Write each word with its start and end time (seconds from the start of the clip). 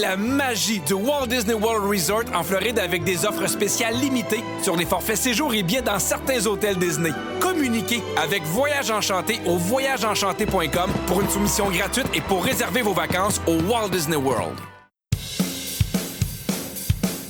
La 0.00 0.16
magie 0.16 0.80
du 0.80 0.92
Walt 0.92 1.26
Disney 1.28 1.54
World 1.54 1.88
Resort 1.88 2.24
en 2.34 2.42
Floride 2.42 2.78
avec 2.78 3.02
des 3.04 3.24
offres 3.24 3.46
spéciales 3.46 3.94
limitées 3.96 4.44
sur 4.62 4.76
les 4.76 4.84
forfaits 4.84 5.16
séjours 5.16 5.54
et 5.54 5.62
billets 5.62 5.80
dans 5.80 5.98
certains 5.98 6.44
hôtels 6.46 6.76
Disney. 6.76 7.12
Communiquez 7.40 8.02
avec 8.22 8.42
Voyage 8.42 8.90
Enchanté 8.90 9.40
au 9.46 9.56
voyageenchanté.com 9.56 10.90
pour 11.06 11.22
une 11.22 11.30
soumission 11.30 11.70
gratuite 11.70 12.08
et 12.14 12.20
pour 12.20 12.44
réserver 12.44 12.82
vos 12.82 12.92
vacances 12.92 13.40
au 13.46 13.54
Walt 13.70 13.88
Disney 13.90 14.16
World. 14.16 14.56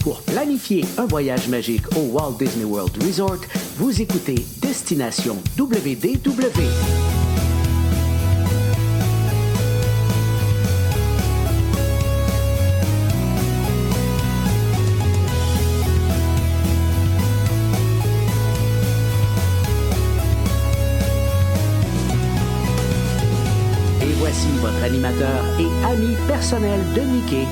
Pour 0.00 0.22
planifier 0.22 0.84
un 0.98 1.06
voyage 1.06 1.46
magique 1.48 1.84
au 1.96 2.18
Walt 2.18 2.36
Disney 2.38 2.64
World 2.64 3.00
Resort, 3.02 3.42
vous 3.76 4.02
écoutez 4.02 4.44
Destination 4.60 5.36
WDW. 5.56 7.25
Et 25.96 26.04
ami 26.04 26.16
personnel 26.26 26.80
de 26.94 27.00
Mickey, 27.00 27.46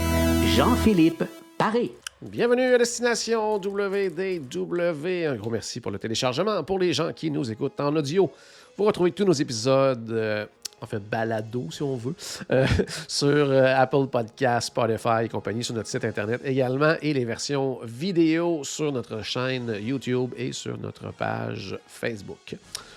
Jean-Philippe 0.56 1.24
Paré. 1.58 1.92
Bienvenue 2.22 2.74
à 2.74 2.78
Destination 2.78 3.56
WDW. 3.56 5.26
Un 5.26 5.36
gros 5.36 5.50
merci 5.50 5.80
pour 5.80 5.90
le 5.90 5.98
téléchargement. 5.98 6.62
Pour 6.64 6.78
les 6.78 6.92
gens 6.92 7.12
qui 7.12 7.30
nous 7.30 7.50
écoutent 7.50 7.78
en 7.80 7.94
audio, 7.96 8.30
vous 8.76 8.84
retrouvez 8.84 9.12
tous 9.12 9.24
nos 9.24 9.32
épisodes, 9.32 10.10
euh, 10.10 10.46
en 10.80 10.86
fait, 10.86 10.98
balado 10.98 11.68
si 11.70 11.82
on 11.82 11.96
veut, 11.96 12.14
euh, 12.50 12.66
sur 13.08 13.28
euh, 13.28 13.74
Apple 13.76 14.06
Podcasts, 14.10 14.68
Spotify 14.68 15.24
et 15.24 15.28
compagnie, 15.28 15.64
sur 15.64 15.74
notre 15.74 15.88
site 15.88 16.04
internet 16.04 16.40
également, 16.44 16.94
et 17.02 17.12
les 17.12 17.24
versions 17.24 17.80
vidéo 17.84 18.62
sur 18.64 18.92
notre 18.92 19.22
chaîne 19.22 19.76
YouTube 19.80 20.32
et 20.36 20.52
sur 20.52 20.78
notre 20.78 21.12
page 21.12 21.78
Facebook. 21.86 22.56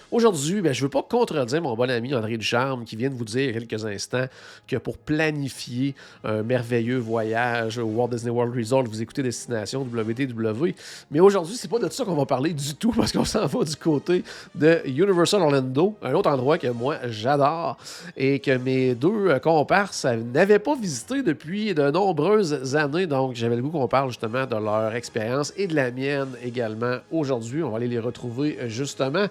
Aujourd'hui, 0.09 0.61
ben, 0.61 0.71
je 0.71 0.79
ne 0.79 0.83
veux 0.85 0.89
pas 0.89 1.03
contredire 1.03 1.61
mon 1.61 1.75
bon 1.75 1.89
ami 1.89 2.15
André 2.15 2.37
Ducharme 2.37 2.85
qui 2.85 2.95
vient 2.95 3.09
de 3.09 3.15
vous 3.15 3.25
dire 3.25 3.41
il 3.41 3.45
y 3.47 3.57
a 3.57 3.59
quelques 3.59 3.85
instants 3.85 4.25
que 4.65 4.77
pour 4.77 4.97
planifier 4.97 5.95
un 6.23 6.43
merveilleux 6.43 6.97
voyage 6.97 7.77
au 7.77 7.87
Walt 7.87 8.07
Disney 8.07 8.31
World 8.31 8.55
Resort, 8.55 8.85
vous 8.85 9.01
écoutez 9.01 9.21
Destination 9.21 9.81
WDW. 9.81 10.73
Mais 11.11 11.19
aujourd'hui, 11.19 11.55
c'est 11.57 11.69
pas 11.69 11.79
de 11.79 11.89
ça 11.89 12.05
qu'on 12.05 12.15
va 12.15 12.25
parler 12.25 12.53
du 12.53 12.75
tout 12.75 12.93
parce 12.93 13.11
qu'on 13.11 13.25
s'en 13.25 13.47
va 13.47 13.65
du 13.65 13.75
côté 13.75 14.23
de 14.55 14.79
Universal 14.85 15.41
Orlando, 15.41 15.95
un 16.01 16.13
autre 16.13 16.29
endroit 16.29 16.57
que 16.57 16.67
moi 16.67 16.95
j'adore 17.09 17.75
et 18.15 18.39
que 18.39 18.57
mes 18.57 18.95
deux 18.95 19.37
comparses 19.39 20.05
n'avaient 20.05 20.59
pas 20.59 20.77
visité 20.77 21.21
depuis 21.21 21.73
de 21.73 21.91
nombreuses 21.91 22.77
années. 22.77 23.07
Donc, 23.07 23.35
j'avais 23.35 23.57
le 23.57 23.61
goût 23.61 23.71
qu'on 23.71 23.89
parle 23.89 24.07
justement 24.07 24.45
de 24.45 24.55
leur 24.55 24.95
expérience 24.95 25.51
et 25.57 25.67
de 25.67 25.75
la 25.75 25.91
mienne 25.91 26.29
également 26.41 26.99
aujourd'hui. 27.11 27.61
On 27.61 27.71
va 27.71 27.77
aller 27.77 27.89
les 27.89 27.99
retrouver 27.99 28.57
justement 28.69 29.25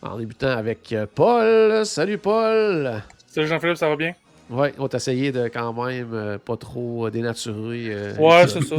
en 0.00 0.21
débutant 0.22 0.56
avec 0.56 0.92
euh, 0.92 1.04
Paul. 1.12 1.84
Salut 1.84 2.16
Paul! 2.18 3.02
Salut 3.26 3.48
Jean-Philippe, 3.48 3.76
ça 3.76 3.88
va 3.88 3.96
bien? 3.96 4.12
Oui, 4.50 4.68
on 4.78 4.86
t'a 4.86 4.98
essayé 4.98 5.32
de 5.32 5.48
quand 5.48 5.72
même 5.72 6.10
euh, 6.12 6.38
pas 6.38 6.56
trop 6.56 7.10
dénaturer. 7.10 7.86
euh, 7.88 8.14
Ouais, 8.18 8.46
c'est 8.46 8.62
ça. 8.62 8.76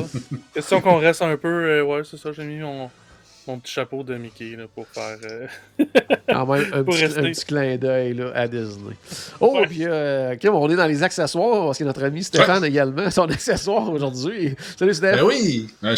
Question 0.54 0.80
qu'on 0.80 1.00
reste 1.00 1.22
un 1.22 1.36
peu. 1.36 1.48
euh, 1.50 1.84
ouais, 1.84 2.02
c'est 2.06 2.16
ça. 2.18 2.32
J'ai 2.32 2.46
mis 2.46 2.60
mon, 2.60 2.90
mon 3.48 3.60
petit 3.60 3.74
chapeau 3.74 4.04
de 4.04 4.16
Mickey 4.16 4.56
là, 4.56 4.66
pour 4.74 4.88
faire. 4.88 5.18
euh, 5.30 5.48
quand 6.30 6.46
même 6.46 6.66
un 6.74 6.84
petit, 6.84 7.06
rester. 7.06 7.20
un 7.20 7.24
petit 7.24 7.46
clin 7.46 7.78
d'œil 7.78 8.22
à 8.34 8.48
Disney. 8.48 8.96
Oh, 9.40 9.58
Ouais. 9.60 9.68
puis 9.68 9.86
euh, 9.86 10.36
on 10.52 10.70
est 10.70 10.76
dans 10.76 10.86
les 10.88 11.04
accessoires 11.04 11.66
parce 11.66 11.78
que 11.78 11.84
notre 11.84 12.04
ami 12.04 12.24
Stéphane 12.24 12.64
également, 12.66 13.10
son 13.12 13.24
accessoire 13.30 13.90
aujourd'hui. 13.92 14.56
Salut 14.78 14.94
Stéphane! 14.94 15.18
Ben 15.20 15.24
oui, 15.26 15.68
un, 15.82 15.94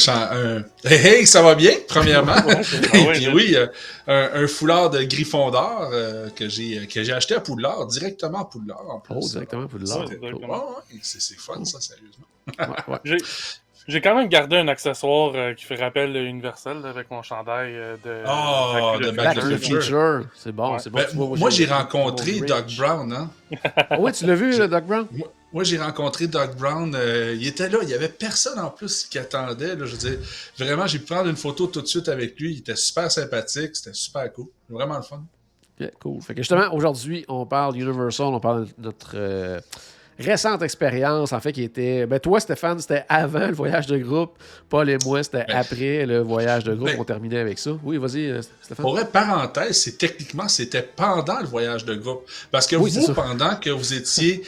Hey, 0.84 1.08
hey, 1.20 1.28
ça 1.28 1.42
va 1.42 1.56
bien, 1.56 1.72
premièrement. 1.88 2.36
Ouais, 2.46 2.62
Et 2.94 3.06
ouais, 3.08 3.14
puis 3.14 3.28
ouais. 3.28 3.34
oui, 3.34 3.56
euh, 3.56 3.68
un, 4.08 4.44
un 4.44 4.48
foulard 4.48 4.90
de 4.90 5.04
Griffon 5.04 5.52
d'or 5.52 5.90
euh, 5.94 6.30
que 6.30 6.48
j'ai 6.50 6.86
que 6.88 7.04
j'ai 7.04 7.14
acheté 7.14 7.36
à 7.36 7.40
Poudlard, 7.40 7.86
directement 7.88 8.42
à 8.42 8.46
Poudlard 8.46 8.84
en 8.90 9.00
plus. 9.00 9.16
Oh, 9.18 9.28
directement 9.28 9.68
pour 9.68 9.80
le 9.80 9.86
Ouais, 9.90 9.98
lard. 9.98 10.10
directement. 10.10 10.48
Ouais, 10.70 10.76
ouais, 10.94 11.00
c'est 11.02 11.22
c'est 11.22 11.38
fun 11.40 11.64
ça, 11.66 11.80
sérieusement. 11.80 12.26
Ouais, 12.60 13.00
ouais. 13.12 13.18
J'ai- 13.88 14.02
quand 14.02 14.16
même 14.16 14.28
gardé 14.30 14.58
un 14.58 14.68
accessoire 14.68 15.32
euh, 15.36 15.54
qui 15.54 15.64
fait 15.66 15.76
rappel 15.76 16.16
Universal 16.16 16.82
là, 16.82 16.90
avec 16.90 17.10
mon 17.12 17.22
chandail 17.22 17.74
euh, 17.76 17.96
de. 18.04 18.24
Oh, 18.28 18.98
de 19.00 19.12
Back 19.12 19.36
Back 19.36 19.40
to 19.40 19.50
the 19.50 19.58
Future. 19.58 19.82
Future. 19.82 20.22
C'est 20.36 20.52
bon, 20.52 20.74
Ouais. 20.74 20.80
c'est 20.80 20.90
bon. 20.90 20.98
Ben, 21.00 21.08
Tu 21.10 21.16
vois, 21.16 21.38
moi, 21.38 21.50
j'ai 21.50 21.66
rencontré. 21.66 22.40
Doc 22.42 22.66
Brown. 22.78 23.14
Hein? 23.14 23.30
Ah 23.90 23.98
oui, 24.00 24.12
tu 24.12 24.26
l'as 24.26 24.36
vu, 24.36 24.58
le 24.58 24.68
Doc 24.68 24.86
Brown? 24.86 25.06
Moi, 25.12 25.28
moi, 25.54 25.64
j'ai 25.64 25.78
rencontré 25.78 26.28
Doc 26.28 26.56
Brown. 26.58 26.94
euh, 26.96 27.36
il 27.40 27.48
était 27.48 27.70
là, 27.70 27.78
il 27.84 27.90
y 27.90 27.94
avait 27.94 28.10
personne 28.10 28.60
en 28.60 28.70
plus 28.70 29.06
qui 29.06 29.18
attendait. 29.20 29.76
Là, 29.76 29.86
je 29.86 29.96
veux 29.96 29.98
dire, 29.98 30.18
vraiment, 30.58 30.88
j'ai 30.88 31.00
pu 31.00 31.06
prendre 31.14 31.30
une 31.30 31.36
photo 31.38 31.68
tout 31.68 31.82
de 31.82 31.88
suite 31.88 32.10
avec 32.10 32.40
lui. 32.40 32.54
Il 32.54 32.60
était 32.60 32.76
super 32.76 33.12
sympathique, 33.12 33.76
c'était 33.76 33.94
super 33.94 34.32
cool. 34.34 34.48
Vraiment 34.70 34.98
le 34.98 35.04
fun. 35.04 35.24
Cool. 36.02 36.22
Fait 36.22 36.34
que 36.34 36.42
justement, 36.42 36.74
aujourd'hui, 36.74 37.26
on 37.28 37.46
parle 37.46 37.76
Universal, 37.78 38.28
on 38.28 38.40
parle 38.40 38.66
de 38.66 38.72
notre 38.80 39.12
euh, 39.16 39.60
récente 40.20 40.62
expérience, 40.62 41.34
en 41.34 41.40
fait, 41.40 41.52
qui 41.52 41.64
était. 41.64 42.06
Ben, 42.06 42.20
toi, 42.20 42.40
Stéphane, 42.40 42.80
c'était 42.80 43.04
avant 43.10 43.48
le 43.48 43.54
voyage 43.54 43.88
de 43.88 43.98
groupe. 43.98 44.38
Paul 44.70 44.90
et 44.90 44.98
moi, 45.04 45.24
c'était 45.24 45.46
Ben, 45.48 45.58
après 45.58 46.06
le 46.06 46.20
voyage 46.20 46.64
de 46.64 46.74
groupe. 46.74 46.88
ben, 46.90 46.98
on 47.00 47.04
terminait 47.04 47.40
avec 47.40 47.60
ça. 47.60 47.72
Oui, 47.84 47.98
vas-y, 47.98 48.30
euh, 48.30 48.42
Stéphane. 48.62 48.84
Pour 48.84 49.00
être 49.00 49.12
parenthèse, 49.12 49.82
c'est 49.82 49.98
techniquement, 49.98 50.48
c'était 50.48 50.82
pendant 50.84 51.40
le 51.40 51.48
voyage 51.48 51.86
de 51.86 51.96
groupe. 51.96 52.24
Parce 52.52 52.68
que 52.68 52.76
Oui, 52.76 52.92
vous, 52.92 53.14
pendant 53.14 53.56
que 53.58 53.70
vous 53.70 53.94
étiez 53.94 54.44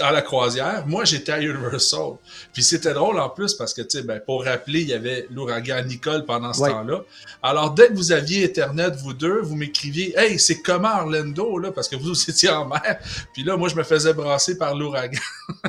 à 0.00 0.12
la 0.12 0.22
croisière, 0.22 0.84
moi, 0.86 1.04
j'étais 1.04 1.32
à 1.32 1.40
Universal. 1.40 2.12
Puis 2.52 2.62
c'était 2.62 2.92
drôle 2.94 3.18
en 3.18 3.28
plus 3.28 3.54
parce 3.54 3.74
que, 3.74 3.82
tu 3.82 3.98
sais, 3.98 4.02
ben, 4.04 4.20
pour 4.24 4.44
rappeler, 4.44 4.80
il 4.80 4.88
y 4.88 4.94
avait 4.94 5.26
l'ouragan 5.30 5.82
Nicole 5.84 6.24
pendant 6.24 6.52
ce 6.52 6.62
Ouais. 6.62 6.70
temps-là. 6.70 7.00
Alors, 7.42 7.72
dès 7.72 7.88
que 7.88 7.94
vous 7.94 8.12
aviez 8.12 8.44
Internet, 8.44 8.94
vous 9.02 9.12
deux, 9.14 9.40
vous 9.40 9.56
m'écriviez 9.56 10.14
«Hey, 10.18 10.38
c'est 10.38 10.60
comment 10.62 11.00
Orlando?» 11.00 11.58
là, 11.60 11.72
parce 11.72 11.88
que 11.88 11.96
vous 11.96 12.12
étiez 12.30 12.50
en 12.50 12.66
mer. 12.66 12.98
Puis 13.32 13.44
là, 13.44 13.56
moi, 13.56 13.68
je 13.68 13.74
me 13.76 13.82
faisais 13.82 14.12
brasser 14.12 14.56
par 14.58 14.74
l'ouragan. 14.74 15.18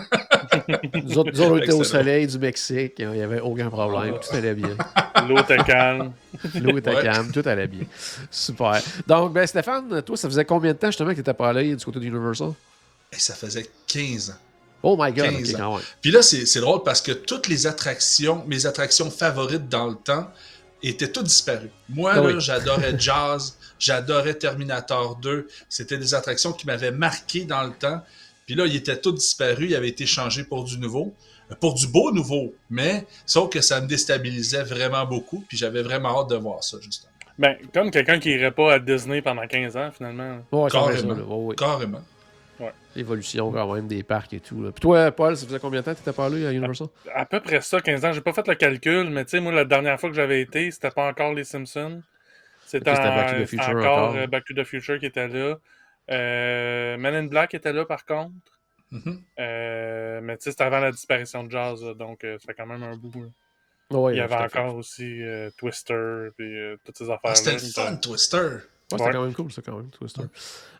Nous 1.03 1.18
autres, 1.18 1.31
nous 1.34 1.41
autres, 1.41 1.51
on 1.51 1.57
était 1.57 1.72
au 1.74 1.84
soleil 1.84 2.28
du 2.28 2.38
Mexique. 2.40 2.94
Il 3.00 3.09
n'y 3.09 3.22
avait 3.22 3.40
aucun 3.40 3.69
problème. 3.69 4.16
Tout 4.19 4.36
allait 4.36 4.53
bien. 4.53 4.75
L'eau 5.28 5.38
était 5.40 5.57
calme. 5.63 6.12
L'eau 6.62 6.78
était 6.78 6.96
Ouais. 6.96 7.03
calme. 7.03 7.31
Tout 7.31 7.44
allait 7.46 7.68
bien. 7.68 7.84
Super. 8.31 8.81
Donc, 9.07 9.34
ben, 9.34 9.46
Stéphane, 9.47 10.01
toi, 10.01 10.18
ça 10.18 10.28
faisait 10.28 10.46
combien 10.46 10.74
de 10.74 10.78
temps 10.78 10.88
justement 10.88 11.09
que 11.09 11.16
tu 11.16 11.19
n'étais 11.22 11.34
pas 11.34 11.50
allé 11.50 11.75
du 11.75 11.84
côté 11.86 12.00
d'Universal? 12.00 12.51
Et 13.12 13.20
ça 13.20 13.34
faisait 13.34 13.66
15 13.88 14.31
ans. 14.31 14.34
Oh 14.84 14.96
my 14.97 15.12
God. 15.12 15.25
15 15.31 15.53
ok, 15.56 15.59
ans. 15.62 15.75
même. 15.75 15.84
Puis 16.02 16.12
là, 16.12 16.22
c'est 16.22 16.46
c'est 16.46 16.62
drôle 16.62 16.84
parce 16.84 17.02
que 17.02 17.12
toutes 17.12 17.47
les 17.47 17.68
attractions, 17.68 18.44
mes 18.47 18.66
attractions 18.66 19.12
favorites 19.12 19.68
dans 19.68 19.88
le 19.88 19.96
temps, 19.96 20.30
étaient 20.81 21.12
toutes 21.12 21.25
disparues. 21.25 21.72
Moi, 21.90 22.12
Ah 22.14 22.22
là, 22.22 22.28
oui. 22.28 22.34
j'adorais 22.40 22.98
Jazz, 22.98 23.58
j'adorais 23.78 24.36
Terminator 24.36 25.16
2. 25.18 25.48
C'était 25.68 25.98
des 25.98 26.14
attractions 26.14 26.53
qui 26.53 26.66
m'avaient 26.68 26.92
marqué 26.92 27.44
dans 27.46 27.64
le 27.64 27.72
temps. 27.74 28.02
Puis 28.46 28.56
là, 28.56 28.66
ils 28.66 28.75
étaient 28.75 28.98
tous 29.00 29.12
disparus, 29.12 29.69
ils 29.69 29.75
avaient 29.75 29.90
été 29.90 30.06
changés 30.06 30.44
pour 30.44 30.64
du 30.64 30.78
nouveau. 30.80 31.14
Euh, 31.52 31.56
Pour 31.59 31.74
du 31.74 31.88
beau 31.88 32.12
nouveau, 32.12 32.53
mais 32.69 33.06
sauf 33.25 33.50
que 33.50 33.59
ça 33.62 33.81
me 33.81 33.88
déstabilisait 33.88 34.64
vraiment 34.64 35.06
beaucoup, 35.06 35.44
puis 35.48 35.58
j'avais 35.58 35.81
vraiment 35.81 36.22
hâte 36.22 36.30
de 36.30 36.36
voir 36.36 36.64
ça, 36.64 36.78
justement. 36.81 37.12
Ben, 37.40 37.58
comme 37.74 37.90
quelqu'un 37.90 38.19
qui 38.19 38.30
irait 38.31 38.52
pas 38.52 38.74
à 38.74 38.80
Disney 38.80 39.22
pendant 39.22 39.48
15 39.48 39.75
ans, 39.78 39.90
finalement. 39.96 40.40
Ouais, 40.52 40.69
Carrément. 40.69 41.14
là. 41.16 41.24
Ouais, 41.24 41.46
ouais. 41.46 41.56
Carrément. 41.56 42.02
L'évolution 42.96 43.52
quand 43.52 43.74
même 43.74 43.88
des 43.88 44.03
parcs 44.03 44.34
et 44.34 44.40
tout. 44.40 44.62
là. 44.64 44.72
Puis 44.72 44.81
toi, 44.81 45.12
Paul, 45.12 45.38
ça 45.38 45.46
faisait 45.46 45.59
combien 45.59 45.80
de 45.81 45.86
temps 45.86 45.92
que 45.94 45.97
tu 45.97 46.02
n'étais 46.02 46.16
pas 46.16 46.25
allé 46.25 46.46
à 46.46 46.52
Universal? 46.52 46.88
À 47.14 47.25
peu 47.25 47.40
près 47.40 47.62
ça, 47.62 47.80
15 47.80 48.03
ans. 48.06 48.12
J'ai 48.14 48.22
pas 48.22 48.34
fait 48.34 48.47
le 48.47 48.56
calcul, 48.56 49.09
mais 49.09 49.24
tu 49.25 49.31
sais, 49.31 49.40
moi, 49.40 49.52
la 49.52 49.66
dernière 49.66 50.00
fois 50.00 50.09
que 50.09 50.16
j'avais 50.16 50.42
été, 50.42 50.69
c'était 50.72 50.92
pas 50.92 51.08
encore 51.08 51.34
les 51.34 51.44
Simpsons. 51.44 52.02
C'était 52.66 52.92
en- 52.92 52.94
Back 52.94 53.36
to 53.38 53.44
the 53.44 53.48
Future 53.48 53.69
encore, 53.69 53.98
encore. 54.09 54.16
euh, 54.16 54.28
Back 54.28 54.46
to 54.46 54.53
the 54.53 54.64
Future 54.64 55.00
qui 55.00 55.06
était 55.08 55.28
là. 55.28 55.58
Euh, 56.12 56.98
Men 56.98 57.16
in 57.16 57.24
Black 57.25 57.53
était 57.53 57.74
là, 57.74 57.86
par 57.86 58.06
contre. 58.06 58.34
Mhm. 58.92 59.22
Euh, 59.40 60.19
mais 60.24 60.38
tu 60.38 60.44
sais, 60.46 60.52
c'était 60.52 60.64
avant 60.64 60.80
la 60.80 60.92
disparition 60.92 61.44
de 61.44 61.52
Jazz, 61.52 61.84
là, 61.84 61.94
donc 61.94 62.24
euh, 62.24 62.38
ça 62.40 62.46
fait 62.48 62.53
quand 62.56 62.66
même 62.66 62.81
un 62.84 62.96
bout. 62.98 63.31
Ouais, 63.92 64.13
Il 64.13 64.18
y 64.18 64.22
avait 64.22 64.34
à 64.36 64.44
encore 64.45 64.75
aussi 64.75 65.24
euh, 65.24 65.50
Twister, 65.57 66.30
puis 66.38 66.57
euh, 66.60 66.75
toutes 66.86 66.98
ces 66.98 67.06
affaires-là. 67.06 67.31
Ah, 67.31 67.36
c'était 67.36 67.54
le 67.54 67.60
fun, 67.60 67.95
Twister. 67.98 68.48
Ouais, 68.91 68.97
c'était 68.97 69.03
Ouais. 69.09 69.13
quand 69.13 69.24
même 69.24 69.33
cool, 69.33 69.51
ça, 69.51 69.62
quand 69.63 69.75
même, 69.75 69.89
Twister. 69.89 70.21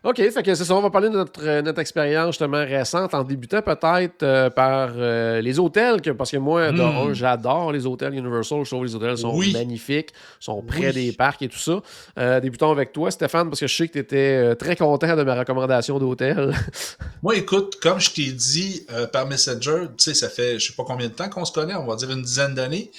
OK, 0.02 0.16
fait 0.16 0.42
que 0.42 0.54
c'est 0.54 0.64
ça. 0.64 0.74
On 0.74 0.80
va 0.80 0.90
parler 0.90 1.10
de 1.10 1.14
notre, 1.14 1.40
euh, 1.44 1.62
notre 1.62 1.78
expérience 1.78 2.28
justement 2.28 2.56
récente 2.64 3.12
en 3.14 3.22
débutant 3.22 3.60
peut-être 3.62 4.22
euh, 4.22 4.48
par 4.50 4.90
euh, 4.96 5.40
les 5.42 5.58
hôtels, 5.58 6.00
que, 6.00 6.10
parce 6.10 6.30
que 6.30 6.38
moi, 6.38 6.72
Mm. 6.72 7.12
j'adore 7.14 7.70
les 7.70 7.86
hôtels 7.86 8.14
Universal. 8.14 8.64
Je 8.64 8.70
trouve 8.70 8.80
que 8.80 8.86
les 8.86 8.94
hôtels 8.96 9.18
sont 9.18 9.36
Oui. 9.36 9.52
magnifiques, 9.52 10.10
sont 10.40 10.60
près 10.62 10.86
Oui. 10.88 10.92
des 10.94 11.12
parcs 11.12 11.42
et 11.42 11.48
tout 11.48 11.58
ça. 11.58 11.80
Euh, 12.18 12.40
débutons 12.40 12.70
avec 12.72 12.92
toi, 12.92 13.10
Stéphane, 13.10 13.48
parce 13.48 13.60
que 13.60 13.66
je 13.66 13.76
sais 13.76 13.86
que 13.88 13.92
tu 13.92 13.98
étais 14.00 14.56
très 14.56 14.74
content 14.74 15.14
de 15.14 15.22
ma 15.22 15.34
recommandation 15.34 15.98
d'hôtel. 15.98 16.52
Moi, 17.22 17.36
écoute, 17.36 17.76
comme 17.82 18.00
je 18.00 18.10
t'ai 18.10 18.32
dit 18.32 18.86
par 19.12 19.26
Messenger, 19.26 19.82
tu 19.96 20.04
sais, 20.04 20.14
ça 20.14 20.28
fait 20.30 20.58
je 20.58 20.68
sais 20.68 20.72
pas 20.74 20.84
combien 20.84 21.08
de 21.08 21.12
temps 21.14 21.28
qu'on 21.28 21.44
se 21.44 21.52
connaît, 21.52 21.74
on 21.74 21.86
va 21.86 21.94
dire 21.96 22.10
une 22.10 22.22
dizaine 22.22 22.54
d'années. 22.54 22.90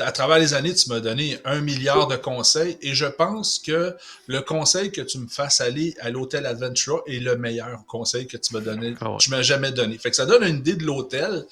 À 0.00 0.12
travers 0.12 0.38
les 0.38 0.54
années, 0.54 0.74
tu 0.74 0.88
m'as 0.88 1.00
donné 1.00 1.38
un 1.44 1.60
milliard 1.60 2.06
de 2.08 2.16
conseils 2.16 2.76
et 2.80 2.94
je 2.94 3.06
pense 3.06 3.58
que 3.58 3.94
le 4.26 4.40
conseil 4.40 4.90
que 4.90 5.00
tu 5.00 5.18
me 5.18 5.28
fasses 5.28 5.60
aller 5.60 5.94
à 6.00 6.10
l'hôtel 6.10 6.46
Adventura 6.46 7.00
est 7.06 7.20
le 7.20 7.36
meilleur 7.36 7.84
conseil 7.86 8.26
que 8.26 8.36
tu 8.36 8.54
m'as 8.54 8.60
donné, 8.60 8.94
Ah 9.00 9.10
ouais. 9.10 9.16
tu 9.18 9.30
m'as 9.30 9.42
jamais 9.42 9.72
donné. 9.72 9.98
Fait 9.98 10.10
que 10.10 10.16
ça 10.16 10.26
donne 10.26 10.42
une 10.42 10.58
idée 10.58 10.74
de 10.74 10.84
l'hôtel. 10.84 11.44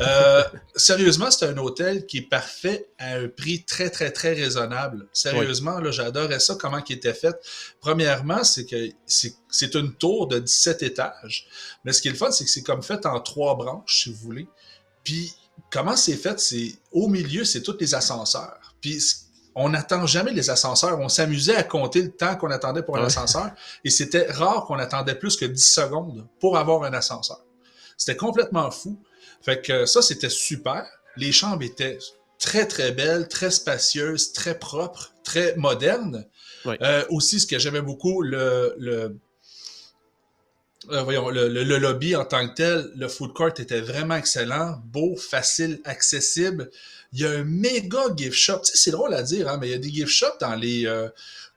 Euh, 0.00 0.42
sérieusement, 0.76 1.30
c'est 1.30 1.46
un 1.46 1.58
hôtel 1.58 2.06
qui 2.06 2.18
est 2.18 2.28
parfait 2.28 2.88
à 2.98 3.16
un 3.16 3.28
prix 3.28 3.64
très, 3.64 3.90
très, 3.90 4.10
très 4.10 4.32
raisonnable. 4.32 5.06
Sérieusement, 5.12 5.78
là, 5.78 5.90
j'adorais 5.90 6.40
ça, 6.40 6.56
comment 6.58 6.82
il 6.88 6.96
était 6.96 7.14
fait. 7.14 7.36
Premièrement, 7.80 8.44
c'est 8.44 8.64
que 8.64 8.90
c'est 9.06 9.34
c'est 9.52 9.74
une 9.74 9.94
tour 9.94 10.26
de 10.26 10.38
17 10.38 10.82
étages. 10.82 11.46
Mais 11.84 11.92
ce 11.92 12.00
qui 12.00 12.08
est 12.08 12.12
le 12.12 12.16
fun, 12.16 12.32
c'est 12.32 12.44
que 12.44 12.50
c'est 12.50 12.62
comme 12.62 12.82
fait 12.82 13.04
en 13.06 13.20
trois 13.20 13.54
branches, 13.54 14.02
si 14.04 14.10
vous 14.10 14.18
voulez. 14.18 14.48
Puis, 15.04 15.34
comment 15.70 15.96
c'est 15.96 16.16
fait? 16.16 16.38
C'est 16.40 16.74
au 16.92 17.08
milieu, 17.08 17.44
c'est 17.44 17.62
tous 17.62 17.76
les 17.80 17.94
ascenseurs. 17.94 18.74
Puis, 18.80 19.00
on 19.54 19.68
n'attend 19.68 20.06
jamais 20.06 20.32
les 20.32 20.48
ascenseurs. 20.50 20.98
On 20.98 21.08
s'amusait 21.08 21.54
à 21.56 21.62
compter 21.62 22.00
le 22.02 22.10
temps 22.10 22.36
qu'on 22.36 22.50
attendait 22.50 22.82
pour 22.82 22.96
un 22.96 23.00
Ouais. 23.00 23.06
ascenseur. 23.06 23.50
Et 23.84 23.90
c'était 23.90 24.30
rare 24.30 24.64
qu'on 24.64 24.78
attendait 24.78 25.14
plus 25.14 25.36
que 25.36 25.44
10 25.44 25.60
secondes 25.62 26.26
pour 26.40 26.56
avoir 26.56 26.82
un 26.84 26.92
ascenseur. 26.94 27.40
C'était 27.98 28.16
complètement 28.16 28.70
fou. 28.70 28.98
Fait 29.42 29.60
que 29.60 29.84
ça, 29.86 30.00
c'était 30.02 30.30
super. 30.30 30.86
Les 31.16 31.32
chambres 31.32 31.62
étaient 31.62 31.98
très, 32.38 32.66
très 32.66 32.92
belles, 32.92 33.28
très 33.28 33.50
spacieuses, 33.50 34.32
très 34.32 34.58
propres, 34.58 35.12
très 35.22 35.54
modernes. 35.56 36.26
Ouais. 36.64 36.78
Euh, 36.80 37.04
aussi, 37.10 37.38
ce 37.38 37.46
que 37.46 37.58
j'aimais 37.58 37.82
beaucoup, 37.82 38.22
le, 38.22 38.74
le, 38.78 39.18
euh, 40.90 41.02
voyons, 41.02 41.28
le, 41.30 41.48
le- 41.48 41.64
le 41.64 41.78
lobby 41.78 42.16
en 42.16 42.24
tant 42.24 42.46
que 42.48 42.54
tel, 42.54 42.90
le 42.96 43.08
food 43.08 43.32
court 43.32 43.48
était 43.58 43.80
vraiment 43.80 44.16
excellent, 44.16 44.80
beau, 44.86 45.16
facile, 45.16 45.80
accessible. 45.84 46.70
Il 47.12 47.20
y 47.20 47.24
a 47.26 47.30
un 47.30 47.44
méga 47.44 48.00
gift 48.16 48.32
shop. 48.36 48.60
Tu 48.64 48.72
sais, 48.72 48.76
c'est 48.76 48.90
drôle 48.90 49.14
à 49.14 49.22
dire, 49.22 49.48
hein, 49.48 49.58
mais 49.60 49.68
il 49.68 49.70
y 49.72 49.74
a 49.74 49.78
des 49.78 49.90
gift 49.90 50.08
shops 50.08 50.38
dans 50.40 50.54
les, 50.54 50.86
euh, 50.86 51.08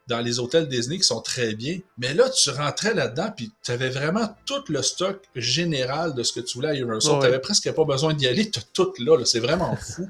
dans 0.08 0.20
les 0.20 0.38
hôtels 0.40 0.68
Disney 0.68 0.98
qui 0.98 1.04
sont 1.04 1.22
très 1.22 1.56
bien. 1.56 1.80
Mais 1.98 2.14
là, 2.14 2.30
tu 2.30 2.50
rentrais 2.52 2.94
là-dedans, 2.94 3.32
puis 3.36 3.52
tu 3.64 3.72
avais 3.72 3.90
vraiment 3.90 4.36
tout 4.46 4.64
le 4.70 4.82
stock 4.84 5.20
général 5.36 6.14
de 6.14 6.22
ce 6.24 6.34
que 6.34 6.42
tu 6.42 6.58
voulais 6.58 6.70
à 6.70 6.74
Universal. 6.76 7.14
Ouais. 7.14 7.20
Tu 7.20 7.26
n'avais 7.26 7.40
presque 7.40 7.72
pas 7.72 7.86
besoin 7.86 8.14
d'y 8.14 8.28
aller. 8.28 8.52
Tu 8.52 8.60
as 8.60 8.64
tout 8.74 8.94
là. 9.00 9.18
là. 9.18 9.26
C'est 9.26 9.40
vraiment 9.40 9.76
fou. 9.82 10.08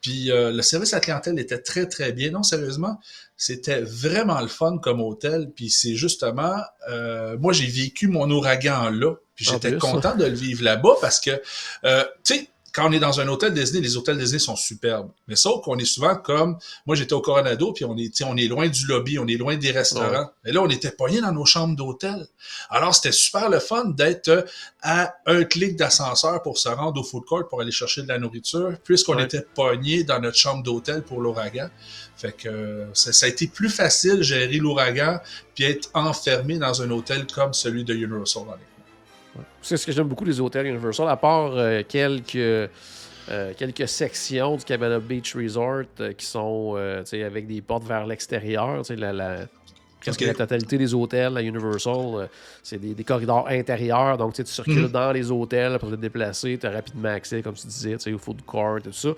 Puis 0.00 0.30
euh, 0.30 0.50
le 0.50 0.62
service 0.62 0.92
à 0.94 0.96
la 0.96 1.00
clientèle 1.00 1.38
était 1.38 1.60
très, 1.60 1.86
très 1.86 2.12
bien. 2.12 2.30
Non, 2.30 2.42
sérieusement, 2.42 2.98
c'était 3.36 3.80
vraiment 3.80 4.40
le 4.40 4.48
fun 4.48 4.78
comme 4.78 5.00
hôtel. 5.00 5.50
Puis 5.54 5.70
c'est 5.70 5.94
justement, 5.94 6.56
euh, 6.90 7.36
moi, 7.38 7.52
j'ai 7.52 7.66
vécu 7.66 8.08
mon 8.08 8.30
ouragan 8.30 8.90
là. 8.90 9.14
Puis 9.34 9.44
j'étais 9.46 9.76
content 9.76 10.16
de 10.16 10.26
le 10.26 10.34
vivre 10.34 10.62
là-bas 10.62 10.96
parce 11.00 11.20
que, 11.20 11.30
euh, 11.84 12.04
tu 12.24 12.34
sais, 12.34 12.48
quand 12.72 12.88
on 12.88 12.92
est 12.92 12.98
dans 13.00 13.20
un 13.20 13.28
hôtel 13.28 13.52
Disney, 13.54 13.80
les 13.80 13.96
hôtels 13.96 14.18
Disney 14.18 14.38
sont 14.38 14.56
superbes. 14.56 15.10
Mais 15.28 15.36
sauf 15.36 15.62
qu'on 15.64 15.76
est 15.78 15.84
souvent 15.84 16.14
comme, 16.16 16.58
moi 16.86 16.96
j'étais 16.96 17.12
au 17.12 17.20
Coronado, 17.20 17.72
puis 17.72 17.84
on 17.84 17.96
est, 17.96 18.22
on 18.22 18.36
est 18.36 18.46
loin 18.48 18.68
du 18.68 18.86
lobby, 18.86 19.18
on 19.18 19.26
est 19.26 19.36
loin 19.36 19.56
des 19.56 19.70
restaurants. 19.70 20.30
Mais 20.44 20.52
là, 20.52 20.62
on 20.62 20.68
était 20.68 20.90
pognés 20.90 21.20
dans 21.20 21.32
nos 21.32 21.44
chambres 21.44 21.76
d'hôtel. 21.76 22.26
Alors 22.70 22.94
c'était 22.94 23.12
super 23.12 23.48
le 23.50 23.58
fun 23.58 23.86
d'être 23.86 24.28
euh, 24.28 24.42
à 24.82 25.14
un 25.26 25.44
clic 25.44 25.76
d'ascenseur 25.76 26.42
pour 26.42 26.58
se 26.58 26.68
rendre 26.68 27.00
au 27.00 27.04
food 27.04 27.24
court 27.24 27.48
pour 27.48 27.60
aller 27.60 27.72
chercher 27.72 28.02
de 28.02 28.08
la 28.08 28.18
nourriture, 28.18 28.72
puisqu'on 28.84 29.16
Ouais. 29.16 29.24
était 29.24 29.42
pognés 29.54 30.04
dans 30.04 30.20
notre 30.20 30.36
chambre 30.36 30.62
d'hôtel 30.62 31.02
pour 31.02 31.20
l'ouragan. 31.20 31.68
Fait 32.16 32.32
que 32.32 32.48
euh, 32.48 32.84
ça, 32.94 33.12
ça 33.12 33.26
a 33.26 33.28
été 33.28 33.46
plus 33.46 33.70
facile 33.70 34.22
gérer 34.22 34.58
l'ouragan 34.58 35.20
puis 35.54 35.64
être 35.64 35.88
enfermé 35.94 36.58
dans 36.58 36.82
un 36.82 36.90
hôtel 36.90 37.26
comme 37.26 37.52
celui 37.54 37.84
de 37.84 37.94
Universal. 37.94 38.44
C'est 39.62 39.76
ce 39.76 39.86
que 39.86 39.92
j'aime 39.92 40.08
beaucoup 40.08 40.24
des 40.24 40.40
hôtels 40.40 40.66
Universal, 40.66 41.08
à 41.08 41.16
part 41.16 41.52
euh, 41.54 41.82
quelques, 41.86 42.34
euh, 42.36 42.66
quelques 43.56 43.88
sections 43.88 44.56
du 44.56 44.64
Cabana 44.64 44.98
Beach 44.98 45.34
Resort 45.36 45.84
euh, 46.00 46.12
qui 46.12 46.26
sont 46.26 46.76
avec 47.12 47.46
des 47.46 47.60
portes 47.60 47.84
vers 47.84 48.06
l'extérieur. 48.06 48.82
La, 48.96 49.12
la, 49.12 49.36
presque 50.00 50.22
la 50.22 50.34
totalité 50.34 50.78
des 50.78 50.94
hôtels 50.94 51.36
à 51.36 51.42
Universal, 51.42 52.28
c'est 52.62 52.78
des, 52.78 52.94
des 52.94 53.04
corridors 53.04 53.46
intérieurs. 53.48 54.16
Donc, 54.16 54.32
tu 54.34 54.44
circules 54.46 54.84
Mhm. 54.84 54.88
dans 54.92 55.12
les 55.12 55.30
hôtels 55.30 55.78
pour 55.78 55.90
te 55.90 55.94
déplacer. 55.96 56.58
Tu 56.58 56.66
as 56.66 56.70
rapidement 56.70 57.10
accès, 57.10 57.42
comme 57.42 57.54
tu 57.54 57.66
disais, 57.66 57.96
au 58.12 58.18
food 58.18 58.42
court 58.42 58.78
et 58.78 58.80
tout 58.82 58.92
ça. 58.92 59.10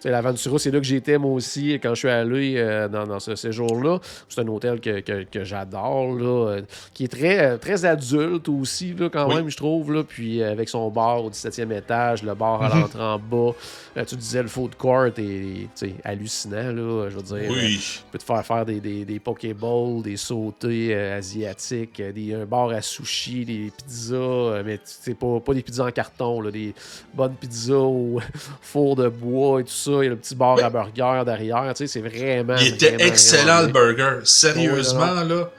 Tu 0.00 0.04
sais, 0.08 0.10
L'Aventura, 0.10 0.58
c'est 0.58 0.70
là 0.70 0.78
que 0.78 0.86
j'étais 0.86 1.18
moi 1.18 1.32
aussi 1.32 1.74
quand 1.74 1.90
je 1.90 1.98
suis 2.00 2.08
allé 2.08 2.54
euh, 2.56 2.88
dans, 2.88 3.06
dans 3.06 3.20
ce 3.20 3.34
séjour-là. 3.36 3.98
C'est 4.28 4.40
un 4.40 4.48
hôtel 4.48 4.80
que, 4.80 5.00
que- 5.00 5.24
que 5.24 5.44
j'adore, 5.44 6.14
là, 6.14 6.48
euh, 6.48 6.62
qui 6.94 7.04
est 7.04 7.08
très, 7.08 7.58
très 7.58 7.84
adulte 7.84 8.48
aussi, 8.48 8.94
là, 8.94 9.10
quand 9.12 9.28
Oui. 9.28 9.34
même, 9.36 9.50
je 9.50 9.56
trouve. 9.58 9.92
Là. 9.92 10.02
Puis 10.02 10.40
euh, 10.42 10.52
avec 10.52 10.68
son 10.70 10.88
bar 10.90 11.24
au 11.24 11.30
17e 11.30 11.70
étage, 11.76 12.22
le 12.22 12.34
bar 12.34 12.62
à 12.62 12.74
Mhm. 12.74 12.80
l'entrée 12.80 13.02
en 13.02 13.18
bas. 13.18 13.52
Euh, 13.96 14.04
tu 14.06 14.16
disais 14.16 14.42
le 14.42 14.48
food 14.48 14.74
court 14.76 15.06
est 15.18 15.68
hallucinant, 16.04 16.72
là, 16.72 17.08
je 17.10 17.16
veux 17.16 17.22
dire. 17.38 17.50
Oui. 17.50 17.78
tu 17.78 18.00
peux 18.10 18.18
te 18.18 18.24
faire 18.24 18.44
faire 18.46 18.64
des, 18.64 18.80
des, 18.80 19.04
des 19.04 19.18
Pokéballs, 19.18 20.02
des 20.02 20.16
sautés 20.16 20.94
asiatiques, 20.94 22.00
des, 22.00 22.34
un 22.34 22.46
bar 22.46 22.70
à 22.70 22.80
sushi, 22.80 23.44
des 23.44 23.70
pizzas, 23.76 24.62
mais 24.64 24.78
pas, 25.14 25.40
pas 25.40 25.54
des 25.54 25.62
pizzas 25.62 25.86
en 25.86 25.90
carton, 25.90 26.40
là, 26.40 26.50
des 26.50 26.72
bonnes 27.12 27.34
pizzas 27.34 27.74
au 27.74 28.20
four 28.62 28.96
de 28.96 29.08
bois 29.08 29.60
et 29.60 29.64
tout 29.64 29.70
ça. 29.70 29.89
Il 30.02 30.04
y 30.04 30.06
a 30.06 30.10
le 30.10 30.16
petit 30.16 30.34
bar 30.34 30.62
à 30.62 30.70
burger 30.70 31.22
derrière. 31.24 31.72
Tu 31.74 31.86
sais, 31.86 31.86
c'est 31.86 32.00
vraiment. 32.00 32.56
Il 32.56 32.74
était 32.74 32.90
vraiment, 32.90 33.04
excellent 33.04 33.62
le 33.62 33.68
vraiment 33.68 33.72
burger. 33.72 34.20
Sérieusement, 34.24 35.22
là, 35.22 35.50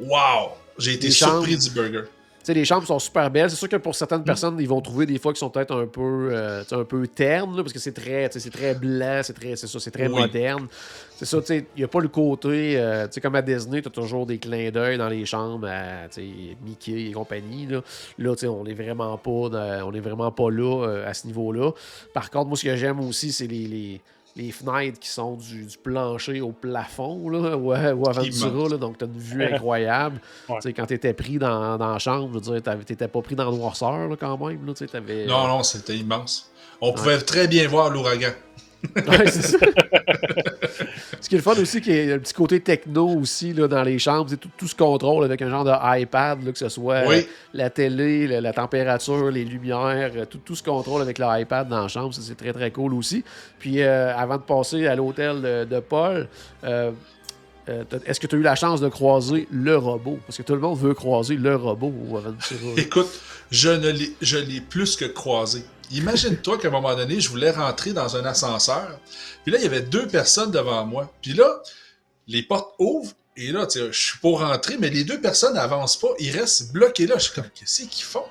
wow! 0.00 0.52
J'ai 0.78 0.94
été 0.94 1.10
surpris 1.10 1.56
du 1.56 1.70
burger. 1.70 2.04
Sais, 2.42 2.54
les 2.54 2.64
chambres 2.64 2.86
sont 2.86 2.98
super 2.98 3.30
belles. 3.30 3.50
C'est 3.50 3.56
sûr 3.56 3.68
que 3.68 3.76
pour 3.76 3.94
certaines 3.94 4.24
personnes, 4.24 4.56
ils 4.58 4.68
vont 4.68 4.80
trouver 4.80 5.06
des 5.06 5.18
fois 5.18 5.32
qui 5.32 5.38
sont 5.38 5.50
peut-être 5.50 5.74
un 5.74 5.86
peu, 5.86 6.28
euh, 6.32 6.64
un 6.72 6.84
peu 6.84 7.06
ternes, 7.06 7.56
là, 7.56 7.62
parce 7.62 7.72
que 7.72 7.78
c'est 7.78 7.92
très, 7.92 8.28
c'est 8.32 8.50
très 8.50 8.74
blanc, 8.74 9.20
c'est 9.22 9.32
très, 9.32 9.54
c'est 9.54 9.68
ça, 9.68 9.78
c'est 9.78 9.92
très 9.92 10.08
Oui. 10.08 10.20
moderne. 10.20 10.66
C'est 11.16 11.24
ça, 11.24 11.38
tu 11.40 11.46
sais, 11.46 11.66
il 11.76 11.80
n'y 11.80 11.84
a 11.84 11.88
pas 11.88 12.00
le 12.00 12.08
côté, 12.08 12.76
euh, 12.76 13.06
tu 13.06 13.12
sais, 13.12 13.20
comme 13.20 13.36
à 13.36 13.42
Disney, 13.42 13.80
tu 13.80 13.86
as 13.86 13.92
toujours 13.92 14.26
des 14.26 14.38
clins 14.38 14.70
d'œil 14.72 14.98
dans 14.98 15.08
les 15.08 15.24
chambres 15.24 15.68
à, 15.68 16.08
Mickey 16.64 17.10
et 17.10 17.12
compagnie. 17.12 17.66
Là, 17.66 17.80
là 18.18 18.32
tu 18.34 18.40
sais, 18.40 18.46
on 18.48 18.64
est 18.66 18.74
vraiment 18.74 19.16
pas, 19.18 19.48
dans- 19.48 19.88
on 19.88 19.92
est 19.92 20.00
vraiment 20.00 20.32
pas 20.32 20.50
là 20.50 20.84
euh, 20.84 21.08
à 21.08 21.14
ce 21.14 21.28
niveau-là. 21.28 21.70
Par 22.12 22.28
contre, 22.30 22.48
moi, 22.48 22.56
ce 22.56 22.64
que 22.64 22.74
j'aime 22.74 22.98
aussi, 23.00 23.30
c'est 23.30 23.46
les, 23.46 23.68
les, 23.68 24.00
les 24.36 24.50
fenêtres 24.50 24.98
qui 24.98 25.08
sont 25.10 25.34
du, 25.36 25.66
du 25.66 25.76
plancher 25.78 26.40
au 26.40 26.52
plafond, 26.52 27.28
là, 27.28 27.56
ou, 27.56 27.68
ou 27.68 27.72
à 27.72 27.92
Ventura, 27.92 28.24
Immense. 28.48 28.70
là, 28.70 28.76
donc 28.78 28.98
tu 28.98 29.04
as 29.04 29.08
une 29.08 29.18
vue 29.18 29.44
incroyable. 29.44 30.20
Ouais. 30.48 30.56
Tu 30.56 30.68
sais, 30.68 30.72
quand 30.72 30.86
tu 30.86 30.94
étais 30.94 31.12
pris 31.14 31.38
dans, 31.38 31.76
dans 31.78 31.92
la 31.92 31.98
chambre, 31.98 32.28
je 32.32 32.34
veux 32.34 32.40
dire, 32.56 32.62
t'avais- 32.62 32.84
t'étais 32.84 33.08
pas 33.08 33.20
pris 33.22 33.34
dans 33.34 33.50
la 33.50 33.56
noirceur 33.56 34.08
là, 34.08 34.16
quand 34.18 34.38
même. 34.46 34.66
Là, 34.66 34.72
tu 34.74 34.86
Non, 35.26 35.46
non, 35.48 35.62
c'était 35.62 35.96
immense. 35.96 36.50
On 36.80 36.92
pouvait 36.92 37.18
très 37.18 37.46
bien 37.46 37.68
voir 37.68 37.90
l'ouragan. 37.90 38.30
Ouais, 38.96 39.26
c'est 39.30 39.42
ça. 39.42 39.58
Ce 41.20 41.28
qui 41.28 41.36
est 41.36 41.38
le 41.38 41.42
fun 41.42 41.52
aussi, 41.60 41.80
qu'il 41.80 41.94
y 41.94 42.10
a 42.10 42.14
un 42.16 42.18
petit 42.18 42.32
côté 42.34 42.58
techno 42.60 43.06
aussi 43.08 43.52
là, 43.52 43.68
dans 43.68 43.82
les 43.82 43.98
chambres. 43.98 44.28
Tout, 44.36 44.48
tout 44.56 44.66
se 44.66 44.74
contrôle 44.74 45.24
avec 45.24 45.40
un 45.42 45.48
genre 45.50 45.64
de 45.64 46.00
iPad, 46.00 46.42
là, 46.44 46.50
que 46.52 46.58
ce 46.58 46.68
soit 46.68 47.02
Oui. 47.06 47.16
euh, 47.18 47.22
la 47.54 47.70
télé, 47.70 48.26
la, 48.26 48.40
la 48.40 48.52
température, 48.52 49.30
les 49.30 49.44
lumières, 49.44 50.10
euh, 50.16 50.24
tout, 50.24 50.38
tout 50.44 50.56
se 50.56 50.62
contrôle 50.64 51.00
avec 51.02 51.18
l'iPad 51.18 51.68
dans 51.68 51.82
la 51.82 51.88
chambre. 51.88 52.12
Ça, 52.12 52.20
c'est 52.24 52.34
très, 52.36 52.52
très 52.52 52.70
cool 52.72 52.94
aussi. 52.94 53.22
Puis, 53.58 53.82
euh, 53.82 54.16
avant 54.16 54.36
de 54.36 54.42
passer 54.42 54.86
à 54.86 54.96
l'hôtel 54.96 55.40
de, 55.40 55.64
de 55.64 55.80
Paul, 55.80 56.26
euh, 56.64 56.90
euh, 57.68 57.84
est-ce 58.06 58.18
que 58.18 58.26
tu 58.26 58.34
as 58.34 58.38
eu 58.40 58.42
la 58.42 58.56
chance 58.56 58.80
de 58.80 58.88
croiser 58.88 59.46
le 59.52 59.76
robot? 59.76 60.18
Parce 60.26 60.36
que 60.38 60.42
tout 60.42 60.54
le 60.54 60.60
monde 60.60 60.78
veut 60.78 60.94
croiser 60.94 61.36
le 61.36 61.54
robot 61.54 61.92
au 62.10 62.16
Aventura. 62.16 62.60
là. 62.76 62.82
Écoute, 62.82 63.06
je 63.52 63.68
ne 63.70 63.90
l'ai, 63.90 64.10
je 64.20 64.38
l'ai 64.38 64.60
plus 64.60 64.96
que 64.96 65.04
croisé. 65.04 65.62
Imagine-toi 65.92 66.58
qu'à 66.58 66.68
un 66.68 66.70
moment 66.70 66.94
donné, 66.94 67.20
je 67.20 67.28
voulais 67.28 67.50
rentrer 67.50 67.92
dans 67.92 68.16
un 68.16 68.24
ascenseur. 68.24 68.98
Puis 69.44 69.52
là, 69.52 69.58
il 69.58 69.64
y 69.64 69.66
avait 69.66 69.82
deux 69.82 70.06
personnes 70.06 70.50
devant 70.50 70.84
moi. 70.86 71.12
Puis 71.22 71.32
là, 71.34 71.62
les 72.28 72.42
portes 72.42 72.74
ouvrent. 72.78 73.12
Et 73.36 73.50
là, 73.52 73.66
tu 73.66 73.78
sais, 73.78 73.86
je 73.92 73.98
suis 74.10 74.18
pour 74.18 74.40
rentrer, 74.40 74.76
mais 74.78 74.90
les 74.90 75.04
deux 75.04 75.20
personnes 75.20 75.54
n'avancent 75.54 75.96
pas. 75.98 76.08
Ils 76.18 76.36
restent 76.38 76.72
bloqués 76.72 77.06
là. 77.06 77.16
Je 77.18 77.24
suis 77.24 77.32
comme, 77.34 77.48
qu'est-ce 77.54 77.82
qu'ils 77.84 78.04
font? 78.04 78.24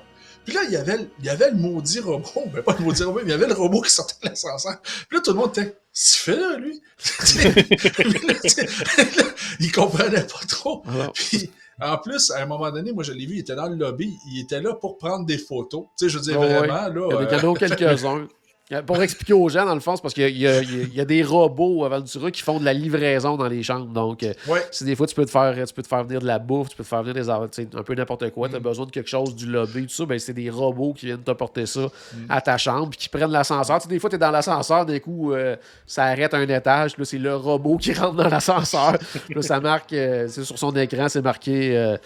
Puis 0.44 0.54
là, 0.54 0.62
il 0.64 0.72
y 0.72 0.76
avait, 0.76 0.96
le- 0.96 1.08
il 1.20 1.24
y 1.26 1.28
avait 1.28 1.50
le 1.50 1.56
maudit 1.56 2.00
robot. 2.00 2.44
Ben, 2.52 2.62
pas 2.62 2.74
le 2.78 2.84
maudit 2.84 3.02
robot, 3.04 3.20
mais 3.20 3.26
il 3.26 3.30
y 3.30 3.34
avait 3.34 3.46
le 3.46 3.54
robot 3.54 3.80
qui 3.82 3.90
sortait 3.90 4.14
de 4.24 4.28
l'ascenseur. 4.28 4.80
Puis 4.82 5.16
là, 5.18 5.20
tout 5.24 5.30
le 5.32 5.36
monde 5.38 5.50
était, 5.56 5.66
qu'est-ce 5.92 6.24
qu'il 6.24 6.34
fait 6.34 6.40
là, 6.40 6.56
lui? 6.56 6.82
Là, 8.98 9.04
là, 9.16 9.24
il 9.60 9.72
comprenait 9.72 10.26
pas 10.26 10.40
trop. 10.48 10.82
Puis, 11.14 11.50
en 11.82 11.98
plus, 11.98 12.30
à 12.30 12.42
un 12.42 12.46
moment 12.46 12.70
donné, 12.70 12.92
moi, 12.92 13.04
je 13.04 13.12
l'ai 13.12 13.26
vu, 13.26 13.34
il 13.34 13.40
était 13.40 13.54
dans 13.54 13.68
le 13.68 13.76
lobby. 13.76 14.18
Il 14.30 14.40
était 14.40 14.60
là 14.60 14.74
pour 14.74 14.98
prendre 14.98 15.24
des 15.26 15.38
photos. 15.38 15.84
Tu 15.98 16.04
sais, 16.04 16.08
je 16.08 16.18
veux 16.18 16.24
dire, 16.24 16.38
ouais. 16.38 16.58
vraiment, 16.58 16.74
là. 16.74 16.90
Il 16.94 17.12
y 17.12 17.14
a 17.14 17.18
des 17.18 17.24
euh, 17.24 17.26
cadeaux 17.26 17.54
quelques-uns. 17.54 18.28
Euh, 18.70 18.80
Pour 18.80 19.02
expliquer 19.02 19.32
aux 19.32 19.48
gens, 19.48 19.66
dans 19.66 19.74
le 19.74 19.80
fond, 19.80 19.96
c'est 19.96 20.02
parce 20.02 20.14
qu'il 20.14 20.28
y, 20.28 20.38
y 20.42 20.46
a- 20.46 20.62
il 20.62 20.94
y 20.94 21.00
a 21.00 21.04
des 21.04 21.22
robots 21.24 21.84
à 21.84 21.88
Ventura 21.88 22.30
qui 22.30 22.42
font 22.42 22.60
de 22.60 22.64
la 22.64 22.72
livraison 22.72 23.36
dans 23.36 23.48
les 23.48 23.62
chambres. 23.62 23.88
Donc, 23.92 24.22
euh, 24.22 24.32
Ouais. 24.46 24.64
si 24.70 24.84
des 24.84 24.94
fois 24.94 25.06
tu 25.08 25.16
peux 25.16 25.24
te 25.26 25.30
faire, 25.32 25.52
tu 25.66 25.74
peux 25.74 25.82
te 25.82 25.88
faire 25.88 26.04
venir 26.04 26.20
de 26.20 26.26
la 26.26 26.38
bouffe, 26.38 26.68
tu 26.70 26.76
peux 26.76 26.84
te 26.84 26.88
faire 26.88 27.02
venir 27.02 27.14
des 27.14 27.28
un 27.28 27.82
peu 27.82 27.94
n'importe 27.94 28.30
quoi, 28.30 28.48
tu 28.48 28.54
as 28.54 28.60
Mm. 28.60 28.62
besoin 28.62 28.86
de 28.86 28.90
quelque 28.92 29.10
chose 29.10 29.34
du 29.34 29.46
lobby, 29.46 29.82
tout 29.86 29.92
ça, 29.92 30.06
ben 30.06 30.16
c'est 30.18 30.32
des 30.32 30.48
robots 30.48 30.94
qui 30.94 31.06
viennent 31.06 31.18
t'apporter 31.22 31.66
ça 31.66 31.80
Mm. 31.80 32.16
à 32.30 32.40
ta 32.40 32.56
chambre, 32.56 32.90
puis 32.90 33.00
qui 33.00 33.08
prennent 33.08 33.32
l'ascenseur. 33.32 33.78
Tu 33.78 33.82
sais, 33.82 33.88
des 33.88 33.98
fois, 33.98 34.08
tu 34.08 34.16
es 34.16 34.18
dans 34.18 34.30
l'ascenseur, 34.30 34.86
d'un 34.86 34.98
coup, 35.00 35.32
euh, 35.32 35.56
ça 35.84 36.04
arrête 36.04 36.32
un 36.32 36.48
étage, 36.48 36.96
là, 36.96 37.04
c'est 37.04 37.18
le 37.18 37.34
robot 37.34 37.76
qui 37.78 37.92
rentre 37.92 38.14
dans 38.14 38.28
l'ascenseur. 38.28 38.92
Là, 39.28 39.42
ça 39.42 39.58
marque, 39.60 39.92
euh, 39.92 40.28
c'est 40.28 40.44
sur 40.44 40.56
son 40.58 40.74
écran, 40.76 41.08
c'est 41.08 41.22
marqué 41.22 41.76
euh, 41.76 41.96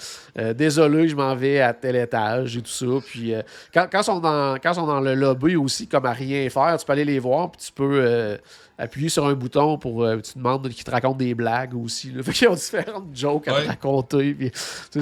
Désolé, 0.55 1.09
je 1.09 1.17
m'en 1.17 1.35
vais 1.37 1.61
à 1.61 1.73
tel 1.73 1.97
étage 1.97 2.57
et 2.57 2.63
tout 2.63 2.71
ça. 2.71 2.87
Puis 3.07 3.33
quand, 3.73 3.87
quand, 3.91 4.03
sont 4.03 4.21
dans, 4.21 4.57
quand 4.63 4.73
ils 4.73 4.75
sont 4.75 4.87
dans 4.87 5.01
le 5.01 5.15
lobby 5.15 5.55
aussi, 5.57 5.87
comme 5.87 6.07
à 6.07 6.13
rien 6.13 6.46
rien 6.49 6.69
faire, 6.71 6.79
tu 6.79 6.87
peux 6.87 6.93
aller 6.93 7.05
les 7.05 7.19
voir, 7.19 7.51
puis 7.51 7.61
tu 7.67 7.73
peux 7.73 8.01
euh, 8.01 8.37
appuyer 8.79 9.09
sur 9.09 9.27
un 9.27 9.35
bouton 9.35 9.79
pour. 9.79 10.05
euh, 10.05 10.21
tu 10.21 10.39
demandes 10.39 10.69
qu'ils 10.69 10.85
te 10.85 10.91
racontent 10.91 11.17
des 11.17 11.35
blagues 11.35 11.75
aussi. 11.75 12.13
Là. 12.13 12.23
Fait 12.25 12.33
qu'ils 12.33 12.49
ont 12.49 12.55
différentes 12.55 13.15
jokes 13.15 13.49
à 13.49 13.63
te 13.63 13.67
raconter. 13.69 14.35
Puis, 14.35 14.51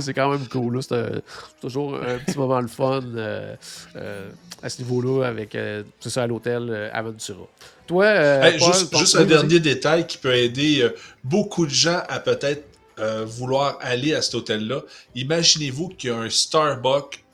c'est 0.01 0.15
quand 0.15 0.31
même 0.31 0.47
cool. 0.49 0.83
C'est 0.83 1.23
toujours 1.61 1.97
un 1.97 2.19
petit 2.19 2.39
moment 2.39 2.61
le 2.61 2.69
fun 2.69 3.03
euh, 3.17 3.55
euh, 3.97 4.31
à 4.63 4.69
ce 4.69 4.83
niveau-là 4.83 5.25
avec. 5.27 5.57
c'est 6.01 6.11
ça, 6.11 6.23
à 6.23 6.27
l'hôtel 6.27 6.91
Aventura. 6.93 7.47
Toi, 7.87 8.07
Hey, 8.07 8.59
Paul, 8.59 8.73
juste 8.99 9.17
un 9.17 9.25
dernier 9.25 9.61
détail 9.61 10.07
qui 10.07 10.19
peut 10.19 10.35
aider 10.35 10.89
beaucoup 11.23 11.67
de 11.67 11.71
gens 11.71 12.01
à 12.09 12.19
peut-être 12.19 12.65
euh, 13.01 13.25
vouloir 13.27 13.77
aller 13.81 14.15
à 14.15 14.23
cet 14.23 14.37
hôtel-là. 14.37 14.83
Imaginez-vous 15.17 15.89
qu'il 15.89 16.11
y 16.11 16.13
a 16.13 16.17
un 16.17 16.31
Starbucks 16.31 17.25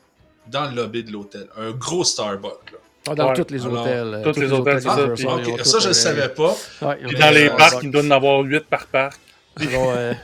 dans 0.47 0.67
le 0.69 0.75
lobby 0.75 1.03
de 1.03 1.11
l'hôtel. 1.11 1.47
Un 1.55 1.69
gros 1.71 2.03
Starbucks. 2.03 2.71
Là. 2.71 2.77
Ah, 3.09 3.15
dans 3.15 3.29
Ouais. 3.29 3.33
tous 3.43 3.51
les 3.53 3.65
Alors, 3.65 3.81
hôtels. 3.81 4.13
euh, 4.13 4.31
tous 4.31 4.39
les 4.39 4.51
hôtels, 4.51 4.81
c'est 4.81 4.87
ça, 4.89 5.07
puis- 5.15 5.25
ils 5.57 5.65
ça, 5.65 5.79
je 5.79 5.87
ne 5.87 5.93
savais 5.93 6.29
pas. 6.29 6.55
Ouais, 6.83 6.97
ils 7.01 7.07
Puis 7.07 7.17
dans 7.17 7.31
les 7.31 7.47
parcs, 7.49 7.61
Starbucks. 7.61 7.83
il 7.83 7.91
doit 7.91 8.03
en 8.03 8.11
avoir 8.11 8.39
8 8.41 8.65
par 8.65 8.85
parc. 8.87 9.19
Ils 9.59 9.67
euh, 9.75 10.13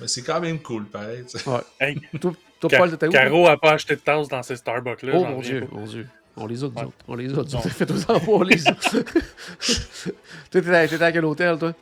Mais 0.00 0.06
c'est 0.06 0.22
quand 0.22 0.40
même 0.40 0.60
cool, 0.60 0.84
pareil. 0.86 1.24
tu 1.30 1.38
sais. 1.38 1.48
ouais. 1.48 1.58
Hey, 1.80 2.00
Toi, 2.20 2.32
toi, 2.60 2.70
Ca- 2.70 2.78
Paul, 2.78 2.90
t'étais 2.90 3.08
où? 3.08 3.10
Caro 3.10 3.46
a 3.48 3.56
pas 3.56 3.72
acheté 3.72 3.96
de 3.96 4.00
tasse 4.00 4.28
dans 4.28 4.42
ces 4.42 4.56
Starbucks-là. 4.56 5.12
Oh 5.14 5.20
j'en 5.20 5.30
mon 5.30 5.40
dieu, 5.40 5.66
mon 5.72 5.84
dieu. 5.84 6.06
On 6.36 6.46
les 6.46 6.62
a, 6.62 6.74
nous 6.74 6.78
Ouais. 6.78 6.84
autres. 6.86 6.94
On 7.08 7.14
les 7.16 7.32
autres. 7.36 7.60
Faites 7.68 7.90
aux 7.90 8.10
enfants, 8.10 8.32
on 8.34 8.42
les 8.42 8.58
toi, 10.50 10.60
t'étais 10.88 11.02
à 11.04 11.12
quel 11.12 11.24
hôtel, 11.24 11.58
toi? 11.58 11.72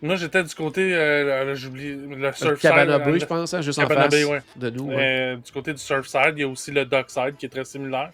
Moi, 0.00 0.14
j'étais 0.16 0.42
du 0.44 0.54
côté, 0.54 0.94
euh, 0.94 1.44
le- 1.44 1.54
j'oublie, 1.56 1.94
le 1.96 2.32
Surfside. 2.32 2.58
Cabana 2.70 2.94
euh, 2.94 2.98
Bay, 2.98 3.18
je 3.18 3.24
pense, 3.26 3.52
hein, 3.54 3.60
juste 3.62 3.80
Cabana 3.80 4.00
en 4.00 4.04
face 4.04 4.12
Bay, 4.12 4.24
ouais. 4.24 4.40
de 4.56 4.70
nous. 4.70 4.84
ouais. 4.84 4.96
euh, 4.98 5.36
du 5.36 5.50
côté 5.50 5.72
du 5.72 5.78
Surfside, 5.80 6.34
il 6.36 6.40
y 6.40 6.44
a 6.44 6.48
aussi 6.48 6.70
le 6.70 6.84
Dockside 6.84 7.36
qui 7.36 7.46
est 7.46 7.48
très 7.48 7.64
similaire. 7.64 8.10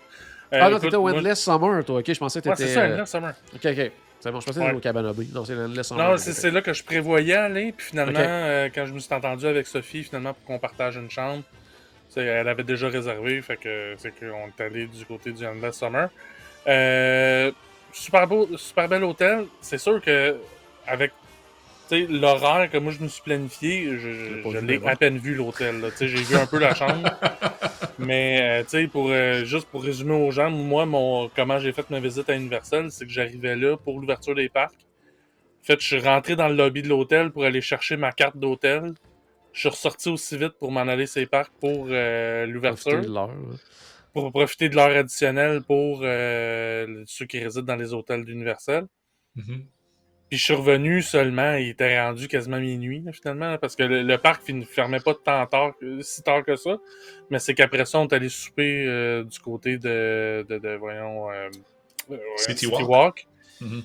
Euh, 0.53 0.59
ah 0.63 0.71
non, 0.71 0.79
t'étais 0.79 0.97
au 0.97 1.03
moi- 1.03 1.13
Endless 1.13 1.43
Summer, 1.43 1.85
toi. 1.85 1.99
Ok, 1.99 2.13
je 2.13 2.19
pensais 2.19 2.41
que 2.41 2.49
Ouais, 2.49 2.55
t'étais. 2.55 2.69
c'est 2.69 2.75
ça, 2.75 2.81
euh, 2.83 2.93
Endless 2.95 3.11
Summer. 3.11 3.35
Ok, 3.55 3.67
ok. 3.67 3.91
C'est 4.21 4.31
bon, 4.33 4.41
je 4.41 4.47
pensais 4.47 4.61
que 4.61 4.65
Ouais. 4.65 4.73
au 4.73 4.81
Cabana 4.81 5.13
Bay. 5.13 5.27
Non, 5.35 5.45
c'est 5.45 5.55
l'Endless 5.55 5.89
Summer. 5.89 6.11
Non, 6.11 6.17
c'est 6.17 6.51
là 6.51 6.63
que 6.63 6.73
je 6.73 6.83
prévoyais 6.85 7.35
aller. 7.35 7.73
Puis 7.77 7.89
finalement, 7.89 8.19
euh, 8.19 8.69
quand 8.75 8.87
je 8.87 8.93
me 8.95 8.99
suis 8.99 9.13
entendu 9.13 9.47
avec 9.47 9.67
Sophie, 9.67 10.05
finalement, 10.05 10.33
pour 10.33 10.45
qu'on 10.45 10.59
partage 10.59 10.97
une 10.97 11.11
chambre, 11.11 11.43
elle 12.17 12.49
avait 12.49 12.63
déjà 12.65 12.89
réservé. 12.89 13.43
Fait 13.43 13.57
que 13.59 13.95
c'est 13.99 14.13
qu'on 14.19 14.47
est 14.47 14.63
allé 14.65 14.87
du 14.87 15.05
côté 15.05 15.33
du 15.33 15.45
Endless 15.45 15.77
Summer. 15.77 16.09
Euh, 16.67 17.51
super 17.93 18.27
beau, 18.27 18.49
super 18.57 18.89
bel 18.89 19.05
hôtel. 19.05 19.45
C'est 19.61 19.79
sûr 19.79 20.01
que 20.01 20.37
avec 20.87 21.13
l'horaire 21.93 22.71
que 22.71 22.79
moi 22.79 22.93
je 22.93 23.01
me 23.03 23.09
suis 23.09 23.23
planifié, 23.23 23.85
je, 23.85 23.97
je- 23.99 24.59
l'ai 24.67 24.79
je 24.81 24.87
à 24.89 24.97
peine 24.97 25.19
vu 25.19 25.35
l'hôtel. 25.35 25.83
J'ai 26.01 26.07
vu 26.09 26.37
un 26.37 26.47
peu 26.47 26.59
la 26.59 26.75
chambre. 26.75 27.03
Mais 27.99 28.65
euh, 28.75 28.89
pour 28.89 29.11
euh, 29.11 29.45
juste 29.45 29.69
pour 29.69 29.83
résumer 29.85 30.15
aux 30.15 30.31
gens, 30.31 30.51
moi, 30.51 30.85
mon 30.87 31.29
comment 31.35 31.59
j'ai 31.59 31.73
fait 31.73 31.89
ma 31.91 32.01
visite 32.01 32.29
à 32.29 32.35
Universal, 32.37 32.91
c'est 32.91 33.07
que 33.07 33.13
j'arrivais 33.13 33.55
là 33.57 33.77
pour 33.77 34.01
l'ouverture 34.01 34.35
des 34.35 34.49
parcs. 34.49 34.75
En 35.63 35.67
fait, 35.67 35.81
je 35.81 35.87
suis 35.87 35.99
rentré 36.01 36.37
dans 36.37 36.49
le 36.49 36.55
lobby 36.57 36.83
de 36.83 36.89
l'hôtel 36.89 37.31
pour 37.31 37.45
aller 37.45 37.61
chercher 37.61 37.97
ma 37.97 38.13
carte 38.13 38.37
d'hôtel. 38.37 38.93
Je 39.53 39.61
suis 39.61 39.69
ressorti 39.69 40.09
aussi 40.09 40.37
vite 40.37 40.55
pour 40.59 40.73
m'en 40.73 40.81
aller 40.81 41.07
ces 41.07 41.27
parcs 41.27 41.53
pour 41.61 41.87
euh, 41.91 42.45
l'ouverture, 42.47 42.99
pour 44.13 44.31
profiter 44.33 44.69
de 44.69 44.75
l'heure 44.77 44.97
additionnelle 44.97 45.63
pour 45.63 46.01
euh, 46.03 47.03
ceux 47.07 47.27
qui 47.27 47.39
résident 47.39 47.65
dans 47.67 47.77
les 47.77 47.93
hôtels 47.95 48.25
d'Universal. 48.25 48.87
Mhm. 49.37 49.67
Puis 50.31 50.39
je 50.39 50.45
suis 50.45 50.55
revenu 50.55 51.03
seulement, 51.03 51.55
il 51.55 51.69
était 51.69 52.01
rendu 52.01 52.29
quasiment 52.29 52.59
minuit 52.59 53.01
là, 53.05 53.13
finalement, 53.13 53.57
parce 53.59 53.77
que 53.77 53.83
le, 53.83 54.03
le 54.03 54.19
parc 54.19 54.49
ne 54.49 54.65
fermait 54.65 55.01
pas 55.01 55.15
tant 55.15 55.47
tard, 55.47 55.73
que- 55.79 56.01
si 56.01 56.23
tard 56.23 56.43
que 56.45 56.57
ça. 56.57 56.77
Mais 57.31 57.39
c'est 57.39 57.55
qu'après 57.55 57.85
ça, 57.85 57.99
on 57.99 58.09
est 58.09 58.15
allé 58.15 58.29
souper 58.29 58.85
euh, 58.87 59.23
du 59.23 59.39
côté 59.39 59.77
de, 59.79 60.45
de, 60.49 60.59
de, 60.59 60.75
voyons, 60.77 61.31
euh, 61.31 61.49
euh, 62.11 62.17
City 62.37 62.67
Walk. 62.67 62.89
Walk. 62.89 63.27
Mhm. 63.61 63.83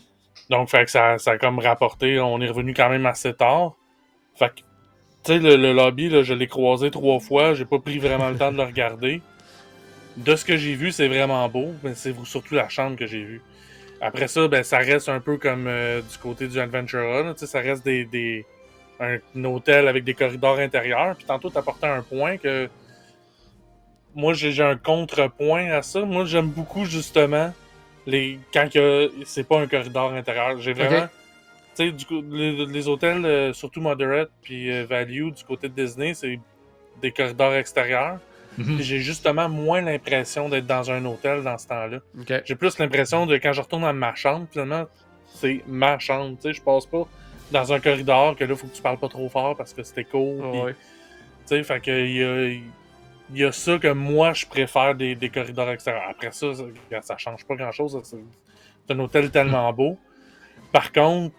Donc, 0.49 0.69
fait 0.69 0.85
que 0.85 0.91
ça, 0.91 1.17
ça 1.19 1.31
a 1.31 1.37
comme 1.37 1.59
rapporté, 1.59 2.19
on 2.19 2.41
est 2.41 2.47
revenu 2.47 2.73
quand 2.73 2.89
même 2.89 3.05
assez 3.05 3.33
tard. 3.33 3.75
Fait 4.35 4.49
que, 4.49 4.55
tu 5.23 5.33
sais, 5.33 5.39
le, 5.39 5.57
le 5.57 5.73
lobby, 5.73 6.09
là, 6.09 6.23
je 6.23 6.33
l'ai 6.33 6.47
croisé 6.47 6.89
trois 6.89 7.19
fois, 7.19 7.53
j'ai 7.53 7.65
pas 7.65 7.77
pris 7.79 7.99
vraiment 7.99 8.29
le 8.29 8.37
temps 8.37 8.51
de 8.51 8.57
le 8.57 8.63
regarder. 8.63 9.21
De 10.17 10.35
ce 10.35 10.43
que 10.45 10.57
j'ai 10.57 10.73
vu, 10.73 10.91
c'est 10.91 11.07
vraiment 11.07 11.47
beau, 11.49 11.73
mais 11.83 11.93
c'est 11.93 12.15
surtout 12.25 12.55
la 12.55 12.67
chambre 12.69 12.95
que 12.97 13.05
j'ai 13.05 13.23
vue. 13.23 13.41
Après 14.01 14.27
ça, 14.27 14.47
ben, 14.47 14.63
ça 14.63 14.77
reste 14.77 15.09
un 15.09 15.19
peu 15.19 15.37
comme 15.37 15.67
euh, 15.67 16.01
du 16.01 16.17
côté 16.17 16.47
du 16.47 16.59
Adventura, 16.59 17.23
là, 17.23 17.33
ça 17.35 17.59
reste 17.59 17.83
des, 17.83 18.05
des, 18.05 18.45
un, 18.99 19.17
un 19.35 19.43
hôtel 19.43 19.87
avec 19.87 20.03
des 20.03 20.13
corridors 20.13 20.57
intérieurs. 20.59 21.15
Puis 21.15 21.25
tantôt, 21.25 21.49
t'apportais 21.49 21.87
un 21.87 22.01
point 22.01 22.37
que 22.37 22.69
moi, 24.15 24.33
j'ai 24.33 24.63
un 24.63 24.77
contrepoint 24.77 25.71
à 25.71 25.81
ça. 25.81 26.01
Moi, 26.01 26.25
j'aime 26.25 26.47
beaucoup 26.47 26.85
justement 26.85 27.53
les 28.05 28.39
quand 28.53 28.71
que 28.71 29.11
c'est 29.25 29.47
pas 29.47 29.59
un 29.59 29.67
corridor 29.67 30.13
intérieur. 30.13 30.59
J'ai 30.59 30.73
vraiment, 30.73 31.07
tu 31.75 31.85
sais, 31.85 31.91
du 31.91 32.05
coup, 32.05 32.21
les, 32.29 32.65
les 32.65 32.87
hôtels, 32.87 33.25
euh, 33.25 33.53
surtout 33.53 33.81
moderate 33.81 34.31
puis 34.41 34.71
euh, 34.71 34.85
value 34.85 35.29
du 35.29 35.43
côté 35.43 35.69
de 35.69 35.73
Disney, 35.73 36.13
c'est 36.13 36.39
des 37.01 37.11
corridors 37.11 37.53
extérieurs. 37.53 38.19
Mhm. 38.57 38.81
J'ai 38.81 38.99
justement 38.99 39.47
moins 39.47 39.81
l'impression 39.81 40.49
d'être 40.49 40.67
dans 40.67 40.91
un 40.91 41.05
hôtel 41.05 41.43
dans 41.43 41.57
ce 41.57 41.67
temps-là. 41.67 41.99
J'ai 42.45 42.55
plus 42.55 42.77
l'impression 42.77 43.25
de 43.25 43.37
quand 43.37 43.53
je 43.53 43.61
retourne 43.61 43.83
dans 43.83 43.93
ma 43.93 44.15
chambre, 44.15 44.47
finalement, 44.51 44.85
c'est 45.27 45.61
ma 45.67 45.99
chambre. 45.99 46.35
Tu 46.35 46.49
sais, 46.49 46.53
je 46.53 46.61
passe 46.61 46.85
pas 46.85 47.07
dans 47.51 47.73
un 47.73 47.79
corridor 47.79 48.35
que 48.35 48.43
là, 48.43 48.55
faut 48.55 48.67
que 48.67 48.75
tu 48.75 48.81
parles 48.81 48.97
pas 48.97 49.09
trop 49.09 49.29
fort 49.29 49.55
parce 49.55 49.73
que 49.73 49.83
c'était 49.83 50.03
cool. 50.03 50.41
Ouais. 50.45 50.73
tu 50.73 51.55
sais, 51.55 51.63
fait 51.63 51.79
que 51.79 52.05
il 52.05 52.17
y 52.17 52.23
a, 52.23 52.59
y 53.33 53.43
a 53.45 53.51
ça 53.51 53.77
que 53.77 53.91
moi 53.91 54.33
je 54.33 54.45
préfère 54.45 54.95
des, 54.95 55.15
des 55.15 55.29
corridors 55.29 55.69
extérieurs. 55.69 56.09
Après 56.09 56.31
ça, 56.31 56.47
ça, 56.53 56.63
ça 57.01 57.17
change 57.17 57.45
pas 57.45 57.55
grand 57.55 57.71
chose. 57.71 57.99
C'est 58.03 58.17
c'est 58.89 58.95
un 58.95 58.99
hôtel 58.99 59.29
tellement 59.29 59.71
beau. 59.71 59.99
Par 60.71 60.91
contre, 60.91 61.35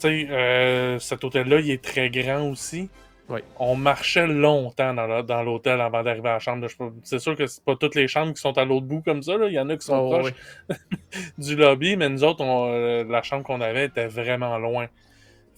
tu 0.00 0.08
sais, 0.08 0.26
euh, 0.30 0.98
cet 0.98 1.22
hôtel-là, 1.22 1.60
il 1.60 1.70
est 1.70 1.82
très 1.84 2.08
grand 2.08 2.48
aussi. 2.48 2.88
Oui. 3.28 3.40
On 3.58 3.76
marchait 3.76 4.26
longtemps 4.26 4.94
dans 4.94 5.42
l'hôtel 5.42 5.80
avant 5.80 6.02
d'arriver 6.02 6.28
à 6.30 6.34
la 6.34 6.38
chambre. 6.38 6.66
C'est 7.04 7.18
sûr 7.18 7.36
que 7.36 7.46
c'est 7.46 7.62
pas 7.62 7.76
toutes 7.76 7.94
les 7.94 8.08
chambres 8.08 8.32
qui 8.32 8.40
sont 8.40 8.56
à 8.56 8.64
l'autre 8.64 8.86
bout 8.86 9.02
comme 9.02 9.22
ça. 9.22 9.36
là. 9.36 9.48
Il 9.48 9.52
y 9.52 9.60
en 9.60 9.68
a 9.68 9.76
qui 9.76 9.84
sont 9.84 10.08
ouais, 10.08 10.18
proches 10.18 10.32
du 11.38 11.54
lobby, 11.56 11.96
mais 11.96 12.08
nous 12.08 12.24
autres, 12.24 12.42
on- 12.42 12.68
euh, 12.72 13.04
la 13.08 13.22
chambre 13.22 13.44
qu'on 13.44 13.60
avait 13.60 13.86
était 13.86 14.06
vraiment 14.06 14.56
loin. 14.58 14.86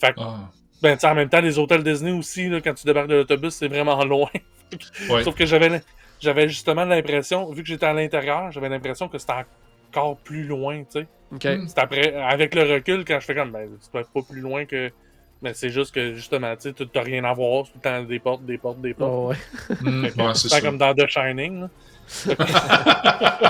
Fait 0.01 0.13
que, 0.15 0.21
Ah. 0.21 0.51
ben, 0.83 0.99
en 1.03 1.15
même 1.15 1.29
temps, 1.29 1.41
les 1.41 1.59
hôtels 1.59 1.85
Disney 1.85 2.11
aussi, 2.13 2.49
là, 2.49 2.61
quand 2.61 2.75
tu 2.75 2.87
débarques 2.87 3.09
de 3.09 3.17
l'autobus, 3.17 3.55
c'est 3.55 3.69
vraiment 3.69 4.03
loin. 4.05 4.31
Sauf 5.23 5.35
que 5.35 5.47
j'avais 5.47 5.81
j'avais 6.21 6.49
justement 6.49 6.85
l'impression, 6.85 7.51
vu 7.53 7.63
que 7.63 7.69
j'étais 7.69 7.87
à 7.87 7.93
l'intérieur, 7.95 8.51
j'avais 8.53 8.69
l'impression 8.69 9.09
que 9.09 9.17
c'était 9.19 9.33
encore 9.91 10.17
plus 10.19 10.45
loin, 10.45 10.79
tu 10.85 11.01
sais. 11.01 11.07
Ok. 11.33 11.45
Mm. 11.45 11.69
C'est 11.69 11.79
après, 11.79 12.15
avec 12.15 12.55
le 12.55 12.63
recul, 12.75 13.05
quand 13.05 13.19
je 13.21 13.25
fais 13.27 13.35
comme, 13.35 13.53
ben, 13.53 13.69
c'est 13.81 13.91
pas 13.93 14.03
plus 14.29 14.41
loin 14.41 14.65
que. 14.65 14.91
Mais 15.43 15.55
c'est 15.55 15.71
juste 15.71 15.95
que, 15.95 16.15
justement, 16.15 16.55
tu 16.57 16.63
sais, 16.63 16.73
tu- 16.75 16.87
t'as 16.87 17.03
rien 17.03 17.25
à 17.25 17.33
voir, 17.33 17.65
c'est 17.67 17.73
tout 17.73 17.79
le 17.83 17.91
temps 17.91 18.03
des 18.03 18.19
portes, 18.19 18.45
des 18.45 18.59
portes, 18.59 18.81
des 18.81 18.93
portes. 18.95 19.31
ouais. 19.31 19.77
Que, 19.77 19.85
Ouais, 20.23 20.35
c'est 20.35 20.49
c'est 20.49 20.61
comme 20.61 20.77
dans 20.79 20.95
The 20.95 21.07
Shining, 21.09 21.67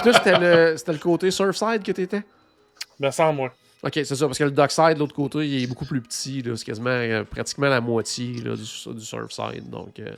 c'était 0.05 0.39
le, 0.39 0.77
c'était 0.77 0.93
le 0.93 0.99
côté 0.99 1.31
Surfside 1.31 1.83
que 1.83 1.93
t'étais? 1.93 2.23
Mais 2.99 3.11
sans 3.11 3.33
moi. 3.33 3.53
Ok, 3.83 3.93
c'est 3.95 4.15
ça, 4.15 4.27
parce 4.27 4.39
que 4.39 4.45
le 4.45 4.51
Dockside, 4.51 4.95
de 4.95 4.99
l'autre 4.99 5.15
côté, 5.15 5.39
il 5.49 5.63
est 5.65 5.67
beaucoup 5.67 5.87
plus 5.87 6.03
petit. 6.03 6.43
là. 6.43 6.55
C'est 6.55 6.67
quasiment 6.67 6.91
euh, 6.91 7.25
pratiquement 7.25 7.69
la 7.69 7.81
moitié 7.81 8.35
là, 8.45 8.55
du, 8.55 8.63
du 8.95 9.05
Surfside. 9.05 9.71
Donc, 9.71 9.99
euh, 9.99 10.11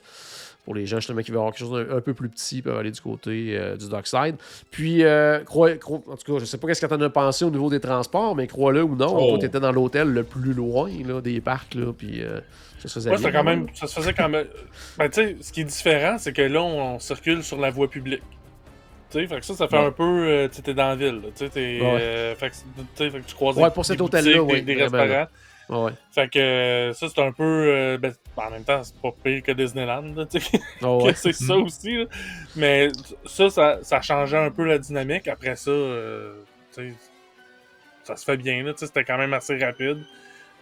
pour 0.65 0.75
les 0.75 0.87
gens 0.87 0.99
justement 0.99 1.23
qui 1.23 1.31
veulent 1.31 1.41
avoir 1.41 1.53
quelque 1.53 1.67
chose 1.67 1.87
d'un 1.89 1.97
un 1.97 2.01
peu 2.01 2.15
plus 2.15 2.29
petit, 2.29 2.59
ils 2.59 2.63
peuvent 2.63 2.79
aller 2.79 2.91
du 2.93 3.01
côté 3.01 3.57
euh, 3.57 3.77
du 3.77 3.89
Dockside. 3.89 4.37
Puis, 4.71 5.03
euh, 5.03 5.41
crois, 5.45 5.75
crois- 5.77 6.03
en 6.07 6.17
tout 6.17 6.33
cas, 6.35 6.39
je 6.39 6.45
sais 6.45 6.57
pas 6.59 6.69
qu'est-ce 6.69 6.81
que 6.81 6.87
t'en 6.87 7.01
as 7.01 7.11
pensé 7.11 7.45
au 7.45 7.51
niveau 7.51 7.69
des 7.69 7.81
transports, 7.81 8.37
mais 8.37 8.47
crois-le 8.47 8.83
ou 8.83 8.95
non, 8.95 9.13
Oh. 9.19 9.29
toi, 9.31 9.39
t'étais 9.41 9.59
dans 9.61 9.73
l'hôtel 9.73 10.09
le 10.09 10.23
plus 10.23 10.53
loin 10.55 10.89
là, 11.05 11.21
des 11.21 11.41
parcs. 11.41 11.75
Là, 11.75 11.93
puis, 11.93 12.23
euh, 12.23 12.39
ça 12.81 12.89
se 12.89 12.95
faisait 12.95 13.11
Ouais, 13.11 13.17
bien, 13.17 13.25
c'était 13.27 13.39
quand 13.39 13.45
même. 13.45 13.67
Ça 13.75 13.87
se 13.89 13.95
faisait 13.95 14.15
quand 14.15 14.29
même. 14.29 14.47
Ben, 14.99 15.09
tu 15.09 15.15
sais, 15.15 15.37
ce 15.41 15.53
qui 15.53 15.63
est 15.63 15.65
différent, 15.65 16.17
c'est 16.19 16.33
que 16.33 16.43
là, 16.43 16.63
on, 16.63 16.95
on 16.95 16.99
circule 17.01 17.43
sur 17.43 17.59
la 17.61 17.71
voie 17.71 17.89
publique. 17.91 18.23
Tu 19.11 19.19
sais, 19.19 19.27
fait 19.27 19.41
que 19.41 19.45
ça, 19.47 19.55
ça 19.55 19.69
fait 19.69 19.77
Ouais. 19.77 19.85
un 19.87 19.91
peu. 19.91 20.03
euh, 20.29 20.49
tu 20.49 20.63
t'es 20.63 20.73
dans 20.75 20.89
la 20.89 20.97
ville. 20.97 21.21
Tu. 21.37 21.45
Ouais. 21.45 21.81
euh, 21.83 22.35
fait, 22.35 22.51
tu 22.51 22.57
sais, 22.95 23.11
fait 23.11 23.21
que 23.21 23.27
tu 23.27 23.35
croises 23.35 23.57
Ouais, 23.57 23.65
des- 23.65 23.71
pour 23.75 23.85
cet 23.85 23.99
des 23.99 24.03
hôtel-là, 24.05 24.43
oui, 24.43 24.63
des, 24.63 24.75
restaurants. 24.75 25.27
Ouais. 25.69 25.93
Fait 26.11 26.29
que 26.29 26.39
euh, 26.39 26.93
ça, 26.93 27.07
c'est 27.09 27.21
un 27.23 27.33
peu. 27.33 27.43
euh, 27.43 27.99
ben, 27.99 28.13
en 28.37 28.51
même 28.51 28.65
temps, 28.65 28.83
c'est 28.83 28.97
pas 29.01 29.11
pire 29.25 29.43
que 29.43 29.53
Disneyland. 29.53 30.15
là, 30.15 30.27
tu 30.27 30.41
sais. 30.41 30.61
Ah 30.83 30.93
ouais. 30.97 31.13
que 31.13 31.19
c'est 31.19 31.33
ça 31.33 31.57
aussi. 31.57 31.97
là. 31.99 32.05
Mais 32.57 32.89
ça, 33.25 33.49
ça, 33.51 33.79
ça 33.83 34.01
changeait 34.03 34.37
un 34.39 34.51
peu 34.51 34.65
la 34.65 34.79
dynamique. 34.79 35.29
Après 35.29 35.57
ça, 35.57 35.71
euh, 35.71 36.35
ça 38.05 38.17
se 38.17 38.25
fait 38.25 38.37
bien. 38.37 38.63
là, 38.65 38.73
tu 38.73 38.79
sais, 38.81 38.87
C'était 38.87 39.05
quand 39.05 39.19
même 39.19 39.33
assez 39.35 39.57
rapide. 39.59 39.99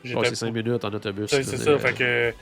Ouais, 0.04 0.28
c'est 0.28 0.34
5 0.34 0.52
minutes 0.52 0.84
en 0.84 0.92
autobus. 0.92 1.28
c'est 1.30 1.42
ça. 1.44 1.78
Fait 1.78 1.92
que, 1.92 2.30
tu 2.30 2.36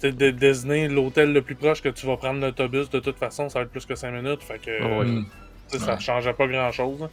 sais, 0.00 0.12
de 0.12 0.30
Disney, 0.30 0.88
l'hôtel 0.88 1.32
le 1.32 1.42
plus 1.42 1.54
proche 1.54 1.80
que 1.82 1.88
tu 1.88 2.06
vas 2.06 2.16
prendre 2.16 2.40
l'autobus, 2.40 2.90
de 2.90 3.00
toute 3.00 3.18
façon, 3.18 3.48
ça 3.48 3.60
va 3.60 3.64
être 3.64 3.70
plus 3.70 3.86
que 3.86 3.94
5 3.94 4.10
minutes. 4.10 4.42
Fait 4.42 4.58
que, 4.58 4.70
Ah 4.82 4.98
ouais. 4.98 5.06
Ça 5.78 5.94
Ouais. 5.94 6.00
changeait 6.00 6.32
pas 6.34 6.46
grand 6.46 6.70
chose. 6.72 7.08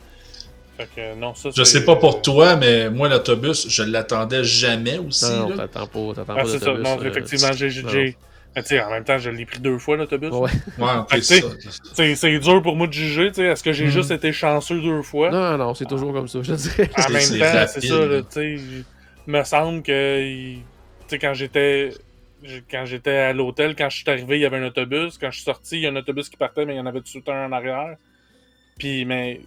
Fait 0.82 0.90
que, 0.96 1.16
non, 1.20 1.36
ça, 1.36 1.50
Je 1.56 1.64
sais 1.64 1.86
pas 1.86 1.96
pour 1.96 2.22
toi, 2.22 2.56
mais 2.56 2.90
moi, 2.90 3.08
l'autobus, 3.10 3.68
je 3.70 3.84
l'attendais 3.84 4.44
jamais 4.44 4.98
aussi. 4.98 5.26
Non, 5.32 5.56
t'attends 5.56 5.88
pas, 5.88 6.14
t'attends 6.16 6.34
Ah, 6.38 6.42
pas 6.44 6.46
c'est 6.46 6.60
ça. 6.60 6.74
Non, 6.74 7.00
euh, 7.00 7.04
effectivement, 7.08 7.52
j'ai. 7.54 7.82
non. 7.84 7.90
j'ai- 7.90 8.18
en 8.82 8.90
même 8.90 9.04
temps, 9.04 9.18
je 9.18 9.30
l'ai 9.30 9.46
pris 9.46 9.60
deux 9.60 9.78
fois, 9.78 9.96
l'autobus. 9.98 10.32
Ouais. 10.32 10.50
C'est 12.16 12.40
dur 12.40 12.62
pour 12.62 12.76
moi 12.76 12.88
de 12.88 12.94
juger, 12.94 13.28
tu 13.30 13.36
sais. 13.36 13.44
Est-ce 13.46 13.64
que 13.64 13.72
j'ai 13.72 13.86
Mhm. 13.86 13.92
juste 13.92 14.12
été 14.12 14.32
chanceux 14.34 14.82
deux 14.82 15.02
fois? 15.04 15.30
Non, 15.32 15.58
non, 15.58 15.74
c'est 15.74 15.86
toujours 15.86 16.14
comme 16.14 16.28
ça, 16.28 16.40
je 16.42 16.54
dirais. 16.54 16.90
En 16.98 17.10
même 17.12 17.22
temps, 17.22 17.66
c'est 17.68 17.82
ça, 17.82 18.44
il 18.44 18.84
me 19.28 19.44
semble 19.44 19.84
que, 19.84 20.22
il- 20.22 20.58
tu 20.58 20.64
sais, 21.10 21.20
quand 21.20 21.34
j'étais. 21.34 21.90
Quand 22.72 22.86
j'étais 22.88 23.18
à 23.18 23.34
l'hôtel, 23.34 23.76
quand 23.76 23.88
je 23.92 23.98
suis 23.98 24.10
arrivé, 24.10 24.38
il 24.40 24.42
y 24.42 24.46
avait 24.46 24.58
un 24.58 24.66
autobus. 24.66 25.16
Quand 25.20 25.30
je 25.30 25.36
suis 25.36 25.44
sorti, 25.46 25.76
il 25.76 25.82
y 25.82 25.86
a 25.86 25.92
un 25.92 25.96
autobus 25.96 26.28
qui 26.28 26.38
partait, 26.38 26.66
mais 26.66 26.74
il 26.74 26.78
y 26.78 26.80
en 26.80 26.88
avait 26.88 27.02
tout 27.02 27.22
un 27.28 27.46
en 27.46 27.52
arrière. 27.52 27.98
Puis, 28.80 29.06
mais, 29.06 29.42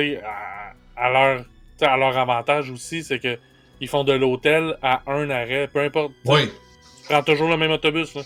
sais, 0.00 0.22
à, 0.22 0.74
à 0.96 1.10
leur, 1.10 1.44
tu 1.78 1.84
à 1.84 1.96
leur 1.96 2.16
avantage 2.16 2.70
aussi, 2.70 3.02
c'est 3.02 3.18
que 3.18 3.38
ils 3.80 3.88
font 3.88 4.04
de 4.04 4.12
l'hôtel 4.12 4.76
à 4.82 5.02
un 5.06 5.28
arrêt, 5.30 5.68
peu 5.68 5.80
importe. 5.80 6.12
tu 6.24 6.30
Oui. 6.30 6.50
Tu 7.02 7.08
prends 7.08 7.22
toujours 7.22 7.48
le 7.48 7.56
même 7.56 7.70
autobus, 7.70 8.14
là. 8.14 8.22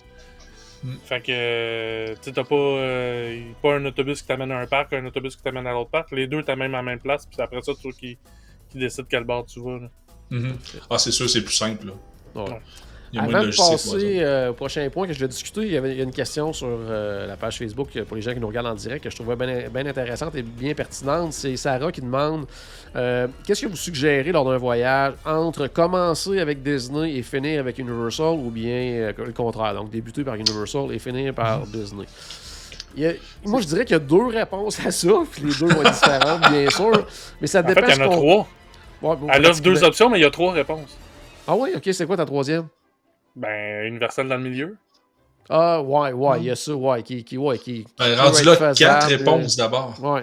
Mm. 0.82 0.96
Fait 1.04 1.20
que, 1.20 1.26
euh, 1.30 2.14
tu 2.22 2.32
t'as 2.32 2.44
pas, 2.44 2.54
euh, 2.54 3.42
pas 3.60 3.74
un 3.74 3.84
autobus 3.84 4.22
qui 4.22 4.28
t'amène 4.28 4.50
à 4.52 4.58
un 4.58 4.66
parc, 4.66 4.92
un 4.92 5.04
autobus 5.04 5.36
qui 5.36 5.42
t'amène 5.42 5.66
à 5.66 5.72
l'autre 5.72 5.90
parc. 5.90 6.10
Les 6.12 6.26
deux 6.26 6.42
t'amènent 6.42 6.74
à 6.74 6.78
la 6.78 6.82
même 6.82 7.00
place, 7.00 7.26
puis 7.26 7.36
c'est 7.36 7.42
après 7.42 7.60
ça, 7.62 7.72
toi 7.74 7.92
qui, 7.92 8.16
qui 8.70 8.78
décide 8.78 9.06
quel 9.08 9.24
bord 9.24 9.44
tu 9.44 9.60
vas. 9.60 9.78
Là. 9.78 9.90
Mhm. 10.30 10.56
Ah, 10.88 10.98
c'est 10.98 11.10
sûr, 11.10 11.28
c'est 11.28 11.42
plus 11.42 11.54
simple. 11.54 11.86
Là. 11.86 12.42
Ouais. 12.42 12.60
Avant 13.18 13.42
de 13.42 13.46
passer 13.56 14.18
euh, 14.20 14.50
au 14.50 14.52
prochain 14.52 14.88
point 14.88 15.06
que 15.08 15.12
je 15.12 15.18
vais 15.18 15.26
discuter, 15.26 15.62
il 15.62 15.72
y, 15.72 15.76
avait, 15.76 15.90
il 15.92 15.96
y 15.98 16.00
a 16.00 16.04
une 16.04 16.12
question 16.12 16.52
sur 16.52 16.68
euh, 16.70 17.26
la 17.26 17.36
page 17.36 17.58
Facebook 17.58 17.88
euh, 17.96 18.04
pour 18.04 18.14
les 18.16 18.22
gens 18.22 18.32
qui 18.32 18.38
nous 18.38 18.46
regardent 18.46 18.68
en 18.68 18.74
direct 18.74 19.02
que 19.02 19.10
je 19.10 19.16
trouvais 19.16 19.34
bien 19.34 19.86
intéressante 19.86 20.34
et 20.36 20.42
bien 20.42 20.74
pertinente. 20.74 21.32
C'est 21.32 21.56
Sarah 21.56 21.90
qui 21.90 22.00
demande 22.02 22.46
euh, 22.94 23.26
Qu'est-ce 23.44 23.62
que 23.62 23.66
vous 23.66 23.76
suggérez 23.76 24.30
lors 24.30 24.44
d'un 24.44 24.58
voyage 24.58 25.14
entre 25.26 25.66
commencer 25.66 26.38
avec 26.38 26.62
Disney 26.62 27.16
et 27.16 27.22
finir 27.22 27.58
avec 27.60 27.78
Universal 27.78 28.34
ou 28.34 28.50
bien 28.50 29.12
le 29.18 29.32
contraire, 29.32 29.74
donc 29.74 29.90
débuter 29.90 30.22
par 30.22 30.36
Universal 30.36 30.92
et 30.92 30.98
finir 31.00 31.34
par 31.34 31.60
Disney? 31.66 32.04
Il 32.96 33.02
y 33.02 33.06
a- 33.06 33.12
moi, 33.44 33.60
je 33.60 33.66
dirais 33.66 33.84
qu'il 33.84 33.94
y 33.94 33.96
a 33.96 34.00
deux 34.00 34.26
réponses 34.26 34.78
à 34.86 34.90
ça, 34.92 35.08
puis 35.32 35.42
les 35.44 35.54
deux 35.54 35.66
vont 35.74 35.82
être 35.82 35.92
différentes, 35.92 36.40
bien 36.50 36.70
sûr. 36.70 37.06
Mais 37.40 37.46
ça 37.48 37.60
En 37.60 37.62
fait, 37.66 37.74
dépend. 37.74 37.86
il 37.88 37.96
y 37.96 38.02
en 38.02 38.06
a 38.06 38.08
trois. 38.08 38.48
Ouais, 39.02 39.16
bon, 39.16 39.26
Elle 39.32 39.46
offre 39.46 39.62
deux 39.62 39.82
options, 39.82 40.08
mais 40.10 40.18
il 40.18 40.22
y 40.22 40.26
a 40.26 40.30
trois 40.30 40.52
réponses. 40.52 40.96
Ah 41.48 41.54
oui, 41.56 41.70
ok, 41.74 41.88
c'est 41.92 42.06
quoi 42.06 42.16
ta 42.16 42.24
troisième? 42.26 42.66
Ben, 43.37 43.87
Universal 43.87 44.28
dans 44.28 44.37
le 44.37 44.42
milieu. 44.42 44.76
Ah, 45.49 45.80
ouais, 45.82 46.12
ouais, 46.12 46.38
il 46.40 46.44
y 46.44 46.50
a 46.50 46.56
ça, 46.56 46.75
ouais, 46.75 47.02
qui, 47.02 47.25
qui, 47.25 47.37
ouais, 47.37 47.58
qui, 47.58 47.87
Ben, 47.99 48.14
qui 48.14 48.20
rendu 48.20 48.42
là, 48.44 48.52
être 48.52 48.78
quatre 48.78 49.06
faisable, 49.08 49.14
réponses 49.14 49.56
d'abord. 49.56 49.96
Ouais. 50.00 50.22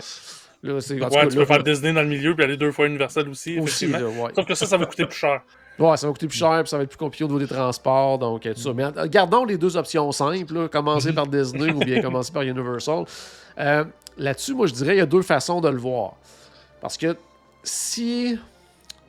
Là, 0.64 0.74
Ouais, 0.74 0.80
cas, 1.00 1.10
tu 1.10 1.16
là, 1.16 1.28
peux 1.28 1.46
faire 1.46 1.64
Disney 1.64 1.94
dans 1.94 2.02
le 2.02 2.08
milieu, 2.08 2.36
puis 2.36 2.44
aller 2.44 2.58
deux 2.58 2.72
fois 2.72 2.88
Universal 2.88 3.30
aussi, 3.30 3.60
aussi, 3.60 3.88
là, 3.88 4.00
ouais. 4.06 4.32
Sauf 4.36 4.46
que 4.46 4.56
ça, 4.56 4.66
ça 4.66 4.78
va 4.78 4.86
coûter 4.86 5.06
plus 5.06 5.18
cher. 5.18 5.42
Ouais, 5.78 5.96
ça 5.98 6.08
va 6.08 6.14
coûter 6.14 6.28
plus 6.28 6.38
cher, 6.38 6.60
puis 6.62 6.70
ça 6.70 6.78
va 6.78 6.84
être 6.84 6.90
plus 6.90 6.98
compliqué 6.98 7.24
au 7.24 7.28
niveau 7.28 7.40
des 7.40 7.48
transports, 7.48 8.18
donc 8.18 8.42
tout 8.42 8.54
ça. 8.56 8.74
Mais 8.74 8.86
euh, 8.86 9.08
gardons 9.08 9.46
les 9.46 9.58
deux 9.58 9.78
options 9.78 10.12
simples, 10.12 10.54
là, 10.54 10.68
commencer 10.68 11.14
par 11.14 11.28
Disney 11.28 11.72
ou 11.72 11.80
bien 11.80 12.02
commencer 12.02 12.32
par 12.32 12.42
Universal. 12.44 13.06
Euh, 13.60 13.84
Là-dessus, 14.18 14.56
moi, 14.56 14.66
je 14.66 14.74
dirais 14.74 14.96
il 14.96 14.98
y 14.98 15.02
a 15.02 15.06
deux 15.06 15.22
façons 15.22 15.62
de 15.62 15.70
le 15.70 15.78
voir. 15.78 16.14
Parce 16.82 16.98
que 16.98 17.16
si. 17.64 18.38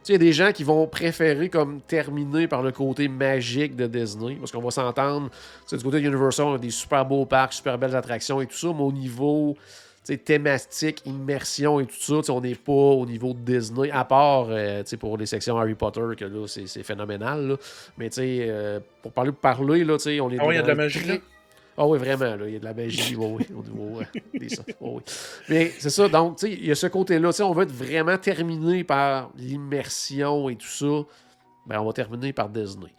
Il 0.07 0.13
y 0.13 0.15
a 0.15 0.19
des 0.19 0.33
gens 0.33 0.53
qui 0.53 0.65
vont 0.65 0.87
préférer 0.87 1.49
comme 1.49 1.81
terminer 1.83 2.49
par 2.49 2.63
le 2.63 2.73
côté 2.73 3.09
magique 3.09 3.77
de 3.77 3.87
Disney, 3.87 4.37
parce 4.37 4.53
qu'on 4.53 4.63
va 4.63 4.71
s'entendre, 4.71 5.29
du 5.71 5.79
côté 5.79 6.01
de 6.01 6.07
Universal, 6.07 6.47
on 6.47 6.55
a 6.55 6.59
des 6.59 6.71
super 6.71 7.05
beaux 7.05 7.27
parcs, 7.27 7.53
super 7.53 7.77
belles 7.77 7.95
attractions 7.95 8.41
et 8.41 8.47
tout 8.47 8.57
ça, 8.57 8.69
mais 8.69 8.83
au 8.83 8.93
niveau 8.93 9.57
thématique, 10.17 11.03
immersion 11.05 11.81
et 11.81 11.87
tout 11.87 12.23
ça, 12.23 12.33
on 12.33 12.41
n'est 12.41 12.55
pas 12.55 12.73
au 12.73 13.05
niveau 13.05 13.35
de 13.35 13.41
Disney, 13.41 13.91
à 13.91 14.05
part 14.05 14.47
euh, 14.49 14.83
pour 14.99 15.19
les 15.19 15.27
sections 15.27 15.59
Harry 15.59 15.75
Potter, 15.75 16.01
que 16.17 16.25
là, 16.25 16.47
c'est 16.47 16.83
phénoménal. 16.83 17.49
là. 17.49 17.57
Mais 17.99 18.09
euh, 18.19 18.81
pour 19.03 19.13
parler 19.13 19.33
parler, 19.33 19.85
là, 19.85 19.97
tu 19.99 20.05
sais, 20.05 20.21
on 20.21 20.31
est 20.31 20.39
Ah 20.39 20.47
oui, 20.47 20.55
il 20.55 20.57
y 20.57 20.61
a 20.61 20.63
de 20.63 20.69
la 20.69 20.75
magie, 20.75 21.05
là? 21.05 21.17
Ah 21.81 21.87
oui, 21.87 21.99
vraiment, 21.99 22.35
là, 22.37 22.47
il 22.49 22.53
y 22.55 22.57
a 22.57 22.59
de 22.59 22.65
la 22.65 22.75
magie, 22.75 23.15
oui, 23.15 23.37
oui, 23.39 23.47
au 23.57 23.63
niveau 23.63 24.01
euh, 24.01 24.05
des 24.39 24.49
ça. 24.49 24.63
oui. 24.81 25.01
Mais 25.49 25.73
c'est 25.79 25.91
ça, 25.91 26.09
donc, 26.09 26.37
tu 26.39 26.47
sais, 26.49 26.53
il 26.53 26.67
y 26.67 26.71
a 26.73 26.75
ce 26.75 26.89
côté-là, 26.89 27.31
tu 27.31 27.37
sais, 27.37 27.43
on 27.45 27.53
veut 27.53 27.63
être 27.63 27.73
vraiment 27.73 28.19
terminé 28.19 28.83
par 28.83 29.31
l'immersion 29.37 30.49
et 30.49 30.57
tout 30.57 30.67
ça, 30.67 30.87
ben, 31.67 31.81
on 31.81 31.85
va 31.87 31.93
terminer 31.93 32.33
par 32.33 32.49
Disney. 32.49 32.93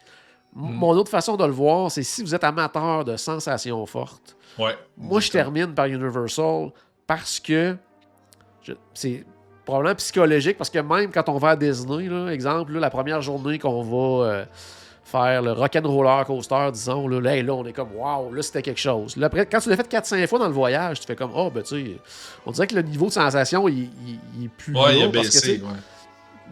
M- 0.56 0.62
Mon 0.62 0.92
autre 0.92 1.12
façon 1.12 1.36
de 1.36 1.44
le 1.46 1.52
voir, 1.52 1.92
c'est 1.92 2.04
si 2.04 2.24
vous 2.24 2.34
êtes 2.34 2.44
amateur 2.44 3.04
de 3.04 3.18
sensations 3.18 3.86
fortes, 3.86 4.36
Ouais. 4.58 4.76
moi, 4.98 5.20
je 5.20 5.30
termine 5.30 5.74
par 5.74 5.86
Universal 5.88 6.72
parce 7.06 7.40
que 7.40 7.76
c'est 8.94 9.24
probablement 9.66 9.96
psychologique, 9.96 10.58
parce 10.58 10.70
que 10.70 10.80
même 10.80 11.12
quand 11.12 11.30
on 11.30 11.38
va 11.38 11.50
à 11.50 11.56
Disney, 11.56 12.08
là, 12.08 12.30
exemple, 12.30 12.74
là, 12.74 12.80
la 12.80 12.90
première 12.90 13.22
journée 13.22 13.60
qu'on 13.60 13.82
va 13.84 14.26
euh, 14.28 14.46
faire 15.04 15.42
le 15.42 15.52
rock'n'roller 15.54 16.24
coaster, 16.28 16.70
disons, 16.72 17.08
là, 17.08 17.20
là, 17.20 17.42
là, 17.42 17.54
on 17.54 17.66
est 17.66 17.74
comme, 17.74 17.96
waouh, 17.96 18.32
là, 18.34 18.42
c'était 18.44 18.62
quelque 18.62 18.80
chose. 18.80 19.18
Là, 19.18 19.26
après, 19.28 19.46
quand 19.46 19.60
tu 19.60 19.70
l'as 19.70 19.76
fait 19.78 19.88
4-5 19.90 20.28
fois 20.28 20.40
dans 20.40 20.48
le 20.48 20.54
voyage, 20.54 21.00
tu 21.00 21.08
fais 21.08 21.16
comme, 21.16 21.32
oh, 21.34 21.50
ben, 21.50 21.64
tu 21.64 21.84
sais, 21.84 21.98
on 22.46 22.52
dirait 22.52 22.68
que 22.68 22.76
le 22.76 22.82
niveau 22.84 23.08
de 23.08 23.12
sensation, 23.12 23.68
il, 23.68 23.90
il- 24.06 24.20
il 24.38 24.46
est 24.46 24.50
plus 24.50 24.76
Ouais, 24.76 24.98
il 24.98 25.04
a 25.04 25.08
haut, 25.08 25.12
parce 25.12 25.28
que, 25.30 25.32
tu 25.34 25.40
sais, 25.40 25.52
baissé. 25.54 25.64
ouais. 25.64 25.70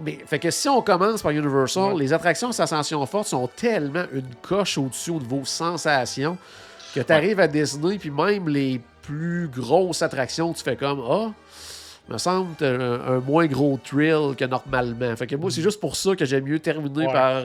mais 0.04 0.20
fait 0.26 0.40
que 0.40 0.50
si 0.52 0.68
on 0.70 0.82
commence 0.82 1.22
par 1.22 1.32
Universal, 1.32 1.94
Ouais. 1.94 2.00
les 2.00 2.14
attractions 2.14 2.52
sensation 2.52 3.06
forte 3.06 3.28
sont 3.28 3.48
tellement 3.56 4.06
une 4.14 4.34
coche 4.42 4.78
au-dessus 4.78 5.12
au 5.12 5.20
niveau 5.20 5.42
sensation 5.46 6.38
que 6.96 7.00
tu 7.02 7.12
arrives 7.14 7.40
à 7.40 7.48
Disney, 7.48 7.98
puis 7.98 8.10
même 8.10 8.48
les 8.50 8.82
plus 9.04 9.48
grosses 9.48 10.02
attractions, 10.02 10.52
tu 10.54 10.64
fais 10.64 10.76
comme 10.76 11.02
Ah, 11.10 11.32
me 12.10 12.18
semble 12.18 12.56
un, 12.62 13.02
un 13.16 13.20
moins 13.20 13.48
gros 13.48 13.78
thrill 13.84 14.36
que 14.38 14.46
normalement. 14.46 15.16
Fait 15.16 15.28
que 15.28 15.36
moi, 15.36 15.52
c'est 15.52 15.62
juste 15.62 15.80
pour 15.80 15.96
ça 15.96 16.16
que 16.16 16.26
j'aime 16.26 16.46
mieux 16.46 16.60
terminer 16.60 17.08
Ouais. 17.08 17.14
par 17.14 17.44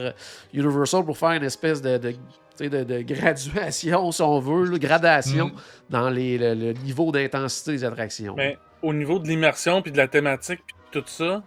Universal 0.53 1.03
pour 1.05 1.17
faire 1.17 1.31
une 1.31 1.43
espèce 1.43 1.81
de, 1.81 1.97
de, 1.97 2.11
tu 2.11 2.17
sais, 2.55 2.69
de- 2.69 2.83
de 2.83 3.01
graduation, 3.01 4.11
si 4.11 4.21
on 4.21 4.39
veut, 4.39 4.65
là, 4.71 4.77
gradation 4.77 5.47
Mm. 5.47 5.53
dans 5.89 6.09
les- 6.09 6.37
le, 6.37 6.53
le 6.53 6.73
niveau 6.73 7.11
d'intensité 7.11 7.71
des 7.71 7.83
attractions. 7.83 8.35
Mais 8.37 8.57
au 8.81 8.93
niveau 8.93 9.19
de 9.19 9.27
l'immersion, 9.27 9.81
puis 9.81 9.91
de 9.91 9.97
la 9.97 10.07
thématique, 10.07 10.59
puis 10.65 10.75
tout 10.91 11.03
ça, 11.07 11.41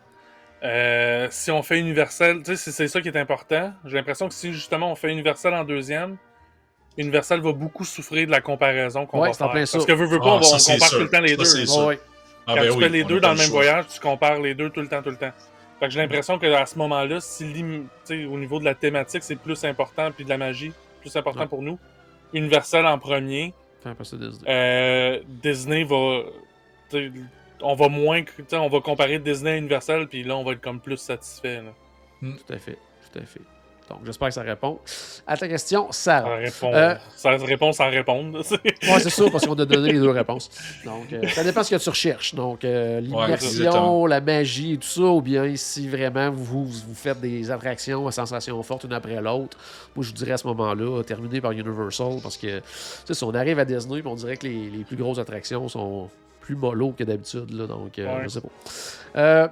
euh, 0.64 1.28
si 1.30 1.50
on 1.50 1.62
fait 1.62 1.78
Universal, 1.78 2.42
tu 2.42 2.56
sais, 2.56 2.70
c'est- 2.70 2.88
ça 2.88 3.00
qui 3.00 3.08
est 3.08 3.16
important. 3.18 3.72
J'ai 3.84 3.96
l'impression 3.96 4.28
que 4.28 4.34
si 4.34 4.52
justement 4.52 4.90
on 4.90 4.94
fait 4.96 5.10
Universal 5.12 5.54
en 5.54 5.64
deuxième, 5.64 6.16
Universal 6.98 7.40
va 7.42 7.52
beaucoup 7.52 7.84
souffrir 7.84 8.26
de 8.26 8.30
la 8.32 8.40
comparaison 8.40 9.04
qu'on 9.04 9.20
Ouais, 9.20 9.28
va 9.28 9.34
c'est 9.34 9.42
en 9.44 9.52
faire. 9.52 9.66
Parce 9.70 9.84
que 9.84 9.92
veux, 9.92 10.06
veux 10.06 10.18
pas, 10.18 10.24
Ah, 10.28 10.34
on, 10.34 10.36
va- 10.38 10.42
ça, 10.44 10.56
on 10.56 10.58
c'est 10.58 10.72
compare 10.74 10.88
sûr. 10.88 10.98
tout 10.98 11.04
le 11.04 11.10
temps 11.10 11.20
les 11.20 11.36
Ça, 11.36 11.36
deux. 11.58 11.98
Ah, 12.46 12.54
Quand 12.54 12.60
ben 12.62 12.70
tu 12.70 12.76
oui, 12.76 12.82
fais 12.84 12.88
les 12.90 13.04
deux 13.04 13.20
dans 13.20 13.32
le 13.32 13.38
même 13.38 13.50
voyage, 13.50 13.86
tu 13.88 14.00
compares 14.00 14.40
les 14.40 14.54
deux 14.54 14.70
tout 14.70 14.80
le 14.80 14.88
temps, 14.88 15.02
tout 15.02 15.10
le 15.10 15.16
temps. 15.16 15.32
Fait 15.80 15.86
que 15.86 15.90
j'ai 15.92 16.00
l'impression 16.00 16.38
que 16.38 16.46
à 16.46 16.64
ce 16.64 16.78
moment-là, 16.78 17.20
si 17.20 17.44
au 18.10 18.38
niveau 18.38 18.58
de 18.60 18.64
la 18.64 18.74
thématique, 18.74 19.22
c'est 19.22 19.36
plus 19.36 19.62
important, 19.64 20.10
puis 20.12 20.24
de 20.24 20.30
la 20.30 20.38
magie, 20.38 20.72
plus 21.00 21.14
important 21.16 21.40
Ouais. 21.40 21.46
pour 21.48 21.60
nous. 21.62 21.78
Universal 22.32 22.86
en 22.86 22.98
premier, 22.98 23.52
Disney. 23.84 24.44
euh, 24.48 25.20
Disney 25.26 25.84
va. 25.84 26.22
On 27.62 27.74
va 27.74 27.88
moins. 27.88 28.22
On 28.52 28.68
va 28.68 28.80
comparer 28.80 29.18
Disney 29.18 29.50
à 29.52 29.56
Universal, 29.56 30.06
puis 30.08 30.22
là, 30.22 30.36
on 30.36 30.44
va 30.44 30.52
être 30.52 30.60
comme 30.60 30.80
plus 30.80 30.96
satisfait. 30.98 31.62
là. 31.62 31.70
Tout 32.20 32.52
à 32.52 32.58
fait, 32.58 32.78
tout 33.12 33.18
à 33.18 33.22
fait. 33.26 33.40
Donc, 33.88 34.00
j'espère 34.04 34.28
que 34.28 34.34
ça 34.34 34.42
répond. 34.42 34.78
À 35.26 35.36
ta 35.36 35.46
question, 35.46 35.86
Ça 35.92 36.20
Sarah. 36.22 36.36
répond, 36.36 36.74
Euh, 36.74 36.94
ça 37.14 37.30
répond 37.30 37.72
sans 37.72 37.88
répondre. 37.88 38.40
Ouais, 38.62 38.98
c'est 39.00 39.10
sûr, 39.10 39.30
parce 39.30 39.46
qu'on 39.46 39.54
a 39.54 39.64
donné 39.64 39.92
les 39.92 39.98
deux 40.00 40.10
réponses. 40.10 40.50
Donc, 40.84 41.12
euh, 41.12 41.26
ça 41.28 41.44
dépend 41.44 41.62
ce 41.62 41.70
que 41.74 41.80
tu 41.80 41.88
recherches. 41.90 42.34
Donc, 42.34 42.64
euh, 42.64 43.00
l'immersion, 43.00 44.06
la 44.06 44.20
magie 44.20 44.72
et 44.74 44.78
tout 44.78 44.88
ça, 44.88 45.02
ou 45.02 45.20
bien 45.20 45.54
si 45.56 45.88
vraiment 45.88 46.30
vous, 46.32 46.66
vous 46.66 46.94
faites 46.94 47.20
des 47.20 47.50
attractions 47.50 48.06
à 48.08 48.12
sensations 48.12 48.60
fortes 48.64 48.84
une 48.84 48.92
après 48.92 49.20
l'autre, 49.20 49.56
moi, 49.94 50.02
je 50.04 50.08
vous 50.10 50.14
dirais 50.16 50.32
à 50.32 50.36
ce 50.38 50.46
moment-là, 50.48 51.02
terminer 51.04 51.40
par 51.40 51.52
Universal, 51.52 52.16
parce 52.22 52.36
que, 52.36 52.58
tu 52.58 52.62
sais, 53.04 53.14
si 53.14 53.22
on 53.24 53.34
arrive 53.34 53.58
à 53.60 53.64
Disney, 53.64 54.02
on 54.04 54.14
dirait 54.16 54.36
que 54.36 54.46
les, 54.48 54.68
les 54.70 54.84
plus 54.84 54.96
grosses 54.96 55.18
attractions 55.18 55.68
sont 55.68 56.08
plus 56.40 56.56
mollo 56.56 56.92
que 56.96 57.04
d'habitude, 57.04 57.52
là, 57.52 57.66
donc, 57.66 57.98
euh, 57.98 58.06
Ouais. 58.16 58.22
je 58.24 58.28
sais 58.28 58.40
pas. 58.40 58.48
Euh, 59.16 59.48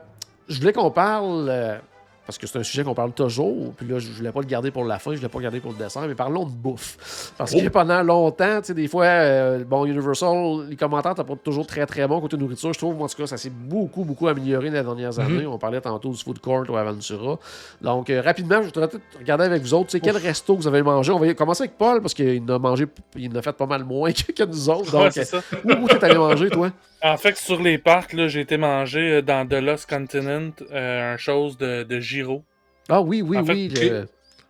je 0.49 0.59
voulais 0.61 0.73
qu'on 0.73 0.90
parle... 0.90 1.81
parce 2.27 2.39
que 2.39 2.47
c'est 2.47 2.59
un 2.59 2.63
sujet 2.63 2.85
qu'on 2.85 2.95
parle 2.95 3.13
toujours, 3.13 3.73
puis 3.77 3.87
là, 3.87 3.99
je 3.99 4.11
voulais 4.11 4.33
pas 4.33 4.41
le 4.41 4.47
garder 4.47 4.71
pour 4.71 4.85
la 4.85 4.99
fin, 4.99 5.11
je 5.13 5.17
voulais 5.17 5.29
pas 5.29 5.39
le 5.39 5.43
garder 5.43 5.61
pour 5.61 5.73
le 5.73 5.79
dessert, 5.79 6.03
mais 6.09 6.15
parlons 6.15 6.45
de 6.47 6.51
bouffe. 6.51 7.33
Parce 7.37 7.53
que 7.53 7.59
Oh. 7.67 7.71
pendant 7.71 8.03
longtemps, 8.03 8.61
tu 8.61 8.69
sais, 8.69 8.75
des 8.75 8.89
fois, 8.89 9.05
euh, 9.05 9.65
bon, 9.65 9.85
Universal, 9.85 10.69
les 10.71 10.77
commentaires 10.77 11.13
n'étaient 11.13 11.25
pas 11.29 11.37
toujours 11.37 11.67
très 11.67 11.85
très 11.87 12.07
bons 12.09 12.21
côté 12.21 12.37
nourriture. 12.37 12.73
Je 12.73 12.79
trouve, 12.79 12.95
moi, 12.97 13.05
en 13.07 13.09
tout 13.09 13.17
cas, 13.17 13.27
ça 13.27 13.37
s'est 13.37 13.51
beaucoup, 13.51 14.05
beaucoup 14.05 14.29
amélioré 14.29 14.71
dans 14.71 14.77
les 14.77 14.83
dernières 14.83 15.13
Mhm. 15.19 15.21
années. 15.37 15.47
On 15.47 15.59
parlait 15.59 15.81
tantôt 15.81 16.11
du 16.11 16.23
food 16.23 16.39
court 16.39 16.65
ou 16.69 16.77
Aventura. 16.77 17.39
Donc, 17.83 18.09
euh, 18.11 18.23
rapidement, 18.23 18.59
je 18.61 18.67
voudrais 18.67 18.89
peut-être 18.89 19.05
regarder 19.19 19.45
avec 19.45 19.63
vous 19.63 19.75
autres, 19.75 19.87
tu 19.91 19.93
sais, 19.93 20.01
quel 20.01 20.17
resto 20.17 20.57
vous 20.57 20.67
avez 20.67 20.83
mangé? 20.83 21.13
On 21.13 21.19
va 21.19 21.35
commencer 21.35 21.65
avec 21.65 21.77
Paul, 21.77 22.01
parce 22.01 22.15
qu'il 22.15 22.43
en 22.51 22.55
a 22.55 22.59
mangé, 22.59 22.87
il 23.17 23.31
en 23.33 23.37
a 23.39 23.43
fait 23.43 23.53
pas 23.53 23.67
mal 23.67 23.85
moins 23.85 24.13
que, 24.13 24.33
que 24.37 24.45
nous 24.45 24.69
autres. 24.71 24.91
Donc, 24.91 25.13
ça. 25.13 25.39
où, 25.65 25.71
où 25.73 25.89
t'es 25.89 26.03
allé 26.05 26.17
manger, 26.17 26.49
toi? 26.51 26.71
En 27.05 27.19
fait, 27.19 27.37
sur 27.37 27.61
les 27.61 27.77
parcs, 27.77 28.17
j'ai 28.29 28.40
été 28.40 28.57
manger 28.57 29.17
euh, 29.17 29.23
dans 29.23 29.47
The 29.47 29.61
Lost 29.62 29.87
Continent 29.88 30.53
euh, 30.73 31.12
un 31.12 31.17
chose 31.19 31.59
de, 31.59 31.83
de 31.83 32.01
Giro. 32.01 32.43
Ah 32.88 33.03
oui, 33.03 33.21
oui, 33.21 33.37
En 33.37 33.45
oui, 33.45 33.69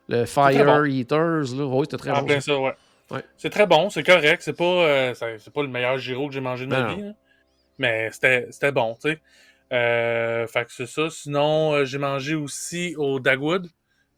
le, 0.09 0.25
Fire 0.25 0.65
bon. 0.65 0.85
Eaters, 0.85 1.53
là. 1.57 1.65
Oui, 1.67 1.85
c'était 1.85 1.97
très 1.97 2.11
en 2.13 2.21
bon. 2.21 2.27
plein 2.27 2.41
ça. 2.41 2.53
ça, 2.53 2.61
ouais. 2.61 2.75
Ouais. 3.11 3.25
C'est 3.37 3.51
très 3.51 3.67
bon, 3.67 3.91
c'est 3.91 4.05
correct. 4.05 4.41
C'est 4.43 4.57
pas, 4.57 4.65
euh, 4.65 5.15
c'est 5.15 5.53
pas 5.53 5.63
le 5.63 5.69
meilleur 5.69 5.99
Giro 5.99 6.29
que 6.29 6.35
j'ai 6.35 6.41
mangé 6.41 6.67
de 6.67 6.71
ma 6.71 6.83
Non, 6.83 6.95
vie. 6.95 7.13
Mais 7.79 8.11
c'était 8.13 8.73
bon, 8.73 8.95
tu 9.03 9.11
sais. 9.11 9.19
Euh, 9.73 10.47
fait 10.47 10.65
que 10.65 10.73
c'est 10.73 10.87
ça. 10.87 11.11
Sinon, 11.11 11.85
j'ai 11.85 11.99
mangé 11.99 12.37
aussi 12.37 12.95
au 12.97 13.19
Dagwood. 13.19 13.69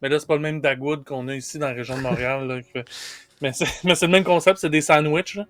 Mais 0.01 0.09
là, 0.09 0.19
c'est 0.19 0.27
pas 0.27 0.35
le 0.35 0.41
même 0.41 0.61
Dagwood 0.61 1.03
qu'on 1.05 1.27
a 1.27 1.33
ici 1.33 1.57
dans 1.57 1.67
la 1.69 1.73
région 1.73 1.97
de 1.97 2.01
Montréal. 2.01 2.47
là, 2.47 2.83
Mais 3.41 3.51
c'est 3.53 3.65
mais 3.83 3.95
c'est 3.95 4.05
le 4.05 4.11
même 4.11 4.23
concept, 4.23 4.59
c'est 4.59 4.69
des 4.69 4.81
sandwichs. 4.81 5.35
là. 5.35 5.45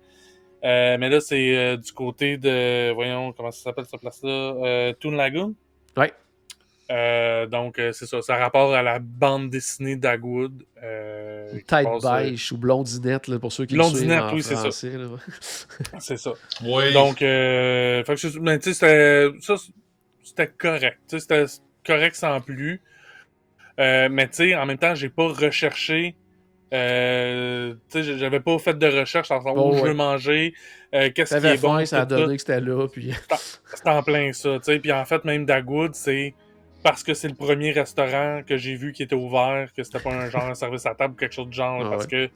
Euh, 0.64 0.96
mais 0.98 1.08
là, 1.08 1.20
c'est 1.20 1.56
euh, 1.56 1.76
du 1.76 1.92
côté 1.92 2.36
de. 2.36 2.92
Voyons, 2.92 3.32
comment 3.32 3.50
ça 3.50 3.62
s'appelle 3.64 3.84
cette 3.90 4.00
place-là? 4.00 4.28
Euh, 4.30 4.92
Toon 4.98 5.12
Lagoon? 5.12 5.54
Ouais. 5.96 6.12
Euh, 6.90 7.46
donc, 7.46 7.78
euh, 7.78 7.92
c'est 7.92 8.06
ça. 8.06 8.22
Ça 8.22 8.34
a 8.36 8.38
rapport 8.38 8.74
à 8.74 8.82
la 8.82 8.98
bande 8.98 9.50
dessinée 9.50 9.96
d'Agwood. 9.96 10.64
Euh, 10.82 11.60
Tête 11.66 11.86
beige 12.02 12.50
ou 12.52 12.56
blondinette, 12.58 13.28
là, 13.28 13.38
pour 13.38 13.52
ceux 13.52 13.66
qui 13.66 13.74
le 13.74 13.80
Blondinette, 13.80 14.18
suivent 14.18 14.22
en 14.22 14.34
oui, 14.34 14.42
c'est 14.42 14.56
ça. 14.56 14.70
c'est 16.00 16.16
ça. 16.16 16.32
Oui. 16.64 16.92
Donc, 16.94 17.20
euh, 17.22 18.02
fait 18.04 18.14
que 18.14 18.20
c'est- 18.20 18.38
mais 18.40 18.58
tu 18.58 18.72
sais, 18.72 18.74
c'était, 18.74 19.38
ça, 19.40 19.56
c'était 20.24 20.48
correct. 20.48 20.98
Tu 21.08 21.20
sais, 21.20 21.20
c'était 21.20 21.44
correct 21.86 22.16
sans 22.16 22.40
plus. 22.40 22.80
Euh, 23.78 24.08
mais 24.10 24.26
tu 24.26 24.34
sais, 24.36 24.54
en 24.56 24.64
même 24.66 24.78
temps, 24.78 24.94
j'ai 24.94 25.10
pas 25.10 25.28
recherché. 25.28 26.16
Euh, 26.72 27.74
tu 27.90 28.04
sais, 28.04 28.18
j'avais 28.18 28.40
pas 28.40 28.58
fait 28.58 28.74
de 28.78 28.86
recherche 28.86 29.30
en 29.30 29.40
savoir 29.40 29.66
où 29.66 29.76
je 29.76 29.82
veux 29.82 29.94
manger, 29.94 30.52
euh, 30.94 31.10
qu'est-ce 31.14 31.38
qui 31.38 31.46
est 31.46 31.62
bon. 31.62 31.78
faim, 31.78 31.86
ça 31.86 32.02
a 32.02 32.04
donné 32.06 32.34
que 32.36 32.40
c'était 32.42 32.60
là, 32.60 32.86
puis... 32.88 33.12
C'est 33.74 33.88
en 33.88 34.02
plein 34.02 34.32
ça, 34.32 34.56
tu 34.58 34.64
sais. 34.64 34.78
Puis 34.78 34.92
en 34.92 35.04
fait, 35.04 35.24
même 35.24 35.46
Dagwood, 35.46 35.94
c'est 35.94 36.34
parce 36.82 37.02
que 37.02 37.14
c'est 37.14 37.28
le 37.28 37.34
premier 37.34 37.72
restaurant 37.72 38.42
que 38.46 38.56
j'ai 38.56 38.74
vu 38.74 38.92
qui 38.92 39.02
était 39.02 39.14
ouvert, 39.14 39.68
que 39.74 39.82
c'était 39.82 39.98
pas 39.98 40.10
un 40.12 40.28
genre 40.28 40.44
un 40.44 40.54
service 40.54 40.84
à 40.86 40.94
table 40.94 41.14
ou 41.14 41.16
quelque 41.16 41.34
chose 41.34 41.48
de 41.48 41.54
genre, 41.54 41.82
Ah 41.84 41.90
parce 41.90 42.04
ouais. 42.04 42.28
que 42.28 42.30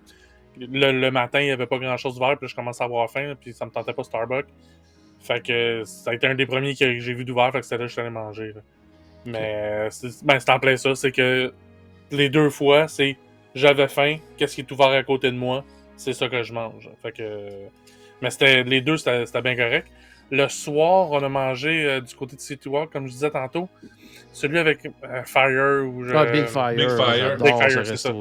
le, 0.59 0.93
le 0.93 1.11
matin, 1.11 1.41
il 1.41 1.49
y 1.49 1.51
avait 1.51 1.67
pas 1.67 1.79
grand 1.79 1.97
chose 1.97 2.17
ouvert, 2.17 2.39
puis 2.39 2.49
je 2.49 2.55
commençais 2.55 2.83
à 2.83 2.87
avoir 2.87 3.11
faim, 3.11 3.35
puis 3.41 3.53
ça 3.53 3.67
me 3.67 3.71
tentait 3.71 3.93
pas 3.93 4.03
Starbucks. 4.05 4.49
Fait 5.21 5.41
que 5.41 5.83
ça 5.85 6.11
a 6.11 6.15
été 6.15 6.27
un 6.27 6.35
des 6.35 6.47
premiers 6.47 6.75
que 6.75 6.99
j'ai 6.99 7.15
vu 7.15 7.25
d'ouvert, 7.25 7.53
fait 7.53 7.61
que 7.61 7.65
c'était 7.67 7.79
là 7.79 7.85
que 7.85 7.89
je 7.89 7.93
suis 7.93 8.01
allé 8.01 8.11
manger. 8.11 8.53
là. 8.55 8.61
Mais 9.25 9.87
c'est 9.91 10.25
ben, 10.25 10.41
c'est 10.41 10.51
en 10.51 10.59
plein 10.59 10.77
ça, 10.77 10.95
c'est 10.97 11.13
que 11.13 11.53
les 12.11 12.29
deux 12.29 12.51
fois, 12.51 12.89
c'est 12.89 13.17
j'avais 13.55 13.89
faim, 13.89 14.17
qu'est-ce 14.37 14.55
qui 14.55 14.61
est 14.63 14.71
ouvert 14.73 14.89
à 14.91 15.03
côté 15.03 15.31
de 15.31 15.37
moi, 15.37 15.65
c'est 15.97 16.13
ça 16.13 16.29
que 16.29 16.43
je 16.43 16.53
mange. 16.53 16.89
Fait 17.03 17.13
que. 17.13 17.49
Mais 18.21 18.31
c'était 18.31 18.63
les 18.63 18.81
deux, 18.81 18.97
c'était 18.97 19.43
bien 19.43 19.57
correct. 19.57 19.89
Le 20.31 20.49
soir, 20.49 21.11
on 21.11 21.23
a 21.23 21.29
mangé 21.29 21.85
euh, 21.85 22.01
du 22.01 22.15
côté 22.15 22.37
de 22.37 22.41
City 22.41 22.69
Walk, 22.69 22.91
comme 22.93 23.07
je 23.07 23.13
disais 23.13 23.31
tantôt. 23.31 23.69
Celui 24.33 24.59
avec 24.59 24.79
euh, 24.87 25.23
Fire 25.25 25.85
ou 25.87 26.05
je- 26.05 26.15
Ah, 26.15 26.25
Big 26.25 26.47
Fire. 26.47 26.75
Big 26.75 26.89
Fire. 26.89 27.37
Big 27.37 27.55
Fire, 27.55 27.71
ce 27.71 27.85
c'est 27.85 27.97
ça. 27.99 28.13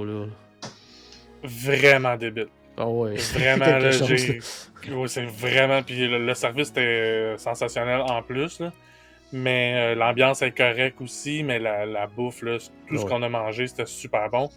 Vraiment 1.43 2.15
débile. 2.17 2.47
Ah 2.77 2.87
ouais. 2.87 3.15
Vraiment, 3.15 3.65
là, 3.79 3.91
chose, 3.91 4.07
j'ai. 4.15 4.39
Ouais, 4.93 5.07
c'est 5.07 5.25
vraiment. 5.25 5.81
Puis 5.83 6.07
le, 6.07 6.25
le 6.25 6.33
service 6.33 6.69
était 6.69 6.81
euh, 6.81 7.37
sensationnel 7.37 8.01
en 8.01 8.21
plus, 8.21 8.59
là. 8.59 8.71
Mais 9.33 9.73
euh, 9.93 9.95
l'ambiance 9.95 10.41
est 10.41 10.51
correcte 10.51 10.99
aussi, 11.01 11.41
mais 11.43 11.57
la, 11.59 11.85
la 11.85 12.05
bouffe, 12.07 12.41
là, 12.41 12.57
tout 12.89 12.97
ce 12.97 13.05
qu'on 13.05 13.21
a 13.23 13.29
mangé, 13.29 13.67
c'était 13.67 13.85
super 13.85 14.29
bon. 14.29 14.49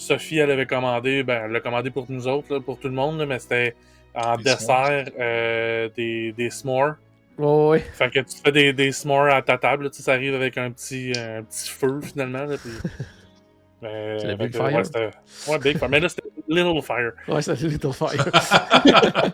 Sophie, 0.00 0.38
elle 0.38 0.50
avait 0.50 0.66
commandé, 0.66 1.22
ben, 1.22 1.42
elle 1.44 1.52
l'a 1.52 1.60
commandé 1.60 1.90
pour 1.90 2.06
nous 2.08 2.26
autres, 2.26 2.54
là, 2.54 2.60
pour 2.60 2.78
tout 2.78 2.88
le 2.88 2.94
monde, 2.94 3.18
là, 3.18 3.26
mais 3.26 3.38
c'était 3.38 3.74
en 4.14 4.36
Des 4.36 4.44
dessert 4.44 5.04
euh, 5.18 5.88
des, 5.94 6.32
des 6.32 6.50
s'mores. 6.50 6.94
Ouais, 7.38 7.68
ouais. 7.68 7.78
Fait 7.80 8.10
que 8.10 8.20
tu 8.20 8.36
fais 8.42 8.50
des, 8.50 8.72
des 8.72 8.92
s'mores 8.92 9.32
à 9.32 9.42
ta 9.42 9.58
table, 9.58 9.84
là, 9.84 9.90
tu 9.90 9.98
sais, 9.98 10.02
ça 10.02 10.14
arrive 10.14 10.34
avec 10.34 10.56
un 10.56 10.70
petit, 10.70 11.12
un 11.16 11.42
petit 11.42 11.68
feu 11.68 12.00
finalement. 12.02 12.44
Là, 12.44 12.56
puis... 12.56 12.70
Mais, 13.82 14.14
le 14.14 14.36
fait 14.36 14.36
Big 14.36 14.52
que, 14.52 14.58
Fire? 14.58 14.76
Ouais, 14.76 14.84
c'était- 14.84 15.10
ouais, 15.48 15.58
Big 15.58 15.78
Fire. 15.78 15.88
Mais 15.88 16.00
là, 16.00 16.08
c'était 16.08 16.28
Little 16.48 16.82
Fire. 16.82 17.12
Ouais, 17.28 17.40
c'est 17.40 17.60
Little 17.62 17.92
Fire. 17.92 18.24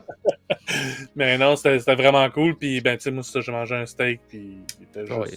Mais 1.16 1.38
non, 1.38 1.56
c'était 1.56 1.78
c'était 1.80 1.94
vraiment 1.96 2.28
cool. 2.30 2.56
Puis, 2.56 2.80
ben, 2.80 2.96
tu 2.96 3.04
sais, 3.04 3.10
moi, 3.10 3.24
ça, 3.24 3.40
j'ai 3.40 3.50
mangé 3.50 3.74
un 3.74 3.86
steak. 3.86 4.20
Puis, 4.28 4.58
il 4.78 4.84
était 4.84 5.06
juste 5.06 5.18
ouais, 5.18 5.30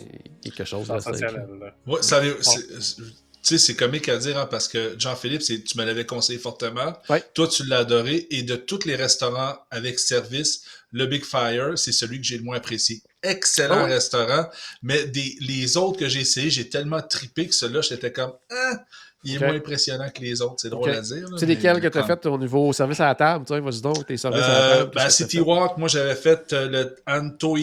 quelque 0.43 0.63
chose. 0.63 0.91
Ouais, 0.91 2.01
ça 2.01 2.19
tu 3.49 3.57
sais, 3.57 3.65
c'est 3.65 3.75
comique 3.75 4.07
à 4.09 4.17
dire 4.17 4.37
hein, 4.37 4.45
parce 4.45 4.67
que 4.67 4.93
Jean-Philippe, 4.99 5.41
tu 5.41 5.77
me 5.77 5.83
l'avais 5.83 6.05
conseillé 6.05 6.37
fortement. 6.37 6.93
Ouais. 7.09 7.23
Toi, 7.33 7.47
tu 7.47 7.65
l'as 7.65 7.79
adoré. 7.79 8.27
Et 8.29 8.43
de 8.43 8.55
tous 8.55 8.85
les 8.85 8.95
restaurants 8.95 9.57
avec 9.71 9.97
service, 9.97 10.61
le 10.91 11.07
Big 11.07 11.25
Fire, 11.25 11.75
c'est 11.75 11.91
celui 11.91 12.21
que 12.21 12.27
j'ai 12.27 12.37
le 12.37 12.43
moins 12.43 12.57
apprécié. 12.57 13.01
Excellent 13.23 13.79
Ah 13.79 13.85
restaurant, 13.85 14.47
mais 14.83 15.05
des, 15.05 15.35
les 15.41 15.77
autres 15.77 15.97
que 15.99 16.07
j'ai 16.07 16.21
essayés, 16.21 16.51
j'ai 16.51 16.69
tellement 16.69 17.01
trippé 17.01 17.47
que 17.47 17.55
celui-là, 17.55 17.81
j'étais 17.81 18.11
comme, 18.11 18.33
ah, 18.51 18.85
il 19.23 19.35
est 19.35 19.39
moins 19.39 19.55
impressionnant 19.55 20.09
que 20.09 20.21
les 20.21 20.41
autres. 20.41 20.55
C'est 20.57 20.69
drôle 20.69 20.91
à 20.91 21.01
dire. 21.01 21.27
C'est 21.37 21.45
lesquels 21.45 21.81
que 21.81 21.87
tu 21.87 21.97
as 21.97 22.03
fait 22.03 22.25
au 22.25 22.37
niveau 22.37 22.71
service 22.73 22.99
à 23.01 23.07
la 23.07 23.15
table? 23.15 23.45
Tu 23.45 23.59
vas-y 23.59 23.81
donc, 23.81 24.05
tes 24.05 24.17
services 24.17 24.41
à 24.43 24.47
la 24.47 24.55
Euh, 24.59 24.77
table. 24.79 24.91
ben, 24.95 25.09
City? 25.09 25.39
Walk, 25.39 25.77
moi 25.77 25.87
j'avais 25.89 26.15
fait 26.15 26.53
euh, 26.53 26.67
le 26.69 26.95
Antoi... 27.07 27.59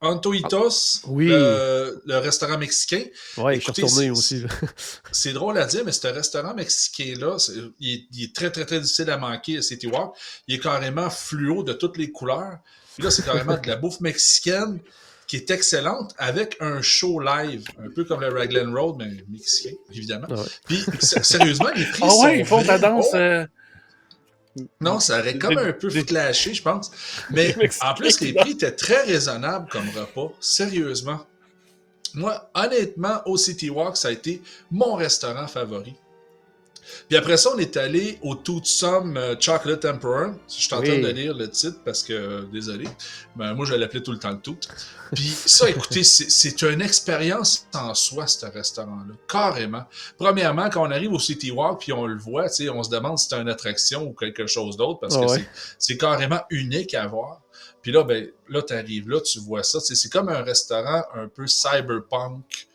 Antoitos, 0.00 1.02
Oui. 1.06 1.28
le, 1.28 2.02
le 2.04 2.18
restaurant 2.18 2.58
mexicain. 2.58 3.02
Ouais, 3.36 3.56
je 3.56 3.60
suis 3.60 3.82
retourné 3.82 4.10
aussi. 4.10 4.42
C'est 5.12 5.32
drôle 5.32 5.58
à 5.58 5.66
dire, 5.66 5.82
mais 5.84 5.92
ce 5.92 6.06
restaurant 6.08 6.54
mexicain-là, 6.54 7.38
c'est- 7.38 7.52
il, 7.80 7.94
est- 7.94 8.06
il 8.12 8.24
est 8.24 8.34
très, 8.34 8.50
très, 8.50 8.64
très 8.64 8.80
difficile 8.80 9.10
à 9.10 9.16
manquer 9.18 9.58
à 9.58 9.62
City 9.62 9.86
Walk. 9.86 10.14
Il 10.48 10.56
est 10.56 10.60
carrément 10.60 11.10
fluo 11.10 11.62
de 11.62 11.72
toutes 11.72 11.96
les 11.98 12.10
couleurs. 12.10 12.58
Puis 12.94 13.04
là, 13.04 13.10
c'est 13.10 13.24
carrément 13.24 13.56
de 13.58 13.66
la 13.68 13.76
bouffe 13.76 14.00
mexicaine 14.00 14.78
qui 15.26 15.36
est 15.36 15.50
excellente 15.50 16.14
avec 16.18 16.56
un 16.60 16.80
show 16.82 17.20
live, 17.20 17.64
un 17.84 17.90
peu 17.90 18.04
comme 18.04 18.20
le 18.20 18.28
Raglan 18.28 18.72
Road, 18.72 18.96
mais 18.98 19.10
mexicain, 19.28 19.74
évidemment. 19.92 20.28
Ah 20.30 20.34
ouais. 20.34 20.46
Puis, 20.64 20.84
sérieusement, 21.00 21.70
les 21.74 21.84
prix 21.84 22.02
Ah 22.04 22.10
sont 22.10 22.22
ouais, 22.24 22.38
ils 22.40 22.46
font 22.46 22.62
ta 22.62 22.78
danse. 22.78 23.06
Oh! 23.12 23.16
euh, 23.16 23.46
Non, 24.80 25.00
ça 25.00 25.18
aurait 25.18 25.36
comme 25.38 25.58
un 25.58 25.72
peu 25.72 25.90
flashé, 25.90 26.54
je 26.54 26.62
pense. 26.62 26.90
Mais 27.30 27.54
en 27.82 27.94
plus, 27.94 28.20
les 28.20 28.32
prix 28.32 28.52
étaient 28.52 28.72
très 28.72 29.02
raisonnables 29.02 29.68
comme 29.68 29.88
repas. 29.90 30.32
Sérieusement. 30.40 31.20
Moi, 32.14 32.50
honnêtement, 32.54 33.20
au 33.26 33.36
City 33.36 33.68
Walk, 33.68 33.96
ça 33.96 34.08
a 34.08 34.12
été 34.12 34.42
mon 34.70 34.94
restaurant 34.94 35.46
favori. 35.48 35.94
Puis 37.08 37.16
après 37.16 37.36
ça, 37.36 37.50
on 37.54 37.58
est 37.58 37.76
allé 37.76 38.18
au 38.22 38.34
Toothsome 38.34 39.16
euh, 39.16 39.34
Chocolate 39.38 39.84
Emperor. 39.84 40.32
Je 40.48 40.54
suis 40.54 40.74
en 40.74 40.80
train 40.82 40.90
Oui. 40.94 41.00
de 41.02 41.08
lire 41.08 41.34
le 41.34 41.48
titre 41.50 41.78
parce 41.84 42.02
que, 42.02 42.12
euh, 42.12 42.42
désolé, 42.52 42.86
mais 43.36 43.52
moi 43.54 43.66
je 43.66 43.74
l'appelais 43.74 44.02
tout 44.02 44.12
le 44.12 44.18
temps 44.18 44.30
le 44.32 44.40
tout. 44.40 44.56
Puis 45.14 45.28
ça, 45.28 45.68
écoutez, 45.70 46.04
c'est 46.04 46.62
une 46.62 46.82
expérience 46.82 47.66
en 47.74 47.94
soi, 47.94 48.26
ce 48.26 48.46
restaurant-là. 48.46 49.14
Carrément. 49.28 49.84
Premièrement, 50.18 50.68
quand 50.70 50.86
on 50.86 50.90
arrive 50.90 51.12
au 51.12 51.18
City 51.18 51.50
Walk 51.50 51.80
puis 51.80 51.92
on 51.92 52.06
le 52.06 52.18
voit, 52.18 52.48
tu 52.48 52.64
sais, 52.64 52.68
on 52.68 52.82
se 52.82 52.90
demande 52.90 53.18
si 53.18 53.28
c'est 53.28 53.36
une 53.36 53.48
attraction 53.48 54.04
ou 54.04 54.12
quelque 54.12 54.46
chose 54.46 54.76
d'autre 54.76 55.00
parce 55.00 55.16
que 55.16 55.24
ouais. 55.24 55.48
c'est- 55.78 55.96
carrément 55.96 56.40
unique 56.50 56.94
à 56.94 57.06
voir. 57.06 57.40
Puis 57.82 57.92
là, 57.92 58.02
ben, 58.04 58.28
là, 58.48 58.62
tu 58.62 58.72
arrives 58.74 59.08
là, 59.08 59.20
tu 59.20 59.38
vois 59.40 59.62
ça. 59.62 59.78
C'est 59.80 60.10
comme 60.10 60.28
un 60.28 60.42
restaurant 60.42 61.04
un 61.14 61.28
peu 61.28 61.46
cyberpunk, 61.46 62.68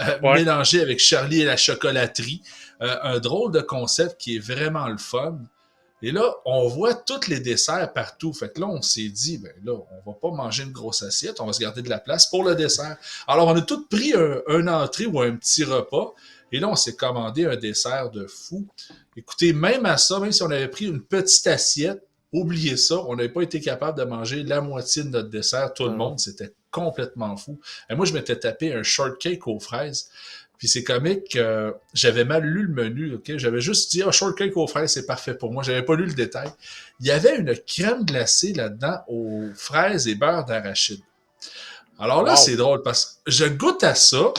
euh, 0.00 0.18
Ouais. 0.22 0.34
mélangé 0.40 0.80
avec 0.80 0.98
Charlie 0.98 1.42
et 1.42 1.44
la 1.44 1.56
chocolaterie. 1.56 2.42
Euh, 2.82 2.96
un 3.02 3.18
drôle 3.20 3.52
de 3.52 3.60
concept 3.60 4.20
qui 4.20 4.36
est 4.36 4.40
vraiment 4.40 4.88
le 4.88 4.98
fun. 4.98 5.38
Et 6.02 6.10
là, 6.12 6.34
on 6.44 6.68
voit 6.68 6.92
tous 6.94 7.28
les 7.28 7.40
desserts 7.40 7.92
partout. 7.92 8.32
Fait 8.34 8.52
que 8.52 8.60
là, 8.60 8.66
on 8.66 8.82
s'est 8.82 9.08
dit, 9.08 9.38
ben 9.38 9.52
là, 9.64 9.72
on 10.04 10.10
va 10.10 10.16
pas 10.20 10.30
manger 10.30 10.64
une 10.64 10.72
grosse 10.72 11.02
assiette, 11.02 11.40
on 11.40 11.46
va 11.46 11.52
se 11.52 11.60
garder 11.60 11.80
de 11.82 11.88
la 11.88 11.98
place 11.98 12.26
pour 12.26 12.44
le 12.44 12.54
dessert. 12.54 12.96
Alors, 13.26 13.48
on 13.48 13.56
a 13.56 13.62
tous 13.62 13.86
pris 13.86 14.12
un, 14.12 14.40
un 14.48 14.68
entrée 14.68 15.06
ou 15.06 15.20
un 15.20 15.34
petit 15.36 15.64
repas. 15.64 16.12
Et 16.52 16.60
là, 16.60 16.68
on 16.68 16.76
s'est 16.76 16.94
commandé 16.94 17.46
un 17.46 17.56
dessert 17.56 18.10
de 18.10 18.26
fou. 18.26 18.66
Écoutez, 19.16 19.52
même 19.52 19.86
à 19.86 19.96
ça, 19.96 20.20
même 20.20 20.30
si 20.32 20.42
on 20.42 20.50
avait 20.50 20.68
pris 20.68 20.84
une 20.86 21.00
petite 21.00 21.46
assiette, 21.46 22.06
oubliez 22.32 22.76
ça, 22.76 22.96
on 23.06 23.16
n'avait 23.16 23.28
pas 23.30 23.42
été 23.42 23.60
capable 23.60 23.98
de 23.98 24.04
manger 24.04 24.42
la 24.42 24.60
moitié 24.60 25.04
de 25.04 25.08
notre 25.08 25.30
dessert, 25.30 25.72
tout 25.72 25.84
le 25.84 25.92
Ah. 25.92 25.96
monde. 25.96 26.18
C'était 26.20 26.52
complètement 26.70 27.36
fou. 27.36 27.58
Et 27.88 27.94
moi, 27.94 28.04
je 28.04 28.12
m'étais 28.12 28.36
tapé 28.38 28.74
un 28.74 28.82
shortcake 28.82 29.46
aux 29.46 29.60
fraises. 29.60 30.10
Puis 30.58 30.68
c'est 30.68 30.84
comique, 30.84 31.36
euh, 31.36 31.72
j'avais 31.92 32.24
mal 32.24 32.44
lu 32.44 32.62
le 32.66 32.72
menu, 32.72 33.14
ok? 33.14 33.36
J'avais 33.36 33.60
juste 33.60 33.90
dit, 33.90 34.02
ah, 34.02 34.10
shortcake 34.12 34.56
aux 34.56 34.66
fraises, 34.66 34.92
c'est 34.92 35.06
parfait 35.06 35.34
pour 35.34 35.52
moi. 35.52 35.62
J'avais 35.62 35.82
pas 35.82 35.96
lu 35.96 36.06
le 36.06 36.14
détail. 36.14 36.48
Il 37.00 37.06
y 37.06 37.10
avait 37.10 37.36
une 37.36 37.54
crème 37.66 38.04
glacée 38.04 38.52
là-dedans 38.52 38.98
aux 39.08 39.48
fraises 39.54 40.06
et 40.08 40.14
beurre 40.14 40.44
d'arachide. 40.44 41.00
Alors 41.98 42.22
là, 42.22 42.32
Wow. 42.32 42.38
c'est 42.38 42.56
drôle 42.56 42.82
parce 42.82 43.20
que 43.24 43.30
je 43.30 43.44
goûte 43.46 43.84
à 43.84 43.94
ça, 43.94 44.32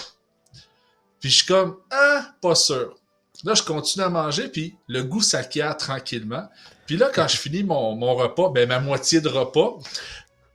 puis 1.19 1.29
je 1.29 1.35
suis 1.37 1.45
comme, 1.45 1.77
ah, 1.91 2.31
pas 2.41 2.55
sûr. 2.55 2.95
Là, 3.43 3.53
je 3.53 3.63
continue 3.63 4.03
à 4.05 4.09
manger, 4.09 4.47
puis 4.47 4.75
le 4.87 5.03
goût 5.03 5.21
s'acquiert 5.21 5.75
tranquillement. 5.77 6.47
Puis 6.85 6.97
là, 6.97 7.09
quand 7.13 7.27
je 7.27 7.37
finis 7.37 7.63
mon, 7.63 7.95
mon 7.95 8.15
repas, 8.15 8.49
ben 8.49 8.67
ma 8.67 8.79
moitié 8.79 9.21
de 9.21 9.27
repas, 9.29 9.77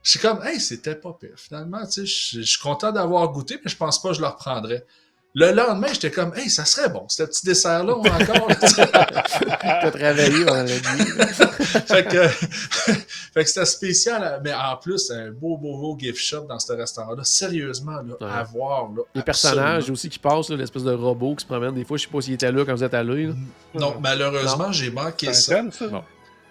je 0.02 0.10
suis 0.12 0.18
comme, 0.18 0.42
hey, 0.44 0.58
c'était 0.60 0.94
pas 0.94 1.16
pire. 1.20 1.34
Finalement, 1.36 1.84
tu 1.86 1.92
sais, 1.92 2.06
je 2.06 2.40
je 2.40 2.46
suis 2.46 2.60
content 2.60 2.90
d'avoir 2.92 3.28
goûté, 3.28 3.58
mais 3.62 3.70
je 3.70 3.76
pense 3.76 4.00
pas 4.00 4.10
que 4.10 4.14
je 4.16 4.20
le 4.20 4.26
reprendrais. 4.28 4.84
Le 5.32 5.52
lendemain, 5.52 5.86
j'étais 5.92 6.10
comme, 6.10 6.32
hey, 6.34 6.50
ça 6.50 6.64
serait 6.64 6.88
bon, 6.88 7.04
ce 7.08 7.22
petit 7.22 7.46
dessert-là 7.46 7.94
encore. 7.94 8.48
T'as 9.60 9.90
travaillé 9.92 10.44
pendant 10.44 10.56
la 10.56 10.64
nuit. 10.64 11.04
fait 11.86 12.08
que, 12.08 12.26
fait 13.32 13.44
que 13.44 13.48
c'était 13.48 13.64
spécial, 13.64 14.40
mais 14.42 14.52
en 14.52 14.76
plus, 14.76 15.08
un 15.12 15.30
beau, 15.30 15.56
beau, 15.56 15.78
beau 15.78 15.96
gift 15.96 16.18
shop 16.18 16.46
dans 16.48 16.58
ce 16.58 16.72
restaurant-là. 16.72 17.22
Sérieusement, 17.22 17.92
là, 18.02 18.14
Ouais. 18.20 18.26
à 18.28 18.42
voir. 18.42 18.88
Là, 18.96 19.02
Les 19.14 19.22
personnages 19.22 19.88
aussi 19.88 20.08
qui 20.08 20.18
passent, 20.18 20.50
l'espèce 20.50 20.82
de 20.82 20.92
robot 20.92 21.36
qui 21.36 21.42
se 21.42 21.46
promène. 21.46 21.74
Des 21.74 21.84
fois, 21.84 21.96
je 21.96 22.06
sais 22.06 22.10
pas 22.10 22.20
s'il 22.20 22.34
était 22.34 22.50
là 22.50 22.64
quand 22.64 22.74
vous 22.74 22.84
êtes 22.84 22.94
allé. 22.94 23.32
Non, 23.74 23.94
malheureusement, 24.00 24.72
j'ai 24.72 24.90
manqué 24.90 25.32
ça? 25.32 25.62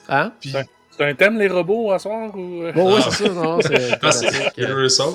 Hein? 0.07 0.31
Puis, 0.39 0.53
T'as 0.99 1.07
un 1.07 1.15
thème, 1.15 1.39
les 1.39 1.47
robots, 1.47 1.91
à 1.93 1.97
soir? 1.99 2.35
Ou... 2.35 2.63
euh? 2.63 2.73
Bon, 2.73 2.93
ouais, 2.93 3.01
Ah. 3.05 3.09
c'est 3.09 3.27
ça, 3.27 3.33
non, 3.33 3.61
c'est 3.61 3.97
Ah, 4.01 4.11
c'est 4.11 4.27
euh, 4.27 4.49
Universal. 4.65 5.13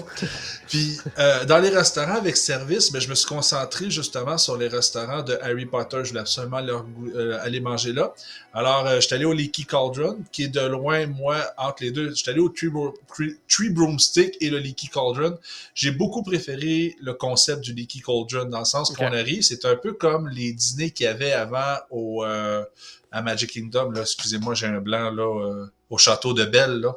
Puis, 0.66 0.96
euh, 1.18 1.44
dans 1.44 1.58
les 1.58 1.68
restaurants 1.68 2.14
avec 2.16 2.38
service, 2.38 2.90
ben, 2.90 3.02
je 3.02 3.08
me 3.10 3.14
suis 3.14 3.26
concentré 3.28 3.90
justement 3.90 4.38
sur 4.38 4.56
les 4.56 4.68
restaurants 4.68 5.22
de 5.22 5.38
Harry 5.42 5.66
Potter. 5.66 5.98
Je 6.02 6.08
voulais 6.08 6.20
absolument 6.22 6.60
leur 6.60 6.86
euh, 7.14 7.36
aller 7.42 7.60
manger 7.60 7.92
là. 7.92 8.14
Alors, 8.54 8.86
euh, 8.86 8.96
je 8.96 9.00
suis 9.00 9.14
allé 9.14 9.26
au 9.26 9.34
Leaky 9.34 9.66
Cauldron, 9.66 10.20
qui 10.32 10.44
est 10.44 10.48
de 10.48 10.60
loin, 10.66 11.06
moi, 11.06 11.36
entre 11.58 11.82
les 11.82 11.90
deux. 11.90 12.08
Je 12.08 12.14
suis 12.14 12.30
allé 12.30 12.40
au 12.40 12.48
Tree, 12.48 12.68
Bro- 12.68 12.94
Tree- 13.14 13.36
Tree 13.46 13.68
Broomstick 13.68 14.38
et 14.40 14.48
le 14.48 14.60
Leaky 14.60 14.88
Cauldron. 14.88 15.36
J'ai 15.74 15.90
beaucoup 15.90 16.22
préféré 16.22 16.96
le 17.02 17.12
concept 17.12 17.60
du 17.60 17.74
Leaky 17.74 18.00
Cauldron, 18.00 18.46
dans 18.46 18.60
le 18.60 18.64
sens 18.64 18.90
qu'on 18.96 19.12
arrive, 19.12 19.42
c'est 19.42 19.66
un 19.66 19.76
peu 19.76 19.92
comme 19.92 20.28
les 20.30 20.54
dîners 20.54 20.92
qu'il 20.92 21.04
y 21.04 21.08
avait 21.10 21.32
avant 21.32 21.76
au, 21.90 22.24
euh, 22.24 22.64
à 23.14 23.22
Magic 23.22 23.50
Kingdom. 23.50 23.92
Là. 23.92 24.02
Excusez-moi, 24.02 24.54
j'ai 24.54 24.66
un 24.66 24.80
blanc 24.80 25.10
là, 25.10 25.22
euh, 25.22 25.66
au 25.88 25.98
château 25.98 26.34
de 26.34 26.44
Belle. 26.44 26.80
Là. 26.80 26.94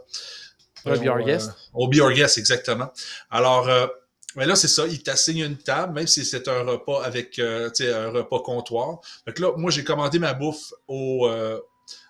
Ouais, 0.85 0.97
Be 0.99 1.07
Our 1.07 1.17
Euh, 1.17 1.23
Guest. 1.23 1.51
Au 1.73 1.87
Be 1.87 1.97
Our 1.99 2.11
Guest, 2.11 2.37
exactement. 2.37 2.91
Alors, 3.29 3.69
euh, 3.69 3.87
mais 4.35 4.45
là, 4.45 4.55
c'est 4.55 4.67
ça, 4.67 4.85
il 4.87 5.01
t'assigne 5.03 5.43
une 5.45 5.57
table, 5.57 5.93
même 5.93 6.07
si 6.07 6.25
c'est 6.25 6.47
un 6.47 6.63
repas 6.63 7.03
avec, 7.03 7.39
euh, 7.39 7.69
un 7.81 8.09
repas 8.09 8.39
comptoir. 8.39 8.99
Fait 9.25 9.33
que 9.33 9.41
là, 9.41 9.51
moi, 9.57 9.69
j'ai 9.71 9.83
commandé 9.83 10.19
ma 10.19 10.33
bouffe 10.33 10.73
au, 10.87 11.27
euh, 11.27 11.59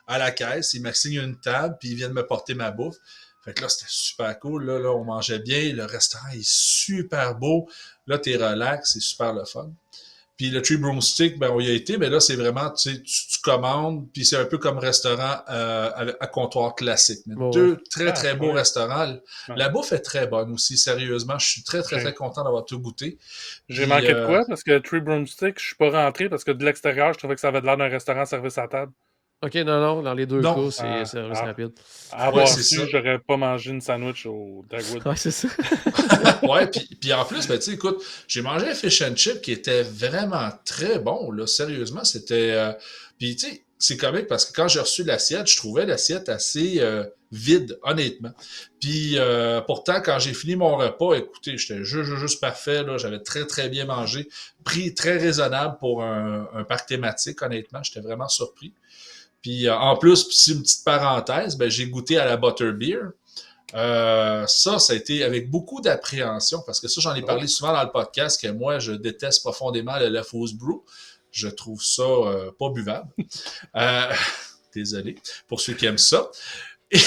à 0.07 0.17
la 0.17 0.31
caisse, 0.31 0.73
il 0.73 0.81
m'assigne 0.81 1.21
une 1.21 1.39
table, 1.39 1.75
puis 1.79 1.89
ils 1.89 1.95
viennent 1.95 2.13
me 2.13 2.25
porter 2.25 2.53
ma 2.53 2.71
bouffe. 2.71 2.95
Fait 3.43 3.53
que 3.53 3.61
là, 3.61 3.69
c'était 3.69 3.85
super 3.89 4.39
cool. 4.39 4.65
Là, 4.65 4.79
là, 4.79 4.91
on 4.91 5.05
mangeait 5.05 5.39
bien. 5.39 5.71
Le 5.73 5.85
restaurant 5.85 6.27
est 6.33 6.45
super 6.45 7.35
beau. 7.35 7.69
Là, 8.05 8.17
t'es 8.17 8.35
relax, 8.35 8.93
c'est 8.93 8.99
super 9.01 9.33
le 9.33 9.45
fun. 9.45 9.71
Puis 10.37 10.51
le 10.51 10.61
Tree 10.61 10.77
Broomstick, 10.77 11.39
ben, 11.39 11.49
on 11.51 11.59
y 11.59 11.67
a 11.67 11.73
été, 11.73 11.97
mais 11.97 12.09
là, 12.09 12.19
c'est 12.19 12.35
vraiment, 12.35 12.69
tu, 12.69 12.91
sais, 12.91 13.01
tu, 13.01 13.27
tu 13.27 13.39
commandes, 13.41 14.07
puis 14.13 14.23
c'est 14.23 14.37
un 14.37 14.45
peu 14.45 14.59
comme 14.59 14.77
restaurant 14.77 15.37
euh, 15.49 16.13
à 16.19 16.27
comptoir 16.27 16.75
classique. 16.75 17.19
Mais 17.25 17.35
deux 17.51 17.77
très, 17.89 18.09
Ah, 18.09 18.11
très 18.11 18.35
beaux 18.35 18.47
ouais. 18.47 18.59
restaurants. 18.59 19.07
Ouais. 19.49 19.55
La 19.55 19.69
bouffe 19.69 19.93
est 19.93 19.99
très 19.99 20.27
bonne 20.27 20.51
aussi, 20.51 20.77
sérieusement. 20.77 21.39
Je 21.39 21.47
suis 21.47 21.63
très, 21.63 21.81
très, 21.81 21.99
très 22.01 22.13
content 22.13 22.43
d'avoir 22.43 22.65
tout 22.65 22.79
goûté. 22.79 23.17
J'ai 23.67 23.87
manqué 23.87 24.09
de 24.09 24.13
euh, 24.13 24.27
quoi? 24.27 24.45
Parce 24.47 24.63
que 24.63 24.77
Tree 24.77 25.01
Broomstick, 25.01 25.59
je 25.59 25.65
suis 25.65 25.75
pas 25.75 25.89
rentré 25.89 26.29
parce 26.29 26.43
que 26.43 26.51
de 26.51 26.63
l'extérieur, 26.63 27.13
je 27.13 27.17
trouvais 27.17 27.35
que 27.35 27.41
ça 27.41 27.47
avait 27.47 27.61
l'air 27.61 27.77
d'un 27.77 27.89
restaurant 27.89 28.25
service 28.25 28.57
à 28.59 28.67
table. 28.67 28.91
Ok, 29.43 29.53
non, 29.55 29.79
non, 29.79 30.01
dans 30.01 30.15
les 30.15 30.25
deux 30.25 30.41
Non. 30.41 30.55
cas, 30.55 30.71
c'est 30.71 30.83
Ah, 30.83 31.05
service 31.05 31.37
ah. 31.41 31.45
rapide. 31.45 31.71
À 32.11 32.27
avoir 32.27 32.47
c'est 32.47 32.63
su, 32.63 32.75
ça. 32.77 32.85
j'aurais 32.91 33.19
pas 33.19 33.37
mangé 33.37 33.69
une 33.69 33.81
sandwich 33.81 34.25
au 34.25 34.65
Dagwood. 34.67 35.05
Ouais, 35.05 35.15
c'est 35.15 35.29
ça. 35.31 35.47
ouais, 36.43 36.65
puis, 36.67 36.97
puis 36.99 37.13
en 37.13 37.23
plus, 37.23 37.47
ben, 37.47 37.59
tu 37.59 37.69
écoute, 37.71 38.03
j'ai 38.27 38.41
mangé 38.41 38.67
un 38.67 38.73
fish 38.73 38.99
and 39.03 39.15
chip 39.15 39.41
qui 39.41 39.51
était 39.51 39.83
vraiment 39.83 40.49
très 40.65 40.97
bon, 40.97 41.31
là. 41.31 41.45
Sérieusement, 41.45 42.03
c'était. 42.03 42.51
euh, 42.53 42.71
Puis, 43.19 43.35
tu 43.35 43.47
sais, 43.47 43.63
c'est 43.77 43.95
comique 43.97 44.25
parce 44.25 44.43
que 44.45 44.53
quand 44.53 44.67
j'ai 44.67 44.79
reçu 44.79 45.03
l'assiette, 45.03 45.45
je 45.47 45.55
trouvais 45.57 45.85
l'assiette 45.85 46.29
assez 46.29 46.77
euh, 46.79 47.03
vide, 47.31 47.77
honnêtement. 47.83 48.31
Puis, 48.81 49.19
euh, 49.19 49.61
pourtant, 49.61 50.01
quand 50.01 50.17
j'ai 50.17 50.33
fini 50.33 50.55
mon 50.55 50.77
repas, 50.77 51.13
écoutez, 51.13 51.59
j'étais 51.59 51.83
juste, 51.83 52.05
juste, 52.09 52.17
juste 52.19 52.41
parfait, 52.41 52.81
là. 52.81 52.97
J'avais 52.97 53.19
très, 53.19 53.45
très 53.45 53.69
bien 53.69 53.85
mangé. 53.85 54.27
Prix 54.63 54.95
très 54.95 55.17
raisonnable 55.19 55.77
pour 55.79 56.01
un, 56.01 56.49
un 56.55 56.63
parc 56.63 56.89
thématique, 56.89 57.39
honnêtement. 57.43 57.83
J'étais 57.83 57.99
vraiment 58.01 58.27
surpris. 58.27 58.73
Puis, 59.41 59.67
euh, 59.67 59.75
en 59.77 59.95
plus, 59.97 60.27
c'est 60.31 60.51
une 60.51 60.61
petite 60.61 60.83
parenthèse, 60.83 61.55
ben, 61.57 61.69
j'ai 61.69 61.87
goûté 61.89 62.17
à 62.17 62.25
la 62.25 62.37
Butterbeer. 62.37 63.11
Euh, 63.75 64.45
ça, 64.47 64.79
ça 64.79 64.93
a 64.93 64.95
été 64.95 65.23
avec 65.23 65.49
beaucoup 65.49 65.81
d'appréhension 65.81 66.63
parce 66.65 66.79
que 66.79 66.87
ça, 66.87 67.01
j'en 67.01 67.13
ai 67.15 67.21
parlé 67.21 67.47
souvent 67.47 67.73
dans 67.73 67.83
le 67.83 67.91
podcast 67.91 68.41
que 68.41 68.47
moi, 68.47 68.79
je 68.79 68.93
déteste 68.93 69.41
profondément 69.43 69.97
le 69.99 70.17
House 70.17 70.53
Brew. 70.53 70.83
Je 71.31 71.49
trouve 71.49 71.83
ça 71.83 72.03
euh, 72.03 72.51
pas 72.57 72.69
buvable. 72.69 73.09
Euh, 73.75 74.13
désolé 74.73 75.17
pour 75.47 75.59
ceux 75.59 75.73
qui 75.73 75.85
aiment 75.85 75.97
ça. 75.97 76.29
Et, 76.91 76.99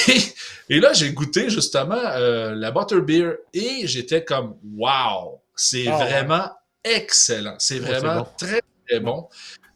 et 0.68 0.80
là, 0.80 0.92
j'ai 0.92 1.10
goûté 1.12 1.48
justement 1.48 2.02
la 2.02 2.70
Butterbeer 2.70 3.36
et 3.54 3.86
j'étais 3.86 4.22
comme 4.24 4.56
wow, 4.76 5.40
c'est 5.56 5.86
Ah 5.88 5.98
ouais. 5.98 6.04
vraiment 6.10 6.50
excellent. 6.84 7.56
C'est 7.58 7.80
Ouais, 7.80 7.98
vraiment 7.98 8.28
très, 8.36 8.60
très 8.86 9.00
bon. 9.00 9.26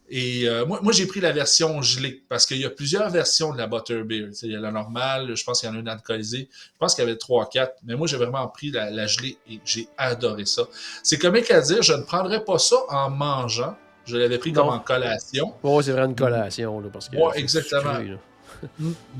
Et 0.09 0.47
euh, 0.47 0.65
moi, 0.67 0.79
moi 0.83 0.93
j'ai 0.93 1.07
pris 1.07 1.19
la 1.19 1.31
version 1.31 1.81
gelée 1.81 2.21
parce 2.29 2.45
qu'il 2.45 2.57
y 2.57 2.65
a 2.65 2.69
plusieurs 2.69 3.09
versions 3.09 3.51
de 3.53 3.57
la 3.57 3.65
Butterbeer. 3.65 4.29
Il 4.43 4.51
y 4.51 4.55
a 4.55 4.59
la 4.59 4.71
normale, 4.71 5.35
je 5.35 5.43
pense 5.43 5.61
qu'il 5.61 5.69
y 5.69 5.71
en 5.71 5.75
a 5.75 5.79
une 5.79 5.87
alcoolisée. 5.87 6.47
Je 6.51 6.77
pense 6.77 6.93
qu'il 6.93 7.03
y 7.03 7.07
avait 7.07 7.17
3 7.17 7.49
4, 7.49 7.77
mais 7.85 7.95
moi 7.95 8.05
j'ai 8.07 8.17
vraiment 8.17 8.47
pris 8.47 8.69
la, 8.69 8.91
la 8.91 9.07
gelée 9.07 9.37
et 9.49 9.59
j'ai 9.65 9.87
adoré 9.97 10.45
ça. 10.45 10.63
C'est 11.01 11.17
comique 11.17 11.49
à 11.49 11.59
dire, 11.61 11.81
je 11.81 11.93
ne 11.93 12.03
prendrais 12.03 12.43
pas 12.43 12.59
ça 12.59 12.75
en 12.89 13.09
mangeant. 13.09 13.75
Je 14.05 14.17
l'avais 14.17 14.37
pris 14.37 14.53
comme 14.53 14.69
en 14.69 14.77
collation. 14.79 15.53
Ouais, 15.63 15.81
c'est 15.81 15.91
vraiment 15.91 16.09
une 16.09 16.15
collation, 16.15 16.79
là, 16.79 16.89
parce 16.93 17.09
que. 17.09 17.15
Ouais, 17.17 17.31
c'est 17.33 17.39
exactement. 17.39 17.95
sucré, 17.95 18.09
là. 18.09 18.17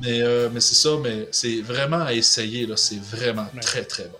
Mais, 0.02 0.22
euh, 0.22 0.50
mais 0.54 0.60
c'est 0.60 0.76
ça, 0.76 0.90
mais 1.04 1.28
c'est 1.32 1.62
vraiment 1.62 2.02
à 2.02 2.14
essayer. 2.14 2.68
là. 2.68 2.78
C'est 2.78 3.02
vraiment 3.02 3.48
Ouais. 3.56 3.60
très 3.62 3.84
très 3.84 4.04
bon. 4.04 4.18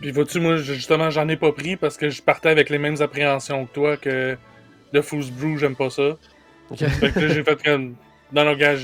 Puis 0.00 0.10
vois-tu, 0.10 0.40
moi, 0.40 0.56
je- 0.56 0.74
justement, 0.74 1.10
j'en 1.10 1.28
ai 1.28 1.36
pas 1.36 1.52
pris 1.52 1.76
parce 1.76 1.96
que 1.96 2.10
je 2.10 2.20
partais 2.22 2.48
avec 2.48 2.68
les 2.70 2.78
mêmes 2.78 3.00
appréhensions 3.00 3.66
que 3.66 3.72
toi 3.72 3.96
que 3.96 4.36
le 4.92 5.02
Foose 5.02 5.30
Brew, 5.30 5.58
j'aime 5.58 5.76
pas 5.76 5.90
ça. 5.90 6.16
Ok. 6.70 6.78
Fait 6.78 7.12
que 7.12 7.20
là, 7.20 7.28
j'ai 7.28 7.44
fait 7.44 7.62
comme. 7.62 7.94
Non, 8.32 8.44
non, 8.44 8.54
gars, 8.54 8.74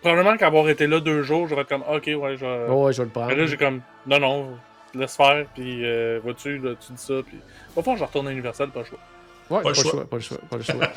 probablement 0.00 0.36
qu'avoir 0.36 0.68
été 0.68 0.86
là 0.86 1.00
deux 1.00 1.22
jours, 1.22 1.48
j'aurais 1.48 1.62
fait 1.62 1.70
comme, 1.70 1.82
ok, 1.82 2.06
ouais, 2.06 2.36
je 2.36 2.44
vais. 2.44 2.68
Ouais, 2.68 2.92
je 2.92 2.98
vais 2.98 3.04
le 3.04 3.10
prendre. 3.10 3.28
Mais 3.28 3.34
là, 3.34 3.46
j'ai 3.46 3.56
comme, 3.56 3.80
non, 4.06 4.20
non, 4.20 4.58
laisse 4.94 5.16
faire, 5.16 5.44
puis 5.54 5.84
euh, 5.84 6.20
vois-tu, 6.22 6.58
là, 6.58 6.74
tu 6.74 6.92
dis 6.92 7.02
ça, 7.02 7.14
puis. 7.26 7.38
Au 7.74 7.82
fond, 7.82 7.96
je 7.96 8.04
retourne 8.04 8.28
à 8.28 8.32
Universal, 8.32 8.70
pas 8.70 8.80
le 8.80 8.86
choix. 8.86 8.98
Ouais, 9.48 9.58
Pas 9.58 9.62
pas, 9.62 9.68
le 9.68 9.74
choix. 9.74 9.90
choix, 9.90 10.04
pas 10.06 10.16
le 10.16 10.22
choix, 10.22 10.38
pas 10.50 10.56
le 10.56 10.62
choix. 10.62 10.88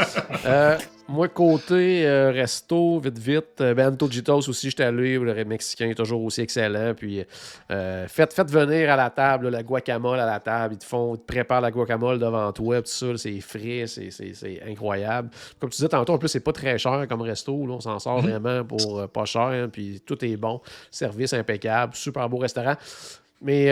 Euh, 0.46 0.78
moi, 1.08 1.28
côté 1.28 2.06
euh, 2.08 2.32
resto, 2.32 3.00
vite, 3.00 3.18
vite, 3.18 3.62
euh, 3.62 3.74
ben, 3.74 3.92
Antojitos 3.94 4.48
aussi, 4.48 4.70
j'étais 4.70 4.84
allé, 4.84 5.18
le 5.18 5.46
mexicain 5.46 5.90
est 5.90 5.96
toujours 5.96 6.24
aussi 6.24 6.42
excellent. 6.42 6.94
Puis, 6.96 7.26
euh, 7.72 8.08
faites, 8.08 8.34
faites 8.34 8.52
venir 8.52 8.92
à 8.92 8.96
la 8.96 9.10
table 9.10 9.46
là, 9.46 9.58
la 9.58 9.64
guacamole 9.64 10.20
à 10.20 10.26
la 10.26 10.40
table. 10.40 10.76
Ils 10.76 10.78
te 10.78 10.86
font, 10.86 11.16
ils 11.16 11.20
te 11.20 11.26
préparent 11.26 11.62
la 11.62 11.72
guacamole 11.72 12.18
devant 12.18 12.52
toi, 12.52 12.82
tout 12.82 12.88
ça, 12.88 13.08
c'est 13.18 13.40
frais, 13.42 13.86
c'est, 13.88 14.62
incroyable. 14.68 15.30
Comme 15.60 15.70
tu 15.70 15.78
disais 15.78 15.90
tantôt, 15.90 16.14
en 16.14 16.18
plus, 16.18 16.30
c'est 16.30 16.40
pas 16.40 16.54
très 16.54 16.78
cher 16.78 17.06
comme 17.08 17.22
resto, 17.22 17.68
là, 17.68 17.74
on 17.74 17.80
s'en 17.80 18.00
sort 18.00 18.22
vraiment 18.22 18.64
pour 18.64 19.08
pas 19.10 19.26
cher, 19.26 19.42
hein, 19.42 19.70
puis 19.72 20.02
tout 20.06 20.24
est 20.24 20.38
bon, 20.38 20.62
service 20.92 21.34
impeccable, 21.34 21.96
super 21.96 22.30
beau 22.30 22.38
restaurant. 22.38 22.76
Mais. 23.42 23.72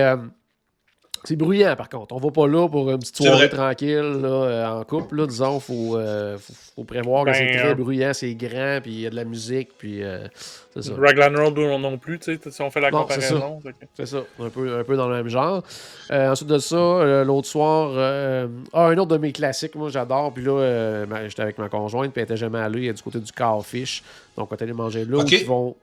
C'est 1.28 1.36
bruyant, 1.36 1.76
par 1.76 1.90
contre. 1.90 2.16
On 2.16 2.20
va 2.20 2.32
pas 2.32 2.48
là 2.48 2.70
pour 2.70 2.90
une 2.90 3.00
petite 3.00 3.18
soirée 3.18 3.50
tranquille 3.50 3.98
là, 3.98 4.30
euh, 4.30 4.80
en 4.80 4.84
couple. 4.86 5.18
Là, 5.18 5.28
disons, 5.28 5.60
faut, 5.60 5.98
euh, 5.98 6.38
faut, 6.38 6.54
faut 6.78 6.84
prévoir 6.86 7.26
que 7.26 7.32
Ben, 7.32 7.36
c'est 7.36 7.58
très 7.58 7.72
euh, 7.72 7.76
bruyant, 7.76 8.13
c'est 8.13 8.34
grand, 8.34 8.80
puis 8.82 8.92
il 8.92 9.00
y 9.02 9.08
a 9.08 9.10
de 9.10 9.16
la 9.16 9.26
musique, 9.26 9.72
puis 9.78 10.04
euh, 10.04 10.26
c'est 10.74 10.84
ça. 10.84 10.94
Raglan 10.98 11.38
Road 11.38 11.58
non, 11.58 11.80
non 11.80 11.98
plus, 11.98 12.18
tu 12.20 12.34
sais, 12.38 12.50
si 12.50 12.62
on 12.62 12.72
fait 12.72 12.80
la 12.80 12.92
Non, 12.92 13.06
c'est 13.10 13.16
comparaison. 13.16 13.60
C'est 13.96 14.06
ça, 14.06 14.20
un 14.40 14.48
peu, 14.50 14.80
un 14.80 14.84
peu 14.86 14.96
dans 14.96 15.10
le 15.10 15.16
même 15.16 15.28
genre. 15.28 15.63
Euh, 16.12 16.32
ensuite 16.32 16.48
de 16.48 16.60
ça, 16.60 16.78
euh, 16.78 17.26
l'autre 17.26 17.48
soir, 17.48 17.92
euh, 17.96 18.48
ah, 18.72 18.86
un 18.86 18.98
autre 18.98 19.10
de 19.10 19.18
mes 19.18 19.34
classiques, 19.34 19.76
moi 19.76 19.90
j'adore. 19.90 20.34
Puis 20.34 20.46
là, 20.46 20.58
euh, 20.58 21.06
j'étais 21.28 21.42
avec 21.42 21.58
ma 21.58 21.68
conjointe, 21.68 22.13
puis 22.13 22.22
elle 22.22 22.26
était 22.26 22.38
jamais 22.38 22.60
allée, 22.60 22.84
elle 22.84 22.92
est 22.92 22.94
du 22.94 23.04
côté 23.04 23.20
du 23.20 23.34
Cowfish. 23.34 24.02
Donc 24.38 24.50
on 24.50 24.56
est 24.56 24.63
allé 24.63 24.72
manger 24.72 25.04
là, 25.04 25.18
où 25.18 25.28
ils 25.28 25.46
vont 25.46 25.76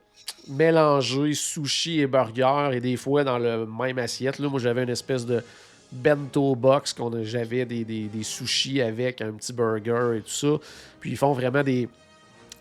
mélanger 0.47 1.33
sushi 1.33 2.01
et 2.01 2.07
burger, 2.07 2.71
et 2.73 2.79
des 2.79 2.97
fois 2.97 3.23
dans 3.23 3.37
le 3.37 3.65
même 3.65 3.97
assiette. 3.99 4.39
Là, 4.39 4.49
moi 4.49 4.59
j'avais 4.59 4.83
une 4.83 4.89
espèce 4.89 5.25
de 5.25 5.43
bento 5.91 6.55
box, 6.55 6.93
qu'on 6.93 7.23
j'avais 7.23 7.65
des, 7.65 7.83
des, 7.83 8.07
des 8.07 8.23
sushis 8.23 8.81
avec 8.81 9.21
un 9.21 9.31
petit 9.33 9.53
burger 9.53 10.17
et 10.17 10.21
tout 10.21 10.29
ça. 10.29 10.57
Puis 10.99 11.11
ils 11.11 11.17
font 11.17 11.33
vraiment 11.33 11.63
des 11.63 11.87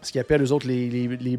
ce 0.05 0.13
qu'ils 0.13 0.21
appellent 0.21 0.43
eux 0.43 0.53
autres 0.53 0.67
les, 0.67 0.89
les, 0.89 1.09
les. 1.09 1.37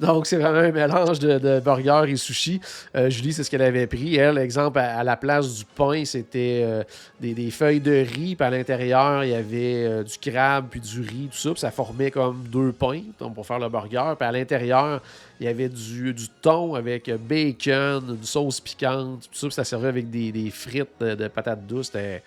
Donc, 0.00 0.26
c'est 0.26 0.36
vraiment 0.36 0.58
un 0.58 0.72
mélange 0.72 1.18
de, 1.18 1.38
de 1.38 1.60
burger 1.60 2.04
et 2.08 2.16
sushi. 2.16 2.60
Euh, 2.96 3.10
Julie, 3.10 3.32
c'est 3.32 3.44
ce 3.44 3.50
qu'elle 3.50 3.62
avait 3.62 3.86
pris. 3.86 4.16
Elle, 4.16 4.38
exemple, 4.38 4.78
à, 4.78 5.02
la 5.04 5.16
place 5.16 5.54
du 5.54 5.64
pain, 5.64 6.04
c'était 6.04 6.62
euh, 6.64 6.82
des, 7.20 7.50
feuilles 7.50 7.80
de 7.80 7.92
riz. 7.92 8.36
Puis 8.36 8.46
à 8.46 8.50
l'intérieur, 8.50 9.24
il 9.24 9.30
y 9.30 9.34
avait 9.34 9.84
euh, 9.84 10.02
du 10.02 10.18
crabe 10.18 10.66
puis 10.70 10.80
du 10.80 11.00
riz, 11.00 11.28
tout 11.30 11.38
ça. 11.38 11.50
Puis 11.50 11.60
ça 11.60 11.70
formait 11.70 12.10
comme 12.10 12.44
deux 12.48 12.72
pains 12.72 13.02
donc, 13.18 13.34
pour 13.34 13.46
faire 13.46 13.58
le 13.58 13.68
burger. 13.68 14.14
Puis 14.18 14.28
à 14.28 14.32
l'intérieur, 14.32 15.00
il 15.38 15.46
y 15.46 15.48
avait 15.48 15.68
du, 15.68 16.14
thon 16.42 16.74
avec 16.74 17.10
bacon, 17.10 18.04
une 18.08 18.24
sauce 18.24 18.60
piquante, 18.60 19.22
tout 19.22 19.38
ça. 19.38 19.46
Puis 19.46 19.54
ça 19.54 19.64
servait 19.64 19.88
avec 19.88 20.10
des, 20.10 20.32
des 20.32 20.50
frites 20.50 20.88
de, 21.00 21.14
de 21.14 21.28
patates 21.28 21.66
douces. 21.66 21.86
C'était 21.86 22.22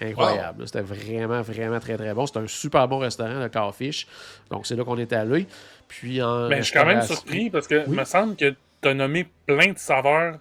incroyable. 0.00 0.66
C'était 0.66 0.80
vraiment, 0.82 1.42
vraiment 1.42 1.80
très, 1.80 1.96
très 1.96 2.14
bon. 2.14 2.26
C'était 2.26 2.40
un 2.40 2.46
super 2.46 2.88
bon 2.88 2.98
restaurant, 2.98 3.40
le 3.40 3.48
Carfish. 3.48 4.06
Donc, 4.50 4.66
c'est 4.66 4.76
là 4.76 4.84
qu'on 4.84 4.98
est 4.98 5.12
allé. 5.12 5.46
Puis 5.88 6.22
en 6.22 6.48
Mais 6.48 6.58
je 6.58 6.62
suis 6.62 6.72
quand 6.72 6.86
même 6.86 7.02
surpris 7.02 7.50
parce 7.50 7.66
que 7.66 7.86
Oui. 7.86 7.96
me 7.96 8.04
semble 8.04 8.36
que 8.36 8.54
tu 8.80 8.88
as 8.88 8.94
nommé 8.94 9.26
plein 9.46 9.72
de 9.72 9.78
saveurs. 9.78 10.38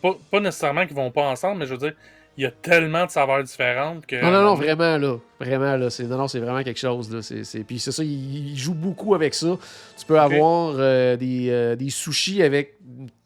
Pas, 0.00 0.14
pas 0.30 0.38
nécessairement 0.40 0.86
qui 0.86 0.94
vont 0.94 1.10
pas 1.10 1.22
ensemble, 1.22 1.60
mais 1.60 1.66
je 1.66 1.72
veux 1.72 1.78
dire, 1.78 1.94
il 2.38 2.44
y 2.44 2.46
a 2.46 2.50
tellement 2.50 3.04
de 3.04 3.10
saveurs 3.10 3.42
différentes 3.42 4.06
que. 4.06 4.16
Non, 4.22 4.30
non, 4.30 4.42
non, 4.42 4.54
vraiment, 4.54 4.96
là. 4.96 5.16
Vraiment, 5.38 5.76
là. 5.76 5.90
C'est, 5.90 6.04
non, 6.04 6.16
non, 6.16 6.28
c'est 6.28 6.40
vraiment 6.40 6.62
quelque 6.62 6.78
chose, 6.80 7.12
là. 7.14 7.20
C'est, 7.20 7.44
c'est- 7.44 7.64
Puis 7.64 7.78
c'est 7.78 7.92
ça, 7.92 8.02
il, 8.02 8.52
il 8.52 8.56
joue 8.58 8.74
beaucoup 8.74 9.14
avec 9.14 9.34
ça. 9.34 9.58
Tu 9.98 10.06
peux 10.06 10.18
avoir 10.18 10.74
euh, 10.78 11.16
des, 11.16 11.48
euh, 11.50 11.76
des 11.76 11.90
sushis 11.90 12.42
avec 12.42 12.76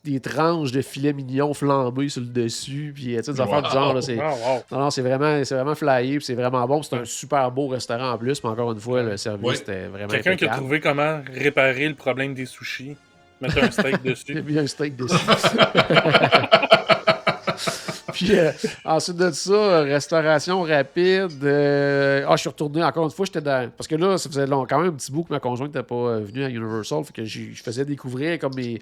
des 0.03 0.21
tranches 0.21 0.73
de 0.73 0.83
filet 0.83 1.13
mignon 1.13 1.53
flambés 1.55 2.09
sur 2.09 2.21
le 2.21 2.29
dessus. 2.29 2.93
Puis, 2.95 3.15
euh, 3.15 3.19
tu 3.19 3.25
sais, 3.27 3.33
des 3.33 3.41
affaires 3.41 3.63
du 3.63 3.71
genre, 3.71 3.95
là. 3.95 4.03
C'est... 4.03 4.17
Wow. 4.17 4.63
Non, 4.73 4.79
non, 4.81 4.91
c'est 4.91 5.03
vraiment, 5.03 5.43
c'est 5.45 5.55
vraiment 5.55 5.75
flyé, 5.75 6.17
puis 6.17 6.25
c'est 6.25 6.35
vraiment 6.35 6.67
bon. 6.67 6.81
puis 6.81 6.89
C'est 6.91 6.97
un 6.99 7.05
super 7.05 7.51
beau 7.51 7.69
restaurant 7.69 8.11
en 8.13 8.19
plus. 8.19 8.43
Mais 8.43 8.51
encore 8.51 8.73
une 8.73 8.81
fois, 8.81 9.03
le 9.03 9.17
service 9.17 9.45
Oui. 9.49 9.57
était 9.57 9.87
vraiment 9.87 10.09
Quelqu'un 10.09 10.37
qui 10.37 10.47
a 10.47 10.57
trouvé 10.57 10.81
comment 10.81 11.21
réparer 11.33 11.89
le 11.89 11.95
problème 11.95 12.35
des 12.35 12.47
sushis. 12.47 12.97
Mettre 13.41 13.63
un 13.63 13.71
steak 13.71 13.97
Il 14.05 14.11
a 14.11 14.13
dessus. 14.15 14.43
mis 14.43 14.59
un 14.59 14.67
steak 14.67 14.97
dessus. 14.97 15.15
Puis 18.17 18.39
euh, 18.39 18.51
ensuite 18.85 19.17
de 19.17 19.31
ça, 19.31 19.81
restauration 19.83 20.63
rapide. 20.63 21.45
euh, 21.45 22.25
Ah, 22.27 22.37
je 22.37 22.41
suis 22.41 22.49
retourné 22.49 22.83
encore 22.83 23.05
une 23.05 23.11
fois, 23.11 23.27
j'étais 23.27 23.41
dans. 23.43 23.71
Parce 23.71 23.87
que 23.87 23.95
là, 23.95 24.17
ça 24.17 24.29
faisait 24.31 24.47
quand 24.49 24.79
même 24.79 24.89
un 24.89 24.93
petit 24.97 25.13
bout 25.13 25.25
que 25.25 25.33
ma 25.33 25.41
conjointe 25.41 25.75
n'était 25.75 25.87
pas 25.87 25.95
euh, 25.95 26.21
venue 26.21 26.45
à 26.45 26.49
Universal. 26.49 27.05
Fait 27.05 27.13
que 27.13 27.25
je 27.25 27.63
faisais 27.63 27.85
découvrir 27.85 28.39
comme 28.39 28.55
mes, 28.55 28.81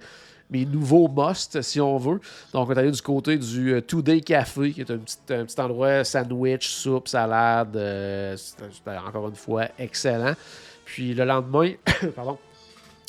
mes 0.50 0.64
nouveaux 0.64 1.08
musts, 1.08 1.60
si 1.62 1.80
on 1.80 1.98
veut. 1.98 2.20
Donc, 2.52 2.68
on 2.68 2.72
est 2.72 2.78
allé 2.78 2.90
du 2.92 3.02
côté 3.02 3.36
du 3.36 3.74
euh, 3.74 3.80
Two 3.80 4.02
Day 4.02 4.20
Café, 4.20 4.70
qui 4.72 4.80
est 4.82 4.90
un 4.90 4.98
petit, 4.98 5.16
un 5.30 5.44
petit 5.44 5.60
endroit 5.60 6.04
sandwich, 6.04 6.68
soupe, 6.68 7.08
salade. 7.08 7.76
c'était 8.36 8.98
encore 9.06 9.28
une 9.28 9.34
fois 9.36 9.64
excellent. 9.78 10.34
Puis 10.84 11.12
le 11.14 11.24
lendemain, 11.24 11.72
pardon, 12.14 12.38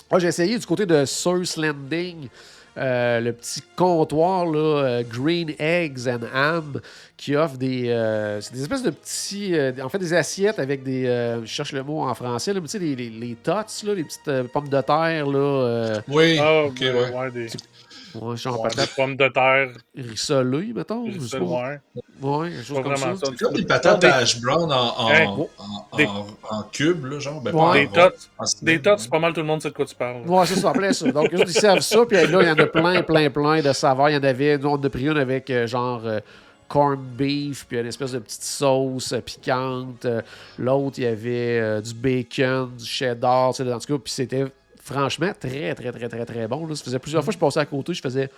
ah, 0.09 0.19
j'ai 0.19 0.27
essayé 0.27 0.57
du 0.57 0.65
côté 0.65 0.85
de 0.85 1.03
Source 1.05 1.57
Landing, 1.57 2.29
euh, 2.77 3.19
le 3.21 3.31
petit 3.33 3.61
comptoir 3.75 4.45
là, 4.45 4.59
euh, 4.83 5.03
Green 5.07 5.53
Eggs 5.59 6.07
and 6.07 6.25
Ham 6.33 6.81
qui 7.17 7.35
offre 7.35 7.57
des, 7.57 7.89
euh, 7.89 8.41
c'est 8.41 8.53
des 8.53 8.61
espèces 8.61 8.83
de 8.83 8.89
petits, 8.91 9.55
euh, 9.55 9.71
en 9.81 9.89
fait 9.89 9.99
des 9.99 10.13
assiettes 10.13 10.59
avec 10.59 10.83
des, 10.83 11.05
euh, 11.07 11.41
je 11.41 11.45
cherche 11.45 11.71
le 11.71 11.83
mot 11.83 12.01
en 12.01 12.13
français, 12.13 12.53
là, 12.53 12.59
mais 12.59 12.67
tu 12.67 12.71
sais, 12.73 12.79
les, 12.79 12.95
les, 12.95 13.09
les 13.09 13.35
tots, 13.35 13.83
là, 13.85 13.93
les 13.93 14.03
petites 14.03 14.27
euh, 14.27 14.43
pommes 14.43 14.67
de 14.69 14.81
terre, 14.81 15.25
là, 15.27 15.37
euh, 15.37 16.01
Oui, 16.09 16.37
Ah, 16.39 16.63
ok, 16.65 16.77
ouais, 16.81 16.91
ouais. 16.93 17.09
ouais, 17.13 17.31
des, 17.31 17.47
ouais, 18.15 18.37
genre 18.37 18.59
ouais, 18.61 18.69
des 18.69 18.75
patates 18.75 18.95
pommes 18.95 19.15
de 19.15 19.27
terre. 19.29 19.69
rissolées, 19.95 20.73
mettons. 20.73 21.07
loin. 21.39 21.77
Ouais, 22.21 22.49
quelque 22.49 22.63
chose 22.63 22.77
comme 22.81 22.93
vraiment 22.93 23.15
ça. 23.17 23.25
ça. 23.25 23.31
C'est 23.37 23.43
comme 23.45 23.53
des 23.55 23.65
patates 23.65 24.03
à 24.05 24.15
hash 24.15 24.39
brown 24.39 24.71
en, 24.71 24.97
en, 24.99 25.09
Hey, 25.11 25.27
en, 25.27 25.49
en, 25.91 25.97
des- 25.97 26.05
en 26.49 26.63
cubes, 26.71 27.05
là, 27.05 27.19
genre. 27.19 27.41
Ben, 27.41 27.53
Ouais. 27.53 27.59
pas 27.61 27.67
en 27.67 27.73
Des 27.73 27.87
tots, 27.87 28.29
en 28.37 28.43
des 28.43 28.49
cylindre, 28.49 28.81
tots, 28.83 28.89
ouais. 28.91 28.97
c'est 28.99 29.09
pas 29.09 29.19
mal 29.19 29.33
tout 29.33 29.41
le 29.41 29.47
monde 29.47 29.61
sait 29.61 29.69
de 29.69 29.73
quoi 29.73 29.85
tu 29.85 29.95
parles. 29.95 30.21
Ouais, 30.25 30.45
c'est 30.45 30.55
ça, 30.55 30.71
plein 30.71 30.93
ça. 30.93 31.11
Donc, 31.11 31.27
ils 31.31 31.47
servent 31.49 31.79
ça, 31.81 32.05
puis 32.05 32.15
là, 32.25 32.41
il 32.41 32.47
y 32.47 32.51
en 32.51 32.57
a 32.57 32.65
plein, 32.67 33.01
plein, 33.03 33.29
plein 33.29 33.61
de 33.61 33.73
saveurs. 33.73 34.09
Il 34.09 34.13
y 34.13 34.17
en 34.17 34.23
avait, 34.23 34.57
nous, 34.57 34.69
on 34.69 34.73
en 34.73 34.83
a 34.83 34.89
pris 34.89 35.07
une 35.07 35.17
avec 35.17 35.49
euh, 35.49 35.67
genre 35.67 36.01
euh, 36.05 36.19
corned 36.69 36.99
beef, 36.99 37.65
puis 37.67 37.77
une 37.79 37.87
espèce 37.87 38.13
de 38.13 38.19
petite 38.19 38.43
sauce 38.43 39.11
euh, 39.11 39.19
piquante. 39.19 40.07
L'autre, 40.57 40.97
il 40.99 41.03
y 41.03 41.07
avait 41.07 41.59
euh, 41.59 41.81
du 41.81 41.93
bacon, 41.93 42.71
du 42.77 42.85
cheddar, 42.85 43.53
tu 43.53 43.63
sais, 43.63 43.73
en 43.73 43.77
tout 43.79 43.93
cas, 43.97 44.01
puis 44.03 44.13
c'était 44.13 44.45
franchement 44.81 45.31
très, 45.39 45.75
très, 45.75 45.91
très, 45.91 46.07
très, 46.09 46.25
très 46.25 46.47
bon. 46.47 46.65
Là. 46.65 46.75
Ça 46.75 46.83
faisait 46.85 46.99
plusieurs 46.99 47.23
fois 47.23 47.31
que 47.33 47.39
je 47.39 47.43
passais 47.45 47.59
à 47.59 47.65
côté, 47.65 47.93
je 47.93 48.01
faisais. 48.01 48.29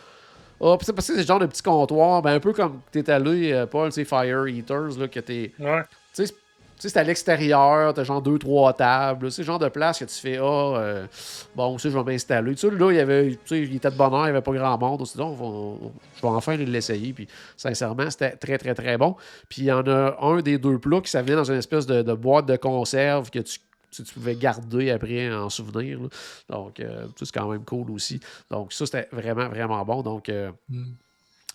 Ah, 0.59 0.77
c'est 0.81 0.93
parce 0.93 1.07
que 1.07 1.13
c'est 1.13 1.21
le 1.21 1.27
genre 1.27 1.39
de 1.39 1.45
petit 1.45 1.61
comptoir, 1.61 2.21
ben, 2.21 2.33
un 2.33 2.39
peu 2.39 2.53
comme 2.53 2.81
t'es 2.91 3.09
allé, 3.09 3.51
euh, 3.53 3.65
Paul, 3.65 3.89
tu 3.89 3.95
sais, 3.95 4.05
Fire 4.05 4.47
Eaters, 4.47 4.97
là, 4.97 5.07
que 5.07 5.19
t'es. 5.19 5.51
Ouais. 5.59 5.83
Tu 6.15 6.25
sais, 6.25 6.33
tu 6.77 6.83
sais, 6.83 6.89
c'est 6.89 6.99
à 6.99 7.03
l'extérieur, 7.03 7.91
t'as 7.91 8.03
genre 8.03 8.21
deux, 8.21 8.37
trois 8.37 8.71
tables. 8.71 9.31
C'est 9.31 9.41
le 9.41 9.47
genre 9.47 9.57
de 9.57 9.67
place 9.69 9.97
que 9.97 10.05
tu 10.05 10.13
fais, 10.13 10.37
ah, 10.37 10.43
euh, 10.43 11.07
bon, 11.55 11.77
ça, 11.79 11.89
je 11.89 11.97
vais 11.97 12.03
m'installer. 12.03 12.53
Tu 12.53 12.69
sais, 12.69 12.75
là, 12.75 12.91
il 12.91 12.97
y 12.97 12.99
avait, 12.99 13.31
tu 13.31 13.39
sais, 13.45 13.61
il 13.61 13.75
était 13.75 13.89
de 13.89 13.95
bonne 13.95 14.13
heure, 14.13 14.21
il 14.21 14.25
n'y 14.25 14.29
avait 14.29 14.41
pas 14.41 14.51
grand 14.51 14.77
monde. 14.77 15.01
Dit, 15.01 15.19
on 15.19 15.91
je 16.15 16.21
vais 16.21 16.27
enfin 16.27 16.55
l'essayer. 16.55 17.13
Puis, 17.13 17.27
sincèrement, 17.55 18.09
c'était 18.11 18.31
très, 18.31 18.59
très, 18.59 18.75
très 18.75 18.95
bon. 18.97 19.15
Puis, 19.49 19.63
il 19.63 19.65
y 19.65 19.71
en 19.71 19.87
a 19.87 20.17
un 20.21 20.41
des 20.41 20.59
deux 20.59 20.77
plats 20.77 21.01
qui 21.01 21.09
ça 21.09 21.23
dans 21.23 21.43
une 21.43 21.57
espèce 21.57 21.87
de, 21.87 22.03
de 22.03 22.13
boîte 22.13 22.45
de 22.45 22.55
conserve 22.57 23.31
que 23.31 23.39
tu, 23.39 23.59
tu, 23.91 24.03
tu 24.03 24.13
pouvais 24.13 24.35
garder 24.35 24.91
après 24.91 25.33
en 25.33 25.49
souvenir. 25.49 25.99
là. 26.01 26.07
Donc, 26.49 26.79
euh, 26.79 27.07
c'est 27.17 27.31
quand 27.31 27.49
même 27.49 27.63
cool 27.63 27.91
aussi. 27.91 28.19
Donc, 28.51 28.73
ça, 28.73 28.85
c'était 28.85 29.07
vraiment, 29.11 29.47
vraiment 29.49 29.83
bon. 29.85 30.01
Donc, 30.01 30.29
euh, 30.29 30.51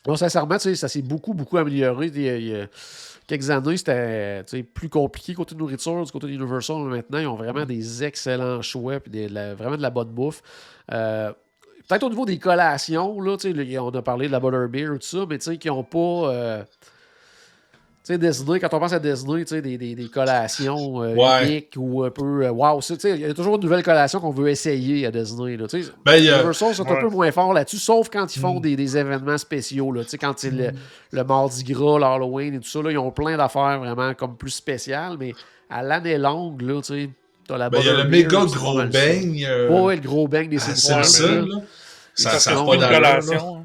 non, 0.07 0.17
sincèrement, 0.17 0.57
tu 0.57 0.63
sais, 0.65 0.75
ça 0.75 0.89
s'est 0.89 1.03
beaucoup, 1.03 1.33
beaucoup 1.35 1.59
amélioré. 1.59 2.07
Il 2.09 2.21
y 2.23 2.29
a- 2.29 2.37
il 2.37 2.49
y 2.49 2.55
a 2.61 2.67
quelques 3.27 3.51
années, 3.51 3.77
c'était 3.77 4.43
plus 4.75 4.89
compliqué 4.89 5.33
côté 5.35 5.55
nourriture, 5.55 6.05
du 6.05 6.11
côté 6.11 6.27
de 6.27 6.33
Universal. 6.33 6.77
Maintenant, 6.85 7.19
ils 7.19 7.27
ont 7.29 7.37
vraiment 7.37 7.65
des 7.65 8.03
excellents 8.03 8.63
choix, 8.63 8.99
puis 8.99 9.13
des- 9.13 9.29
la- 9.29 9.55
vraiment 9.55 9.77
de 9.77 9.83
la 9.83 9.91
bonne 9.91 10.09
bouffe. 10.11 10.43
Euh, 10.93 11.33
Peut-être 11.89 12.05
au 12.05 12.11
niveau 12.11 12.25
des 12.25 12.39
collations, 12.39 13.21
là, 13.21 13.37
tu 13.37 13.53
sais, 13.53 13.53
là, 13.53 13.83
on 13.85 13.91
a 13.91 14.03
parlé 14.03 14.29
de 14.29 14.33
la 14.33 14.39
Butterbeer 14.41 14.95
et 14.95 14.99
tout 14.99 15.07
ça, 15.07 15.27
mais 15.29 15.37
tu 15.39 15.45
sais, 15.47 15.59
qui 15.59 15.67
n'ont 15.69 15.83
pas. 15.83 16.65
Tu 18.05 18.13
sais, 18.13 18.19
Disney, 18.19 18.59
quand 18.59 18.75
on 18.75 18.81
pense 18.81 18.93
à 18.93 18.99
Disney, 18.99 19.45
tu 19.45 19.55
sais, 19.55 19.63
des, 19.63 19.79
des, 19.79 19.95
des 19.95 20.09
collations 20.09 21.03
euh, 21.03 21.15
Ouais. 21.15 21.47
uniques 21.47 21.75
ou 21.77 22.03
un 22.03 22.11
peu. 22.11 22.45
euh, 22.45 22.51
Wow, 22.51 22.81
ça, 22.81 22.95
tu 22.95 23.01
sais, 23.03 23.11
il 23.13 23.21
y 23.21 23.25
a 23.25 23.33
toujours 23.35 23.55
une 23.57 23.63
nouvelle 23.63 23.83
collation 23.85 24.19
qu'on 24.19 24.31
veut 24.31 24.49
essayer 24.49 25.07
à 25.07 25.11
Disney. 25.13 25.57
Là, 25.57 25.69
tu 25.69 25.83
sais. 25.85 25.91
Ben, 26.05 26.53
sont 26.53 26.91
un 26.91 27.01
peu 27.01 27.09
moins 27.09 27.31
forts 27.31 27.53
là-dessus, 27.55 27.79
sauf 27.79 28.09
quand 28.11 28.35
ils 28.35 28.41
font 28.41 28.59
Mm. 28.59 28.63
des, 28.63 28.77
des 28.77 28.97
événements 28.99 29.39
spéciaux. 29.39 29.93
Là. 29.93 30.03
Tu 30.03 30.11
sais, 30.11 30.19
Quand 30.19 30.35
c'est 30.37 30.51
le, 30.51 30.71
le 31.13 31.25
Mardi 31.25 31.63
Gras, 31.65 31.99
l'Halloween 32.01 32.55
et 32.55 32.59
tout 32.61 32.69
ça, 32.69 32.83
là, 32.83 32.91
ils 32.91 32.99
ont 32.99 33.11
plein 33.13 33.37
d'affaires 33.37 33.79
vraiment 33.79 34.15
comme 34.15 34.37
plus 34.37 34.51
spéciales, 34.51 35.17
mais 35.21 35.33
à 35.71 35.83
l'année 35.83 36.19
longue, 36.19 36.61
là, 36.63 36.81
tu 36.83 36.95
sais, 37.05 37.11
t'as 37.47 37.57
la 37.57 37.71
Ben, 37.71 37.79
il 37.81 37.87
y 37.87 37.89
a 37.89 38.03
le 38.03 38.05
méga 38.09 38.45
gros 38.47 38.79
bang. 38.79 38.93
euh, 39.47 39.69
Ouais, 39.71 39.81
ouais, 39.81 39.95
le 39.97 40.03
gros 40.03 40.27
bang 40.27 40.49
des 40.49 40.59
Simpsons. 40.59 41.03
Ça 42.15 42.39
Ça, 42.41 42.55
pas 42.55 42.75
une 42.75 42.81
collation. 42.81 43.62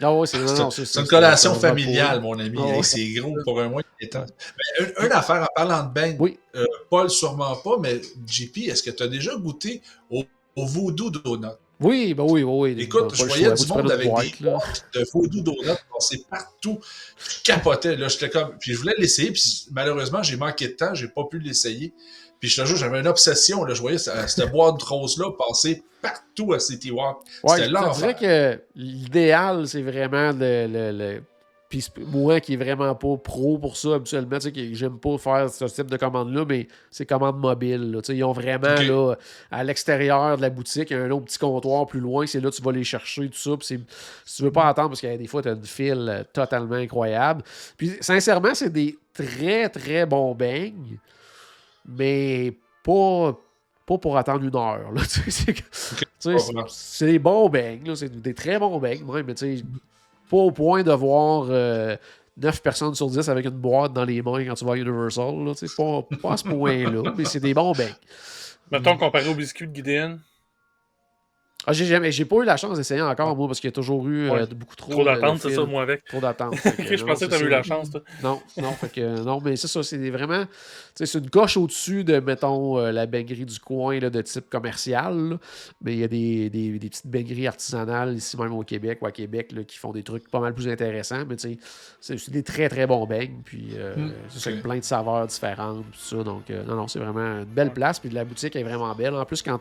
Non, 0.00 0.24
C'est 0.26 0.84
c'est- 0.84 1.00
une 1.00 1.06
collation 1.06 1.54
familiale, 1.54 2.20
mon 2.20 2.38
ami. 2.38 2.58
Ah 2.60 2.82
C'est 2.82 3.06
gros 3.14 3.34
pour 3.44 3.60
un 3.60 3.68
mois. 3.68 3.82
temps. 4.10 4.24
Ben, 4.78 4.86
une, 4.98 5.06
une 5.06 5.12
affaire 5.12 5.42
en 5.42 5.46
parlant 5.54 5.82
de 5.92 6.16
Oui. 6.20 6.38
euh, 6.54 6.64
Paul, 6.88 7.10
sûrement 7.10 7.56
pas, 7.56 7.78
mais 7.80 8.00
JP, 8.26 8.68
est-ce 8.68 8.82
que 8.82 8.90
tu 8.90 9.02
as 9.02 9.08
déjà 9.08 9.34
goûté 9.36 9.82
au, 10.10 10.24
au 10.56 10.66
Voodoo 10.66 11.10
Donut? 11.10 11.48
Oui, 11.80 12.12
ben 12.12 12.24
oui, 12.24 12.42
oui, 12.42 12.74
oui. 12.74 12.82
Écoute, 12.82 13.10
Pas 13.10 13.14
je 13.14 13.24
voyais 13.24 13.52
du 13.52 13.66
monde 13.66 13.90
avec 13.90 14.08
des 14.14 14.40
de 14.40 15.04
Voodoo 15.12 15.40
Donut 15.42 15.78
passer 15.92 16.24
partout. 16.28 16.78
Je 17.16 17.42
capotais, 17.44 17.96
là. 17.96 18.08
J'étais 18.08 18.30
comme. 18.30 18.56
Puis 18.58 18.72
je 18.74 18.78
voulais 18.78 18.94
l'essayer, 18.98 19.30
puis 19.30 19.66
malheureusement, 19.70 20.22
j'ai 20.22 20.36
manqué 20.36 20.68
de 20.68 20.72
temps, 20.72 20.94
j'ai 20.94 21.08
pas 21.08 21.24
pu 21.24 21.38
l'essayer. 21.38 21.92
Puis 22.40 22.48
je 22.48 22.60
te 22.62 22.66
jure, 22.66 22.76
j'avais 22.76 23.00
une 23.00 23.06
obsession, 23.08 23.64
là. 23.64 23.74
Je 23.74 23.80
voyais 23.80 23.98
cette, 23.98 24.50
boîte 24.52 24.80
rose-là 24.82 25.30
passer 25.36 25.82
partout 26.00 26.52
à 26.52 26.58
City 26.60 26.90
Walk. 26.90 27.18
Ouais, 27.42 27.56
C'était 27.56 27.68
l'enfer. 27.68 28.16
que 28.16 28.60
l'idéal, 28.76 29.66
c'est 29.66 29.82
vraiment 29.82 30.30
le. 30.32 30.66
le, 30.66 30.92
le- 30.96 31.22
Puis 31.68 31.86
moi 32.06 32.40
qui 32.40 32.54
est 32.54 32.56
vraiment 32.56 32.94
pas 32.94 33.16
pro 33.16 33.58
pour 33.58 33.76
ça 33.76 33.96
habituellement, 33.96 34.38
tu 34.38 34.44
sais, 34.44 34.52
que 34.52 34.72
j'aime 34.74 34.98
pas 34.98 35.18
faire 35.18 35.50
ce 35.50 35.64
type 35.66 35.90
de 35.90 35.96
commande-là, 35.98 36.44
mais 36.48 36.66
c'est 36.90 37.04
commande 37.04 37.38
mobile. 37.38 37.90
là. 37.90 38.00
Tu 38.00 38.06
sais, 38.12 38.16
Ils 38.16 38.24
ont 38.24 38.32
vraiment 38.32 38.68
là, 38.74 39.14
à 39.50 39.64
l'extérieur 39.64 40.36
de 40.36 40.42
la 40.42 40.48
boutique, 40.50 40.90
il 40.92 40.96
y 40.96 41.00
a 41.00 41.02
un 41.02 41.10
autre 41.10 41.24
petit 41.26 41.38
comptoir 41.38 41.86
plus 41.86 42.00
loin, 42.00 42.24
c'est 42.26 42.40
là 42.40 42.50
que 42.50 42.56
tu 42.56 42.62
vas 42.62 42.72
les 42.72 42.84
chercher, 42.84 43.28
tout 43.28 43.36
ça. 43.36 43.50
Puis 43.58 43.84
si 44.24 44.36
tu 44.36 44.42
veux 44.44 44.52
pas 44.52 44.66
attendre, 44.68 44.88
parce 44.90 45.00
qu'il 45.00 45.10
y 45.10 45.12
a 45.12 45.16
des 45.18 45.26
fois, 45.26 45.42
tu 45.42 45.48
as 45.48 45.52
une 45.52 45.64
file 45.66 46.06
euh, 46.08 46.22
totalement 46.32 46.76
incroyable. 46.76 47.42
Puis 47.76 47.98
sincèrement, 48.00 48.54
c'est 48.54 48.70
des 48.72 48.96
très 49.12 49.68
très 49.68 50.06
bons 50.06 50.34
beignes, 50.34 50.98
mais 51.88 52.54
pas, 52.84 53.36
pas 53.86 53.98
pour 53.98 54.16
attendre 54.16 54.44
une 54.44 54.54
heure. 54.54 54.92
c'est 56.68 57.06
des 57.06 57.18
bons 57.18 57.50
là, 57.50 57.96
c'est 57.96 58.20
des 58.20 58.34
très 58.34 58.58
bons 58.58 58.78
ouais, 58.78 59.22
mais 59.26 59.34
tu 59.34 59.58
sais, 59.58 59.64
pas 60.30 60.36
au 60.36 60.50
point 60.50 60.82
de 60.82 60.92
voir 60.92 61.46
euh, 61.48 61.96
9 62.36 62.62
personnes 62.62 62.94
sur 62.94 63.08
10 63.08 63.28
avec 63.28 63.46
une 63.46 63.52
boîte 63.52 63.92
dans 63.92 64.04
les 64.04 64.22
mains 64.22 64.44
quand 64.44 64.54
tu 64.54 64.64
vas 64.64 64.74
à 64.74 64.76
Universal. 64.76 65.44
Là, 65.44 65.52
pas, 65.76 66.16
pas 66.22 66.32
à 66.34 66.36
ce 66.36 66.44
point-là, 66.44 67.12
mais 67.16 67.24
c'est 67.24 67.40
des 67.40 67.54
bons 67.54 67.72
beignes. 67.72 67.94
Mettons, 68.70 68.96
comparé 68.96 69.28
au 69.28 69.34
biscuit 69.34 69.66
de 69.66 69.74
Gideon. 69.74 70.18
Ah, 71.68 71.72
j'ai 71.74 71.84
jamais, 71.84 72.10
j'ai 72.10 72.24
pas 72.24 72.36
eu 72.36 72.44
la 72.44 72.56
chance 72.56 72.78
d'essayer 72.78 73.02
encore, 73.02 73.36
moi, 73.36 73.46
parce 73.46 73.60
qu'il 73.60 73.68
y 73.68 73.72
a 73.72 73.74
toujours 73.74 74.08
eu 74.08 74.30
euh, 74.30 74.46
beaucoup 74.46 74.74
trop, 74.74 74.90
Trop 74.92 75.04
d'attente, 75.04 75.40
c'est 75.42 75.54
ça, 75.54 75.64
moi, 75.66 75.82
avec. 75.82 76.04
Trop 76.06 76.20
d'attente. 76.20 76.54
Je 76.64 77.04
pensais 77.04 77.26
que 77.26 77.30
t'avais 77.30 77.44
eu 77.44 77.50
la 77.50 77.62
chance, 77.62 77.90
toi. 77.90 78.00
Non, 78.22 78.40
non, 78.56 78.72
fait 78.72 78.90
que, 78.90 79.20
non, 79.22 79.40
mais 79.44 79.56
c'est 79.56 79.68
ça, 79.68 79.82
c'est 79.82 80.08
vraiment, 80.08 80.44
c'est 80.94 81.12
une 81.14 81.28
coche 81.28 81.58
au-dessus 81.58 82.04
de, 82.04 82.20
mettons, 82.20 82.78
euh, 82.78 82.90
la 82.90 83.04
baignerie 83.04 83.44
du 83.44 83.58
coin 83.60 84.00
là, 84.00 84.08
de 84.08 84.22
type 84.22 84.48
commercial, 84.48 85.30
là. 85.30 85.36
mais 85.82 85.92
il 85.92 85.98
y 85.98 86.04
a 86.04 86.08
des, 86.08 86.48
des, 86.48 86.78
des 86.78 86.88
petites 86.88 87.06
baigneries 87.06 87.48
artisanales 87.48 88.14
ici 88.16 88.38
même 88.38 88.54
au 88.54 88.62
Québec 88.62 89.00
ou 89.02 89.06
à 89.06 89.12
Québec 89.12 89.52
là, 89.52 89.62
qui 89.64 89.76
font 89.76 89.92
des 89.92 90.02
trucs 90.02 90.30
pas 90.30 90.40
mal 90.40 90.54
plus 90.54 90.68
intéressants, 90.68 91.24
mais 91.28 91.36
tu 91.36 91.50
sais, 91.50 91.58
c'est 92.00 92.14
aussi 92.14 92.30
des 92.30 92.42
très 92.42 92.70
très 92.70 92.86
bons 92.86 93.06
beignes, 93.06 93.42
puis 93.44 93.72
euh, 93.76 93.98
Hmm, 93.98 94.12
c'est 94.28 94.62
plein 94.62 94.78
de 94.78 94.84
saveurs 94.84 95.26
différentes, 95.26 95.84
tout 95.90 95.98
ça, 95.98 96.22
donc 96.22 96.50
euh, 96.50 96.64
non, 96.64 96.76
non, 96.76 96.88
c'est 96.88 96.98
vraiment 96.98 97.40
une 97.40 97.44
belle 97.44 97.72
place, 97.72 97.98
puis 97.98 98.10
la 98.10 98.24
boutique 98.24 98.54
est 98.54 98.62
vraiment 98.62 98.94
belle, 98.94 99.14
en 99.14 99.24
plus 99.24 99.42
quand 99.42 99.58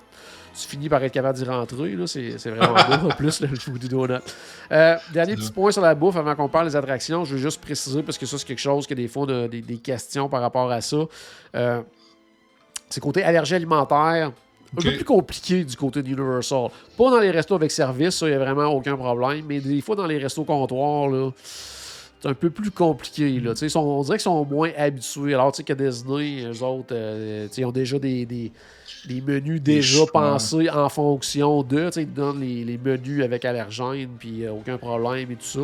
tu 0.54 0.68
finis 0.68 0.90
par 0.90 1.04
être 1.04 1.14
capable 1.14 1.38
d'y 1.38 1.46
rentrer, 1.46 1.96
c'est, 2.06 2.38
vraiment 2.50 2.76
beau, 3.02 3.08
en 3.10 3.16
plus, 3.16 3.42
le 3.42 3.48
Voodoo 3.48 3.88
Donut. 3.88 4.22
Euh, 4.72 4.96
dernier 5.14 5.36
petit 5.36 5.52
point 5.52 5.72
sur 5.72 5.82
la 5.82 5.96
bouffe 5.96 6.18
avant 6.18 6.36
qu'on 6.36 6.50
parle 6.50 6.68
des 6.68 6.76
attractions, 6.76 7.26
je 7.26 7.36
veux 7.36 7.42
juste 7.42 7.62
préciser 7.62 8.04
parce 8.04 8.18
que 8.18 8.26
ça, 8.26 8.38
c'est 8.38 8.46
quelque 8.46 8.60
chose 8.60 8.86
que 8.86 8.94
des 8.94 9.08
fois, 9.08 9.24
on 9.24 9.46
a 9.46 9.48
des, 9.48 9.62
des 9.62 9.78
questions 9.78 10.30
par 10.30 10.42
rapport 10.42 10.70
à 10.72 10.82
ça. 10.82 10.98
Euh, 11.56 11.82
c'est 12.90 13.00
côté 13.02 13.24
allergie 13.24 13.56
alimentaire. 13.56 14.32
Un 14.78 14.82
peu 14.82 14.92
plus 14.92 15.06
compliqué 15.06 15.64
du 15.64 15.76
côté 15.78 16.04
de 16.04 16.10
Universal. 16.10 16.68
Pas 16.98 17.10
dans 17.10 17.20
les 17.20 17.32
restos 17.32 17.56
avec 17.56 17.72
service, 17.72 18.18
ça, 18.18 18.28
il 18.28 18.32
n'y 18.32 18.36
a 18.36 18.40
vraiment 18.40 18.66
aucun 18.66 18.98
problème. 18.98 19.46
Mais 19.48 19.60
des 19.62 19.80
fois, 19.80 19.96
dans 19.96 20.06
les 20.06 20.18
restos 20.18 20.44
comptoirs, 20.44 21.08
là, 21.08 21.32
c'est 22.20 22.28
un 22.28 22.34
peu 22.34 22.50
plus 22.50 22.72
compliqué. 22.72 23.40
Là. 23.40 23.56
Sont- 23.56 23.80
on 23.80 24.02
dirait 24.02 24.18
qu'ils 24.18 24.24
sont 24.24 24.44
moins 24.44 24.72
habitués. 24.78 25.34
Alors, 25.34 25.52
tu 25.54 25.58
sais, 25.58 25.64
que 25.64 25.74
Disney, 25.74 26.44
eux 26.46 26.64
autres, 26.64 26.88
euh, 26.92 27.48
ils 27.56 27.66
ont 27.66 27.72
déjà 27.72 27.98
des, 27.98 28.26
des, 28.26 28.52
des 29.08 29.22
menus 29.22 29.62
déjà 29.62 30.06
pensés 30.12 30.70
en 30.70 30.90
fonction 30.90 31.64
de. 31.64 31.90
Tu 31.90 32.06
donnent 32.06 32.42
les, 32.42 32.64
les 32.64 32.78
menus 32.78 33.24
avec 33.24 33.46
allergènes, 33.46 34.10
puis 34.20 34.44
euh, 34.46 34.52
aucun 34.52 34.78
problème 34.78 35.32
et 35.32 35.36
tout 35.36 35.46
ça. 35.46 35.60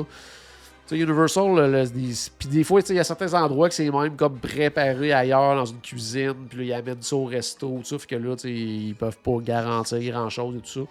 Tu 0.87 0.97
sais, 0.97 1.01
Universal, 1.01 1.55
le- 1.55 1.71
le- 1.71 1.87
des- 1.89 2.13
puis 2.37 2.49
des 2.49 2.63
fois, 2.63 2.81
tu 2.81 2.87
sais, 2.87 2.93
il 2.93 2.97
y 2.97 2.99
a 2.99 3.03
certains 3.05 3.33
endroits 3.33 3.69
que 3.69 3.75
c'est 3.75 3.89
même 3.89 4.15
comme 4.17 4.37
préparé 4.39 5.13
ailleurs 5.13 5.55
dans 5.55 5.65
une 5.65 5.79
cuisine, 5.79 6.33
puis 6.49 6.59
là, 6.59 6.63
ils 6.63 6.73
amènent 6.73 7.01
ça 7.01 7.15
au 7.15 7.25
resto, 7.25 7.67
tout 7.69 7.83
ça, 7.83 7.97
fait 7.99 8.07
que 8.07 8.15
là, 8.15 8.35
tu 8.35 8.41
sais, 8.41 8.51
ils 8.51 8.95
peuvent 8.95 9.17
pas 9.23 9.37
garantir 9.41 9.99
grand-chose 10.11 10.55
et 10.57 10.59
tout 10.59 10.67
ça. 10.67 10.81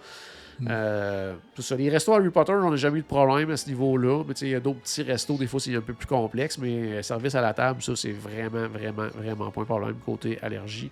Euh, 0.69 1.33
tout 1.55 1.61
ça. 1.61 1.75
Les 1.75 1.89
restos 1.89 2.13
Harry 2.13 2.29
Potter, 2.29 2.53
on 2.53 2.69
n'a 2.71 2.75
jamais 2.77 2.99
eu 2.99 3.01
de 3.01 3.07
problème 3.07 3.49
à 3.51 3.57
ce 3.57 3.67
niveau-là. 3.67 4.23
Mais 4.27 4.33
tu 4.33 4.41
sais, 4.41 4.45
il 4.47 4.51
y 4.51 4.55
a 4.55 4.59
d'autres 4.59 4.79
petits 4.79 5.03
restos, 5.03 5.37
des 5.37 5.47
fois, 5.47 5.59
c'est 5.59 5.75
un 5.75 5.81
peu 5.81 5.93
plus 5.93 6.07
complexe. 6.07 6.57
Mais 6.57 6.69
euh, 6.71 7.01
service 7.03 7.35
à 7.35 7.41
la 7.41 7.53
table, 7.53 7.81
ça, 7.81 7.95
c'est 7.95 8.11
vraiment, 8.11 8.67
vraiment, 8.67 9.07
vraiment 9.15 9.51
pas 9.51 9.61
un 9.61 9.65
problème 9.65 9.95
côté 10.05 10.37
allergie 10.41 10.89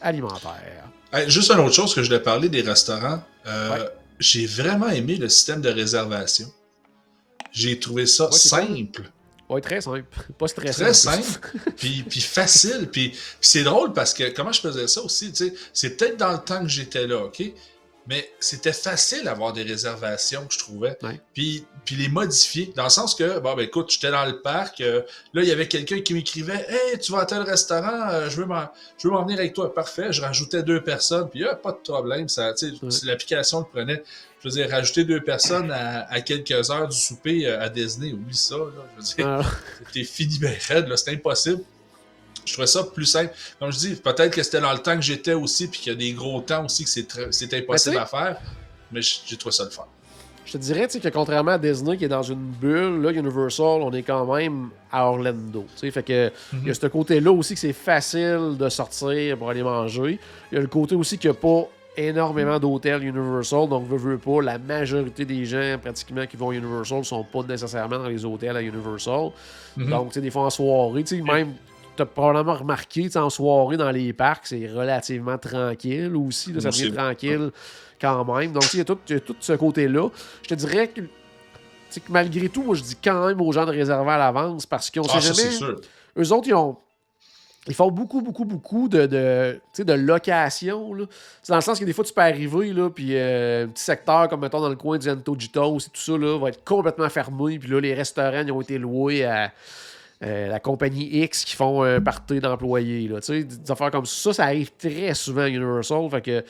alimentaire. 0.00 0.84
Hey, 1.12 1.30
juste 1.30 1.50
une 1.50 1.60
autre 1.60 1.74
chose 1.74 1.94
que 1.94 2.02
je 2.02 2.08
voulais 2.08 2.22
parler 2.22 2.48
des 2.48 2.62
restaurants. 2.62 3.22
Euh, 3.46 3.70
Ouais. 3.70 3.88
J'ai 4.18 4.46
vraiment 4.46 4.88
aimé 4.88 5.16
le 5.16 5.28
système 5.28 5.60
de 5.60 5.68
réservation. 5.68 6.46
J'ai 7.52 7.78
trouvé 7.78 8.06
ça 8.06 8.26
Ouais, 8.26 8.32
simple. 8.32 9.02
Ouais, 9.48 9.60
très 9.60 9.80
simple. 9.80 10.04
Pas 10.38 10.48
stressant. 10.48 10.84
Très 10.84 10.94
simple, 10.94 11.40
puis, 11.76 12.02
puis 12.08 12.20
facile. 12.20 12.88
Puis, 12.90 13.10
puis 13.10 13.18
c'est 13.40 13.62
drôle 13.62 13.92
parce 13.92 14.12
que, 14.14 14.30
comment 14.34 14.52
je 14.52 14.60
faisais 14.60 14.88
ça 14.88 15.02
aussi, 15.02 15.32
tu 15.32 15.46
sais, 15.48 15.54
c'est 15.72 15.96
peut-être 15.96 16.16
dans 16.16 16.32
le 16.32 16.38
temps 16.38 16.62
que 16.62 16.68
j'étais 16.68 17.06
là, 17.06 17.24
OK? 17.24 17.42
Mais 18.08 18.30
c'était 18.38 18.72
facile 18.72 19.24
d'avoir 19.24 19.52
des 19.52 19.62
réservations, 19.64 20.46
je 20.48 20.58
trouvais. 20.58 20.96
Ouais. 21.02 21.20
Puis, 21.34 21.64
puis 21.84 21.96
les 21.96 22.08
modifier. 22.08 22.72
Dans 22.76 22.84
le 22.84 22.88
sens 22.90 23.14
que, 23.14 23.40
bon, 23.40 23.54
ben 23.54 23.62
écoute, 23.64 23.90
j'étais 23.90 24.10
dans 24.10 24.24
le 24.24 24.40
parc, 24.42 24.80
euh, 24.80 25.02
là, 25.34 25.42
il 25.42 25.48
y 25.48 25.52
avait 25.52 25.66
quelqu'un 25.66 26.00
qui 26.00 26.14
m'écrivait 26.14 26.66
Hey, 26.68 26.98
tu 27.00 27.10
vas 27.12 27.20
à 27.20 27.26
tel 27.26 27.40
restaurant, 27.42 28.08
euh, 28.10 28.30
je 28.30 28.36
veux 28.36 28.46
m'en 28.46 28.68
venir 29.24 29.38
avec 29.38 29.54
toi. 29.54 29.74
Parfait. 29.74 30.12
Je 30.12 30.22
rajoutais 30.22 30.62
deux 30.62 30.82
personnes, 30.82 31.28
puis 31.28 31.44
ah, 31.44 31.56
pas 31.56 31.72
de 31.72 31.78
problème. 31.78 32.28
Ça, 32.28 32.52
tu 32.54 32.70
sais, 32.70 32.74
Ouais. 32.82 32.90
l'application 33.04 33.60
le 33.60 33.66
prenait. 33.66 34.02
Je 34.40 34.48
veux 34.48 34.54
dire, 34.54 34.70
rajouter 34.70 35.04
deux 35.04 35.20
personnes 35.22 35.72
à, 35.72 36.06
à 36.08 36.20
quelques 36.20 36.70
heures 36.70 36.86
du 36.88 36.96
souper 36.96 37.46
euh, 37.48 37.60
à 37.60 37.68
Disney, 37.68 38.12
oublie 38.12 38.36
ça. 38.36 38.54
Là, 38.56 38.64
je 38.92 39.00
veux 39.02 39.14
dire, 39.16 39.26
Ah, 39.26 39.42
T'es 39.92 40.04
fini 40.04 40.38
ben 40.38 40.54
raide, 40.68 40.86
là, 40.88 40.96
c'est 40.96 41.10
impossible. 41.10 41.62
Je 42.46 42.52
trouvais 42.52 42.66
ça 42.66 42.84
plus 42.84 43.04
simple. 43.04 43.34
Comme 43.58 43.70
je 43.72 43.78
dis, 43.78 43.94
peut-être 43.96 44.34
que 44.34 44.42
c'était 44.42 44.60
dans 44.60 44.72
le 44.72 44.78
temps 44.78 44.96
que 44.96 45.02
j'étais 45.02 45.34
aussi, 45.34 45.68
puis 45.68 45.80
qu'il 45.80 45.92
y 45.92 45.96
a 45.96 45.98
des 45.98 46.12
gros 46.12 46.40
temps 46.40 46.64
aussi 46.64 46.84
que 46.84 46.90
c'est 47.30 47.54
impossible 47.54 47.98
à 47.98 48.06
faire. 48.06 48.38
Mais 48.92 49.00
j'ai 49.02 49.36
trouvé 49.36 49.52
ça 49.52 49.64
le 49.64 49.70
fun. 49.70 49.84
je 50.44 50.52
te 50.52 50.58
dirais 50.58 50.86
tu 50.86 50.94
sais, 50.94 51.00
que 51.00 51.08
contrairement 51.08 51.52
à 51.52 51.58
Disney 51.58 51.96
qui 51.96 52.04
est 52.04 52.08
dans 52.08 52.22
une 52.22 52.52
bulle, 52.52 53.02
là, 53.02 53.10
Universal, 53.10 53.82
on 53.82 53.92
est 53.92 54.04
quand 54.04 54.32
même 54.32 54.70
à 54.92 55.06
Orlando. 55.06 55.64
tu 55.74 55.80
sais. 55.80 55.90
Fait 55.90 56.04
que 56.04 56.32
il 56.52 56.68
y 56.68 56.70
a 56.70 56.74
ce 56.74 56.86
côté-là 56.86 57.32
aussi 57.32 57.54
que 57.54 57.60
c'est 57.60 57.72
facile 57.72 58.56
de 58.56 58.68
sortir 58.68 59.36
pour 59.38 59.50
aller 59.50 59.64
manger. 59.64 60.20
Il 60.52 60.54
y 60.54 60.58
a 60.58 60.60
le 60.60 60.68
côté 60.68 60.94
aussi 60.94 61.18
qu'il 61.18 61.30
n'y 61.30 61.36
a 61.36 61.40
pas 61.40 61.68
énormément 61.96 62.58
d'hôtels 62.58 63.02
Universal, 63.02 63.68
donc 63.68 63.88
veut, 63.88 63.96
veut 63.96 64.18
pas, 64.18 64.42
la 64.42 64.58
majorité 64.58 65.24
des 65.24 65.44
gens 65.44 65.78
pratiquement 65.80 66.26
qui 66.26 66.36
vont 66.36 66.50
à 66.50 66.54
Universal 66.54 67.04
sont 67.04 67.24
pas 67.24 67.42
nécessairement 67.42 67.98
dans 67.98 68.08
les 68.08 68.24
hôtels 68.24 68.56
à 68.56 68.62
Universal. 68.62 69.30
Mhm. 69.76 69.90
Donc, 69.90 70.08
tu 70.08 70.14
sais, 70.14 70.20
des 70.20 70.30
fois 70.30 70.44
en 70.44 70.50
soirée, 70.50 71.04
tu 71.04 71.16
sais, 71.16 71.22
même, 71.22 71.54
tu 71.96 72.02
as 72.02 72.06
probablement 72.06 72.54
remarqué, 72.54 73.08
en 73.16 73.30
soirée 73.30 73.76
dans 73.76 73.90
les 73.90 74.12
parcs, 74.12 74.46
c'est 74.46 74.66
relativement 74.68 75.38
tranquille 75.38 76.14
aussi. 76.16 76.52
là, 76.52 76.60
ça 76.60 76.70
devient 76.70 76.92
tranquille 76.92 77.50
quand 78.00 78.24
même. 78.36 78.52
Donc, 78.52 78.64
il 78.74 78.78
y 78.78 78.80
a 78.80 78.84
tout, 78.84 78.98
il 79.08 79.14
y 79.14 79.16
a 79.16 79.20
tout 79.20 79.36
ce 79.40 79.52
côté-là. 79.54 80.08
Je 80.42 80.48
te 80.48 80.54
dirais 80.54 80.88
que, 80.88 81.00
que 81.00 82.00
malgré 82.10 82.48
tout, 82.48 82.62
moi, 82.62 82.74
je 82.74 82.82
dis 82.82 82.96
quand 83.02 83.26
même 83.26 83.40
aux 83.40 83.52
gens 83.52 83.64
de 83.64 83.70
réserver 83.70 84.10
à 84.12 84.18
l'avance 84.18 84.66
parce 84.66 84.90
qu'on 84.90 85.02
Ah, 85.12 85.20
sait 85.20 85.32
jamais. 85.34 85.50
sûr. 85.50 85.80
Eux 86.18 86.32
autres, 86.32 86.48
ils 86.48 86.54
ont. 86.54 86.76
Ils 87.68 87.74
font 87.74 87.90
beaucoup, 87.90 88.20
beaucoup, 88.20 88.44
beaucoup 88.44 88.88
de, 88.88 89.06
de, 89.06 89.60
de 89.82 89.92
location. 89.92 90.92
C'est 91.42 91.50
dans 91.50 91.56
le 91.56 91.62
sens 91.62 91.80
que 91.80 91.84
des 91.84 91.92
fois, 91.92 92.04
tu 92.04 92.12
peux 92.12 92.20
arriver, 92.20 92.72
là, 92.72 92.88
puis 92.90 93.08
euh, 93.16 93.64
un 93.64 93.68
petit 93.68 93.82
secteur, 93.82 94.28
comme 94.28 94.40
mettons 94.42 94.60
dans 94.60 94.68
le 94.68 94.76
coin 94.76 94.98
du 94.98 95.10
Antojitos 95.10 95.78
et 95.80 95.90
tout 95.92 96.00
ça, 96.00 96.12
là, 96.16 96.38
va 96.38 96.50
être 96.50 96.62
complètement 96.64 97.08
fermé. 97.08 97.58
Puis 97.58 97.68
là, 97.68 97.80
les 97.80 97.92
restaurants, 97.92 98.44
ils 98.46 98.52
ont 98.52 98.60
été 98.60 98.78
loués 98.78 99.24
à 99.24 99.50
euh, 100.24 100.48
la 100.48 100.60
compagnie 100.60 101.22
X 101.24 101.44
qui 101.44 101.54
font 101.56 101.82
un 101.82 102.00
party 102.00 102.40
d'employés. 102.40 103.06
là. 103.08 103.20
Tu 103.20 103.44
des 103.44 103.70
affaires 103.70 103.90
comme 103.90 104.06
ça, 104.06 104.32
ça 104.32 104.44
arrive 104.44 104.70
très 104.78 105.12
souvent 105.14 105.42
à 105.42 105.48
Universal. 105.48 106.08
Fait 106.10 106.22
que, 106.22 106.40
tu 106.40 106.46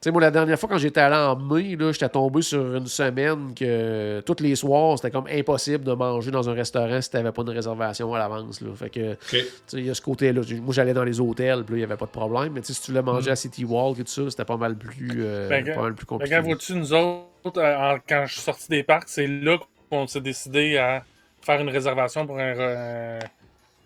sais, 0.00 0.10
moi, 0.12 0.20
la 0.22 0.30
dernière 0.30 0.58
fois, 0.58 0.68
quand 0.68 0.78
j'étais 0.78 1.00
allé 1.00 1.16
en 1.16 1.34
mai, 1.36 1.74
là, 1.76 1.90
j'étais 1.92 2.08
tombé 2.08 2.40
sur 2.40 2.76
une 2.76 2.86
semaine 2.86 3.52
que 3.52 4.20
tous 4.20 4.36
les 4.42 4.54
soirs, 4.54 4.96
c'était 4.96 5.10
comme 5.10 5.26
impossible 5.26 5.82
de 5.84 5.92
manger 5.92 6.30
dans 6.30 6.48
un 6.48 6.54
restaurant 6.54 7.00
si 7.02 7.10
t'avais 7.10 7.32
pas 7.32 7.42
une 7.42 7.50
réservation 7.50 8.14
à 8.14 8.18
l'avance. 8.20 8.60
là. 8.60 8.68
Fait 8.76 8.90
que, 8.90 9.14
tu 9.28 9.38
il 9.72 9.86
y 9.86 9.90
a 9.90 9.94
ce 9.94 10.00
côté-là. 10.00 10.40
Moi, 10.62 10.72
j'allais 10.72 10.94
dans 10.94 11.04
les 11.04 11.20
hôtels, 11.20 11.64
puis 11.64 11.74
là, 11.74 11.76
il 11.76 11.80
n'y 11.80 11.82
avait 11.84 11.96
pas 11.96 12.06
de 12.06 12.10
problème. 12.12 12.52
Mais 12.54 12.60
tu 12.60 12.68
sais, 12.68 12.74
si 12.74 12.82
tu 12.82 12.92
voulais 12.92 13.02
manger 13.02 13.32
à 13.32 13.36
City 13.36 13.64
Walk 13.64 13.98
et 13.98 14.04
tout 14.04 14.10
ça, 14.10 14.30
c'était 14.30 14.44
pas 14.44 14.56
mal 14.56 14.76
plus, 14.76 15.10
euh, 15.18 15.46
Mm. 15.46 15.64
Ben, 15.64 15.74
pas 15.74 15.82
mal 15.82 15.94
plus 15.94 16.02
Fait 16.02 16.06
compliqué. 16.06 16.34
quand 16.36 16.42
vois-tu, 16.42 16.74
nous 16.74 16.92
autres, 16.94 17.58
euh, 17.58 17.96
quand 18.08 18.24
je 18.26 18.32
suis 18.34 18.40
sorti 18.42 18.68
des 18.68 18.82
parcs, 18.84 19.08
c'est 19.08 19.26
là 19.26 19.58
qu'on 19.90 20.06
s'est 20.06 20.20
décidé 20.20 20.78
à 20.78 21.02
faire 21.42 21.60
une 21.60 21.68
réservation 21.70 22.26
pour 22.26 22.38
un, 22.38 22.52
re- 22.54 23.20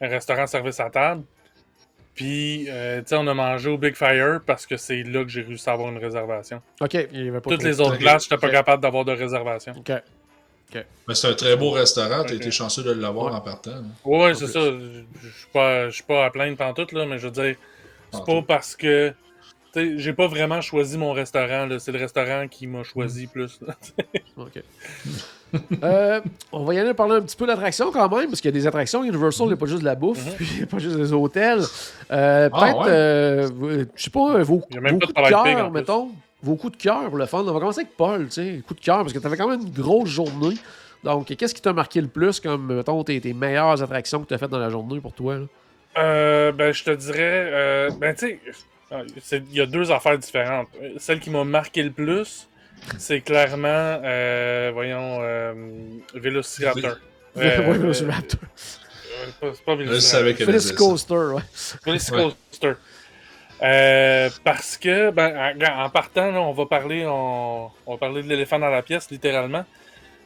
un 0.01 0.09
restaurant 0.09 0.47
service 0.47 0.81
à 0.81 0.91
table. 0.91 1.23
Puis, 2.15 2.67
euh, 2.69 3.01
tu 3.01 3.09
sais, 3.09 3.17
on 3.17 3.27
a 3.27 3.33
mangé 3.35 3.71
au 3.71 3.79
Big 3.79 3.95
Fire 3.95 4.41
parce 4.47 4.67
que 4.67 4.77
c'est 4.77 5.03
là 5.03 5.23
que 5.25 5.31
j'ai 5.31 5.41
réussi 5.43 5.69
à 5.71 5.73
avoir 5.73 5.89
une 5.91 5.97
réservation. 5.99 6.61
OK, 6.81 6.95
il 7.13 7.25
y 7.25 7.29
avait 7.29 7.41
pas 7.41 7.51
Toutes 7.51 7.63
les 7.63 7.81
autres 7.81 7.97
places, 7.99 8.25
j'étais 8.25 8.37
pas 8.37 8.49
Ok. 8.49 8.53
capable 8.53 8.83
d'avoir 8.83 9.05
de 9.07 9.13
réservation. 9.13 9.73
OK. 9.77 9.93
Mais 10.75 11.15
c'est 11.15 11.29
un 11.29 11.35
très 11.35 11.57
beau 11.57 11.71
restaurant. 11.71 12.23
T'as 12.25 12.33
Ok. 12.35 12.41
été 12.41 12.51
chanceux 12.51 12.83
de 12.83 12.93
l'avoir 12.93 13.27
Ouais. 13.33 13.39
en 13.39 13.41
partant. 13.43 13.71
là. 13.73 13.83
Ouais, 14.05 14.25
ouais, 14.25 14.35
c'est 14.35 14.45
plus. 14.45 14.53
ça. 14.53 14.61
Je 14.61 15.03
je 15.23 15.39
suis 15.39 15.47
pas, 15.53 15.89
je 15.89 15.95
suis 15.95 16.03
pas 16.05 16.25
à 16.27 16.31
plaindre 16.31 16.57
pantoute, 16.57 16.93
là, 16.93 17.05
mais 17.07 17.19
je 17.19 17.27
veux 17.27 17.31
dire, 17.33 17.57
c'est 18.13 18.25
pas 18.25 18.43
parce 18.43 18.75
que. 18.77 19.13
Tu 19.75 19.81
sais, 19.81 19.99
j'ai 19.99 20.13
pas 20.13 20.27
vraiment 20.27 20.61
choisi 20.61 20.99
mon 20.99 21.13
restaurant. 21.13 21.67
C'est 21.79 21.93
le 21.93 21.99
restaurant 21.99 22.47
qui 22.49 22.67
m'a 22.67 22.83
choisi 22.85 23.27
plus. 23.27 23.59
là. 23.67 23.75
OK. 24.37 24.63
Euh, 25.83 26.21
on 26.53 26.65
va 26.65 26.75
y 26.75 26.79
aller 26.79 26.95
parler 26.95 27.17
un 27.17 27.23
petit 27.23 27.37
peu 27.37 27.47
d'attractions 27.47 27.91
quand 27.93 28.09
même, 28.17 28.29
parce 28.29 28.41
qu'il 28.41 28.51
y 28.51 28.55
a 28.55 28.59
des 28.59 28.67
attractions. 28.67 29.05
Universal, 29.05 29.47
il 29.47 29.49
n'y 29.49 29.55
a 29.55 29.57
pas 29.57 29.67
juste 29.67 29.81
de 29.81 29.85
la 29.85 29.95
bouffe, 29.95 30.25
Mhm. 30.25 30.33
puis 30.37 30.47
il 30.53 30.57
n'y 30.59 30.63
a 30.63 30.67
pas 30.67 30.79
juste 30.79 30.97
des 30.97 31.13
hôtels. 31.13 31.61
Euh, 32.11 32.49
Ah, 32.53 32.59
Peut-être, 32.61 32.79
ouais? 32.79 32.85
euh, 32.89 33.51
vous- 33.55 33.71
je 33.95 34.03
sais 34.03 34.11
pas, 34.11 34.43
vos, 34.43 34.63
même 34.81 34.95
vos 34.95 34.99
coups 35.01 35.15
de 35.15 35.29
cœur, 35.29 35.71
mettons. 35.71 36.09
Vos 36.43 36.57
coups 36.57 36.77
de 36.77 36.83
cœur 36.83 37.09
pour 37.09 37.19
le 37.19 37.27
fun. 37.27 37.39
On 37.41 37.53
va 37.53 37.61
commencer 37.61 37.81
avec 37.83 37.97
Paul, 37.97 38.25
tu 38.27 38.33
sais, 38.33 38.63
coups 38.67 38.81
de 38.81 38.85
cœur, 38.85 38.99
parce 38.99 39.13
que 39.13 39.19
tu 39.19 39.27
avais 39.27 39.37
quand 39.37 39.49
même 39.49 39.61
une 39.61 39.71
grosse 39.73 40.09
journée. 40.09 40.57
Donc, 41.05 41.27
qu'est-ce 41.27 41.55
qui 41.55 41.61
t'a 41.63 41.73
marqué 41.73 42.01
le 42.01 42.09
plus 42.09 42.41
comme, 42.41 42.75
mettons, 42.75 43.03
tes, 43.05 43.21
tes 43.21 43.33
meilleures 43.33 43.81
attractions 43.83 44.23
que 44.23 44.29
tu 44.29 44.35
as 44.35 44.39
faites 44.39 44.51
dans 44.51 44.59
la 44.59 44.71
journée 44.71 45.01
pour 45.01 45.13
toi? 45.13 45.37
Euh, 45.99 46.53
ben, 46.53 46.73
je 46.73 46.85
te 46.85 46.91
dirais. 46.91 47.19
euh, 47.53 47.91
ben, 48.01 48.15
tu 48.15 48.27
sais, 48.27 48.41
euh, 48.93 49.03
c'est- 49.21 49.43
il 49.51 49.57
y 49.57 49.61
a 49.61 49.67
deux 49.67 49.91
affaires 49.93 50.17
différentes. 50.19 50.69
Euh, 50.83 50.91
Celle 50.99 51.21
qui 51.21 51.31
m'a 51.31 51.45
marqué 51.45 51.83
le 51.83 51.91
plus, 51.91 52.49
c'est 52.99 53.21
clairement, 53.21 53.69
euh, 54.05 54.71
voyons, 54.75 55.19
euh, 55.23 55.55
Velociraptor. 56.15 56.97
Ouais, 57.35 57.59
Euh, 57.59 57.73
Velociraptor. 57.73 58.41
euh, 58.43 59.27
pas- 59.41 59.55
c'est 59.55 59.65
pas 59.65 59.73
Je 59.73 59.77
Velociraptor. 59.79 60.01
savais 60.03 60.35
qu'elle 60.35 60.47
faisait 60.53 60.69
ça. 60.69 60.75
Coaster, 60.75 61.15
ouais. 61.15 61.43
Velocicoaster. 61.87 62.73
Euh, 63.63 64.29
parce 64.45 64.77
que, 64.77 65.11
ben, 65.11 65.55
en, 65.59 65.85
en 65.85 65.89
partant, 65.91 66.31
là, 66.31 66.41
on 66.41 66.53
va 66.53 66.67
parler, 66.67 67.07
on, 67.07 67.71
on 67.87 67.93
va 67.93 67.97
parler 67.99 68.23
de 68.23 68.29
l'éléphant 68.29 68.59
dans 68.59 68.69
la 68.69 68.83
pièce, 68.83 69.11
littéralement. 69.11 69.65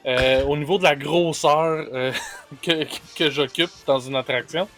Euh, 0.07 0.42
au 0.44 0.57
niveau 0.57 0.78
de 0.78 0.82
la 0.84 0.96
grosseur 0.96 1.86
euh, 1.92 2.12
que, 2.62 2.84
que 3.16 3.30
j'occupe 3.30 3.70
dans 3.86 4.00
une 4.00 4.16
attraction, 4.16 4.68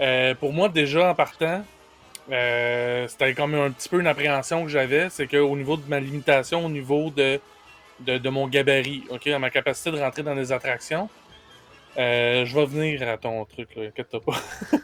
euh, 0.00 0.34
pour 0.36 0.52
moi, 0.52 0.68
déjà 0.68 1.10
en 1.10 1.14
partant, 1.14 1.64
euh, 2.30 3.06
c'était 3.08 3.34
comme 3.34 3.54
un 3.54 3.70
petit 3.70 3.88
peu 3.88 4.00
une 4.00 4.06
appréhension 4.06 4.64
que 4.64 4.68
j'avais, 4.68 5.08
c'est 5.10 5.26
qu'au 5.26 5.56
niveau 5.56 5.76
de 5.76 5.88
ma 5.88 6.00
limitation, 6.00 6.64
au 6.64 6.68
niveau 6.68 7.10
de, 7.10 7.40
de, 8.00 8.18
de 8.18 8.28
mon 8.28 8.48
gabarit, 8.48 9.04
ok, 9.10 9.26
à 9.28 9.38
ma 9.38 9.50
capacité 9.50 9.92
de 9.92 9.98
rentrer 9.98 10.22
dans 10.22 10.34
les 10.34 10.52
attractions, 10.52 11.08
euh, 11.98 12.44
je 12.44 12.54
vais 12.54 12.66
venir 12.66 13.08
à 13.08 13.16
ton 13.16 13.44
truc, 13.44 13.70
inquiète-toi 13.76 14.20
pas. 14.20 14.40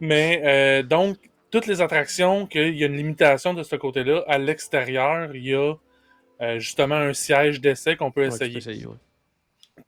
Mais 0.00 0.42
euh, 0.44 0.82
donc, 0.82 1.18
toutes 1.50 1.66
les 1.66 1.80
attractions, 1.80 2.46
qu'il 2.46 2.76
y 2.76 2.84
a 2.84 2.86
une 2.86 2.96
limitation 2.96 3.54
de 3.54 3.62
ce 3.62 3.76
côté-là, 3.76 4.22
à 4.28 4.38
l'extérieur, 4.38 5.34
il 5.34 5.46
y 5.46 5.54
a 5.54 5.74
euh, 6.40 6.58
justement 6.58 6.96
un 6.96 7.12
siège 7.12 7.60
d'essai 7.60 7.96
qu'on 7.96 8.10
peut 8.10 8.24
essayer. 8.24 8.52
peux 8.52 8.58
essayer, 8.58 8.86
ouais. 8.86 8.96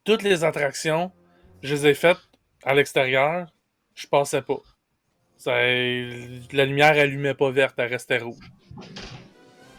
Toutes 0.05 0.23
les 0.23 0.45
attractions, 0.45 1.13
je 1.63 1.75
les 1.75 1.87
ai 1.89 1.95
faites 1.95 2.19
à 2.65 2.75
l'extérieur, 2.75 3.47
je 3.95 4.07
passais 4.07 4.43
pas. 4.43 4.61
Ça, 5.37 5.53
la 5.53 6.65
lumière 6.65 6.93
allumait 6.99 7.35
pas 7.35 7.51
verte, 7.51 7.75
elle 7.79 7.91
restait 7.91 8.19
rouge. 8.19 8.51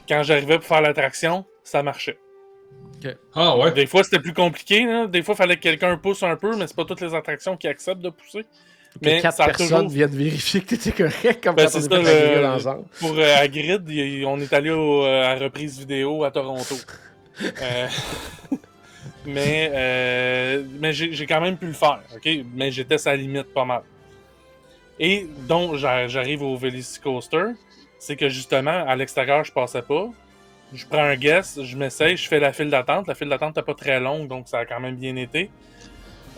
Quand 0.07 0.23
j'arrivais 0.23 0.57
pour 0.57 0.65
faire 0.67 0.81
l'attraction, 0.81 1.45
ça 1.63 1.83
marchait. 1.83 2.17
Ah 3.33 3.57
ouais. 3.57 3.71
Des 3.73 3.85
fois, 3.85 4.03
c'était 4.03 4.19
plus 4.19 4.33
compliqué. 4.33 4.85
Des 5.09 5.21
fois, 5.21 5.33
il 5.35 5.37
fallait 5.37 5.55
que 5.57 5.61
quelqu'un 5.61 5.97
pousse 5.97 6.23
un 6.23 6.35
peu, 6.35 6.55
mais 6.55 6.67
c'est 6.67 6.75
pas 6.75 6.85
toutes 6.85 7.01
les 7.01 7.13
attractions 7.13 7.55
qui 7.57 7.67
acceptent 7.67 8.01
de 8.01 8.09
pousser. 8.09 8.43
Que 8.43 8.99
Mais 9.09 9.21
quatre 9.21 9.35
ça 9.37 9.43
a 9.43 9.47
personnes 9.47 9.67
toujours 9.67 9.89
viennent 9.89 10.09
vérifier 10.15 10.61
que 10.61 10.67
tu 10.67 10.75
étais 10.75 10.91
correct 10.91 11.43
comme 11.43 11.55
Ben, 11.55 11.67
ça, 11.67 11.79
le- 11.79 12.45
ensemble. 12.47 12.85
Pour 12.99 13.13
euh, 13.17 13.35
Hagrid, 13.37 13.83
il- 13.89 14.25
on 14.25 14.39
est 14.39 14.51
allé 14.53 14.71
au, 14.71 15.03
euh, 15.05 15.23
à 15.23 15.35
reprise 15.35 15.77
vidéo 15.79 16.23
à 16.23 16.31
Toronto. 16.31 16.75
Euh, 17.61 17.87
mais 19.27 19.69
euh, 19.71 20.63
mais 20.79 20.91
j'ai 20.91 21.13
j'ai 21.13 21.27
quand 21.27 21.39
même 21.39 21.55
pu 21.55 21.67
le 21.67 21.73
faire, 21.73 21.99
ok? 22.15 22.27
Mais 22.55 22.71
j'étais 22.71 22.97
sa 22.97 23.15
limite 23.15 23.53
pas 23.53 23.63
mal. 23.65 23.83
Et 24.99 25.27
donc, 25.47 25.75
j'a- 25.75 26.07
j'arrive 26.07 26.41
au 26.43 26.55
Velocicoaster, 26.57 27.53
c'est 27.99 28.15
que 28.15 28.29
justement, 28.29 28.85
à 28.87 28.95
l'extérieur, 28.95 29.43
je 29.43 29.51
passais 29.51 29.81
pas. 29.81 30.09
Je 30.73 30.85
prends 30.85 31.03
un 31.03 31.15
guess, 31.15 31.61
je 31.63 31.77
m'essaye, 31.77 32.17
je 32.17 32.27
fais 32.27 32.39
la 32.39 32.51
file 32.51 32.69
d'attente. 32.69 33.07
La 33.07 33.15
file 33.15 33.29
d'attente 33.29 33.55
n'est 33.55 33.63
pas 33.63 33.73
très 33.73 33.99
longue, 33.99 34.27
donc 34.27 34.47
ça 34.47 34.59
a 34.59 34.65
quand 34.65 34.79
même 34.79 34.95
bien 34.95 35.15
été. 35.15 35.49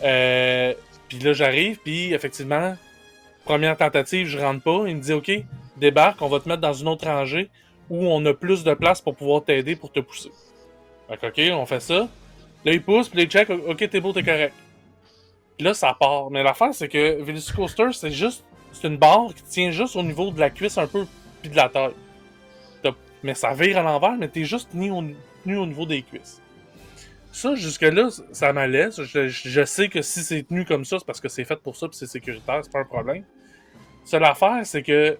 Euh, 0.02 0.74
puis 1.08 1.18
là, 1.18 1.32
j'arrive, 1.32 1.78
puis 1.82 2.12
effectivement, 2.12 2.76
première 3.44 3.76
tentative, 3.76 4.26
je 4.28 4.38
rentre 4.38 4.62
pas. 4.62 4.84
Il 4.86 4.96
me 4.96 5.00
dit, 5.00 5.12
OK, 5.12 5.30
débarque, 5.76 6.22
on 6.22 6.28
va 6.28 6.38
te 6.40 6.48
mettre 6.48 6.60
dans 6.60 6.72
une 6.72 6.88
autre 6.88 7.06
rangée 7.06 7.50
où 7.88 8.06
on 8.06 8.24
a 8.26 8.32
plus 8.32 8.62
de 8.62 8.72
place 8.74 9.00
pour 9.00 9.16
pouvoir 9.16 9.42
t'aider 9.44 9.74
pour 9.74 9.90
te 9.90 10.00
pousser. 10.00 10.30
Fait 11.08 11.26
ok, 11.26 11.56
on 11.58 11.66
fait 11.66 11.80
ça. 11.80 12.08
Là, 12.64 12.72
il 12.72 12.82
pousse, 12.82 13.08
puis 13.08 13.18
là, 13.18 13.24
il 13.24 13.30
check, 13.30 13.50
ok, 13.50 13.88
t'es 13.90 14.00
beau, 14.00 14.12
t'es 14.12 14.22
correct. 14.22 14.54
Puis 15.56 15.66
là, 15.66 15.74
ça 15.74 15.96
part. 15.98 16.30
Mais 16.30 16.42
l'affaire, 16.42 16.72
c'est 16.72 16.88
que 16.88 17.20
Velocicoaster, 17.22 17.92
c'est 17.92 18.10
juste. 18.12 18.44
C'est 18.72 18.88
une 18.88 18.96
barre 18.96 19.34
qui 19.34 19.42
tient 19.42 19.70
juste 19.70 19.96
au 19.96 20.02
niveau 20.02 20.30
de 20.30 20.40
la 20.40 20.50
cuisse 20.50 20.78
un 20.78 20.86
peu, 20.86 21.06
puis 21.42 21.50
de 21.50 21.56
la 21.56 21.68
taille. 21.68 21.92
Mais 23.22 23.34
ça 23.34 23.52
vire 23.52 23.78
à 23.78 23.82
l'envers, 23.82 24.16
mais 24.18 24.28
t'es 24.28 24.44
juste 24.44 24.70
tenu 24.70 24.90
au, 24.90 25.66
niveau 25.66 25.86
des 25.86 26.02
cuisses. 26.02 26.40
Ça, 27.32 27.54
jusque-là, 27.54 28.08
ça 28.32 28.52
m'allait. 28.52 28.88
Je, 28.90 29.64
sais 29.64 29.88
que 29.88 30.02
si 30.02 30.22
c'est 30.22 30.42
tenu 30.44 30.64
comme 30.64 30.84
ça, 30.84 30.98
c'est 30.98 31.04
parce 31.04 31.20
que 31.20 31.28
c'est 31.28 31.44
fait 31.44 31.56
pour 31.56 31.76
ça, 31.76 31.86
puis 31.88 31.96
c'est 31.96 32.06
sécuritaire, 32.06 32.60
c'est 32.62 32.72
pas 32.72 32.80
un 32.80 32.84
problème. 32.84 33.24
Seule 34.04 34.24
affaire, 34.24 34.60
c'est 34.64 34.82
que 34.82 35.18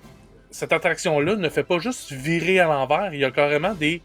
cette 0.51 0.73
attraction-là 0.73 1.37
ne 1.37 1.49
fait 1.49 1.63
pas 1.63 1.79
juste 1.79 2.11
virer 2.11 2.59
à 2.59 2.67
l'envers, 2.67 3.13
il 3.13 3.21
y 3.21 3.25
a 3.25 3.31
carrément 3.31 3.75
des 3.75 4.03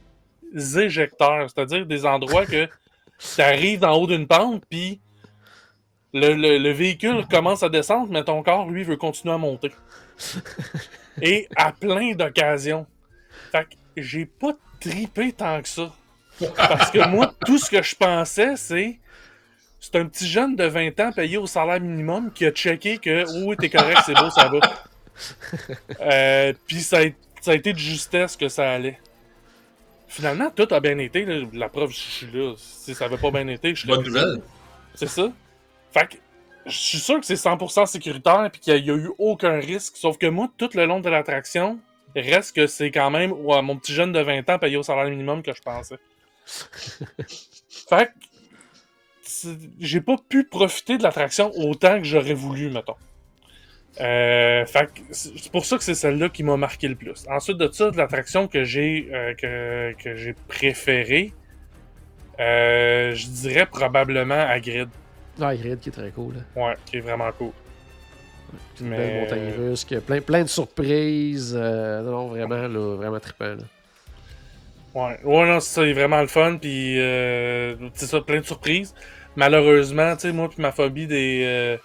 éjecteurs, 0.78 1.50
c'est-à-dire 1.50 1.86
des 1.86 2.06
endroits 2.06 2.46
que 2.46 2.68
tu 3.18 3.42
arrives 3.42 3.84
en 3.84 3.94
haut 3.94 4.08
d'une 4.08 4.28
pente, 4.28 4.64
puis 4.70 5.00
le, 6.16 6.34
le- 6.34 6.58
le 6.58 6.72
véhicule 6.72 7.26
commence 7.30 7.62
à 7.62 7.70
descendre, 7.70 8.12
mais 8.12 8.24
ton 8.24 8.42
corps, 8.42 8.70
lui, 8.70 8.84
veut 8.84 8.98
continuer 8.98 9.34
à 9.36 9.38
monter. 9.38 9.72
Et 11.22 11.48
à 11.56 11.72
plein 11.72 12.14
d'occasions. 12.16 12.86
Fait 13.52 13.66
que 13.66 13.76
j'ai 14.02 14.26
pas 14.26 14.52
tripé 14.82 15.32
tant 15.32 15.62
que 15.62 15.68
ça. 15.68 15.92
Parce 16.58 16.92
que 16.92 17.08
moi, 17.08 17.34
tout 17.46 17.58
ce 17.58 17.70
que 17.70 17.82
je 17.82 17.96
pensais, 17.96 18.56
c'est. 18.58 19.00
C'est 19.80 19.98
un 19.98 20.06
petit 20.08 20.28
jeune 20.28 20.56
de 20.56 20.64
20 20.66 21.00
ans 21.00 21.12
payé 21.12 21.38
au 21.38 21.46
salaire 21.46 21.80
minimum 21.80 22.32
qui 22.34 22.44
a 22.48 22.52
checké 22.52 22.98
que 22.98 23.24
oh, 23.28 23.44
oui, 23.50 23.56
t'es 23.56 23.70
correct, 23.70 24.00
c'est 24.06 24.16
beau, 24.16 24.30
ça 24.32 24.50
va. 24.50 24.60
Euh, 26.02 26.54
Puis 26.68 26.82
ça, 26.82 27.00
a- 27.00 27.14
ça 27.40 27.52
a 27.52 27.54
été 27.54 27.72
de 27.72 27.78
justesse 27.78 28.36
que 28.36 28.50
ça 28.50 28.72
allait. 28.72 29.00
Finalement, 30.08 30.50
tout 30.50 30.68
a 30.72 30.80
bien 30.80 30.98
été. 30.98 31.24
là. 31.26 31.46
La 31.54 31.70
preuve, 31.70 31.92
je 31.92 31.96
suis 31.98 32.28
là. 32.34 32.54
Si 32.58 32.94
ça 32.96 33.06
avait 33.06 33.18
pas 33.18 33.32
bien 33.32 33.48
été, 33.48 33.76
je 33.76 33.82
serais 33.86 33.96
Bonne 33.98 34.06
nouvelle. 34.08 34.42
C'est 34.96 35.08
ça? 35.08 35.30
Fait 35.96 36.08
que 36.08 36.16
je 36.66 36.78
suis 36.78 36.98
sûr 36.98 37.20
que 37.22 37.26
c'est 37.26 37.36
100% 37.36 37.86
sécuritaire 37.86 38.46
et 38.46 38.60
qu'il 38.60 38.84
n'y 38.84 38.90
a, 38.90 38.94
eu 38.94 39.12
aucun 39.18 39.60
risque. 39.60 39.96
Sauf 39.96 40.18
que 40.18 40.28
moi, 40.28 40.50
tout 40.58 40.70
le 40.74 40.86
long 40.86 41.00
de 41.00 41.10
l'attraction, 41.10 41.80
reste 42.16 42.54
que 42.54 42.68
c'est 42.68 42.92
quand 42.92 43.10
même 43.10 43.32
ouais, 43.32 43.62
mon 43.62 43.78
petit 43.78 43.94
jeune 43.94 44.12
de 44.12 44.20
20 44.20 44.50
ans 44.50 44.60
payé 44.60 44.76
au 44.76 44.84
salaire 44.84 45.10
minimum 45.10 45.42
que 45.42 45.54
je 45.54 45.62
pensais. 45.62 45.98
fait 47.90 48.08
que 48.08 49.50
j'ai 49.80 50.02
pas 50.02 50.18
pu 50.30 50.44
profiter 50.44 50.98
de 50.98 51.04
l'attraction 51.04 51.52
autant 51.56 52.00
que 52.00 52.06
j'aurais 52.06 52.34
voulu, 52.34 52.70
mettons. 52.70 52.96
Euh, 54.02 54.66
fait 54.66 54.94
que 54.94 55.00
c'est 55.12 55.52
pour 55.54 55.66
ça 55.66 55.78
que 55.78 55.84
c'est 55.84 55.96
celle-là 55.96 56.28
qui 56.28 56.44
m'a 56.44 56.58
marqué 56.58 56.90
le 56.90 56.96
plus. 56.96 57.26
Ensuite 57.30 57.58
de 57.58 57.72
ça, 57.72 57.90
de 57.92 57.98
l'attraction 57.98 58.50
que 58.50 58.66
j'ai 58.66 59.08
euh, 59.14 59.34
que, 59.34 59.94
que 59.94 60.16
j'ai 60.18 60.34
préférée, 60.34 61.32
euh, 62.42 63.16
je 63.16 63.28
dirais 63.28 63.66
probablement 63.66 64.36
Hagrid. 64.36 64.90
Ah, 64.90 65.05
Grid 65.40 65.80
qui 65.80 65.90
est 65.90 65.92
très 65.92 66.12
cool. 66.12 66.36
Là. 66.36 66.64
Ouais, 66.68 66.76
qui 66.86 66.98
est 66.98 67.02
vraiment 67.02 67.32
cool. 67.38 67.52
Une 68.80 68.88
Mais- 68.88 68.98
belle 68.98 69.22
montagne 69.22 69.54
russe, 69.58 69.86
plein, 70.06 70.22
plein 70.22 70.44
de 70.44 70.50
surprises. 70.50 71.56
euh, 71.58 72.02
non, 72.02 72.28
vraiment, 72.28 72.68
là, 72.68 72.96
vraiment 72.96 73.20
trippant. 73.20 73.56
là. 73.56 73.64
Ouais, 74.94 75.20
ouais 75.24 75.46
non, 75.48 75.60
c'est 75.60 75.74
ça, 75.74 75.84
il 75.84 75.90
est 75.90 75.94
vraiment 75.94 76.22
le 76.22 76.28
fun, 76.28 76.58
puis 76.58 77.00
euh, 77.00 77.76
c'est 77.94 78.06
ça, 78.06 78.22
plein 78.22 78.40
de 78.40 78.46
surprises. 78.46 78.94
Malheureusement, 79.36 80.16
tu 80.16 80.22
sais, 80.22 80.32
moi 80.32 80.48
puis 80.48 80.62
ma 80.62 80.72
phobie 80.72 81.08
des, 81.08 81.42
euh, 81.44 81.78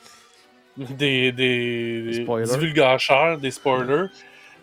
des, 0.76 1.32
des, 1.32 2.24
divulgateurs, 2.44 3.38
des 3.38 3.50
spoilers, 3.50 4.06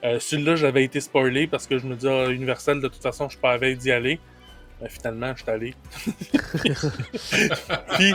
euh, 0.05 0.19
celui-là, 0.19 0.55
j'avais 0.55 0.85
été 0.85 1.01
spoilé 1.01 1.47
parce 1.47 1.67
que 1.67 1.77
je 1.77 1.85
me 1.85 1.95
dis, 1.95 2.07
ah, 2.07 2.29
Universal, 2.29 2.79
de 2.79 2.87
toute 2.87 3.01
façon, 3.01 3.25
je 3.25 3.31
suis 3.31 3.41
pas 3.41 3.51
à 3.53 3.57
d'y 3.57 3.91
aller. 3.91 4.19
Mais 4.81 4.89
finalement, 4.89 5.33
je 5.35 5.41
suis 5.41 5.51
allé. 5.51 5.75
puis, 7.97 8.13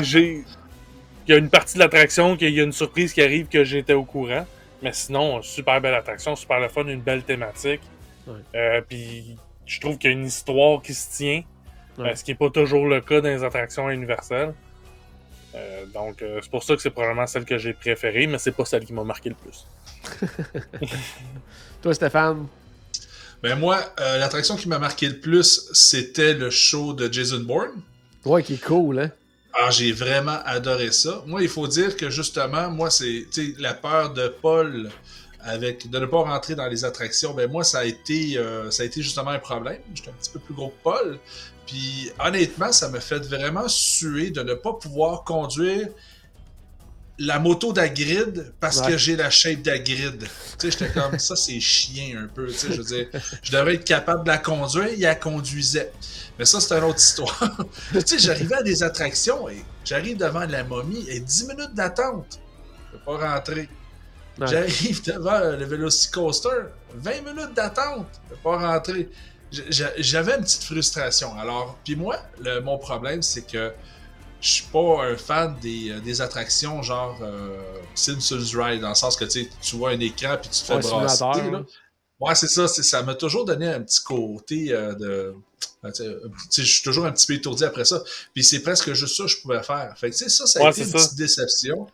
j'ai... 0.00 0.44
Il 1.26 1.32
y 1.32 1.34
a 1.34 1.36
une 1.38 1.50
partie 1.50 1.74
de 1.74 1.80
l'attraction, 1.80 2.36
qu'il 2.36 2.54
y 2.54 2.60
a 2.60 2.64
une 2.64 2.72
surprise 2.72 3.12
qui 3.12 3.20
arrive 3.20 3.48
que 3.48 3.62
j'étais 3.64 3.92
au 3.92 4.04
courant. 4.04 4.46
Mais 4.82 4.92
sinon, 4.92 5.42
super 5.42 5.80
belle 5.80 5.94
attraction, 5.94 6.34
super 6.36 6.58
le 6.60 6.68
fun, 6.68 6.86
une 6.86 7.02
belle 7.02 7.22
thématique. 7.22 7.82
Ouais. 8.26 8.34
Euh, 8.54 8.80
puis 8.88 9.36
je 9.66 9.80
trouve 9.80 9.98
qu'il 9.98 10.10
y 10.10 10.14
a 10.14 10.16
une 10.16 10.24
histoire 10.26 10.80
qui 10.80 10.94
se 10.94 11.16
tient, 11.16 11.42
Ouais. 11.98 12.10
euh, 12.10 12.14
ce 12.14 12.22
qui 12.24 12.30
n'est 12.30 12.36
pas 12.36 12.48
toujours 12.48 12.86
le 12.86 13.00
cas 13.00 13.20
dans 13.20 13.28
les 13.28 13.42
attractions 13.42 13.90
universelles. 13.90 14.54
Euh, 15.54 15.84
donc 15.86 16.22
euh, 16.22 16.38
c'est 16.40 16.50
pour 16.50 16.62
ça 16.62 16.76
que 16.76 16.80
c'est 16.82 16.90
probablement 16.90 17.26
celle 17.26 17.44
que 17.44 17.58
j'ai 17.58 17.72
préférée, 17.72 18.26
mais 18.26 18.38
c'est 18.38 18.52
pas 18.52 18.64
celle 18.64 18.84
qui 18.84 18.92
m'a 18.92 19.02
marqué 19.04 19.30
le 19.30 19.34
plus. 19.34 19.66
Toi, 21.82 21.92
Stéphane, 21.94 22.46
Ben 23.42 23.58
moi, 23.58 23.80
euh, 24.00 24.18
l'attraction 24.18 24.56
qui 24.56 24.68
m'a 24.68 24.78
marqué 24.78 25.08
le 25.08 25.18
plus, 25.18 25.68
c'était 25.72 26.34
le 26.34 26.50
show 26.50 26.92
de 26.92 27.12
Jason 27.12 27.40
Bourne. 27.40 27.82
ouais, 28.24 28.42
qui 28.42 28.54
est 28.54 28.64
cool, 28.64 28.98
hein? 28.98 29.10
Ah, 29.54 29.70
j'ai 29.70 29.92
vraiment 29.92 30.38
adoré 30.44 30.92
ça. 30.92 31.22
Moi, 31.26 31.42
il 31.42 31.48
faut 31.48 31.66
dire 31.66 31.96
que 31.96 32.10
justement, 32.10 32.70
moi, 32.70 32.90
c'est 32.90 33.26
la 33.58 33.74
peur 33.74 34.12
de 34.12 34.28
Paul 34.28 34.90
avec 35.40 35.88
de 35.90 35.98
ne 35.98 36.06
pas 36.06 36.18
rentrer 36.18 36.54
dans 36.54 36.66
les 36.68 36.84
attractions. 36.84 37.32
Ben 37.34 37.50
moi, 37.50 37.64
ça 37.64 37.80
a 37.80 37.84
été, 37.84 38.36
euh, 38.36 38.70
ça 38.70 38.82
a 38.82 38.86
été 38.86 39.02
justement 39.02 39.30
un 39.30 39.38
problème. 39.38 39.80
J'étais 39.94 40.10
un 40.10 40.14
petit 40.14 40.30
peu 40.30 40.38
plus 40.38 40.54
gros 40.54 40.68
que 40.68 40.82
Paul. 40.82 41.18
Puis 41.66 42.10
honnêtement, 42.24 42.72
ça 42.72 42.88
m'a 42.88 43.00
fait 43.00 43.18
vraiment 43.26 43.68
suer 43.68 44.30
de 44.30 44.42
ne 44.42 44.54
pas 44.54 44.74
pouvoir 44.74 45.24
conduire 45.24 45.88
la 47.18 47.38
moto 47.38 47.72
d'Agrid 47.72 48.52
parce 48.60 48.80
Ouais. 48.80 48.92
que 48.92 48.96
j'ai 48.98 49.16
la 49.16 49.28
shape 49.30 49.62
d'Agrid. 49.62 50.20
Tu 50.20 50.26
sais, 50.58 50.70
j'étais 50.70 50.92
comme 50.92 51.18
ça, 51.18 51.34
c'est 51.36 51.58
chien 51.60 52.22
un 52.24 52.28
peu. 52.28 52.46
Tu 52.48 52.54
sais, 52.54 52.68
je 52.72 52.78
veux 52.78 52.84
dire, 52.84 53.06
je 53.42 53.50
devrais 53.52 53.74
être 53.74 53.84
capable 53.84 54.22
de 54.24 54.28
la 54.28 54.38
conduire. 54.38 54.88
Il 54.92 55.00
la 55.00 55.14
conduisait. 55.16 55.90
Mais 56.38 56.44
ça, 56.44 56.60
c'est 56.60 56.76
une 56.76 56.84
autre 56.84 56.98
histoire. 57.00 57.56
tu 57.92 58.00
sais, 58.06 58.18
j'arrivais 58.18 58.56
à 58.56 58.62
des 58.62 58.82
attractions 58.82 59.48
et 59.48 59.64
j'arrive 59.84 60.16
devant 60.16 60.46
la 60.46 60.62
momie 60.64 61.04
et 61.08 61.18
10 61.20 61.48
minutes 61.48 61.74
d'attente. 61.74 62.38
Je 62.92 62.98
peux 62.98 63.04
pas 63.04 63.34
rentrer. 63.34 63.68
Ouais. 64.38 64.46
J'arrive 64.46 65.02
devant 65.04 65.40
le 65.58 65.64
Velocicoaster, 65.64 66.48
20 66.94 67.10
minutes 67.22 67.54
d'attente. 67.54 68.06
Je 68.30 68.34
peux 68.36 68.40
pas 68.42 68.58
rentrer. 68.74 69.08
J'avais 69.50 70.36
une 70.36 70.42
petite 70.42 70.62
frustration. 70.62 71.36
Alors, 71.38 71.78
puis 71.84 71.96
moi, 71.96 72.18
le- 72.40 72.60
mon 72.60 72.78
problème, 72.78 73.22
c'est 73.22 73.42
que 73.50 73.72
je 74.40 74.48
suis 74.48 74.64
pas 74.66 75.02
un 75.04 75.16
fan 75.16 75.56
des, 75.60 75.90
euh, 75.90 76.00
des 76.00 76.20
attractions 76.20 76.82
genre 76.82 77.18
euh, 77.22 77.56
Simpsons 77.94 78.38
Ride, 78.54 78.80
dans 78.80 78.90
le 78.90 78.94
sens 78.94 79.16
que 79.16 79.24
tu 79.24 79.48
vois 79.76 79.90
un 79.90 80.00
écran 80.00 80.36
puis 80.40 80.50
tu 80.50 80.60
te 80.60 80.64
fais 80.64 80.74
Ouais, 80.74 80.80
brasser. 80.80 81.50
là. 81.50 81.62
Ouais, 82.20 82.34
c'est 82.34 82.48
ça. 82.48 82.66
Ça 82.68 83.02
m'a 83.02 83.14
toujours 83.14 83.44
donné 83.44 83.66
un 83.68 83.80
petit 83.80 84.02
côté 84.02 84.72
euh, 84.72 84.94
de. 84.94 85.34
ben, 85.82 85.92
sais, 85.94 86.04
je 86.56 86.62
suis 86.62 86.82
toujours 86.82 87.06
un 87.06 87.12
petit 87.12 87.26
peu 87.26 87.34
étourdi 87.34 87.64
après 87.64 87.84
ça. 87.84 88.02
Puis 88.34 88.42
c'est 88.44 88.60
presque 88.60 88.92
juste 88.92 89.16
ça 89.16 89.22
que 89.24 89.28
je 89.28 89.40
pouvais 89.40 89.62
faire. 89.62 89.94
Fait 89.96 90.10
que, 90.10 90.16
tu 90.16 90.24
sais, 90.24 90.28
ça, 90.28 90.46
ça 90.46 90.60
a 90.60 90.62
Ouais, 90.64 90.70
été 90.70 90.82
une 90.82 90.88
ça. 90.88 90.98
petite 90.98 91.16
déception. 91.16 91.86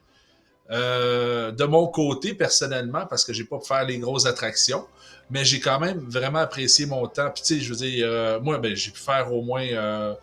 Euh, 0.71 1.51
de 1.53 1.65
mon 1.65 1.87
côté, 1.89 2.35
personnellement, 2.35 3.05
parce 3.07 3.25
que 3.25 3.33
j'ai 3.35 3.45
pas 3.45 3.59
pu 3.59 3.67
faire 3.67 3.85
les 3.85 3.99
grosses 3.99 4.25
attractions, 4.25 4.87
mais 5.31 5.45
j'ai 5.45 5.61
quand 5.61 5.79
même 5.79 5.99
vraiment 6.09 6.39
apprécié 6.39 6.87
mon 6.87 7.07
temps. 7.07 7.31
Puis, 7.31 7.43
tu 7.43 7.55
sais, 7.57 7.61
je 7.61 7.69
veux 7.69 7.77
dire, 7.77 8.07
euh, 8.09 8.41
moi, 8.41 8.57
ben, 8.59 8.75
j'ai 8.75 8.91
pu 8.91 9.01
faire 9.01 9.31
au 9.33 9.43
moins 9.43 9.67
euh, 9.67 10.15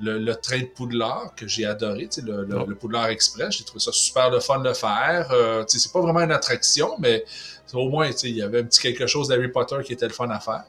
le, 0.00 0.18
le 0.18 0.34
train 0.36 0.58
de 0.60 0.66
Poudlard 0.66 1.34
que 1.36 1.46
j'ai 1.48 1.64
adoré, 1.66 2.08
le, 2.24 2.44
le, 2.44 2.56
Oh. 2.60 2.64
le 2.66 2.74
Poudlard 2.74 3.06
Express. 3.08 3.56
J'ai 3.56 3.64
trouvé 3.64 3.80
ça 3.80 3.92
super 3.92 4.30
le 4.30 4.40
fun 4.40 4.58
de 4.60 4.68
le 4.68 4.74
faire. 4.74 5.28
Euh, 5.32 5.64
c'est 5.66 5.92
pas 5.92 6.00
vraiment 6.00 6.20
une 6.20 6.32
attraction, 6.32 6.96
mais 6.98 7.24
au 7.72 7.88
moins, 7.88 8.08
il 8.22 8.36
y 8.36 8.42
avait 8.42 8.60
un 8.60 8.64
petit 8.64 8.80
quelque 8.80 9.06
chose 9.06 9.28
d'Harry 9.28 9.48
Potter 9.48 9.76
qui 9.84 9.92
était 9.92 10.06
le 10.06 10.12
fun 10.12 10.28
à 10.30 10.40
faire. 10.40 10.64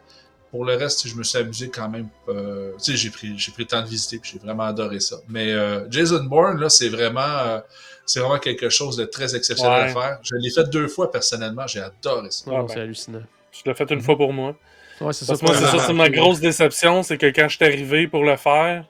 Pour 0.52 0.66
le 0.66 0.76
reste, 0.76 1.08
je 1.08 1.14
me 1.16 1.22
suis 1.24 1.38
amusé 1.38 1.70
quand 1.70 1.88
même. 1.90 2.08
euh, 2.28 2.72
j'ai 2.80 3.10
pris, 3.12 3.38
j'ai 3.38 3.52
pris 3.52 3.64
le 3.64 3.68
temps 3.68 3.82
de 3.84 3.88
visiter, 3.88 4.18
puis 4.18 4.32
j'ai 4.34 4.40
vraiment 4.40 4.64
adoré 4.64 5.00
ça. 5.00 5.18
Mais 5.28 5.52
euh, 5.54 5.88
Jason 5.92 6.24
Bourne, 6.24 6.60
là, 6.60 6.70
c'est 6.70 6.90
vraiment, 6.90 7.22
euh, 7.22 7.60
c'est 8.06 8.20
vraiment 8.20 8.40
quelque 8.40 8.68
chose 8.70 8.98
de 8.98 9.06
très 9.06 9.36
exceptionnel 9.36 9.84
Ouais. 9.84 9.90
à 9.92 10.02
faire. 10.02 10.20
Je 10.24 10.34
l'ai 10.36 10.50
fait 10.50 10.68
deux 10.72 10.88
fois 10.88 11.12
personnellement, 11.12 11.68
j'ai 11.68 11.82
adoré 11.82 12.32
ça. 12.32 12.50
Ben. 12.50 12.66
c'est 12.68 12.80
hallucinant. 12.80 13.22
Tu 13.52 13.62
l'as 13.68 13.76
fait 13.76 13.92
une 13.92 14.02
fois 14.02 14.18
pour 14.18 14.34
moi. 14.34 14.56
Ouais, 15.02 15.14
c'est 15.14 15.26
ça. 15.26 15.34
Parce 15.34 15.42
que 15.42 15.46
moi, 15.46 15.56
c'est 15.56 15.78
ça, 15.78 15.86
c'est 15.86 15.94
ma 15.94 16.10
grosse 16.10 16.40
déception, 16.40 17.04
c'est 17.04 17.18
que 17.20 17.28
quand 17.28 17.48
je 17.48 17.56
suis 17.56 17.66
arrivé 17.66 18.08
pour 18.08 18.24
le 18.26 18.36
faire, 18.36 18.86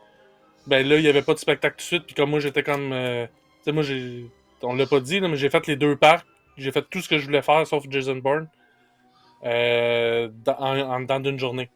ben 0.68 0.88
là, 0.88 0.97
il 0.97 1.01
n'y 1.01 1.07
avait 1.07 1.22
pas 1.22 1.34
de 1.34 1.39
spectacle 1.39 1.76
tout 1.78 1.82
de 1.82 1.88
suite, 1.88 2.03
puis 2.05 2.16
comme 2.16 2.30
moi, 2.30 2.39
j'étais 2.39 2.64
comme... 2.64 2.91
euh, 2.93 3.26
tu 3.26 3.32
sais, 3.66 3.72
moi, 3.72 3.84
j'ai... 3.84 4.26
On 4.62 4.76
l'a 4.76 4.86
pas 4.86 4.99
dit, 4.99 5.20
là, 5.20 5.28
mais 5.28 5.38
j'ai 5.38 5.49
fait 5.49 5.66
les 5.68 5.76
deux 5.76 5.95
parcs, 5.95 6.26
j'ai 6.57 6.72
fait 6.72 6.86
tout 6.89 7.01
ce 7.01 7.07
que 7.07 7.18
je 7.18 7.26
voulais 7.26 7.41
faire, 7.41 7.66
sauf 7.66 7.86
Jason 7.89 8.18
Bourne, 8.18 8.47
euh, 9.45 10.30
dans, 10.43 10.57
en, 10.57 10.99
dedans 10.99 11.20
d'une 11.20 11.39
journée. 11.39 11.70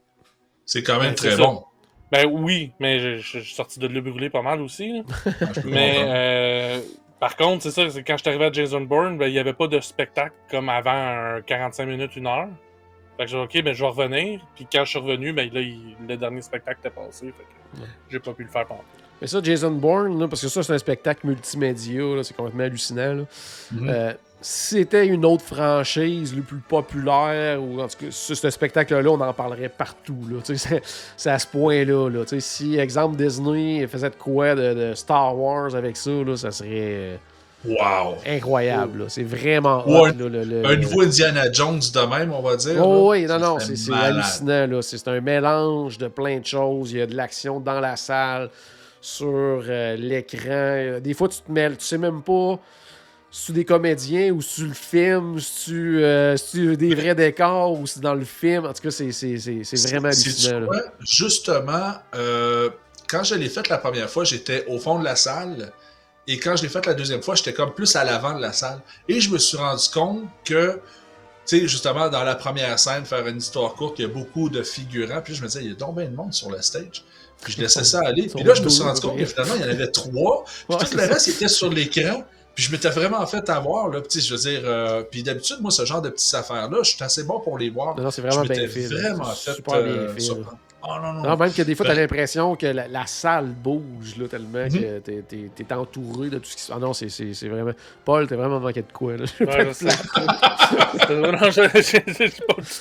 C'est 0.65 0.83
quand 0.83 0.99
même 0.99 1.09
Ouais, 1.09 1.15
très 1.15 1.31
ça. 1.31 1.37
bon. 1.37 1.63
Ben 2.11 2.27
oui, 2.29 2.71
mais 2.79 3.19
je, 3.19 3.39
suis 3.39 3.55
sorti 3.55 3.79
de 3.79 3.87
là 3.87 4.01
brûlé 4.01 4.29
pas 4.29 4.43
mal 4.43 4.61
aussi, 4.61 5.03
peux 5.23 5.61
Mais 5.65 5.95
euh, 5.99 6.79
par 7.19 7.35
contre, 7.35 7.63
c'est 7.63 7.71
ça, 7.71 7.89
c'est 7.89 8.03
quand 8.03 8.17
je 8.17 8.21
suis 8.21 8.29
arrivé 8.29 8.45
à 8.45 8.51
Jason 8.51 8.81
Bourne, 8.81 9.17
ben, 9.17 9.27
il 9.27 9.33
n'y 9.33 9.39
avait 9.39 9.53
pas 9.53 9.67
de 9.67 9.79
spectacle 9.79 10.35
comme 10.51 10.69
avant 10.69 10.91
un 10.91 11.41
45 11.41 11.85
minutes, 11.85 12.15
une 12.15 12.27
heure. 12.27 12.49
Fait 13.17 13.25
que 13.25 13.29
j'ai 13.29 13.37
dit, 13.37 13.43
ok, 13.59 13.63
ben 13.63 13.73
je 13.73 13.83
vais 13.83 13.89
revenir. 13.89 14.41
Puis 14.55 14.67
quand 14.71 14.83
je 14.85 14.89
suis 14.89 14.99
revenu, 14.99 15.33
ben 15.33 15.49
là, 15.53 15.61
il- 15.61 15.95
le 16.07 16.17
dernier 16.17 16.41
spectacle 16.41 16.79
était 16.79 16.89
passé. 16.89 17.27
Fait 17.27 17.31
que 17.43 17.81
Ouais. 17.81 17.87
j'ai 18.11 18.19
pas 18.19 18.33
pu 18.33 18.43
le 18.43 18.49
faire 18.49 18.65
pendant. 18.67 18.83
Mais 19.21 19.27
ça, 19.27 19.39
Jason 19.41 19.71
Bourne, 19.71 20.19
là, 20.19 20.27
parce 20.27 20.41
que 20.41 20.47
ça, 20.47 20.61
c'est 20.63 20.73
un 20.73 20.77
spectacle 20.77 21.25
multimédia, 21.27 22.01
là, 22.15 22.23
c'est 22.23 22.35
complètement 22.35 22.63
hallucinant. 22.65 23.13
là. 23.13 23.23
Mhm. 23.71 23.89
Euh, 23.89 24.13
si 24.41 24.75
c'était 24.79 25.07
une 25.07 25.23
autre 25.23 25.45
franchise, 25.45 26.35
le 26.35 26.41
plus 26.41 26.57
populaire, 26.57 27.63
ou 27.63 27.79
en 27.79 27.87
tout 27.87 27.97
cas, 27.99 28.05
ce, 28.11 28.35
ce 28.35 28.49
spectacle-là, 28.49 29.09
on 29.09 29.21
en 29.21 29.33
parlerait 29.33 29.69
partout. 29.69 30.19
Là. 30.29 30.41
Tu 30.43 30.57
sais, 30.57 30.67
C'est 30.67 30.81
c'est 31.15 31.29
à 31.29 31.39
ce 31.39 31.47
point-là. 31.47 32.09
Là. 32.09 32.23
Tu 32.25 32.29
sais, 32.29 32.39
Si, 32.41 32.77
exemple, 32.77 33.15
Disney 33.15 33.87
faisait 33.87 34.09
de 34.09 34.15
quoi 34.15 34.53
de, 34.55 34.73
de 34.89 34.93
Star 34.95 35.37
Wars 35.37 35.73
avec 35.75 35.95
ça, 35.95 36.11
là, 36.11 36.35
ça 36.35 36.51
serait 36.51 37.19
Wow! 37.65 38.17
incroyable. 38.27 39.05
C'est 39.07 39.23
vraiment 39.23 39.87
hot, 39.87 40.07
là, 40.07 40.11
le- 40.17 40.43
le- 40.43 40.65
Un 40.65 40.75
nouveau 40.75 41.01
Indiana 41.03 41.51
Jones 41.51 41.79
de 41.79 41.99
même, 42.09 42.33
on 42.33 42.41
va 42.41 42.57
dire. 42.57 42.75
Oh, 42.85 43.11
oui, 43.11 43.25
non, 43.25 43.39
non, 43.39 43.57
c'est 43.59 43.75
hallucinant. 43.93 44.81
C'est 44.81 45.07
un 45.07 45.21
mélange 45.21 45.97
de 45.97 46.07
plein 46.09 46.39
de 46.39 46.45
choses. 46.45 46.91
Il 46.91 46.97
y 46.97 47.01
a 47.01 47.05
de 47.07 47.15
l'action 47.15 47.59
dans 47.61 47.79
la 47.79 47.95
salle, 47.95 48.49
sur 48.99 49.27
euh, 49.31 49.95
l'écran. 49.95 50.39
Euh, 50.49 50.99
Des 50.99 51.13
fois, 51.13 51.27
tu 51.29 51.39
te 51.39 51.51
mêles, 51.51 51.77
tu 51.77 51.85
sais 51.85 51.97
même 51.97 52.21
pas 52.21 52.59
si 53.31 53.47
tu 53.47 53.51
des 53.53 53.65
comédiens 53.65 54.31
ou 54.31 54.41
si 54.41 54.61
tu 54.61 54.67
le 54.67 54.73
film, 54.73 55.39
si 55.39 55.65
tu, 55.65 56.03
euh, 56.03 56.35
des 56.75 56.93
vrais 56.95 57.15
décors 57.15 57.79
ou 57.79 57.87
si 57.87 57.99
dans 57.99 58.13
le 58.13 58.25
film. 58.25 58.65
En 58.65 58.73
tout 58.73 58.81
cas, 58.83 58.91
c'est 58.91 59.09
vraiment 59.89 60.07
hallucinant. 60.09 60.67
Justement, 60.99 61.93
euh, 62.15 62.69
quand 63.07 63.23
je 63.23 63.35
l'ai 63.35 63.49
fait 63.49 63.67
la 63.69 63.77
première 63.77 64.09
fois, 64.09 64.23
j'étais 64.23 64.65
au 64.67 64.77
fond 64.79 64.99
de 64.99 65.03
la 65.03 65.15
salle. 65.15 65.71
Et 66.27 66.39
quand 66.39 66.55
je 66.55 66.63
l'ai 66.63 66.69
fait 66.69 66.85
la 66.85 66.93
deuxième 66.93 67.21
fois, 67.21 67.35
j'étais 67.35 67.53
comme 67.53 67.73
plus 67.73 67.95
à 67.95 68.03
l'avant 68.03 68.33
de 68.33 68.41
la 68.41 68.53
salle. 68.53 68.79
Et 69.07 69.19
je 69.19 69.29
me 69.29 69.37
suis 69.37 69.57
rendu 69.57 69.83
compte 69.93 70.23
que, 70.45 70.79
tu 71.45 71.59
sais, 71.59 71.67
justement, 71.67 72.09
dans 72.09 72.23
la 72.23 72.35
première 72.35 72.79
scène, 72.79 73.05
faire 73.05 73.27
une 73.27 73.37
histoire 73.37 73.73
courte, 73.73 73.99
il 73.99 74.03
y 74.03 74.05
a 74.05 74.07
beaucoup 74.07 74.49
de 74.49 74.63
figurants. 74.63 75.21
Puis 75.21 75.35
je 75.35 75.41
me 75.41 75.47
disais, 75.47 75.61
il 75.63 75.69
y 75.69 75.71
a 75.71 75.75
donc 75.75 75.97
bien 75.97 76.05
de 76.05 76.15
monde 76.15 76.33
sur 76.33 76.49
le 76.49 76.61
stage. 76.61 77.03
Puis 77.41 77.53
je 77.53 77.61
laissais 77.61 77.83
ça 77.83 77.99
aller. 78.05 78.27
Puis 78.33 78.43
là, 78.43 78.53
je 78.53 78.61
me 78.61 78.69
suis 78.69 78.83
rendu 78.83 79.01
compte 79.01 79.17
que 79.17 79.25
finalement, 79.25 79.55
il 79.55 79.61
y 79.61 79.65
en 79.65 79.69
avait 79.69 79.91
trois. 79.91 80.45
Puis 80.69 80.77
tout 80.77 80.97
le 80.97 81.03
reste 81.03 81.27
était 81.27 81.49
sur 81.49 81.69
l'écran. 81.69 82.23
Puis 82.55 82.65
je 82.65 82.71
m'étais 82.71 82.89
vraiment 82.89 83.25
fait 83.25 83.49
avoir, 83.49 83.89
là. 83.89 83.99
Sais, 84.07 84.21
je 84.21 84.35
veux 84.35 84.39
dire, 84.39 84.61
euh, 84.63 85.01
puis 85.09 85.23
d'habitude, 85.23 85.57
moi, 85.59 85.71
ce 85.71 85.85
genre 85.85 86.03
de 86.03 86.09
petites 86.09 86.35
affaires-là, 86.35 86.77
je 86.83 86.91
suis 86.91 87.03
assez 87.03 87.23
bon 87.23 87.39
pour 87.39 87.57
les 87.57 87.71
voir. 87.71 87.95
Non, 87.95 88.03
non, 88.03 88.11
c'est 88.11 88.21
Je 88.21 88.27
vraiment 88.27 88.43
m'étais 88.43 88.67
bien 88.67 88.87
fait. 88.87 88.93
vraiment 88.93 89.31
fait. 89.31 89.55
Super 89.55 89.73
euh, 89.73 90.13
bien 90.13 90.25
fait. 90.25 90.41
Oh 90.85 90.95
non, 91.01 91.13
non. 91.13 91.21
Non, 91.21 91.37
même 91.37 91.53
que 91.53 91.61
des 91.61 91.75
fois, 91.75 91.85
t'as 91.85 91.93
Ben- 91.93 92.01
l'impression 92.01 92.55
que 92.57 92.65
la, 92.65 92.87
la 92.89 93.05
salle 93.07 93.45
bouge 93.47 94.17
là, 94.17 94.27
tellement 94.27 94.65
Mhm. 94.65 94.69
que 94.71 94.99
t'es- 94.99 95.23
t'es 95.27 95.49
t'es 95.55 95.73
entouré 95.73 96.29
de 96.29 96.39
tout 96.39 96.45
ce 96.49 96.55
qui 96.57 96.61
se 96.61 96.73
Ah 96.73 96.77
non, 96.79 96.91
c'est- 96.93 97.07
vraiment. 97.47 97.71
Paul, 98.03 98.27
t'es 98.27 98.35
vraiment 98.35 98.59
manqué 98.59 98.81
de 98.81 98.91
quoi, 98.91 99.15
là. 99.15 99.23
Ouais, 99.39 99.67
je 99.67 99.71
sais. 99.71 99.85
non, 101.09 101.51
je, 101.51 101.61
je, 101.73 102.29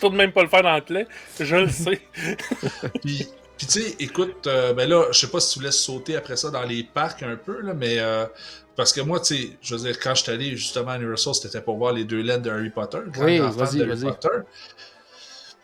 je, 0.03 0.09
même 0.09 0.32
pas 0.32 0.42
le 0.42 0.48
faire 0.48 0.62
dans 0.62 0.74
le 0.74 0.80
clé. 0.80 1.07
Je 1.38 1.57
le 1.57 1.68
sais. 1.68 2.00
Puis, 3.03 3.28
puis 3.57 3.66
tu 3.68 3.80
sais, 3.80 3.94
écoute, 4.00 4.46
euh, 4.48 4.72
ben 4.74 4.88
là, 4.88 5.05
je 5.12 5.18
sais 5.20 5.28
pas 5.28 5.38
si 5.38 5.53
tu 5.53 5.59
voulais 5.61 5.70
sauter 5.70 6.16
après 6.16 6.36
ça 6.36 6.50
dans 6.50 6.64
les 6.64 6.82
parcs 6.82 7.22
un 7.22 7.36
peu, 7.36 7.61
là, 7.61 7.72
mais 7.74 7.96
euh, 8.00 8.26
parce 8.74 8.92
que 8.92 9.00
moi, 9.00 9.20
tu 9.20 9.36
sais, 9.36 9.50
je 9.62 9.76
veux 9.76 9.82
dire, 9.82 10.00
quand 10.00 10.14
je 10.16 10.22
suis 10.24 10.32
allé 10.32 10.57
justement 10.57 10.90
à 10.92 10.96
Universal, 10.96 11.34
c'était 11.36 11.61
pour 11.61 11.76
voir 11.76 11.92
les 11.92 12.05
deux 12.05 12.20
lettres 12.22 12.42
de 12.42 12.50
Harry 12.50 12.70
Potter. 12.70 12.98
grand 13.12 13.24
Oui, 13.24 13.38
vas-y, 13.38 13.78
de 13.78 13.82
Harry 13.90 14.00
vas-y. 14.03 14.12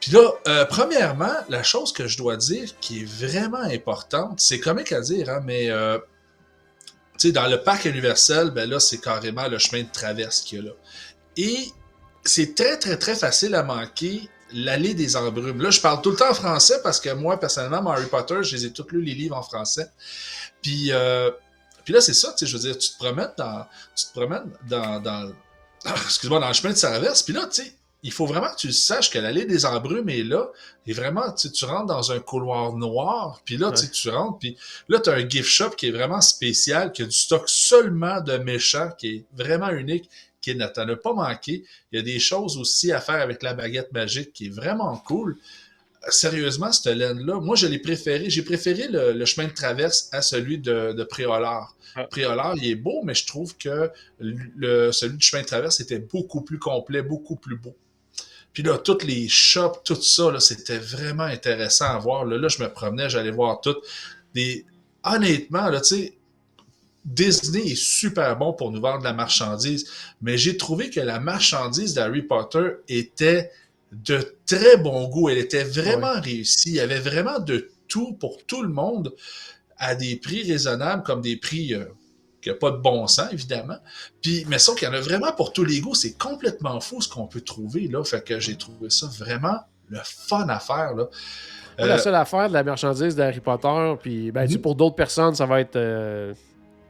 Puis 0.01 0.13
là, 0.13 0.31
euh, 0.47 0.65
premièrement, 0.65 1.35
la 1.49 1.63
chose 1.63 1.93
que 1.93 2.07
je 2.07 2.17
dois 2.17 2.37
dire 2.37 2.69
qui 2.81 3.01
est 3.01 3.05
vraiment 3.05 3.63
importante, 3.63 4.41
c'est 4.41 4.61
comique 4.61 4.93
à 4.93 5.01
dire, 5.01 5.29
hein, 5.29 5.41
mais 5.45 5.71
euh, 5.71 5.99
tu 7.19 7.29
sais, 7.29 7.33
dans 7.33 7.49
le 7.49 7.63
parc 7.63 7.85
universel, 7.85 8.51
ben 8.51 8.71
là, 8.71 8.79
c'est 8.79 8.99
carrément 8.99 9.49
le 9.49 9.59
chemin 9.59 9.83
de 9.83 9.91
traverse 9.91 10.43
qu'il 10.43 10.59
y 10.59 10.61
a 10.63 10.65
là. 10.67 10.73
Et 11.37 11.73
c'est 12.25 12.55
très, 12.55 12.79
très, 12.79 12.97
très 12.97 13.17
facile 13.17 13.55
à 13.55 13.63
manquer 13.65 14.29
l'allée 14.53 14.95
des 14.95 15.17
embrumes. 15.17 15.61
Là, 15.61 15.71
je 15.71 15.81
parle 15.81 16.01
tout 16.01 16.11
le 16.11 16.17
temps 16.17 16.31
en 16.31 16.35
français 16.35 16.81
parce 16.83 17.01
que 17.01 17.11
moi, 17.11 17.39
personnellement, 17.39 17.91
Harry 17.91 18.07
Potter, 18.07 18.43
je 18.43 18.57
les 18.57 18.67
ai 18.67 18.73
tous 18.73 18.87
lus 18.91 19.03
les 19.03 19.15
livres 19.15 19.37
en 19.37 19.43
français. 19.43 19.91
Puis, 20.63 20.93
euh, 20.93 21.31
puis 21.85 21.93
là, 21.93 22.01
c'est 22.01 22.15
ça, 22.15 22.33
tu 22.33 22.39
sais, 22.39 22.47
je 22.47 22.57
veux 22.57 22.63
dire, 22.63 22.79
tu 22.79 22.91
te 22.91 22.99
promènes 22.99 23.33
dans, 23.37 23.67
tu 23.97 24.07
te 24.07 24.13
promènes 24.13 24.51
dans, 24.69 25.01
dans, 25.01 25.33
excuse-moi, 26.07 26.41
dans 26.41 26.49
le 26.49 26.55
chemin 26.55 26.73
de 26.73 26.79
traverse. 26.79 27.23
Puis 27.23 27.35
là, 27.35 27.47
tu 27.47 27.63
sais, 27.63 27.73
il 28.03 28.13
faut 28.13 28.27
vraiment 28.27 28.49
que 28.51 28.57
tu 28.57 28.73
saches 28.73 29.11
que 29.11 29.19
l'allée 29.19 29.45
des 29.45 29.67
embrumes 29.67 30.09
est 30.09 30.23
là. 30.23 30.51
Et 30.87 30.93
vraiment, 30.93 31.33
tu 31.33 31.51
tu 31.51 31.65
rentres 31.65 31.87
dans 31.87 32.13
un 32.13 32.21
couloir 32.21 32.75
noir. 32.75 33.41
Puis 33.45 33.57
là, 33.57 33.73
tu 33.73 33.91
tu 33.91 34.09
rentres. 34.09 34.39
Puis 34.39 34.57
là, 34.89 35.01
tu 35.01 35.11
as 35.11 35.15
un 35.15 35.29
gift 35.29 35.49
shop 35.49 35.71
qui 35.71 35.89
est 35.89 35.91
vraiment 35.91 36.21
spécial, 36.21 36.93
qui 36.93 37.03
a 37.03 37.07
du 37.07 37.13
stock 37.13 37.49
seulement 37.49 38.21
de 38.21 38.37
méchants, 38.39 38.91
qui 38.97 39.09
est 39.09 39.25
vraiment 39.37 39.71
unique, 39.71 40.09
qui 40.41 40.55
ne 40.55 40.67
t'en 40.67 40.89
a 40.89 40.97
pas 40.97 41.13
manqué. 41.13 41.65
Il 41.91 41.97
y 41.97 41.99
a 41.99 42.03
des 42.03 42.21
choses 42.21 42.57
aussi 42.57 42.93
à 42.93 43.01
faire 43.01 43.21
avec 43.21 43.43
la 43.43 43.55
baguette 43.55 43.93
magique 43.93 44.33
qui 44.33 44.47
est 44.47 44.55
vraiment 44.55 44.97
cool. 44.99 45.37
Sérieusement, 46.09 46.71
cette 46.71 46.95
laine-là, 46.95 47.41
moi, 47.41 47.57
je 47.57 47.67
l'ai 47.67 47.81
préféré. 47.81 48.31
J'ai 48.31 48.43
préféré 48.43 48.87
le, 48.87 49.13
le 49.13 49.25
chemin 49.25 49.49
de 49.49 49.53
traverse 49.53 50.09
à 50.13 50.23
celui 50.23 50.59
de, 50.59 50.93
de 50.93 51.03
Préolard. 51.03 51.75
Ah. 51.97 52.05
Préolard, 52.05 52.55
il 52.57 52.71
est 52.71 52.77
beau, 52.77 53.03
mais 53.03 53.15
je 53.15 53.27
trouve 53.27 53.57
que 53.57 53.91
le, 54.21 54.93
celui 54.93 55.17
du 55.17 55.27
chemin 55.27 55.43
de 55.43 55.49
traverse 55.49 55.81
était 55.81 55.99
beaucoup 55.99 56.43
plus 56.43 56.61
complet, 56.61 57.03
beaucoup 57.03 57.35
plus 57.35 57.57
beau. 57.57 57.75
Puis 58.53 58.63
là, 58.63 58.79
toutes 58.79 59.05
les 59.05 59.29
shops, 59.29 59.83
tout 59.85 60.01
ça, 60.01 60.31
là, 60.31 60.41
c'était 60.41 60.79
vraiment 60.79 61.25
intéressant 61.25 61.87
à 61.87 61.99
voir. 61.99 62.25
Là, 62.25 62.39
là 62.39 62.49
je 62.49 62.63
me 62.63 62.69
promenais, 62.69 63.09
j'allais 63.09 63.31
voir 63.31 63.61
tout. 63.61 63.77
Des... 64.35 64.65
Honnêtement, 65.05 65.69
là, 65.69 65.81
tu 65.81 65.97
sais, 65.97 66.19
Disney 67.05 67.73
est 67.73 67.77
super 67.77 68.37
bon 68.37 68.53
pour 68.53 68.71
nous 68.71 68.81
vendre 68.81 68.99
de 68.99 69.05
la 69.05 69.13
marchandise, 69.13 69.91
mais 70.21 70.37
j'ai 70.37 70.57
trouvé 70.57 70.91
que 70.91 71.01
la 71.01 71.21
marchandise 71.21 71.95
d'Harry 71.95 72.23
Potter 72.23 72.73
était 72.89 73.51
de 73.93 74.37
très 74.45 74.77
bon 74.77 75.09
goût. 75.09 75.29
Elle 75.29 75.39
était 75.39 75.65
vraiment 75.65 76.21
réussie. 76.21 76.71
Il 76.71 76.75
y 76.75 76.81
avait 76.81 76.99
vraiment 76.99 77.39
de 77.39 77.71
tout 77.87 78.13
pour 78.13 78.45
tout 78.45 78.63
le 78.63 78.69
monde 78.69 79.15
à 79.79 79.95
des 79.95 80.17
prix 80.17 80.43
raisonnables, 80.51 81.03
comme 81.03 81.23
des 81.23 81.37
prix 81.37 81.73
euh, 81.73 81.85
qui 82.43 82.51
n'ont 82.51 82.57
pas 82.57 82.71
de 82.71 82.77
bon 82.77 83.07
sens, 83.07 83.33
évidemment. 83.33 83.79
Puis, 84.23 84.45
mais 84.49 84.59
sauf 84.59 84.77
qu'il 84.79 84.87
y 84.89 84.91
en 84.91 84.95
a 84.95 85.01
vraiment 85.01 85.33
pour 85.33 85.53
tous 85.53 85.65
les 85.65 85.81
goûts. 85.81 85.95
C'est 85.95 86.17
complètement 86.19 86.81
fou 86.81 87.01
ce 87.01 87.09
qu'on 87.09 87.27
peut 87.27 87.41
trouver, 87.41 87.89
là. 87.89 88.05
Fait 88.05 88.23
que 88.25 88.39
j'ai 88.41 88.57
trouvé 88.57 88.91
ça 88.91 89.07
vraiment 89.19 89.59
le 89.89 89.99
fun 90.05 90.49
à 90.49 90.61
faire, 90.61 90.95
là. 90.95 91.07
La 91.79 91.95
Euh, 91.95 91.99
seule 91.99 92.15
affaire 92.17 92.49
de 92.49 92.55
la 92.55 92.65
marchandise 92.65 93.15
d'Harry 93.15 93.39
Potter, 93.41 93.95
puis 94.03 94.33
ben, 94.33 94.49
Mhm. 94.51 94.59
pour 94.59 94.75
d'autres 94.75 94.97
personnes, 94.97 95.35
ça 95.37 95.47
va 95.47 95.61
être 95.61 95.77
euh, 95.77 96.35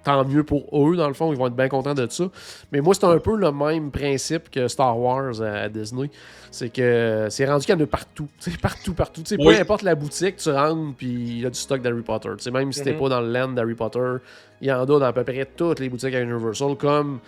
tant 0.04 0.24
mieux 0.24 0.42
pour 0.44 0.64
eux, 0.72 0.96
dans 0.96 1.08
le 1.08 1.14
fond, 1.14 1.32
ils 1.32 1.38
vont 1.38 1.46
être 1.48 1.56
bien 1.56 1.68
contents 1.68 1.94
de 1.94 2.06
ça. 2.10 2.24
Mais 2.72 2.80
moi, 2.80 2.94
c'est 2.94 3.04
un 3.04 3.18
peu 3.18 3.36
le 3.36 3.52
même 3.52 3.90
principe 3.90 4.50
que 4.50 4.68
Star 4.68 4.98
Wars 4.98 5.40
à, 5.42 5.46
à 5.62 5.68
Disney. 5.68 6.10
C'est 6.50 6.70
que 6.70 7.26
c'est 7.30 7.44
rendu 7.44 7.66
qu'il 7.66 7.74
y 7.74 7.78
en 7.78 7.84
a 7.84 7.86
partout. 7.86 8.26
Partout, 8.62 8.94
partout. 8.94 9.22
Oui. 9.32 9.36
Peu 9.54 9.60
importe 9.60 9.82
la 9.82 9.94
boutique, 9.94 10.36
tu 10.36 10.50
rentres, 10.50 10.94
puis 10.96 11.08
il 11.08 11.40
y 11.42 11.46
a 11.46 11.50
du 11.50 11.58
stock 11.58 11.82
d'Harry 11.82 12.00
Potter. 12.02 12.30
Même 12.50 12.72
si 12.72 12.82
t'es 12.82 12.92
Mhm. 12.92 12.98
pas 12.98 13.08
dans 13.10 13.20
le 13.20 13.30
land 13.30 13.48
d'Harry 13.48 13.74
Potter, 13.74 14.16
il 14.62 14.68
y 14.68 14.72
en 14.72 14.80
a 14.80 14.86
dans 14.86 15.00
à 15.02 15.12
peu 15.12 15.24
près 15.24 15.46
toutes 15.56 15.78
les 15.80 15.88
boutiques 15.90 16.14
à 16.14 16.20
Universal, 16.20 16.74
comme. 16.76 17.18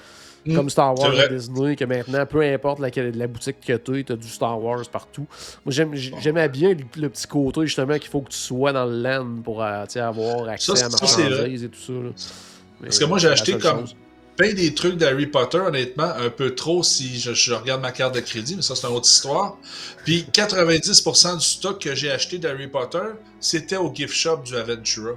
Mhm. 0.46 0.56
Comme 0.56 0.70
Star 0.70 0.98
Wars 0.98 1.12
à 1.18 1.28
Disney, 1.28 1.76
que 1.76 1.84
maintenant, 1.84 2.24
peu 2.24 2.40
importe 2.40 2.78
laquelle, 2.78 3.14
la 3.14 3.26
boutique 3.26 3.60
que 3.60 3.74
tu 3.76 4.06
as 4.10 4.16
du 4.16 4.26
Star 4.26 4.58
Wars 4.58 4.80
partout. 4.90 5.26
Moi, 5.66 5.74
j'aimais 5.74 6.48
bien 6.48 6.70
le, 6.70 6.78
le 7.02 7.08
petit 7.10 7.26
côté, 7.26 7.60
justement, 7.66 7.98
qu'il 7.98 8.08
faut 8.08 8.22
que 8.22 8.30
tu 8.30 8.38
sois 8.38 8.72
dans 8.72 8.86
le 8.86 9.02
land 9.02 9.26
pour 9.44 9.62
euh, 9.62 9.84
avoir 9.96 10.48
accès 10.48 10.74
Ça, 10.76 10.86
à 10.86 10.88
marchandises 10.88 11.64
et 11.64 11.68
tout 11.68 11.78
ça. 11.78 11.92
là. 11.92 12.10
Parce 12.82 12.98
que 12.98 13.04
moi, 13.04 13.18
j'ai 13.18 13.28
acheté 13.28 13.52
comme 13.58 13.84
plein 14.36 14.54
des 14.54 14.74
trucs 14.74 14.96
d'Harry 14.96 15.26
Potter, 15.26 15.58
honnêtement, 15.58 16.04
un 16.16 16.30
peu 16.30 16.54
trop 16.54 16.82
si 16.82 17.20
je, 17.20 17.34
je 17.34 17.52
regarde 17.52 17.82
ma 17.82 17.92
carte 17.92 18.14
de 18.14 18.20
crédit, 18.20 18.56
mais 18.56 18.62
ça, 18.62 18.74
c'est 18.74 18.86
une 18.86 18.94
autre 18.94 19.06
histoire. 19.08 19.58
Puis 20.04 20.24
90% 20.32 21.36
du 21.38 21.44
stock 21.44 21.80
que 21.82 21.94
j'ai 21.94 22.10
acheté 22.10 22.38
d'Harry 22.38 22.68
Potter, 22.68 23.02
c'était 23.38 23.76
au 23.76 23.92
gift 23.94 24.14
shop 24.14 24.38
du 24.44 24.56
Aventura. 24.56 25.12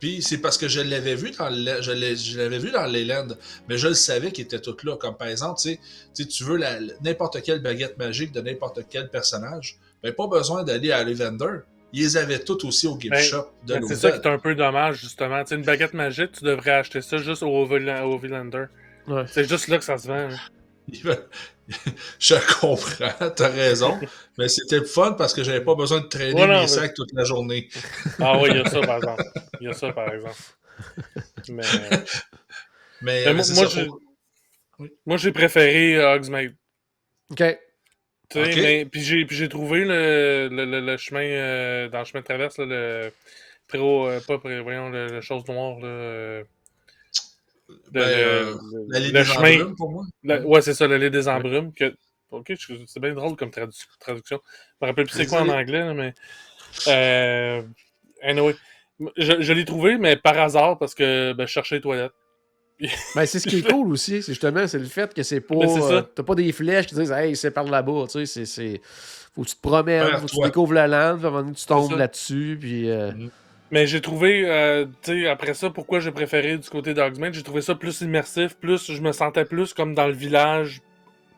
Puis 0.00 0.20
c'est 0.20 0.38
parce 0.38 0.58
que 0.58 0.66
je 0.66 0.80
l'avais 0.80 1.14
vu 1.14 1.30
dans 1.30 1.48
le, 1.48 1.80
je 1.80 1.92
l'ai- 1.92 2.16
je 2.16 2.36
l'avais 2.36 2.58
vu 2.58 2.72
dans 2.72 2.86
Leyland, 2.86 3.28
mais 3.68 3.78
je 3.78 3.86
le 3.86 3.94
savais 3.94 4.32
qu'il 4.32 4.42
était 4.44 4.58
tout 4.58 4.76
là. 4.82 4.96
Comme 4.96 5.16
par 5.16 5.28
exemple, 5.28 5.60
tu 5.62 5.78
sais, 6.12 6.44
veux 6.44 6.58
n'importe 7.02 7.40
quelle 7.42 7.62
baguette 7.62 7.96
magique 7.98 8.32
de 8.32 8.40
n'importe 8.40 8.80
quel 8.90 9.10
personnage, 9.10 9.78
ben 10.02 10.12
pas 10.12 10.26
besoin 10.26 10.64
d'aller 10.64 10.90
à 10.90 11.02
Ollivander. 11.02 11.58
Ils 11.92 12.02
les 12.02 12.16
avaient 12.16 12.38
toutes 12.38 12.64
aussi 12.64 12.86
au 12.86 12.98
gift 12.98 13.12
Ben, 13.12 13.22
shop 13.22 13.52
de 13.66 13.74
Ben, 13.74 13.82
c'est 13.86 13.96
ça 13.96 14.10
qui 14.12 14.18
est 14.18 14.26
un 14.30 14.38
peu 14.38 14.54
dommage, 14.54 15.00
justement. 15.00 15.42
Tu 15.42 15.50
sais, 15.50 15.54
une 15.56 15.62
baguette 15.64 15.92
magique, 15.94 16.32
tu 16.32 16.44
devrais 16.44 16.70
acheter 16.72 17.02
ça 17.02 17.18
juste 17.18 17.42
au. 17.42 17.48
Au 17.48 17.66
Villander. 18.18 18.64
Ouais. 19.08 19.24
C'est 19.28 19.48
juste 19.48 19.68
là 19.68 19.78
que 19.78 19.84
ça 19.84 19.98
se 19.98 20.06
vend. 20.08 20.30
hein. 20.30 20.36
Je 22.18 22.34
comprends, 22.60 23.30
t'as 23.30 23.48
raison. 23.48 23.98
Mais 24.36 24.48
c'était 24.48 24.78
le 24.80 24.84
fun 24.84 25.12
parce 25.12 25.32
que 25.32 25.44
j'avais 25.44 25.60
pas 25.62 25.74
besoin 25.74 26.00
de 26.00 26.06
traîner 26.06 26.40
mes 26.46 26.46
mais- 26.46 26.66
sacs 26.66 26.94
toute 26.94 27.12
la 27.12 27.24
journée. 27.24 27.68
Ah 28.20 28.36
oui, 28.38 28.48
il 28.50 28.56
y 28.56 28.60
a 28.60 28.68
ça, 28.68 28.80
par 28.80 28.96
exemple. 28.96 29.22
Il 29.60 29.66
y 29.68 29.70
a 29.70 29.72
ça, 29.72 29.92
par 29.92 30.12
exemple. 30.12 30.34
Mais, 31.48 31.62
euh, 31.64 31.96
Mais, 33.00 33.24
mais 33.24 33.26
euh, 33.28 33.34
moi, 33.54 33.66
j'ai- 33.66 33.88
moi, 35.06 35.16
j'ai 35.16 35.32
préféré 35.32 35.96
euh, 35.96 36.14
Hogsmeade. 36.14 36.54
Ok. 37.30 37.42
Tu 38.32 38.44
sais, 38.44 38.50
Ok. 38.50 38.56
mais- 38.62 38.84
puis 38.86 39.02
j'ai 39.02 39.24
puis 39.26 39.36
j'ai 39.36 39.48
trouvé 39.48 39.84
le, 39.84 40.48
le, 40.50 40.64
le, 40.64 40.80
le 40.80 40.96
chemin 40.96 41.20
euh, 41.22 41.88
dans 41.88 41.98
le 42.00 42.04
chemin 42.04 42.20
de 42.20 42.24
traverse 42.24 42.58
là, 42.58 42.64
le 42.66 43.12
préau 43.68 44.06
euh, 44.08 44.20
pas 44.26 44.38
pré, 44.38 44.60
voyons 44.60 44.88
le, 44.90 45.20
chose 45.20 45.46
noire 45.48 45.78
là, 45.80 45.86
euh, 45.88 46.44
le, 47.68 47.74
Ben, 47.92 48.00
euh, 48.00 48.54
le- 48.72 48.86
l'allée 48.92 49.06
le 49.08 49.12
des 49.12 49.24
chemin 49.24 49.54
embrumes, 49.54 49.76
pour 49.76 49.90
moi. 49.90 50.04
la- 50.24 50.40
ouais. 50.40 50.62
c'est 50.62 50.74
ça 50.74 50.86
l'allée 50.88 51.10
des 51.10 51.28
embrumes 51.28 51.72
que 51.74 51.94
ok 52.30 52.52
c'est 52.86 53.00
bien 53.00 53.12
drôle 53.14 53.36
comme 53.36 53.50
tradu- 53.50 53.86
traduction. 54.00 54.40
Je 54.80 54.86
me 54.86 54.90
rappelle 54.90 55.06
plus 55.06 55.14
c'est 55.16 55.26
quoi 55.26 55.42
en 55.42 55.48
anglais 55.48 55.80
là, 55.80 55.94
mais 55.94 56.14
euh, 56.88 57.62
anyway. 58.22 58.54
Je, 59.16 59.40
je 59.40 59.52
l'ai 59.52 59.64
trouvé 59.64 59.98
mais 59.98 60.16
par 60.16 60.38
hasard 60.38 60.78
parce 60.78 60.94
que 60.94 61.32
ben, 61.32 61.46
je 61.46 61.52
cherchais 61.52 61.76
les 61.76 61.80
toilettes 61.80 62.12
Ben, 63.14 63.26
c'est 63.26 63.38
ce 63.38 63.46
qui 63.46 63.58
est 63.58 63.68
cool 63.68 63.88
aussi, 63.92 64.22
c'est 64.22 64.32
justement 64.32 64.66
c'est 64.66 64.78
le 64.78 64.86
fait 64.86 65.12
que 65.14 65.22
c'est 65.22 65.40
pas. 65.40 65.54
Ben, 65.54 65.68
c'est 65.68 65.80
ça. 65.80 65.86
euh, 65.94 66.02
T'as 66.14 66.22
pas 66.22 66.34
des 66.34 66.50
flèches 66.52 66.86
qui 66.86 66.94
disent 66.94 67.12
Hey, 67.12 67.36
c'est 67.36 67.50
par 67.50 67.64
là-bas. 67.64 68.04
Tu 68.10 68.12
sais, 68.20 68.26
c'est- 68.26 68.44
c'est. 68.46 68.80
Faut 69.34 69.42
que 69.42 69.48
tu 69.48 69.54
te 69.56 69.60
promènes, 69.62 70.04
faut 70.18 70.26
que 70.26 70.30
tu 70.30 70.36
découvres 70.44 70.72
le 70.74 70.86
land, 70.86 71.16
puis 71.16 71.24
à 71.24 71.28
un 71.28 71.30
moment 71.30 71.42
donné, 71.42 71.54
tu 71.54 71.64
tombes 71.66 71.96
là-dessus, 71.98 72.56
puis. 72.60 72.90
euh, 72.90 73.12
Mais 73.70 73.86
j'ai 73.86 74.00
trouvé, 74.02 74.42
euh, 74.46 74.84
tu 75.02 75.22
sais, 75.22 75.28
après 75.28 75.54
ça, 75.54 75.70
pourquoi 75.70 76.00
j'ai 76.00 76.10
préféré 76.10 76.58
du 76.58 76.68
côté 76.68 76.92
d'Hogsmeade, 76.92 77.32
j'ai 77.32 77.42
trouvé 77.42 77.62
ça 77.62 77.74
plus 77.74 78.02
immersif, 78.02 78.54
plus 78.56 78.92
je 78.92 79.00
me 79.00 79.12
sentais 79.12 79.46
plus 79.46 79.72
comme 79.72 79.94
dans 79.94 80.06
le 80.06 80.12
village. 80.12 80.82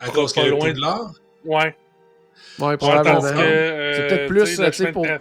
À 0.01 0.09
cause 0.09 0.33
qu'il 0.33 0.43
y 0.43 0.45
a 0.47 0.49
loin 0.49 0.73
de 0.73 0.81
l'art? 0.81 1.13
Ouais. 1.45 1.75
Ouais, 2.59 2.75
probablement. 2.77 3.21
que, 3.21 3.37
euh, 3.39 3.93
C'est 3.95 4.07
peut-être 4.07 4.27
plus, 4.27 4.43
tu 4.43 4.55
sais, 4.73 4.85
de 4.87 4.91
pour- 4.91 5.05
tra- 5.05 5.19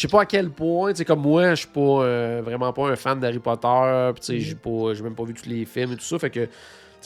Je 0.00 0.06
sais 0.06 0.10
pas 0.10 0.22
à 0.22 0.24
quel 0.24 0.48
point, 0.48 0.94
tu 0.94 1.04
comme 1.04 1.20
moi, 1.20 1.50
je 1.50 1.56
suis 1.56 1.68
pas 1.68 1.80
euh, 2.02 2.40
vraiment 2.42 2.72
pas 2.72 2.88
un 2.88 2.96
fan 2.96 3.20
d'Harry 3.20 3.38
Potter, 3.38 4.12
tu 4.18 4.22
sais, 4.22 4.40
j'ai 4.40 4.54
pas, 4.54 4.94
j'ai 4.94 5.02
même 5.02 5.14
pas 5.14 5.24
vu 5.24 5.34
tous 5.34 5.46
les 5.46 5.66
films 5.66 5.92
et 5.92 5.96
tout 5.96 6.02
ça, 6.04 6.18
fait 6.18 6.30
que, 6.30 6.48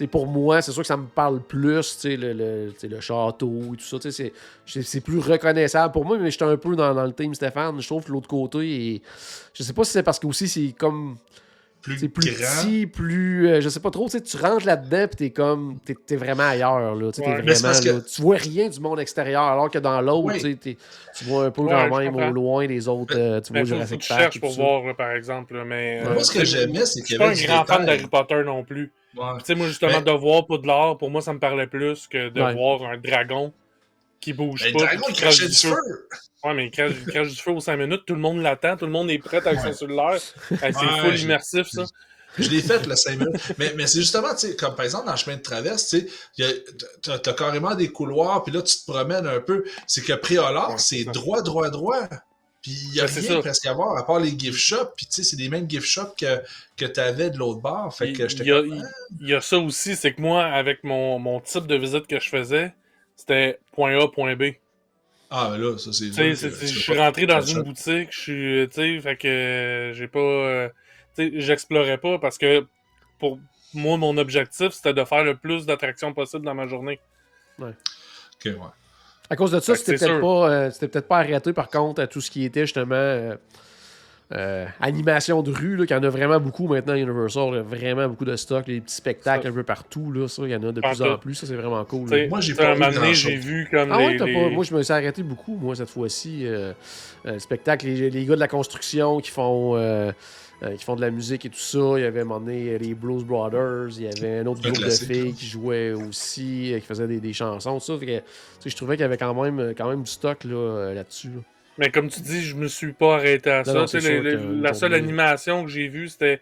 pour 0.06 0.28
moi, 0.28 0.62
c'est 0.62 0.70
sûr 0.70 0.82
que 0.82 0.86
ça 0.86 0.96
me 0.96 1.06
parle 1.06 1.40
plus, 1.42 1.96
tu 1.96 2.00
sais, 2.02 2.16
le, 2.16 2.32
le, 2.32 2.72
le 2.80 3.00
château 3.00 3.72
et 3.72 3.76
tout 3.78 3.82
ça, 3.84 3.98
tu 3.98 4.12
sais, 4.12 4.32
c'est- 4.64 5.00
plus 5.00 5.18
reconnaissable 5.18 5.92
pour 5.92 6.04
moi, 6.04 6.18
mais 6.18 6.30
j'étais 6.30 6.44
un 6.44 6.56
peu 6.56 6.76
dans, 6.76 6.94
dans 6.94 7.04
le 7.04 7.12
team 7.12 7.34
Stéphane, 7.34 7.80
je 7.80 7.86
trouve 7.88 8.04
que 8.04 8.12
l'autre 8.12 8.28
côté, 8.28 8.60
et, 8.94 9.02
je 9.54 9.64
sais 9.64 9.72
pas 9.72 9.82
si 9.82 9.90
c'est 9.90 10.04
parce 10.04 10.20
que 10.20 10.28
aussi 10.28 10.46
c'est 10.46 10.72
comme, 10.78 11.16
Plus, 11.84 11.98
c'est 11.98 12.08
plus 12.08 12.30
grand. 12.32 12.62
petit, 12.62 12.86
plus, 12.86 13.46
euh, 13.48 13.60
je 13.60 13.68
sais 13.68 13.78
pas 13.78 13.90
trop, 13.90 14.06
tu 14.06 14.12
sais, 14.12 14.22
tu 14.22 14.36
rentres 14.38 14.64
là-dedans, 14.64 15.06
puis 15.06 15.16
t'es 15.16 15.30
comme, 15.30 15.76
t'es, 15.84 15.94
t'es 15.94 16.16
vraiment 16.16 16.44
ailleurs, 16.44 16.78
là, 16.80 16.90
Ouais. 16.94 17.10
vraiment, 17.42 17.42
que- 17.78 18.08
tu 18.08 18.22
vois 18.22 18.36
rien 18.38 18.68
du 18.70 18.80
monde 18.80 18.98
extérieur, 19.00 19.42
alors 19.42 19.70
que 19.70 19.78
dans 19.78 20.00
l'autre, 20.00 20.34
Oui. 20.42 20.56
tu 20.58 21.24
vois 21.24 21.44
un 21.44 21.50
peu 21.50 21.60
Ouais, 21.60 21.70
quand 21.72 21.94
je 21.94 22.00
même 22.00 22.12
comprends. 22.12 22.28
au 22.30 22.32
loin 22.32 22.66
les 22.66 22.88
autres, 22.88 23.14
euh, 23.18 23.40
tu 23.42 23.52
vois 23.52 23.60
Mais 23.60 23.66
Jurassic 23.66 23.98
que 23.98 24.04
je 24.04 24.08
Park 24.08 24.20
cherche 24.22 24.36
et 24.36 24.40
pour 24.40 24.52
ça. 24.54 24.62
voir, 24.62 24.82
là, 24.84 24.94
par 24.94 25.10
exemple. 25.10 25.62
Mais, 25.66 26.00
Ouais. 26.00 26.06
euh, 26.08 26.14
Moi, 26.14 26.24
ce 26.24 26.32
que 26.32 26.44
j'aimais, 26.44 26.86
c'est 26.86 27.00
Je 27.00 27.04
qu'il 27.04 27.16
suis 27.16 27.18
pas 27.18 27.28
un 27.28 27.34
grand 27.56 27.64
fan 27.66 27.84
d'Harry 27.84 28.06
Potter 28.06 28.42
non 28.46 28.64
plus. 28.64 28.90
Ouais. 29.16 29.22
Tu 29.40 29.44
sais, 29.44 29.54
moi, 29.54 29.66
justement, 29.66 29.92
Mais- 29.98 30.10
de 30.12 30.18
voir 30.18 30.46
pour 30.46 30.58
de 30.60 30.66
l'art, 30.66 30.96
pour 30.96 31.10
moi, 31.10 31.20
ça 31.20 31.34
me 31.34 31.38
parlait 31.38 31.66
plus 31.66 32.06
que 32.06 32.30
de 32.30 32.40
Ouais. 32.42 32.54
voir 32.54 32.82
un 32.90 32.96
dragon 32.96 33.52
qui 34.20 34.32
bouge 34.32 34.62
Ben, 34.62 34.68
Le 34.68 34.72
pas. 34.72 34.78
dragon, 34.86 35.02
puis 35.04 35.10
il 35.10 35.14
qui 35.16 35.20
crache 35.22 35.36
crachait 35.38 35.50
du 35.50 35.74
feu. 35.74 36.06
Ouais, 36.44 36.54
mais 36.54 36.66
il 36.66 36.70
crache 36.70 37.28
du 37.30 37.36
feu 37.36 37.52
aux 37.52 37.60
5 37.60 37.76
minutes, 37.76 38.02
tout 38.06 38.14
le 38.14 38.20
monde 38.20 38.42
l'attend, 38.42 38.76
tout 38.76 38.84
le 38.84 38.90
monde 38.92 39.10
est 39.10 39.18
prêt 39.18 39.38
avec 39.46 39.58
son 39.60 39.72
cellulaire. 39.72 40.14
Hey, 40.50 40.72
c'est 40.72 40.78
Ouais, 40.86 41.00
full 41.00 41.18
immersif, 41.20 41.68
ça. 41.68 41.84
Je 42.36 42.50
l'ai 42.50 42.60
fait, 42.60 42.84
le 42.86 42.96
5 42.96 43.18
minutes. 43.18 43.40
Mais, 43.58 43.72
mais 43.76 43.86
c'est 43.86 44.00
justement, 44.00 44.34
tu 44.34 44.48
sais, 44.48 44.56
comme 44.56 44.74
par 44.74 44.84
exemple 44.84 45.06
dans 45.06 45.12
le 45.12 45.18
chemin 45.18 45.36
de 45.36 45.42
traverse, 45.42 45.88
tu 45.88 46.00
sais, 46.00 46.06
il 46.36 46.44
y 46.44 46.48
a- 46.48 46.52
t'as 47.00 47.18
t'as 47.20 47.32
carrément 47.32 47.74
des 47.76 47.88
couloirs, 47.90 48.42
puis 48.42 48.52
là, 48.52 48.60
tu 48.60 48.76
te 48.76 48.90
promènes 48.90 49.26
un 49.26 49.40
peu. 49.40 49.64
C'est 49.86 50.02
que 50.02 50.12
Préolard, 50.14 50.70
Ouais, 50.72 50.78
c'est 50.78 51.04
droit, 51.04 51.42
droit, 51.42 51.70
droit. 51.70 52.08
Puis 52.60 52.72
il 52.72 52.90
n'y 52.92 53.00
a 53.00 53.06
Ben, 53.06 53.12
rien 53.20 53.40
presque 53.40 53.66
à 53.66 53.72
voir, 53.74 53.96
à 53.96 54.04
part 54.06 54.18
les 54.20 54.36
gift 54.38 54.58
shops. 54.58 54.94
Puis 54.96 55.06
tu 55.06 55.12
sais, 55.12 55.22
c'est 55.22 55.36
les 55.36 55.48
mêmes 55.48 55.68
gift 55.70 55.86
shops 55.86 56.14
que, 56.18 56.40
que 56.76 56.86
tu 56.86 56.98
avais 56.98 57.30
de 57.30 57.38
l'autre 57.38 57.60
bord. 57.60 57.94
Fait 57.94 58.12
que 58.12 58.22
Il, 58.24 58.44
y 58.46 58.50
a, 58.52 58.56
comme, 58.56 58.66
il- 58.74 58.84
il 59.20 59.28
y 59.28 59.34
a 59.34 59.40
ça 59.40 59.58
aussi, 59.58 59.94
c'est 59.96 60.12
que 60.14 60.20
moi, 60.20 60.44
avec 60.44 60.82
mon, 60.82 61.18
mon 61.18 61.40
type 61.40 61.66
de 61.66 61.76
visite 61.76 62.06
que 62.06 62.18
je 62.18 62.28
faisais, 62.28 62.74
c'était 63.16 63.60
point 63.72 63.96
A, 64.02 64.08
point 64.08 64.34
B. 64.34 64.54
Ah, 65.30 65.48
mais 65.52 65.58
là, 65.58 65.76
ça, 65.78 65.92
c'est. 65.92 66.12
Je 66.12 66.66
suis 66.66 66.98
rentré 66.98 67.26
dans 67.26 67.40
une 67.40 67.62
boutique, 67.62 68.08
je 68.10 68.20
suis, 68.20 68.68
tu 68.68 68.74
sais, 68.74 69.00
fait 69.00 69.16
que 69.16 69.28
euh, 69.28 69.92
j'ai 69.92 70.06
pas, 70.06 70.18
euh, 70.18 70.68
tu 71.16 71.30
sais, 71.30 71.40
j'explorais 71.40 71.98
pas 71.98 72.18
parce 72.18 72.38
que 72.38 72.66
pour 73.18 73.40
moi, 73.72 73.96
mon 73.96 74.16
objectif, 74.16 74.70
c'était 74.70 74.94
de 74.94 75.04
faire 75.04 75.24
le 75.24 75.36
plus 75.36 75.66
d'attractions 75.66 76.12
possible 76.12 76.44
dans 76.44 76.54
ma 76.54 76.66
journée. 76.66 77.00
Ok, 77.58 77.68
ouais. 78.44 78.54
À 79.30 79.36
cause 79.36 79.50
de 79.50 79.60
ça, 79.60 79.74
c'était 79.74 79.96
peut-être 79.96 80.20
pas, 80.20 80.50
euh, 80.50 80.70
c'était 80.70 80.88
peut-être 80.88 81.08
pas 81.08 81.18
arrêté 81.18 81.52
par 81.52 81.68
contre 81.68 82.02
à 82.02 82.06
tout 82.06 82.20
ce 82.20 82.30
qui 82.30 82.44
était 82.44 82.62
justement 82.62 83.34
euh, 84.32 84.66
animation 84.80 85.42
de 85.42 85.52
rue, 85.52 85.76
là, 85.76 85.86
qu'il 85.86 85.94
y 85.96 85.98
en 85.98 86.02
a 86.02 86.08
vraiment 86.08 86.40
beaucoup 86.40 86.66
maintenant 86.66 86.94
à 86.94 86.96
Universal, 86.98 87.54
là, 87.54 87.62
vraiment 87.62 88.08
beaucoup 88.08 88.24
de 88.24 88.36
stock, 88.36 88.66
les 88.66 88.80
petits 88.80 88.94
spectacles 88.94 89.42
Ça. 89.44 89.48
un 89.50 89.52
peu 89.52 89.62
partout, 89.62 90.10
là, 90.12 90.26
ça, 90.28 90.42
il 90.44 90.50
y 90.50 90.56
en 90.56 90.62
a 90.62 90.72
de 90.72 90.80
plus 90.80 91.02
en 91.02 91.18
plus, 91.18 91.34
ça 91.34 91.46
c'est 91.46 91.54
vraiment 91.56 91.84
cool. 91.84 92.08
Là. 92.10 92.26
Moi, 92.28 92.40
j'ai 92.40 92.54
pas 92.54 92.74
j'ai 93.12 93.36
vu 93.36 93.68
comme 93.70 93.92
Ah 93.92 93.98
les, 93.98 94.06
ouais, 94.06 94.16
t'as 94.16 94.24
les- 94.24 94.32
pas. 94.34 94.48
Moi, 94.48 94.64
je 94.64 94.74
me 94.74 94.82
suis 94.82 94.92
arrêté 94.92 95.22
beaucoup, 95.22 95.56
moi, 95.56 95.76
cette 95.76 95.90
fois-ci. 95.90 96.46
euh, 96.46 96.72
euh, 97.26 97.32
le 97.34 97.38
spectacle, 97.38 97.86
les, 97.86 98.10
les 98.10 98.24
gars 98.24 98.34
de 98.34 98.40
la 98.40 98.48
construction 98.48 99.18
qui 99.20 99.30
font, 99.30 99.76
euh, 99.76 100.10
euh, 100.62 100.74
qui 100.76 100.84
font 100.84 100.96
de 100.96 101.00
la 101.02 101.10
musique 101.10 101.44
et 101.44 101.48
tout 101.50 101.58
ça. 101.58 101.78
Il 101.96 102.02
y 102.02 102.04
avait 102.04 102.20
à 102.20 102.22
un 102.22 102.26
moment 102.26 102.40
donné 102.40 102.78
les 102.78 102.94
Blues 102.94 103.24
Brothers. 103.24 103.88
Il 103.98 104.02
y 104.04 104.08
avait 104.08 104.38
un 104.40 104.46
autre 104.46 104.60
Un 104.66 104.70
groupe 104.72 104.84
de 104.84 104.90
filles 104.90 105.32
qui 105.34 105.46
jouaient 105.46 105.92
aussi, 105.92 106.72
euh, 106.72 106.78
qui 106.80 106.86
faisaient 106.86 107.06
des, 107.06 107.20
des 107.20 107.32
chansons, 107.32 107.78
tout 107.78 107.84
ça. 107.84 107.98
Fait 107.98 108.06
que, 108.62 108.68
je 108.70 108.76
trouvais 108.76 108.96
qu'il 108.96 109.02
y 109.02 109.06
avait 109.06 109.16
quand 109.18 109.34
même, 109.42 109.74
quand 109.76 109.88
même 109.88 110.02
du 110.02 110.10
stock 110.10 110.44
là, 110.44 110.92
là-dessus. 110.94 111.28
là. 111.28 111.40
Mais 111.78 111.90
comme 111.90 112.08
tu 112.08 112.20
dis, 112.20 112.42
je 112.42 112.54
me 112.54 112.68
suis 112.68 112.92
pas 112.92 113.16
arrêté 113.16 113.50
à 113.50 113.58
Non, 113.58 113.64
ça. 113.64 113.72
non, 113.74 113.84
Tu 113.86 113.90
sais, 113.92 114.00
c'est 114.00 114.20
les- 114.20 114.36
les- 114.36 114.60
la 114.62 114.74
seule 114.74 114.94
animation 114.94 115.64
que 115.64 115.70
j'ai 115.70 115.88
vue, 115.88 116.08
c'était 116.08 116.40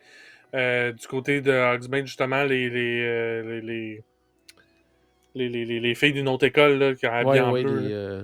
euh, 0.55 0.93
du 0.93 1.07
côté 1.07 1.41
de 1.41 1.51
Hogsmeade, 1.51 2.07
justement, 2.07 2.45
les, 2.45 2.69
les, 2.69 3.01
euh, 3.01 3.43
les, 3.43 3.61
les, 3.63 4.03
les, 5.35 5.49
les- 5.49 5.65
les- 5.65 5.81
les 5.81 5.95
filles 5.95 6.13
d'une 6.13 6.29
autre 6.29 6.45
école 6.47 6.79
là, 6.79 6.95
qui 6.95 7.07
Ouais, 7.07 7.41
ouais, 7.41 7.63
les, 7.63 7.65
là. 7.65 7.71
euh, 7.71 8.23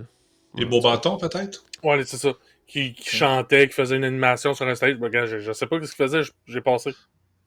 Les 0.57 0.65
ouais, 0.65 0.71
beaux 0.71 0.83
bâtons, 0.83 1.17
peut-être? 1.17 1.65
Ouais, 1.83 2.05
c'est 2.05 2.19
ça. 2.19 2.35
Qui, 2.67 2.93
qui 2.93 3.17
chantait, 3.17 3.67
qui 3.69 3.73
faisait 3.73 3.97
une 3.97 4.05
animation 4.05 4.53
sur 4.53 4.67
un 4.69 4.75
stage. 4.75 4.97
Ben, 4.97 5.07
regarde, 5.07 5.29
je, 5.29 5.39
je 5.39 5.53
sais 5.53 5.67
pas 5.67 5.77
ce 5.77 5.87
qu'il 5.87 5.97
faisait, 6.05 6.23
je- 6.23 6.33
j'ai 6.47 6.61
passé. 6.61 6.91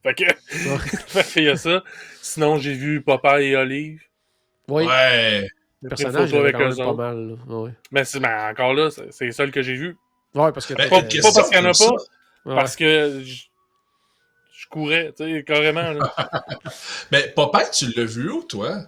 Fait 0.02 0.14
que, 0.14 0.24
fait 0.48 1.24
qu'il 1.32 1.44
y 1.44 1.48
a 1.48 1.56
ça. 1.56 1.84
Sinon, 2.20 2.58
j'ai 2.58 2.72
vu 2.74 3.02
Papa 3.02 3.40
et 3.40 3.54
Olive. 3.54 4.02
Ouais, 4.68 4.86
Ouais. 4.86 5.48
Le 5.82 5.88
personnage, 5.88 6.34
avec 6.34 6.54
eux 6.56 6.76
pas 6.76 6.92
mal. 6.94 7.28
là. 7.28 7.54
Ouais. 7.56 7.70
Mais 7.90 8.04
c'est 8.04 8.20
ben, 8.20 8.50
encore 8.50 8.74
là, 8.74 8.90
c'est 8.90 9.24
les 9.24 9.32
seuls 9.32 9.50
que 9.50 9.62
j'ai 9.62 9.74
vus. 9.74 9.96
Ouais, 10.34 10.52
parce 10.52 10.66
que 10.66 10.74
Ben, 10.74 10.88
Pas, 10.88 11.02
parce 11.02 11.48
qu'il 11.48 11.58
y 11.58 11.60
en 11.60 11.64
a 11.64 11.72
pas, 11.72 11.90
ouais. 12.46 12.54
parce 12.54 12.76
que 12.76 13.20
je, 13.24 13.44
je 14.52 14.66
courais, 14.68 15.12
tu 15.16 15.24
sais, 15.24 15.44
carrément. 15.44 15.92
là. 15.92 16.14
Mais 17.12 17.28
Popeye, 17.34 17.70
tu 17.72 17.92
l'as 17.96 18.04
vu 18.04 18.30
où, 18.30 18.42
toi? 18.44 18.78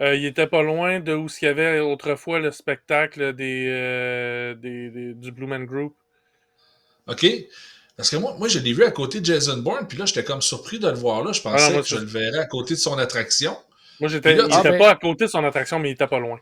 Euh, 0.00 0.16
il 0.16 0.24
était 0.24 0.46
pas 0.46 0.62
loin 0.62 0.98
de 1.00 1.14
où 1.14 1.26
il 1.40 1.44
y 1.44 1.48
avait 1.48 1.78
autrefois 1.80 2.40
le 2.40 2.50
spectacle 2.50 3.34
des, 3.34 3.66
euh, 3.68 4.54
des, 4.54 4.90
des- 4.90 5.14
du 5.14 5.30
Blue 5.30 5.46
Man 5.46 5.66
Group. 5.66 5.94
OK? 7.06 7.26
Parce 7.96 8.10
que 8.10 8.16
moi, 8.16 8.34
moi 8.38 8.48
je 8.48 8.58
l'ai 8.58 8.72
vu 8.72 8.84
à 8.84 8.90
côté 8.90 9.20
de 9.20 9.26
Jason 9.26 9.58
Bourne, 9.58 9.86
puis 9.86 9.98
là, 9.98 10.06
j'étais 10.06 10.24
comme 10.24 10.40
surpris 10.40 10.78
de 10.78 10.88
le 10.88 10.94
voir 10.94 11.22
là. 11.22 11.32
Je 11.32 11.42
pensais 11.42 11.62
Ah 11.64 11.68
non, 11.68 11.74
moi, 11.74 11.82
que 11.82 11.88
je 11.88 11.96
le 11.96 12.06
verrais 12.06 12.38
à 12.38 12.46
côté 12.46 12.74
de 12.74 12.78
son 12.78 12.98
attraction. 12.98 13.56
Moi, 14.00 14.08
j'étais, 14.08 14.36
ah, 14.40 14.58
était 14.60 14.70
ben- 14.70 14.78
pas 14.78 14.90
à 14.90 14.94
côté 14.96 15.24
de 15.26 15.30
son 15.30 15.44
attraction, 15.44 15.78
mais 15.78 15.90
il 15.90 15.92
était 15.92 16.06
pas 16.06 16.18
loin. 16.18 16.38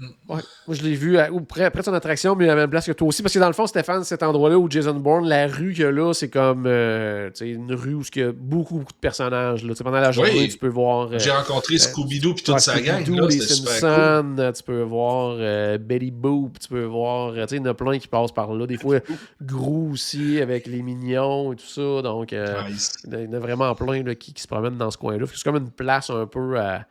Ouais. 0.00 0.40
Moi, 0.66 0.76
je 0.76 0.82
l'ai 0.82 0.94
vu 0.94 1.18
à- 1.18 1.30
ou 1.30 1.40
près, 1.42 1.70
près 1.70 1.80
de 1.80 1.84
son 1.84 1.92
attraction, 1.92 2.34
mais 2.34 2.46
à 2.46 2.54
la 2.54 2.62
même 2.62 2.70
place 2.70 2.86
que 2.86 2.92
toi 2.92 3.08
aussi. 3.08 3.22
Parce 3.22 3.34
que 3.34 3.38
dans 3.38 3.48
le 3.48 3.52
fond, 3.52 3.66
Stéphane, 3.66 4.02
cet 4.04 4.22
endroit-là 4.22 4.58
où 4.58 4.70
Jason 4.70 4.94
Bourne, 4.94 5.28
la 5.28 5.46
rue 5.46 5.72
qu'il 5.74 5.82
y 5.82 5.86
a 5.86 5.90
là, 5.90 6.14
c'est 6.14 6.30
comme 6.30 6.64
euh, 6.66 7.30
une 7.42 7.74
rue 7.74 7.94
où 7.94 8.02
il 8.14 8.20
y 8.20 8.24
a 8.24 8.32
beaucoup, 8.32 8.78
beaucoup 8.78 8.92
de 8.92 8.98
personnages. 8.98 9.62
Là. 9.64 9.74
Pendant 9.82 10.00
la 10.00 10.10
journée, 10.12 10.30
Oui. 10.34 10.48
tu 10.48 10.56
peux 10.56 10.68
voir. 10.68 11.12
euh, 11.12 11.18
J'ai 11.18 11.30
rencontré 11.30 11.76
Scooby-Doo 11.76 12.34
puis 12.34 12.44
toute 12.44 12.54
ouais, 12.54 12.60
sa 12.60 12.80
gang. 12.80 13.00
Là, 13.06 13.26
les 13.28 13.38
cool. 13.38 13.46
Simpsons, 13.46 14.36
euh, 14.38 14.52
tu 14.52 14.62
peux 14.62 14.82
voir 14.82 15.36
euh, 15.38 15.76
Betty 15.78 16.10
Boop, 16.10 16.58
tu 16.58 16.68
peux 16.68 16.84
voir. 16.84 17.32
euh, 17.34 17.42
Tu 17.42 17.48
sais, 17.48 17.56
il 17.56 17.58
y 17.58 17.68
en 17.68 17.70
a 17.70 17.74
plein 17.74 17.98
qui 17.98 18.08
passent 18.08 18.32
par 18.32 18.54
là. 18.54 18.66
Des 18.66 18.78
fois, 18.78 19.00
Gros 19.42 19.88
aussi, 19.92 20.40
avec 20.40 20.66
les 20.66 20.80
mignons 20.82 21.52
et 21.52 21.56
tout 21.56 21.66
ça. 21.66 22.02
Donc, 22.02 22.32
euh, 22.32 22.62
Nice. 22.68 22.92
il 23.04 23.12
y 23.12 23.16
en 23.16 23.18
a- 23.18 23.22
il 23.22 23.24
y 23.26 23.28
en 23.28 23.32
a 23.34 23.38
vraiment 23.38 23.74
plein 23.74 24.02
là, 24.02 24.14
qui, 24.14 24.32
qui 24.32 24.40
se 24.42 24.48
promènent 24.48 24.78
dans 24.78 24.90
ce 24.90 24.96
coin-là. 24.98 25.26
C'est 25.34 25.42
comme 25.44 25.56
une 25.56 25.70
place 25.70 26.08
un 26.10 26.26
peu 26.26 26.58
à. 26.58 26.86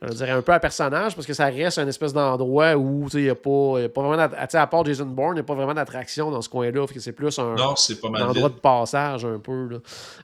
Je 0.00 0.12
dirais 0.12 0.30
un 0.30 0.42
peu 0.42 0.52
à 0.52 0.60
personnage 0.60 1.16
parce 1.16 1.26
que 1.26 1.32
ça 1.32 1.46
reste 1.46 1.78
un 1.78 1.88
espèce 1.88 2.12
d'endroit 2.12 2.76
où 2.76 3.08
il 3.14 3.22
n'y 3.22 3.28
a, 3.28 3.34
pas 3.34 3.50
a 3.50 3.88
vraiment. 3.88 4.28
à 4.52 4.66
part 4.68 4.84
Jason 4.84 5.06
Bourne, 5.06 5.32
il 5.32 5.34
n'y 5.34 5.40
a 5.40 5.44
pas 5.44 5.54
vraiment 5.54 5.74
d'attraction 5.74 6.30
dans 6.30 6.40
ce 6.40 6.48
coin-là. 6.48 6.86
C'est 6.96 7.12
plus 7.12 7.36
un, 7.40 7.54
Non, 7.56 7.74
c'est 7.74 8.00
pas 8.00 8.06
un 8.08 8.12
mal 8.12 8.22
endroit 8.22 8.48
vide. 8.48 8.56
de 8.56 8.60
passage 8.60 9.24
un 9.24 9.40
peu. 9.40 9.68
Là. 9.68 9.78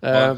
Euh, 0.04 0.34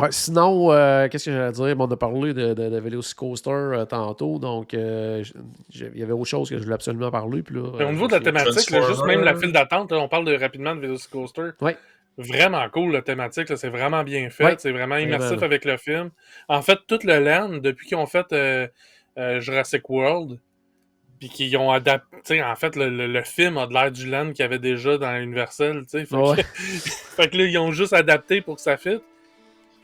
ouais, 0.00 0.08
sinon, 0.10 0.70
euh, 0.70 1.08
qu'est-ce 1.08 1.26
que 1.26 1.32
j'allais 1.32 1.52
dire? 1.52 1.76
Bon, 1.76 1.86
on 1.88 1.90
a 1.92 1.96
parlé 1.96 2.34
de, 2.34 2.52
de, 2.52 2.68
de 2.68 2.78
Velocicoaster 2.78 3.50
euh, 3.50 3.84
tantôt, 3.86 4.38
donc 4.38 4.74
euh, 4.74 5.24
il 5.74 5.98
y 5.98 6.02
avait 6.02 6.12
autre 6.12 6.26
chose 6.26 6.50
que 6.50 6.58
je 6.58 6.62
voulais 6.62 6.74
absolument 6.74 7.10
parler. 7.10 7.42
Puis 7.42 7.54
là, 7.54 7.62
au 7.86 7.92
niveau 7.92 8.06
de 8.06 8.12
la 8.12 8.20
thématique, 8.20 8.70
là, 8.70 8.82
juste 8.86 9.04
même 9.06 9.22
la 9.22 9.34
file 9.34 9.52
d'attente, 9.52 9.92
on 9.92 10.08
parle 10.08 10.26
de, 10.26 10.36
rapidement 10.36 10.74
de 10.74 10.80
Velocicoaster. 10.80 11.50
Ouais. 11.62 11.78
Vraiment 12.18 12.68
cool, 12.70 12.92
la 12.92 13.02
thématique. 13.02 13.56
C'est 13.56 13.68
vraiment 13.68 14.02
bien 14.04 14.28
fait. 14.30 14.44
Ouais. 14.44 14.54
C'est 14.58 14.72
vraiment 14.72 14.96
immersif 14.96 15.36
avec 15.42 15.64
le 15.64 15.76
film. 15.78 16.10
En 16.48 16.60
fait, 16.62 16.78
tout 16.86 16.98
le 17.04 17.18
land, 17.18 17.58
depuis 17.58 17.86
qu'ils 17.86 17.96
ont 17.96 18.06
fait 18.06 18.26
euh, 18.32 18.68
euh, 19.18 19.40
Jurassic 19.40 19.88
World, 19.88 20.38
puis 21.18 21.28
qu'ils 21.28 21.56
ont 21.56 21.70
adapté. 21.70 22.42
En 22.42 22.56
fait, 22.56 22.76
le, 22.76 22.88
le- 22.90 23.06
le 23.06 23.22
film 23.22 23.56
a 23.58 23.66
de 23.66 23.72
l'air 23.72 23.90
du 23.92 24.06
land 24.08 24.28
qu'il 24.32 24.40
y 24.40 24.42
avait 24.42 24.58
déjà 24.58 24.98
dans 24.98 25.14
Universal. 25.16 25.82
tu 25.82 25.88
sais. 25.90 26.04
Fait, 26.04 26.16
Ouais. 26.16 26.36
que, 26.36 26.42
fait 27.16 27.28
que 27.30 27.36
là, 27.38 27.44
ils 27.44 27.58
ont 27.58 27.72
juste 27.72 27.92
adapté 27.92 28.40
pour 28.42 28.56
que 28.56 28.62
ça 28.62 28.76
fitte. 28.76 29.02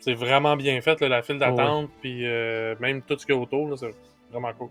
C'est 0.00 0.14
vraiment 0.14 0.56
bien 0.56 0.80
fait, 0.82 1.00
là, 1.00 1.08
la 1.08 1.22
file 1.22 1.38
d'attente, 1.38 1.90
puis 2.00 2.26
euh, 2.26 2.74
même 2.80 3.02
tout 3.02 3.18
ce 3.18 3.24
qu'il 3.26 3.34
y 3.34 3.38
a 3.38 3.40
autour. 3.40 3.78
C'est 3.78 3.90
vraiment 4.30 4.52
cool. 4.54 4.68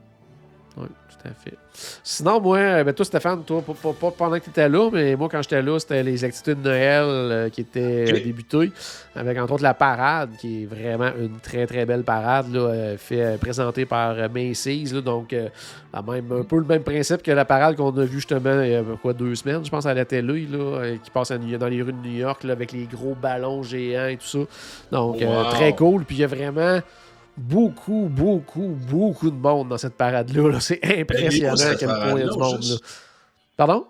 Oui, 0.78 0.88
tout 1.10 1.28
à 1.28 1.32
fait. 1.32 1.58
Sinon, 2.04 2.42
moi, 2.42 2.58
euh, 2.58 2.84
ben, 2.84 2.94
toi, 2.94 3.06
Stéphane, 3.06 3.44
toi, 3.44 3.64
pas, 3.64 4.12
pendant 4.12 4.38
que 4.38 4.44
tu 4.44 4.50
étais 4.50 4.68
là, 4.68 4.90
mais 4.92 5.16
moi, 5.16 5.30
quand 5.32 5.42
j'étais 5.42 5.62
là, 5.62 5.80
c'était 5.80 6.04
les 6.04 6.24
activités 6.24 6.56
de 6.56 6.62
Noël 6.62 7.04
euh, 7.06 7.50
qui 7.50 7.62
étaient 7.62 8.12
débutées, 8.22 8.72
avec 9.16 9.38
entre 9.38 9.54
autres 9.54 9.64
la 9.64 9.74
parade, 9.74 10.32
qui 10.40 10.64
est 10.64 10.66
vraiment 10.66 11.12
une 11.18 11.40
très, 11.40 11.66
très 11.66 11.86
belle 11.86 12.04
parade, 12.04 12.54
là, 12.54 12.60
euh, 12.60 12.98
fait, 12.98 13.38
présentée 13.40 13.86
par 13.86 14.16
Macy's. 14.30 14.94
là, 14.94 15.02
donc, 15.02 15.32
euh, 15.32 15.48
la 15.94 16.02
même, 16.02 16.30
un 16.32 16.44
peu 16.44 16.58
le 16.58 16.66
même 16.66 16.84
principe 16.84 17.24
que 17.24 17.32
la 17.32 17.46
parade 17.46 17.78
qu'on 17.78 17.98
a 17.98 18.04
vue 18.04 18.20
justement 18.20 18.62
il 18.62 18.72
y 18.72 18.76
a 18.76 18.84
quoi, 19.02 19.14
deux 19.14 19.36
semaines, 19.36 19.64
je 19.64 19.70
pense, 19.70 19.86
à 19.86 19.94
la 19.94 20.04
télé, 20.04 20.46
là, 20.52 20.96
qui 21.02 21.10
passe 21.10 21.32
à 21.32 21.38
dans 21.38 21.68
les 21.68 21.82
rues 21.82 21.94
de 21.94 22.08
New 22.08 22.18
York, 22.18 22.44
là, 22.44 22.52
avec 22.54 22.74
les 22.74 22.86
gros 22.86 23.16
ballons 23.16 23.64
géants 23.64 24.08
et 24.08 24.18
tout 24.18 24.28
ça. 24.28 24.40
Donc, 24.92 25.22
Wow. 25.22 25.50
très 25.52 25.74
cool. 25.74 26.04
Puis, 26.04 26.18
il 26.18 26.22
y 26.22 26.24
a 26.24 26.28
vraiment 26.28 26.80
beaucoup, 27.38 28.08
beaucoup, 28.12 28.78
beaucoup 28.90 29.30
de 29.30 29.36
monde 29.36 29.70
dans 29.70 29.78
cette 29.78 29.96
parade-là. 29.96 30.50
là. 30.50 30.60
C'est 30.60 30.80
impressionnant 30.84 31.54
à 31.54 31.76
quel 31.76 31.90
point 31.90 32.14
il 32.16 32.20
y 32.20 32.24
a 32.24 32.32
du 32.32 32.38
monde. 32.38 32.64
là. 32.64 32.76
Pardon? 33.58 33.88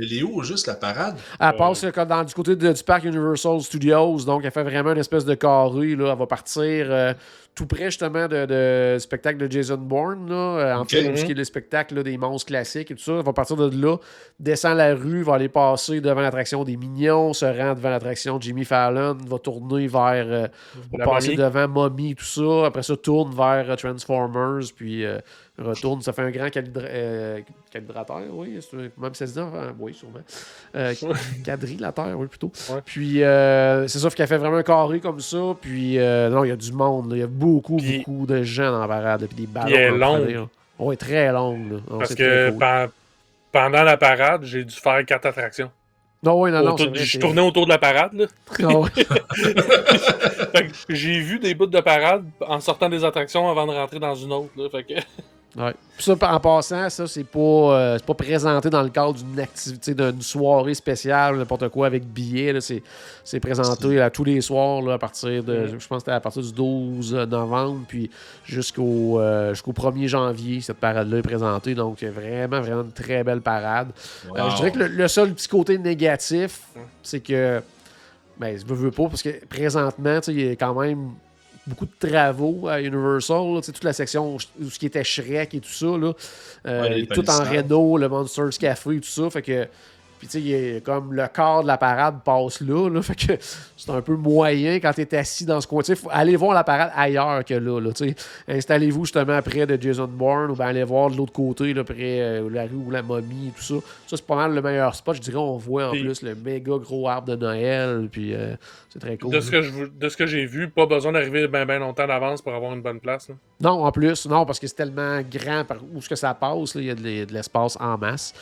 Elle 0.00 0.12
est 0.18 0.22
où, 0.22 0.42
juste 0.42 0.66
la 0.66 0.74
parade? 0.74 1.16
Elle 1.38 1.56
passe 1.56 1.84
euh, 1.84 2.04
dans, 2.04 2.24
du 2.24 2.32
côté 2.34 2.56
de- 2.56 2.72
du 2.72 2.82
parc 2.82 3.04
Universal 3.04 3.60
Studios, 3.60 4.18
donc 4.24 4.42
elle 4.44 4.50
fait 4.50 4.62
vraiment 4.62 4.92
une 4.92 4.98
espèce 4.98 5.24
de 5.24 5.34
carré. 5.34 5.94
Là. 5.96 6.12
Elle 6.12 6.18
va 6.18 6.26
partir 6.26 6.86
euh, 6.88 7.12
tout 7.54 7.66
près 7.66 7.86
justement 7.86 8.26
de, 8.28 8.46
de- 8.46 8.94
du 8.94 9.00
spectacle 9.00 9.38
de 9.38 9.50
Jason 9.50 9.76
Bourne, 9.76 10.28
là, 10.30 10.34
euh, 10.36 10.74
en 10.76 10.82
Ok. 10.82 10.90
fait, 10.90 11.16
ce 11.16 11.24
qui 11.24 11.32
est 11.32 11.34
le 11.34 11.44
spectacle 11.44 11.94
là, 11.96 12.02
des 12.02 12.16
monstres 12.16 12.46
classiques 12.46 12.90
et 12.90 12.94
tout 12.94 13.02
ça. 13.02 13.12
Elle 13.18 13.24
va 13.24 13.32
partir 13.32 13.56
de 13.56 13.68
là, 13.82 13.96
descend 14.38 14.76
la 14.76 14.94
rue, 14.94 15.22
va 15.22 15.34
aller 15.34 15.48
passer 15.48 16.00
devant 16.00 16.20
l'attraction 16.20 16.64
des 16.64 16.76
Mignons, 16.76 17.32
se 17.32 17.44
rend 17.44 17.74
devant 17.74 17.90
l'attraction 17.90 18.38
de 18.38 18.42
Jimmy 18.42 18.64
Fallon, 18.64 19.16
va 19.26 19.38
tourner 19.38 19.86
vers. 19.88 20.26
euh, 20.26 20.46
va 20.96 21.04
passer 21.04 21.36
momie. 21.36 21.36
devant 21.42 21.68
Mommy, 21.68 22.14
tout 22.14 22.24
ça. 22.24 22.66
Après 22.66 22.82
ça, 22.82 22.96
tourne 22.96 23.34
vers 23.34 23.70
euh, 23.70 23.76
Transformers, 23.76 24.64
puis 24.74 25.04
euh, 25.04 25.18
retourne. 25.62 26.00
Ça 26.02 26.12
fait 26.12 26.22
un 26.22 26.30
grand 26.30 26.48
euh, 26.56 27.40
calibrateur, 27.70 28.22
oui. 28.32 28.58
c'est- 28.60 28.76
Même 28.98 29.14
ça 29.14 29.26
se 29.26 29.32
dit, 29.34 29.40
enfin, 29.40 29.72
oui, 29.78 29.94
sûrement. 29.94 30.20
Euh, 30.74 30.94
quadrilateur, 31.44 32.18
oui, 32.18 32.26
plutôt. 32.26 32.50
Ouais. 32.70 32.80
Puis, 32.84 33.22
euh, 33.22 33.86
c'est 33.88 33.98
ça, 33.98 34.10
fait 34.10 34.16
qu'elle 34.16 34.26
fait 34.28 34.38
vraiment 34.38 34.56
un 34.58 34.62
carré 34.62 35.00
comme 35.00 35.20
ça. 35.20 35.38
Puis, 35.60 35.98
euh, 35.98 36.28
non, 36.30 36.44
il 36.44 36.48
y 36.48 36.52
a 36.52 36.56
du 36.56 36.72
monde. 36.72 37.12
Il 37.14 37.18
y 37.20 37.22
a 37.22 37.26
beaucoup, 37.26 37.76
Puis- 37.76 37.98
beaucoup 37.98 38.26
de 38.26 38.42
gens 38.42 38.70
dans 38.72 38.80
la 38.80 38.88
parade. 38.88 39.26
Puis 39.26 39.36
des 39.36 39.46
ballons. 39.46 39.66
elle 39.68 39.74
est 39.74 39.90
longue. 39.98 40.48
Oui, 40.78 40.96
très 40.96 41.30
longue. 41.32 41.80
Non, 41.90 41.98
Parce 41.98 42.14
que 42.14 42.50
cool. 42.50 42.90
pendant 43.52 43.82
la 43.82 43.96
parade, 43.96 44.44
j'ai 44.44 44.64
dû 44.64 44.74
faire 44.74 45.04
quatre 45.04 45.26
attractions. 45.26 45.70
Non, 46.22 46.40
oui, 46.40 46.50
non, 46.50 46.58
non. 46.62 46.72
Autour- 46.72 46.78
c'est 46.86 46.88
vrai, 46.90 47.04
je 47.04 47.18
tournais 47.18 47.40
autour 47.40 47.64
de 47.64 47.70
la 47.70 47.78
parade. 47.78 48.12
Là. 48.12 48.26
Ah 50.52 50.62
j'ai 50.88 51.20
vu 51.20 51.38
des 51.38 51.54
bouts 51.54 51.66
de 51.66 51.80
parade 51.80 52.24
en 52.46 52.60
sortant 52.60 52.88
des 52.88 53.04
attractions 53.04 53.48
avant 53.50 53.66
de 53.66 53.72
rentrer 53.72 53.98
dans 53.98 54.14
une 54.14 54.32
autre. 54.32 54.50
Là. 54.56 54.68
Fait 54.70 54.84
que... 54.84 54.94
Ouais. 55.56 55.74
Puis 55.96 56.04
ça, 56.04 56.12
en 56.12 56.40
passant, 56.40 56.88
ça, 56.88 57.06
c'est 57.08 57.24
pas, 57.24 57.38
euh, 57.40 57.98
c'est 57.98 58.06
pas 58.06 58.14
présenté 58.14 58.70
dans 58.70 58.82
le 58.82 58.88
cadre 58.88 59.14
d'une 59.14 59.40
activité, 59.40 59.94
d'une 59.94 60.22
soirée 60.22 60.74
spéciale, 60.74 61.36
n'importe 61.36 61.68
quoi 61.70 61.88
avec 61.88 62.04
billets. 62.04 62.60
C'est, 62.60 63.40
présenté 63.40 63.96
là, 63.96 64.10
tous 64.10 64.22
les 64.22 64.40
soirs 64.40 64.80
là, 64.82 64.94
à 64.94 64.98
partir 64.98 65.42
de, 65.42 65.66
je 65.66 65.88
pense 65.88 65.88
que 65.88 65.98
c'était 65.98 66.12
à 66.12 66.20
partir 66.20 66.42
du 66.42 66.52
12 66.52 67.14
novembre, 67.28 67.84
puis 67.88 68.10
jusqu'au, 68.44 69.18
euh, 69.18 69.52
jusqu'au 69.52 69.72
1er 69.72 70.06
janvier, 70.06 70.60
cette 70.60 70.78
parade-là 70.78 71.18
est 71.18 71.22
présentée. 71.22 71.74
Donc, 71.74 72.02
vraiment, 72.02 72.60
vraiment 72.60 72.82
une 72.82 72.92
très 72.92 73.24
belle 73.24 73.40
parade. 73.40 73.88
Euh, 74.36 74.50
je 74.50 74.56
dirais 74.56 74.70
que 74.70 74.78
le, 74.78 74.86
le 74.86 75.08
seul 75.08 75.34
petit 75.34 75.48
côté 75.48 75.78
négatif, 75.78 76.62
c'est 77.02 77.20
que, 77.20 77.60
ben, 78.38 78.56
je 78.56 78.72
veux 78.72 78.92
pas, 78.92 79.08
parce 79.08 79.22
que 79.22 79.44
présentement, 79.46 80.20
tu 80.20 80.26
sais, 80.26 80.32
il 80.32 80.46
y 80.46 80.50
a 80.50 80.56
quand 80.56 80.80
même 80.80 81.10
beaucoup 81.70 81.86
de 81.86 82.08
travaux 82.08 82.68
à 82.68 82.80
Universal. 82.80 83.54
là, 83.54 83.60
toute 83.62 83.84
la 83.84 83.92
section 83.92 84.36
où 84.36 84.70
ce 84.70 84.78
qui 84.78 84.86
était 84.86 85.04
Shrek 85.04 85.54
et 85.54 85.60
tout 85.60 85.70
ça, 85.70 85.86
là, 85.86 86.12
euh, 86.66 86.82
Ouais, 86.82 86.94
les 86.96 87.06
tout 87.06 87.28
en. 87.30 87.44
Renault, 87.44 87.96
le 87.96 88.08
Monsters 88.08 88.58
Café 88.58 88.96
et 88.96 89.00
tout 89.00 89.08
ça. 89.08 89.30
Fait 89.30 89.42
que, 89.42 89.66
puis 90.20 90.28
tu 90.28 90.40
sais, 90.42 90.82
comme 90.84 91.14
le 91.14 91.26
corps 91.34 91.62
de 91.62 91.66
la 91.66 91.78
parade 91.78 92.16
passe 92.24 92.60
là, 92.60 92.88
là, 92.90 93.00
fait 93.02 93.14
que 93.16 93.32
c'est 93.76 93.90
un 93.90 94.02
peu 94.02 94.14
moyen 94.14 94.74
quand 94.76 94.92
tu 94.92 95.00
es 95.00 95.14
assis 95.16 95.46
dans 95.46 95.60
ce 95.60 95.66
coin. 95.66 95.80
Tu 95.82 95.86
sais, 95.86 95.96
faut 95.96 96.10
aller 96.12 96.36
voir 96.36 96.52
la 96.54 96.62
parade 96.62 96.92
ailleurs 96.94 97.42
que 97.44 97.54
là. 97.54 97.80
là 97.80 97.92
tu 97.92 98.08
sais. 98.10 98.14
Installez-vous 98.46 99.06
justement 99.06 99.40
près 99.42 99.66
de 99.66 99.80
Jason 99.80 100.06
Bourne 100.06 100.50
ou 100.50 100.54
bien 100.54 100.66
allez 100.66 100.84
voir 100.84 101.10
de 101.10 101.16
l'autre 101.16 101.32
côté, 101.32 101.72
là, 101.72 101.82
près 101.84 101.96
euh, 102.20 102.48
la 102.50 102.64
rue 102.64 102.74
où 102.86 102.90
la 102.90 103.02
momie 103.02 103.48
et 103.48 103.50
tout 103.52 103.62
ça. 103.62 103.74
Ça, 104.06 104.16
c'est 104.16 104.26
pas 104.26 104.36
mal 104.36 104.54
le 104.54 104.60
meilleur 104.62 104.94
spot. 104.94 105.16
Je 105.16 105.20
dirais, 105.22 105.38
on 105.38 105.56
voit 105.56 105.88
en 105.88 105.92
Puis- 105.92 106.02
plus 106.04 106.22
le 106.22 106.34
méga 106.34 106.76
gros 106.76 107.08
arbre 107.08 107.28
de 107.28 107.36
Noël. 107.36 108.08
Puis 108.12 108.34
euh, 108.34 108.54
c'est 108.90 108.98
très 108.98 109.16
cool. 109.16 109.32
De 109.32 109.40
ce 109.40 109.50
que 109.50 109.62
je 109.62 109.70
vou- 109.70 109.86
de 109.88 110.08
ce 110.10 110.16
que 110.16 110.26
j'ai 110.26 110.44
vu, 110.44 110.68
pas 110.68 110.84
besoin 110.84 111.12
d'arriver 111.12 111.48
bien 111.48 111.64
ben 111.64 111.78
longtemps 111.78 112.06
d'avance 112.06 112.42
pour 112.42 112.52
avoir 112.54 112.74
une 112.74 112.82
bonne 112.82 113.00
place. 113.00 113.28
là. 113.30 113.34
Non, 113.62 113.84
en 113.84 113.92
plus, 113.92 114.26
non, 114.26 114.44
parce 114.46 114.58
que 114.58 114.66
c'est 114.66 114.74
tellement 114.74 115.20
grand 115.22 115.64
par 115.64 115.78
où 115.94 116.00
ce 116.02 116.08
que 116.08 116.16
ça 116.16 116.32
passe, 116.34 116.74
il 116.76 116.84
y 116.84 116.90
a 116.90 116.94
de 116.94 117.32
l'espace 117.32 117.76
en 117.80 117.96
masse. 117.98 118.32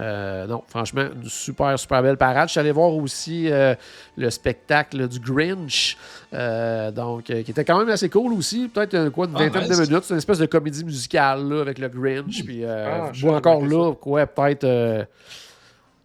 Euh, 0.00 0.46
non, 0.46 0.62
franchement, 0.66 1.04
une 1.24 1.30
super, 1.30 1.78
super 1.78 2.02
belle 2.02 2.16
parade. 2.16 2.48
Je 2.48 2.52
suis 2.52 2.60
allé 2.60 2.70
voir 2.72 2.92
aussi 2.94 3.50
euh, 3.50 3.74
le 4.16 4.30
spectacle 4.30 5.08
du 5.08 5.18
Grinch, 5.18 5.96
euh, 6.32 6.90
donc, 6.90 7.28
euh, 7.30 7.42
qui 7.42 7.50
était 7.50 7.64
quand 7.64 7.78
même 7.78 7.88
assez 7.88 8.08
cool 8.08 8.32
aussi. 8.34 8.68
Peut-être 8.68 8.94
euh, 8.94 9.10
quoi, 9.10 9.26
une 9.26 9.32
Ah, 9.36 9.40
vingtaine 9.40 9.68
nice. 9.68 9.78
de 9.78 9.82
minutes. 9.86 10.04
C'est 10.04 10.14
une 10.14 10.18
espèce 10.18 10.38
de 10.38 10.46
comédie 10.46 10.84
musicale 10.84 11.48
là, 11.48 11.60
avec 11.62 11.78
le 11.78 11.88
Grinch. 11.88 12.44
Puis, 12.44 12.64
euh, 12.64 13.06
Ah, 13.06 13.10
je 13.12 13.26
vois 13.26 13.36
encore 13.38 13.64
là, 13.66 13.92
quoi, 13.94 14.26
peut-être. 14.26 15.06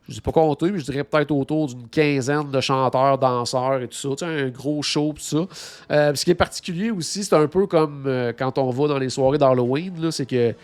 je 0.07 0.15
sais 0.15 0.21
pas 0.21 0.31
compter, 0.31 0.71
mais 0.71 0.79
je 0.79 0.85
dirais 0.85 1.03
peut-être 1.03 1.29
autour 1.29 1.67
d'une 1.67 1.87
quinzaine 1.87 2.49
de 2.49 2.61
chanteurs, 2.61 3.17
danseurs 3.19 3.81
et 3.81 3.87
tout 3.87 3.95
ça. 3.97 4.09
Tu 4.09 4.25
sais, 4.25 4.25
un 4.25 4.49
gros 4.49 4.81
show, 4.81 5.13
tout 5.15 5.21
ça. 5.21 5.45
Euh, 5.91 6.15
ce 6.15 6.25
qui 6.25 6.31
est 6.31 6.35
particulier 6.35 6.89
aussi, 6.89 7.23
c'est 7.23 7.35
un 7.35 7.45
peu 7.47 7.67
comme 7.67 8.05
euh, 8.07 8.33
quand 8.37 8.57
on 8.57 8.71
va 8.71 8.87
dans 8.87 8.97
les 8.97 9.09
soirées 9.09 9.37
d'Halloween, 9.37 10.09
c'est 10.11 10.25
que 10.25 10.55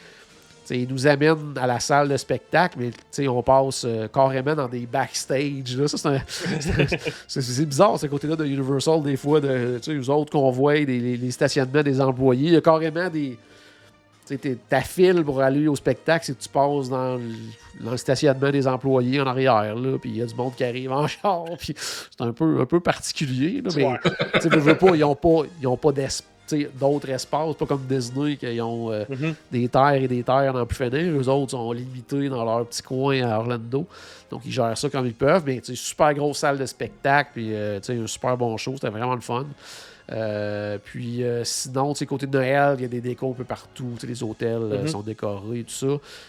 tu 0.66 0.74
sais, 0.76 0.82
ils 0.82 0.88
nous 0.90 1.06
amènent 1.08 1.54
à 1.58 1.68
la 1.68 1.80
salle 1.80 2.10
de 2.10 2.18
spectacle, 2.18 2.78
mais 2.80 3.28
on 3.28 3.44
passe 3.44 3.84
euh, 3.86 4.08
carrément 4.08 4.56
dans 4.56 4.68
des 4.68 4.86
backstage. 4.86 5.78
Là. 5.78 5.88
Ça, 5.88 5.98
c'est, 5.98 6.08
un- 6.08 6.22
c'est- 7.28 7.42
c'est 7.42 7.66
bizarre, 7.66 8.00
ce 8.00 8.08
côté-là 8.08 8.36
de 8.36 8.46
Universal, 8.46 9.02
des 9.04 9.16
fois, 9.18 9.40
de, 9.40 9.80
eux 9.88 10.10
autres 10.10 10.32
qu'on 10.32 10.50
voit, 10.52 10.74
des, 10.74 10.86
les, 11.00 11.18
les 11.18 11.32
stationnements 11.32 11.84
des 11.84 12.02
employés. 12.02 12.48
Il 12.48 12.54
y 12.54 12.58
a 12.58 12.62
carrément 12.62 13.10
des. 13.10 13.38
Ta 14.70 14.82
file 14.82 15.24
pour 15.24 15.40
aller 15.40 15.68
au 15.68 15.76
spectacle, 15.76 16.26
c'est 16.26 16.36
que 16.36 16.42
tu 16.42 16.50
passes 16.50 16.90
dans 16.90 17.16
le, 17.18 17.22
dans 17.84 17.92
le 17.92 17.98
stationnement 17.98 18.50
des 18.50 18.66
employés 18.68 19.22
en 19.22 19.28
arrière, 19.28 19.76
puis 20.02 20.10
il 20.10 20.18
y 20.18 20.22
a 20.24 20.26
du 20.26 20.34
monde 20.34 20.56
qui 20.56 20.64
arrive 20.64 20.92
en 20.92 21.06
char, 21.06 21.44
puis 21.60 21.76
c'est 21.78 22.22
un 22.24 22.34
peu, 22.34 22.60
un 22.60 22.66
peu 22.66 22.80
particulier, 22.80 23.62
là, 23.62 23.70
mais 23.76 23.86
Ouais. 23.86 24.00
veux, 24.46 24.58
veux 24.58 24.78
pas, 24.80 24.96
ils 24.96 25.02
n'ont 25.02 25.14
pas, 25.14 25.42
ils 25.62 25.68
ont 25.68 25.78
pas 25.78 25.92
d'es- 25.92 26.08
tu 26.08 26.12
sais, 26.16 26.24
d'autres 26.80 27.10
espaces, 27.10 27.56
pas 27.56 27.66
comme 27.66 27.84
Disney, 27.88 28.36
qui 28.38 28.60
ont 28.62 28.92
euh, 28.92 29.04
Mhm. 29.10 29.34
des 29.52 29.68
terres 29.70 29.94
et 29.96 30.08
des 30.08 30.24
terres 30.24 30.54
dans 30.54 30.66
plus 30.66 30.76
finir. 30.76 31.14
Eux 31.20 31.28
autres 31.30 31.52
sont 31.52 31.72
limités 31.72 32.30
dans 32.30 32.44
leur 32.46 32.66
petit 32.68 32.82
coin 32.82 33.22
à 33.24 33.38
Orlando. 33.40 33.86
Donc, 34.30 34.42
ils 34.46 34.52
gèrent 34.52 34.78
ça 34.78 34.90
comme 34.90 35.06
ils 35.06 35.14
peuvent. 35.14 35.44
Mais, 35.46 35.60
sais, 35.64 35.76
super 35.76 36.14
grosse 36.14 36.40
salle 36.40 36.58
de 36.58 36.66
spectacle. 36.66 37.30
Puis, 37.34 37.54
euh, 37.54 37.80
tu 37.80 37.94
sais, 37.96 38.00
un 38.00 38.08
super 38.08 38.36
bon 38.38 38.56
show. 38.58 38.74
C'était 38.76 38.90
vraiment 38.90 39.16
le 39.16 39.22
fun. 39.22 39.46
Euh, 40.12 40.78
puis, 40.84 41.24
euh, 41.24 41.44
sinon, 41.44 41.94
tu 41.94 42.00
sais, 42.00 42.06
côté 42.06 42.28
de 42.28 42.32
Noël, 42.38 42.76
il 42.78 42.84
y 42.84 42.86
a 42.86 42.88
des 42.88 43.02
décos 43.02 43.32
un 43.32 43.34
peu 43.34 43.44
partout. 43.44 43.96
Les 44.08 44.22
hôtels 44.24 44.60
Mhm. 44.82 44.88
sont 44.88 45.02
décorés 45.02 45.60
et 45.60 45.64
tout 45.64 45.72
ça. 45.74 45.88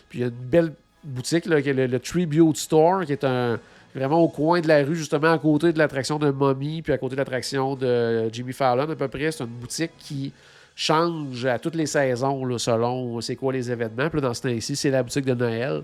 Puis, 0.09 0.21
il 0.21 0.23
y 0.23 0.25
a 0.25 0.29
une 0.29 0.33
belle 0.33 0.73
boutique, 1.05 1.47
là, 1.47 1.61
qui 1.61 1.69
est 1.71 1.75
le, 1.75 1.87
le 1.87 2.01
Tribute 2.01 2.57
Store, 2.57 3.05
qui 3.05 3.13
est 3.13 3.25
un 3.25 3.59
vraiment 3.97 4.19
au 4.19 4.29
coin 4.29 4.61
de 4.61 4.69
la 4.69 4.85
rue, 4.85 4.95
justement 4.95 5.33
à 5.33 5.39
côté 5.39 5.73
de 5.73 5.79
l'attraction 5.79 6.19
de 6.19 6.31
Mommy, 6.31 6.83
puis 6.83 6.93
à 6.93 6.99
côté 6.99 7.17
de 7.17 7.21
l'attraction 7.21 7.75
de 7.75 8.29
Jimmy 8.33 8.53
Fallon, 8.53 8.89
à 8.91 8.95
peu 8.95 9.09
près. 9.09 9.33
C'est 9.33 9.45
une 9.45 9.51
boutique 9.51 9.93
qui 9.99 10.33
change 10.75 11.47
à 11.47 11.59
toutes 11.59 11.75
les 11.75 11.87
saisons, 11.87 12.45
là, 12.45 12.59
selon 12.59 13.21
c'est 13.21 13.37
quoi 13.37 13.53
les 13.53 13.71
événements. 13.71 14.11
Puis 14.11 14.21
là, 14.21 14.29
dans 14.29 14.35
ce 14.35 14.43
temps-ci, 14.43 14.77
c'est 14.77 14.91
la 14.91 15.03
boutique 15.03 15.25
de 15.25 15.35
Noël. 15.35 15.83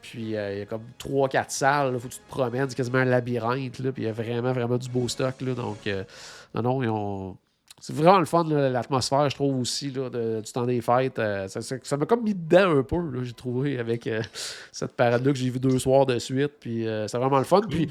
Puis 0.00 0.34
euh, 0.34 0.54
il 0.54 0.58
y 0.60 0.62
a 0.62 0.66
comme 0.66 0.84
3-4 0.98 1.44
salles, 1.48 1.92
il 1.94 2.00
faut 2.00 2.08
que 2.08 2.14
tu 2.14 2.20
te 2.20 2.28
promènes, 2.28 2.68
c'est 2.68 2.74
quasiment 2.74 2.98
un 2.98 3.04
labyrinthe. 3.04 3.78
Là, 3.80 3.92
puis 3.92 4.04
il 4.04 4.06
y 4.06 4.08
a 4.08 4.12
vraiment, 4.12 4.52
vraiment 4.52 4.78
du 4.78 4.88
beau 4.88 5.06
stock. 5.08 5.34
Là, 5.42 5.54
donc, 5.54 5.86
euh, 5.86 6.04
non, 6.54 6.62
non, 6.62 6.82
ils 6.82 6.88
ont. 6.88 7.36
C'est 7.80 7.94
vraiment 7.94 8.18
le 8.18 8.26
fun, 8.26 8.44
l'atmosphère, 8.44 9.30
je 9.30 9.34
trouve 9.34 9.58
aussi, 9.58 9.90
là, 9.90 10.10
de- 10.10 10.40
du 10.42 10.52
temps 10.52 10.66
des 10.66 10.80
fêtes. 10.82 11.18
euh, 11.18 11.48
ça 11.48 11.62
ça- 11.62 11.76
ça 11.82 11.96
m'a 11.96 12.04
comme 12.06 12.22
mis 12.22 12.34
dedans 12.34 12.78
un 12.78 12.82
peu, 12.82 12.96
là, 12.96 13.20
j'ai 13.22 13.32
trouvé, 13.32 13.78
avec 13.78 14.06
euh, 14.06 14.20
cette 14.72 14.92
parade-là 14.92 15.32
que 15.32 15.38
j'ai 15.38 15.48
vu 15.50 15.58
deux 15.58 15.78
soirs 15.78 16.04
de 16.06 16.18
suite. 16.18 16.52
Puis 16.60 16.86
euh, 16.86 17.08
c'est 17.08 17.16
vraiment 17.18 17.38
le 17.38 17.44
fun. 17.44 17.62
Puis 17.68 17.86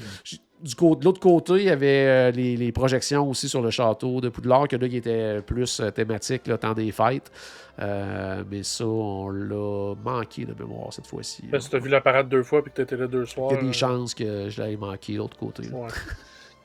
du 0.62 0.74
de 0.74 1.04
l'autre 1.04 1.20
côté, 1.20 1.54
il 1.54 1.62
y 1.64 1.70
avait 1.70 2.06
euh, 2.06 2.30
les, 2.30 2.54
les 2.56 2.70
projections 2.70 3.28
aussi 3.28 3.48
sur 3.48 3.62
le 3.62 3.70
château 3.70 4.20
de 4.20 4.28
Poudlard, 4.28 4.68
que 4.68 4.76
là, 4.76 4.88
qui 4.88 4.98
était 4.98 5.40
plus 5.42 5.80
thématique, 5.94 6.46
le 6.46 6.58
temps 6.58 6.74
des 6.74 6.92
fêtes. 6.92 7.32
Euh, 7.80 8.44
mais 8.50 8.62
ça, 8.62 8.84
on 8.84 9.30
l'a 9.30 9.94
manqué 10.04 10.44
de 10.44 10.52
mémoire 10.52 10.92
cette 10.92 11.06
fois-ci. 11.06 11.44
Ben, 11.50 11.58
si 11.60 11.70
t'as 11.70 11.78
vu 11.78 11.88
la 11.88 12.02
parade 12.02 12.28
deux 12.28 12.42
fois 12.42 12.62
puis 12.62 12.70
que 12.70 12.76
t'étais 12.76 12.96
là 12.96 13.06
deux 13.06 13.24
soirs. 13.24 13.52
Il 13.52 13.56
y 13.56 13.58
a 13.58 13.62
des 13.62 13.68
euh, 13.68 13.72
chances 13.72 14.14
que 14.14 14.50
je 14.50 14.60
l'avais 14.60 14.76
manqué 14.76 15.14
de 15.14 15.18
l'autre 15.18 15.38
côté. 15.38 15.62
ouais. 15.70 15.88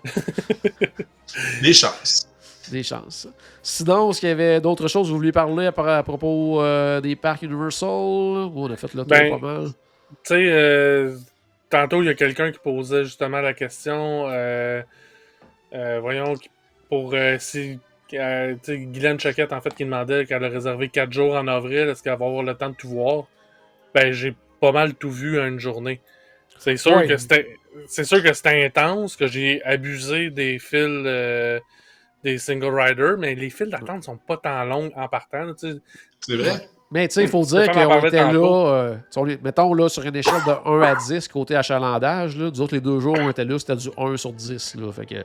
Les 1.61 1.73
chances. 1.73 2.27
Des 2.71 2.83
chances. 2.83 3.27
Sinon, 3.61 4.09
est-ce 4.11 4.19
qu'il 4.19 4.29
y 4.29 4.31
avait 4.31 4.61
d'autres 4.61 4.87
choses 4.87 5.07
que 5.07 5.11
vous 5.11 5.17
vouliez 5.17 5.31
parler 5.31 5.65
à, 5.67 5.71
propos 5.71 6.61
euh, 6.61 7.01
des 7.01 7.15
parcs 7.15 7.41
Universal? 7.43 7.89
Ou 7.89 8.51
on 8.55 8.71
a 8.71 8.75
fait 8.77 8.93
le 8.93 9.01
tour 9.01 9.07
Ben, 9.07 9.39
pas 9.39 9.45
mal? 9.45 9.67
Tu 9.69 10.15
sais, 10.23 10.47
euh, 10.51 11.15
tantôt, 11.69 12.01
il 12.01 12.05
y 12.05 12.09
a 12.09 12.13
quelqu'un 12.13 12.51
qui 12.51 12.59
posait 12.59 13.03
justement 13.03 13.41
la 13.41 13.53
question. 13.53 14.25
euh, 14.29 14.81
euh, 15.73 15.99
voyons, 15.99 16.33
pour 16.89 17.13
euh, 17.13 17.37
si. 17.39 17.79
euh, 18.13 18.53
tu 18.55 18.59
sais, 18.63 18.77
Guylaine 18.77 19.19
Choquette, 19.19 19.51
en 19.53 19.61
fait, 19.61 19.73
qui 19.73 19.83
demandait 19.85 20.25
qu'elle 20.25 20.43
a 20.43 20.49
réservé 20.49 20.89
4 20.89 21.11
jours 21.11 21.35
en 21.35 21.47
avril, 21.47 21.89
est-ce 21.89 22.01
qu'elle 22.03 22.17
va 22.17 22.25
avoir 22.25 22.43
le 22.43 22.53
temps 22.55 22.69
de 22.69 22.75
tout 22.75 22.89
voir? 22.89 23.25
ben 23.93 24.11
j'ai 24.11 24.35
pas 24.59 24.73
mal 24.73 24.93
tout 24.93 25.09
vu 25.09 25.39
en 25.39 25.47
une 25.47 25.59
journée. 25.59 26.01
C'est 26.59 26.77
sûr 26.77 27.05
que 27.07 27.17
c'était 27.17 27.47
c'est 27.87 28.03
sûr 28.03 28.21
que 28.21 28.33
c'était 28.33 28.65
intense, 28.65 29.15
que 29.15 29.27
j'ai 29.27 29.63
abusé 29.63 30.29
des 30.29 30.59
fils 30.59 31.03
euh, 31.05 31.59
des 32.25 32.39
single 32.39 32.73
riders, 32.77 33.17
mais 33.17 33.35
les 33.35 33.51
files 33.51 33.69
d'attente 33.69 34.03
sont 34.03 34.17
pas 34.17 34.37
tant 34.37 34.63
longues 34.65 34.91
en 34.95 35.07
partant. 35.07 35.53
C'est 35.57 36.35
vrai? 36.35 36.67
Mais 36.91 37.07
tu 37.07 37.15
sais, 37.15 37.23
il 37.23 37.29
faut 37.29 37.43
dire 37.43 37.71
qu'on 37.71 37.99
était 38.05 38.31
là, 38.31 38.97
euh, 39.17 39.37
mettons 39.43 39.73
là, 39.73 39.89
sur 39.89 40.03
une 40.03 40.15
échelle 40.15 40.41
de 40.45 40.69
1 40.69 40.81
à 40.81 40.95
10 40.95 41.27
côté 41.27 41.55
achalandage. 41.55 42.37
Là, 42.37 42.49
nous 42.51 42.61
autres, 42.61 42.73
les 42.73 42.81
deux 42.81 42.99
jours 42.99 43.15
où 43.15 43.21
on 43.21 43.29
était 43.29 43.45
là, 43.45 43.57
c'était 43.59 43.75
du 43.75 43.89
1 43.97 44.17
sur 44.17 44.33
10. 44.33 44.75
Là, 44.75 44.91
fait 44.91 45.05
que, 45.05 45.15
tu 45.15 45.23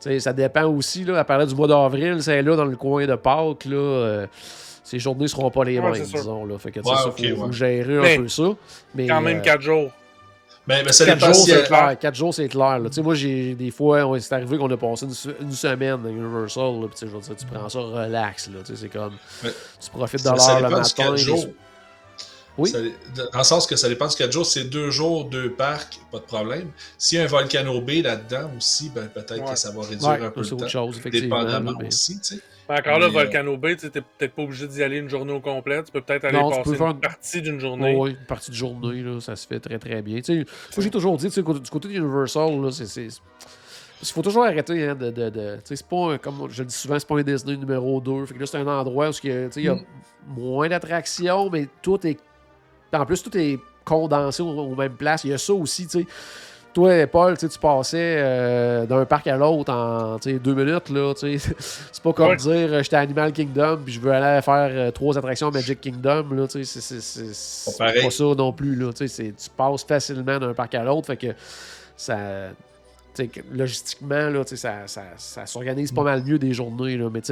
sais, 0.00 0.20
ça 0.20 0.32
dépend 0.32 0.64
aussi. 0.64 1.04
Là, 1.04 1.18
à 1.18 1.24
parler 1.24 1.46
du 1.46 1.54
mois 1.54 1.68
d'avril, 1.68 2.22
c'est 2.22 2.42
là 2.42 2.56
dans 2.56 2.64
le 2.64 2.76
coin 2.76 3.06
de 3.06 3.14
Pâques. 3.14 3.66
Là, 3.66 3.76
euh, 3.76 4.26
ces 4.84 4.98
journées 4.98 5.28
seront 5.28 5.50
pas 5.50 5.64
les 5.64 5.80
mêmes, 5.80 5.94
c'est 5.94 6.04
sûr. 6.04 6.18
disons. 6.18 6.44
Là, 6.44 6.58
fait 6.58 6.70
que, 6.70 6.80
Ouais, 6.80 6.96
ça, 6.96 7.08
ok, 7.08 7.34
faut, 7.36 7.52
gérer 7.52 7.98
un 7.98 8.02
Mais 8.02 8.18
peu 8.18 8.28
ça. 8.28 8.54
Mais, 8.94 9.06
Quand 9.06 9.20
même 9.20 9.38
euh, 9.38 9.42
4 9.42 9.60
jours. 9.60 9.90
Mais, 10.68 10.82
mais 10.82 10.92
ça 10.92 11.04
Quatre 11.06 11.18
dépend 11.20 11.32
jours, 11.32 11.44
si 11.44 11.50
c'est 11.52 11.62
clair. 11.64 11.96
Quatre 11.98 12.14
jours, 12.16 12.34
c'est 12.34 12.48
clair. 12.48 12.78
là. 12.80 12.88
Tu 12.88 12.96
sais, 12.96 13.02
Moi, 13.02 13.14
j'ai 13.14 13.54
des 13.54 13.70
fois, 13.70 14.04
on- 14.04 14.18
c'est 14.18 14.34
arrivé 14.34 14.58
qu'on 14.58 14.70
a 14.70 14.76
passé 14.76 15.04
une, 15.06 15.14
se- 15.14 15.28
une 15.40 15.52
semaine 15.52 16.04
à 16.04 16.08
Universal. 16.08 16.80
là, 16.80 16.88
je 17.00 17.06
veux 17.06 17.20
dire, 17.20 17.36
tu 17.36 17.46
prends 17.46 17.68
ça 17.68 17.78
relax. 17.78 18.48
Là, 18.48 18.58
tu 18.64 18.74
sais, 18.74 18.80
c'est 18.82 18.88
comme. 18.88 19.14
Tu 19.42 19.90
profites 19.90 20.24
de 20.24 20.28
l'heure 20.28 20.40
ça 20.40 20.60
le 20.60 20.68
matin. 20.68 20.82
4 20.96 21.12
les- 21.12 21.18
jours. 21.18 21.46
Oui? 22.58 22.70
Ça- 22.70 22.78
dans 23.32 23.38
le 23.38 23.44
sens 23.44 23.66
que 23.66 23.76
ça 23.76 23.88
dépend 23.88 24.06
du 24.08 24.16
4 24.16 24.32
jours. 24.32 24.46
C'est 24.46 24.64
2 24.64 24.90
jours, 24.90 25.26
2 25.26 25.50
parcs, 25.52 26.00
pas 26.10 26.18
de 26.18 26.24
problème. 26.24 26.70
S'il 26.96 27.18
y 27.18 27.20
a 27.20 27.24
un 27.24 27.28
Volcano 27.28 27.80
B 27.82 28.02
là-dedans 28.02 28.50
aussi, 28.56 28.90
ben, 28.94 29.06
peut-être 29.08 29.44
Ouais. 29.44 29.52
que 29.52 29.58
ça 29.58 29.70
va 29.70 29.82
réduire 29.82 30.08
Ouais, 30.08 30.22
un 30.26 30.30
peu 30.30 30.42
c'est 30.42 30.50
le 30.50 30.56
autre 30.56 30.64
temps. 30.64 30.70
chose, 30.70 30.96
effectivement. 30.98 31.40
Dépendamment 31.40 31.74
mais- 31.78 31.88
aussi, 31.88 32.18
tu 32.18 32.34
sais. 32.36 32.40
Encore 32.68 32.98
là, 32.98 33.06
euh, 33.06 33.10
Volcano 33.10 33.56
Bay, 33.56 33.76
tu 33.76 33.88
t'es 33.90 34.00
peut-être 34.00 34.32
pas 34.34 34.42
obligé 34.42 34.66
d'y 34.66 34.82
aller 34.82 34.98
une 34.98 35.08
journée 35.08 35.32
au 35.32 35.40
complet. 35.40 35.82
Tu 35.84 35.92
peux 35.92 36.00
peut-être 36.00 36.24
aller 36.24 36.38
Non, 36.38 36.50
passer 36.50 36.62
peux 36.64 36.74
faire 36.74 36.86
une 36.88 36.92
une- 36.94 37.00
partie 37.00 37.42
d'une 37.42 37.60
journée. 37.60 37.94
Oui, 37.96 38.10
une 38.10 38.26
partie 38.26 38.50
de 38.50 38.56
journée, 38.56 39.02
là, 39.02 39.20
ça 39.20 39.36
se 39.36 39.46
fait 39.46 39.60
très 39.60 39.78
très 39.78 40.02
bien. 40.02 40.16
Tu 40.16 40.24
sais, 40.24 40.34
moi, 40.36 40.44
j'ai 40.84 40.90
toujours 40.90 41.16
dit, 41.16 41.28
du 41.28 41.42
côté 41.70 41.88
d'Universal, 41.88 42.72
c'est. 42.72 43.08
Il 44.02 44.08
faut 44.08 44.20
toujours 44.22 44.44
arrêter 44.44 44.88
hein, 44.88 44.94
de. 44.94 45.10
de, 45.10 45.30
de- 45.30 45.58
c'est 45.64 45.86
pas 45.86 46.12
un- 46.14 46.18
comme 46.18 46.48
je 46.50 46.62
le 46.62 46.66
dis 46.68 46.74
souvent, 46.74 46.98
c'est 46.98 47.08
pas 47.08 47.16
un 47.18 47.22
Disney 47.22 47.56
numéro 47.56 48.00
2. 48.00 48.26
Fait 48.26 48.34
que 48.34 48.40
là, 48.40 48.46
c'est 48.46 48.58
un 48.58 48.66
endroit 48.66 49.08
où 49.08 49.12
il 49.22 49.30
y 49.30 49.32
a, 49.32 49.46
tu 49.46 49.52
sais, 49.52 49.60
il 49.60 49.66
y 49.66 49.68
a 49.68 49.74
Mm. 49.74 49.84
moins 50.36 50.68
d'attractions, 50.68 51.48
mais 51.50 51.66
tout 51.82 52.04
est. 52.06 52.18
En 52.92 53.06
plus, 53.06 53.22
tout 53.22 53.36
est 53.38 53.58
condensé 53.84 54.42
aux, 54.42 54.48
aux 54.48 54.74
mêmes 54.74 54.94
places. 54.96 55.24
Il 55.24 55.30
y 55.30 55.32
a 55.32 55.38
ça 55.38 55.52
aussi, 55.54 55.86
tu 55.86 56.00
sais. 56.00 56.06
Toi, 56.76 57.06
Paul, 57.06 57.38
tu 57.38 57.46
sais, 57.46 57.48
tu 57.48 57.58
passais 57.58 58.16
euh, 58.18 58.84
d'un 58.84 59.06
parc 59.06 59.26
à 59.28 59.36
l'autre 59.38 59.72
en 59.72 60.18
deux 60.18 60.54
minutes. 60.54 60.90
là. 60.90 61.14
C'est 61.16 62.02
pas 62.02 62.12
comme 62.12 62.28
Ouais. 62.28 62.36
dire 62.36 62.52
euh, 62.70 62.82
j'étais 62.82 62.96
à 62.96 63.00
Animal 63.00 63.32
Kingdom 63.32 63.78
puis 63.82 63.94
je 63.94 64.00
veux 64.00 64.12
aller 64.12 64.42
faire 64.42 64.68
euh, 64.70 64.90
trois 64.90 65.16
attractions 65.16 65.48
à 65.48 65.50
Magic 65.52 65.80
Kingdom. 65.80 66.26
Là, 66.32 66.44
c'est- 66.50 66.64
c'est- 66.64 67.00
c'est 67.00 67.32
c'est 67.32 67.78
pareil. 67.78 68.02
pas 68.04 68.10
ça 68.10 68.24
non 68.24 68.52
plus. 68.52 68.76
Là, 68.76 68.92
tu 68.92 68.98
sais, 68.98 69.08
c'est- 69.08 69.32
tu 69.44 69.48
passes 69.56 69.84
facilement 69.84 70.38
d'un 70.38 70.52
parc 70.52 70.74
à 70.74 70.84
l'autre. 70.84 71.06
Fait 71.06 71.16
que 71.16 71.28
ça. 71.96 72.18
logistiquement, 73.50 74.28
là, 74.28 74.42
ça, 74.44 74.86
ça, 74.86 75.02
ça 75.16 75.46
s'organise 75.46 75.90
pas 75.92 76.02
mal 76.02 76.22
mieux 76.24 76.38
des 76.38 76.52
journées. 76.52 76.98
Là, 76.98 77.08
mais 77.10 77.22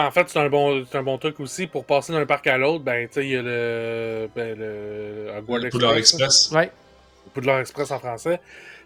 en 0.00 0.10
fait, 0.10 0.28
c'est 0.28 0.40
un 0.40 0.48
bon, 0.48 0.84
c'est 0.90 0.98
un 0.98 1.04
bon 1.04 1.18
truc 1.18 1.38
aussi 1.38 1.68
pour 1.68 1.84
passer 1.84 2.12
d'un 2.12 2.26
parc 2.26 2.44
à 2.48 2.58
l'autre. 2.58 2.82
Ben, 2.82 3.06
il 3.16 3.28
y 3.28 3.36
a 3.36 3.42
le, 3.42 4.28
ben, 4.34 4.58
le 4.58 5.26
Le 5.46 5.66
Express, 5.66 5.96
Express. 5.96 6.50
ouais, 6.52 6.72
Poudlard 7.34 7.60
Express 7.60 7.90
en 7.90 7.98
français. 7.98 8.40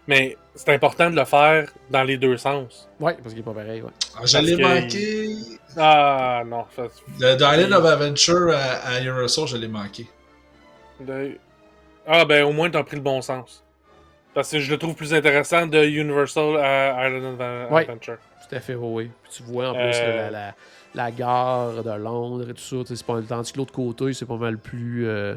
Mais 0.07 0.35
c'est 0.55 0.73
important 0.73 1.09
de 1.11 1.15
le 1.15 1.25
faire 1.25 1.69
dans 1.91 2.03
les 2.03 2.17
deux 2.17 2.35
sens. 2.37 2.89
ouais, 2.99 3.13
parce 3.21 3.29
qu'il 3.29 3.39
est 3.39 3.43
pas 3.43 3.53
pareil. 3.53 3.81
Ouais. 3.81 3.91
Ah, 4.17 4.25
je 4.25 4.37
l'ai 4.39 4.57
Parce 4.57 4.73
que- 4.73 4.81
manqué. 4.81 5.35
Ah 5.77 6.41
non, 6.45 6.65
ça, 6.75 6.83
Le 7.19 7.35
The 7.37 7.41
Island 7.41 7.73
of 7.73 7.85
Adventure 7.85 8.49
à, 8.51 8.87
à 8.87 8.99
Universal, 8.99 9.47
je 9.47 9.57
l'ai 9.57 9.67
manqué. 9.67 10.07
de- 10.99 11.37
Ah 12.07 12.25
ben 12.25 12.43
au 12.43 12.51
moins 12.51 12.69
t'as 12.71 12.83
pris 12.83 12.95
le 12.97 13.03
bon 13.03 13.21
sens. 13.21 13.63
Parce 14.33 14.51
que 14.51 14.59
je 14.59 14.71
le 14.71 14.77
trouve 14.77 14.95
plus 14.95 15.13
intéressant 15.13 15.67
de 15.67 15.83
Universal 15.83 16.57
à 16.57 17.07
Island 17.07 17.39
of 17.39 17.71
Ouais. 17.71 17.81
Adventure. 17.81 18.17
Tout 18.49 18.55
à 18.55 18.59
fait, 18.59 18.75
oui. 18.75 19.03
oui. 19.05 19.11
Puis 19.23 19.31
tu 19.37 19.43
vois 19.43 19.69
en 19.69 19.73
plus 19.73 19.81
Euh, 19.95 20.29
la, 20.29 20.31
la, 20.31 20.55
la 20.95 21.11
gare 21.11 21.83
de 21.83 21.91
Londres 21.91 22.49
et 22.49 22.53
tout 22.53 22.61
ça. 22.61 22.77
C'est 22.95 23.05
pas, 23.05 23.19
tandis 23.27 23.51
que 23.51 23.57
l'autre 23.59 23.73
côté, 23.73 24.13
c'est 24.13 24.25
pas 24.25 24.37
mal 24.37 24.57
plus. 24.57 25.07
euh, 25.07 25.35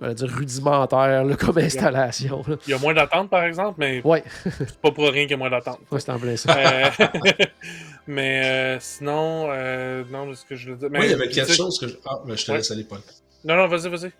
on 0.00 0.06
va 0.06 0.14
dire 0.14 0.28
rudimentaire 0.30 1.24
là, 1.24 1.36
comme 1.36 1.58
installation. 1.58 2.42
là. 2.46 2.56
Il 2.66 2.70
y 2.70 2.74
a 2.74 2.78
moins 2.78 2.94
d'attente 2.94 3.30
par 3.30 3.44
exemple, 3.44 3.76
mais 3.78 4.00
Ouais, 4.04 4.22
c'est 4.44 4.76
pas 4.78 4.90
pour 4.90 5.04
rien 5.10 5.22
qu'il 5.22 5.32
y 5.32 5.34
a 5.34 5.36
moins 5.36 5.50
d'attente. 5.50 5.80
ouais 5.90 6.00
c'est 6.00 6.10
en 6.12 6.18
plein 6.18 6.36
ça. 6.36 6.56
Euh, 6.56 6.90
mais 8.06 8.42
euh, 8.44 8.78
sinon, 8.80 9.48
euh, 9.50 10.04
non, 10.10 10.32
ce 10.34 10.44
que 10.44 10.56
je 10.56 10.70
veux 10.70 10.76
dire. 10.76 10.88
Mais, 10.90 10.98
Moi, 10.98 11.06
il 11.06 11.10
y 11.10 11.14
avait 11.14 11.28
quelque 11.28 11.48
sais- 11.50 11.56
chose 11.56 11.78
que 11.78 11.88
je... 11.88 11.94
Ah, 12.06 12.20
ben, 12.26 12.36
je 12.36 12.44
te 12.44 12.50
Ouais. 12.50 12.58
laisse 12.58 12.70
aller, 12.70 12.84
Paul. 12.84 13.00
Non, 13.44 13.56
non, 13.56 13.68
vas-y, 13.68 13.88
vas-y. 13.88 14.10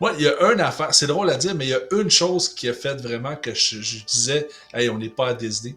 Moi, 0.00 0.12
il 0.18 0.24
y 0.24 0.28
a 0.28 0.52
une 0.52 0.60
affaire, 0.60 0.94
c'est 0.94 1.06
drôle 1.06 1.28
à 1.30 1.36
dire, 1.36 1.54
mais 1.54 1.66
il 1.66 1.70
y 1.70 1.74
a 1.74 1.80
une 1.92 2.10
chose 2.10 2.48
qui 2.48 2.68
a 2.68 2.72
fait 2.72 2.94
vraiment 2.94 3.36
que 3.36 3.52
je, 3.54 3.80
je 3.80 4.04
disais, 4.04 4.48
hey, 4.72 4.88
on 4.88 4.98
n'est 4.98 5.10
pas 5.10 5.28
à 5.28 5.34
Disney. 5.34 5.74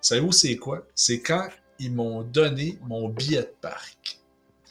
Savez-vous 0.00 0.32
c'est 0.32 0.56
quoi? 0.56 0.82
C'est 0.94 1.20
quand 1.20 1.46
ils 1.78 1.92
m'ont 1.92 2.22
donné 2.22 2.78
mon 2.86 3.08
billet 3.08 3.42
de 3.42 3.52
parc. 3.60 4.18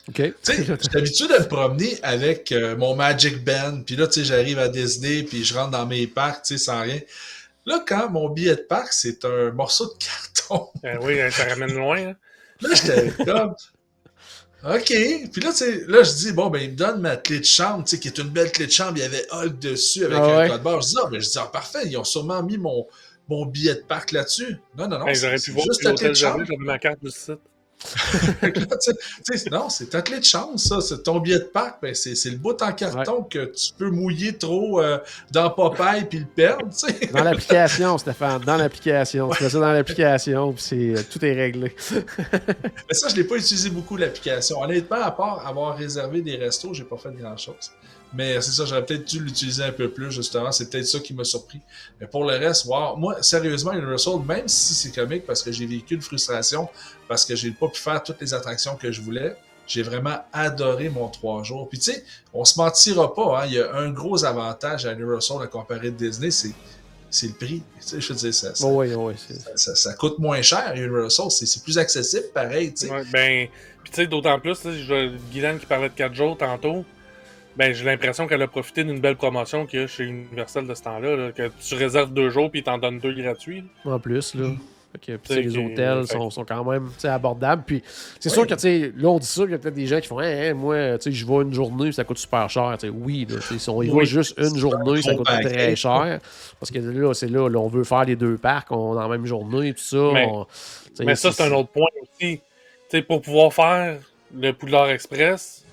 OK. 0.10 0.16
Tu 0.16 0.34
sais, 0.44 0.64
j'ai 0.64 0.76
l'habitude 0.94 1.30
de 1.30 1.40
me 1.44 1.48
promener 1.48 1.98
avec 2.04 2.52
euh, 2.52 2.76
mon 2.78 2.96
Magic 2.96 3.44
Band, 3.44 3.82
puis 3.86 3.96
là, 3.96 4.08
tu 4.08 4.20
sais, 4.20 4.26
j'arrive 4.26 4.60
à 4.60 4.68
Disney, 4.68 5.24
puis 5.24 5.44
je 5.44 5.54
rentre 5.56 5.72
dans 5.72 5.86
mes 5.88 6.06
parcs, 6.08 6.44
tu 6.46 6.58
sais, 6.58 6.64
sans 6.64 6.82
rien. 6.82 7.00
Là, 7.66 7.84
quand 7.88 8.10
mon 8.12 8.30
billet 8.30 8.56
de 8.56 8.62
parc, 8.62 8.94
c'est 8.94 9.26
un 9.26 9.52
morceau 9.52 9.86
de 9.88 9.94
carton, 10.04 10.70
Ben 10.84 11.00
oui, 11.02 11.18
ça 11.32 11.46
ramène 11.46 11.74
loin. 11.74 11.98
hein. 12.10 12.16
là, 12.62 12.70
j'étais 12.76 13.12
comme... 13.26 13.56
OK. 14.64 14.86
Puis 15.32 15.42
là, 15.42 15.52
tu 15.52 15.58
sais, 15.58 15.84
là, 15.88 16.02
je 16.04 16.12
dis, 16.14 16.32
bon, 16.34 16.50
ben, 16.50 16.60
il 16.60 16.72
me 16.72 16.76
donne 16.76 17.00
ma 17.02 17.18
clé 17.18 17.40
de 17.40 17.46
chambre, 17.46 17.84
tu 17.84 17.92
sais, 17.92 18.00
qui 18.00 18.08
est 18.08 18.18
une 18.18 18.30
belle 18.30 18.52
clé 18.52 18.66
de 18.68 18.72
chambre. 18.72 18.94
Il 18.98 19.02
y 19.02 19.04
avait 19.04 19.26
Hulk 19.32 19.60
dessus 19.60 20.06
avec 20.06 20.18
Ah 20.18 20.24
un 20.24 20.38
ouais? 20.40 20.50
code 20.50 20.64
barre. 20.64 20.82
Je 20.82 20.88
dis, 20.88 20.96
ah, 21.04 21.08
ben, 21.12 21.20
je 21.22 21.30
dis, 21.30 21.38
ah, 21.40 21.50
parfait, 21.52 21.80
ils 21.86 21.98
ont 21.98 22.04
sûrement 22.04 22.42
mis 22.42 22.58
mon, 22.58 22.88
mon 23.28 23.46
billet 23.46 23.76
de 23.76 23.82
parc 23.82 24.12
là-dessus. 24.12 24.58
Non, 24.78 24.88
non, 24.88 25.00
non. 25.00 25.06
Ben, 25.06 25.16
J'aurais 25.16 25.38
c'est 25.38 25.52
pu 25.52 25.52
voir 25.52 25.68
juste 25.68 25.82
ta 25.84 25.92
clé 25.94 26.10
l'hôtel 26.10 26.10
de 26.10 26.16
chambre. 26.16 26.38
j'avais, 26.38 26.46
j'avais 26.46 26.66
ma 26.66 26.80
carte 26.80 27.04
du 27.04 27.12
site. 27.12 27.40
Non, 29.52 29.70
c'est 29.70 30.04
clé 30.04 30.20
de 30.20 30.24
chambre, 30.24 30.60
ça. 30.60 30.82
C'est 30.82 31.04
ton 31.04 31.20
billet 31.20 31.40
de 31.40 31.44
parc. 31.44 31.82
Ben, 31.82 31.94
c'est 31.94 32.30
le 32.30 32.38
bout 32.38 32.60
en 32.62 32.72
carton 32.72 33.24
que 33.24 33.46
tu 33.46 33.74
peux 33.78 33.90
mouiller 33.90 34.38
trop 34.38 34.82
euh, 34.82 34.98
dans 35.32 35.50
Popeye 35.50 36.06
puis 36.10 36.20
le 36.20 36.26
perdre. 36.26 36.68
Dans 37.14 37.24
l'application, 37.24 37.98
Stéphane, 37.98 38.42
dans 38.42 38.58
l'application. 38.58 39.30
Tu 39.30 39.38
fais 39.38 39.50
ça 39.50 39.60
dans 39.60 39.72
l'application, 39.72 40.54
puis 40.54 40.64
c'est, 40.64 40.76
euh, 40.76 41.02
tout 41.10 41.24
est 41.24 41.34
réglé. 41.34 41.76
Mais 42.88 42.94
ça, 42.94 43.08
je 43.10 43.16
l'ai 43.16 43.24
pas 43.24 43.36
utilisé 43.36 43.70
beaucoup, 43.70 43.98
l'application. 43.98 44.62
Honnêtement, 44.62 45.02
à 45.02 45.12
part 45.12 45.46
avoir 45.46 45.78
réservé 45.78 46.22
des 46.22 46.38
restos, 46.38 46.74
j'ai 46.74 46.84
pas 46.84 46.98
fait 46.98 47.12
grand-chose. 47.12 47.72
Mais 48.16 48.40
c'est 48.42 48.52
ça, 48.52 48.66
j'aurais 48.66 48.86
peut-être 48.86 49.06
dû 49.06 49.20
l'utiliser 49.20 49.64
un 49.64 49.72
peu 49.72 49.90
plus, 49.90 50.12
justement. 50.12 50.52
C'est 50.52 50.70
peut-être 50.70 50.88
ça 50.88 51.00
qui 51.00 51.14
m'a 51.14 51.24
surpris. 51.26 51.60
Mais 52.00 52.08
pour 52.08 52.24
le 52.24 52.38
reste, 52.38 52.66
wow. 52.66 52.96
Moi, 52.96 53.22
sérieusement, 53.22 53.74
Universal, 53.74 54.20
même 54.26 54.48
si 54.48 54.74
c'est 54.74 54.92
comique 54.92 55.26
parce 55.26 55.44
que 55.44 55.52
j'ai 55.52 55.66
vécu 55.66 55.96
une 55.96 56.02
frustration, 56.02 56.70
parce 57.08 57.26
que 57.26 57.36
j'ai 57.36 57.52
pas 57.52 57.68
pu 57.68 57.80
faire 57.82 58.02
toutes 58.02 58.22
les 58.22 58.34
attractions 58.34 58.76
que 58.76 58.92
je 58.92 59.02
voulais, 59.02 59.36
j'ai 59.68 59.82
vraiment 59.84 60.18
adoré 60.32 60.90
mon 60.90 61.10
trois 61.10 61.44
jours. 61.44 61.68
Puis 61.68 61.80
tu 61.80 61.92
sais, 61.92 62.06
on 62.34 62.46
se 62.46 62.58
mentira 62.60 63.14
pas, 63.14 63.42
hein, 63.42 63.46
il 63.48 63.54
y 63.54 63.60
a 63.60 63.74
un 63.76 63.90
gros 63.90 64.24
avantage 64.24 64.86
à 64.86 64.94
Universal 64.94 65.38
à 65.44 65.48
comparer 65.48 65.92
de 65.92 65.98
Disney, 65.98 66.32
c'est 66.32 66.52
c'est 67.10 67.28
le 67.28 67.34
prix. 67.34 67.64
Tu 67.80 67.88
sais, 67.88 68.02
je 68.02 68.10
veux 68.14 68.20
dire, 68.20 68.34
ça, 68.34 68.54
ça, 68.54 68.68
oui, 68.68 68.94
oui. 68.94 69.14
ça- 69.56 69.76
ça 69.76 69.94
coûte 69.94 70.20
moins 70.20 70.42
cher, 70.42 70.74
Universal. 70.76 71.32
C'est 71.32 71.46
c'est 71.46 71.64
plus 71.64 71.78
accessible, 71.78 72.26
pareil, 72.34 72.74
tu 72.74 72.88
sais. 72.88 72.92
Ouais, 72.92 73.04
ben, 73.12 73.48
puis 73.84 73.92
tu 73.92 73.96
sais, 74.02 74.08
d'autant 74.08 74.40
plus, 74.40 74.56
tu 74.56 74.64
sais, 74.64 74.84
je- 74.84 75.18
Guylaine 75.32 75.58
qui 75.60 75.66
parlait 75.66 75.90
de 75.90 75.94
4 75.96 76.14
jours 76.14 76.38
tantôt, 76.38 76.84
ben, 77.58 77.74
j'ai 77.74 77.86
l'impression 77.86 78.28
qu'elle 78.28 78.42
a 78.42 78.48
profité 78.48 78.84
d'une 78.84 79.00
belle 79.00 79.16
promotion 79.16 79.66
qu'il 79.66 79.82
y 79.82 79.84
a 79.84 79.88
chez 79.88 80.04
Universal 80.06 80.68
de 80.68 80.74
ce 80.74 80.84
temps-là, 80.84 81.16
là, 81.16 81.32
que 81.32 81.50
tu 81.66 81.76
réserves 81.76 82.14
deux 82.14 82.30
jours 82.30 82.50
puis 82.52 82.60
ils 82.62 82.64
t'en 82.64 82.78
donnent 82.78 83.00
deux 83.00 83.14
gratuits. 83.14 83.64
là. 83.86 83.94
En 83.94 84.00
plus, 84.00 84.36
là. 84.36 84.50
Fait 84.92 85.12
que, 85.12 85.18
puis, 85.18 85.28
tu 85.28 85.34
sais, 85.34 85.44
C'est 85.44 85.50
les 85.50 85.58
hôtels 85.58 86.08
sont, 86.08 86.30
sont 86.30 86.46
quand 86.46 86.64
même 86.64 86.88
abordables. 87.04 87.64
Puis 87.68 87.84
c'est 88.18 88.30
Oui. 88.30 88.34
sûr 88.36 88.48
que, 88.48 88.54
tu 88.54 88.60
sais, 88.62 88.94
là, 88.96 89.10
on 89.10 89.20
dit 89.20 89.26
ça, 89.26 89.42
qu'il 89.44 89.52
y 89.52 89.56
a 89.56 89.58
peut-être 89.58 89.74
des 89.74 89.88
gens 89.88 90.00
qui 90.00 90.08
font, 90.08 90.20
hein, 90.20 90.54
moi, 90.54 90.98
tu 90.98 91.04
sais, 91.04 91.12
je 91.12 91.26
vais 91.28 91.42
une 91.42 91.54
journée, 91.54 91.92
ça 91.92 92.06
coûte 92.06 92.18
super 92.18 92.50
cher. 92.50 92.78
Oui, 92.94 93.28
là, 93.30 93.38
si 93.42 93.70
on 93.70 93.82
y 93.84 93.90
va 93.90 94.04
juste 94.06 94.36
une 94.38 94.58
journée, 94.58 95.02
ça 95.02 95.14
coûte 95.16 95.26
très 95.26 95.76
cher. 95.76 96.20
Parce 96.60 96.72
que 96.72 96.80
là, 96.80 97.14
c'est 97.14 97.28
là, 97.30 97.50
là, 97.50 97.60
on 97.60 97.68
veut 97.68 97.84
faire 97.84 98.06
les 98.06 98.16
deux 98.16 98.38
parcs 98.38 98.72
on, 98.72 98.94
dans 98.96 99.02
la 99.02 99.10
même 99.10 99.26
journée, 99.26 99.74
tout 99.74 99.84
ça. 99.84 100.12
Mais- 100.14 100.28
on- 100.30 100.46
Mais 101.06 101.16
ça, 101.16 101.32
c'est 101.34 101.44
un 101.44 101.52
autre 101.52 101.70
point 101.72 101.88
aussi. 102.02 102.38
Tu 102.38 102.42
sais, 102.90 103.02
pour 103.02 103.22
pouvoir 103.22 103.52
faire 103.52 103.98
le 104.34 104.52
Poudlard 104.54 104.90
Express, 104.92 105.65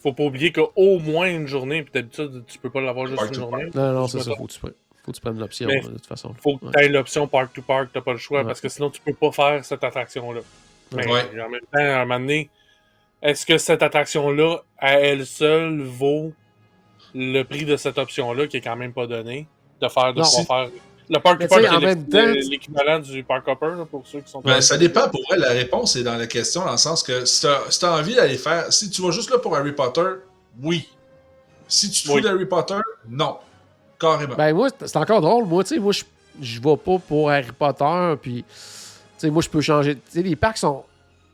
faut 0.00 0.12
pas 0.12 0.24
oublier 0.24 0.52
qu'au 0.52 0.98
moins 1.00 1.28
une 1.28 1.46
journée, 1.46 1.82
puis 1.82 1.92
d'habitude, 1.92 2.44
tu 2.46 2.58
peux 2.58 2.70
pas 2.70 2.80
l'avoir 2.80 3.06
juste 3.06 3.18
Park 3.18 3.30
une 3.30 3.34
journée. 3.34 3.64
Non, 3.74 3.92
non, 3.92 4.08
c'est 4.08 4.20
ça. 4.20 4.34
Faut 4.36 4.46
que 4.46 4.52
tu 4.52 4.60
prennes, 4.60 4.72
faut 5.04 5.12
que 5.12 5.16
tu 5.16 5.20
prennes 5.20 5.38
l'option, 5.38 5.68
de 5.68 5.80
toute 5.80 6.06
façon. 6.06 6.34
Faut 6.40 6.56
que 6.58 6.66
Ouais. 6.66 6.72
tu 6.76 6.84
aies 6.84 6.88
l'option 6.88 7.26
Park 7.26 7.52
to 7.52 7.62
Park, 7.62 7.90
t'as 7.92 8.00
pas 8.00 8.12
le 8.12 8.18
choix, 8.18 8.40
Ouais. 8.40 8.46
parce 8.46 8.60
que 8.60 8.68
sinon, 8.68 8.90
tu 8.90 9.00
peux 9.00 9.12
pas 9.14 9.32
faire 9.32 9.64
cette 9.64 9.82
attraction-là. 9.82 10.40
Mais 10.94 11.06
Ouais. 11.06 11.22
en 11.42 11.48
même 11.48 11.60
temps, 11.60 11.78
à 11.78 11.80
un 11.80 12.04
moment 12.04 12.20
donné, 12.20 12.48
est-ce 13.22 13.44
que 13.44 13.58
cette 13.58 13.82
attraction-là, 13.82 14.58
à 14.78 14.92
elle 15.00 15.26
seule, 15.26 15.82
vaut 15.82 16.32
le 17.14 17.42
prix 17.42 17.64
de 17.64 17.76
cette 17.76 17.98
option-là, 17.98 18.46
qui 18.46 18.58
est 18.58 18.60
quand 18.60 18.76
même 18.76 18.92
pas 18.92 19.06
donné, 19.06 19.46
de 19.80 19.88
faire, 19.88 20.12
de 20.14 20.20
Non. 20.20 20.44
faire... 20.44 20.68
Le 21.10 21.18
Park 21.20 21.42
en 21.42 21.46
c'est 21.48 21.62
même 21.62 22.04
l'équ- 22.04 22.10
temps, 22.10 22.50
l'équivalent 22.50 22.98
du 22.98 23.24
Park 23.24 23.48
Hopper, 23.48 23.76
là, 23.78 23.84
pour 23.90 24.06
ceux 24.06 24.20
qui 24.20 24.30
sont... 24.30 24.40
Ben, 24.40 24.60
ça 24.60 24.76
dépend 24.76 25.08
pour 25.08 25.22
vrai. 25.28 25.38
La 25.38 25.50
réponse 25.50 25.96
est 25.96 26.02
dans 26.02 26.16
la 26.16 26.26
question, 26.26 26.64
dans 26.64 26.72
le 26.72 26.76
sens 26.76 27.02
que 27.02 27.24
si 27.24 27.40
tu 27.40 27.46
as, 27.86 27.92
envie 27.92 28.14
d'aller 28.14 28.36
faire. 28.36 28.72
Si 28.72 28.90
tu 28.90 29.00
vas 29.00 29.10
juste 29.10 29.30
là 29.30 29.38
pour 29.38 29.56
Harry 29.56 29.72
Potter, 29.72 30.02
oui. 30.62 30.86
Si 31.66 31.90
tu 31.90 32.02
te 32.02 32.08
Oui. 32.12 32.16
fous 32.16 32.28
d'Harry 32.28 32.46
Potter, 32.46 32.78
non. 33.08 33.38
Carrément. 33.98 34.34
Ben 34.36 34.54
moi, 34.54 34.68
c'est 34.84 34.96
encore 34.96 35.20
drôle. 35.20 35.44
Moi, 35.46 35.64
tu 35.64 35.74
sais, 35.74 35.80
moi, 35.80 35.92
je 35.92 36.04
je 36.40 36.60
vais 36.60 36.76
pas 36.76 36.98
pour 36.98 37.30
Harry 37.30 37.50
Potter, 37.58 38.14
puis... 38.22 38.44
Tu 38.44 38.54
sais, 39.16 39.30
moi, 39.30 39.42
je 39.42 39.48
peux 39.48 39.60
changer... 39.60 39.96
Tu 39.96 40.00
sais, 40.10 40.22
les 40.22 40.36
parcs 40.36 40.58
sont... 40.58 40.84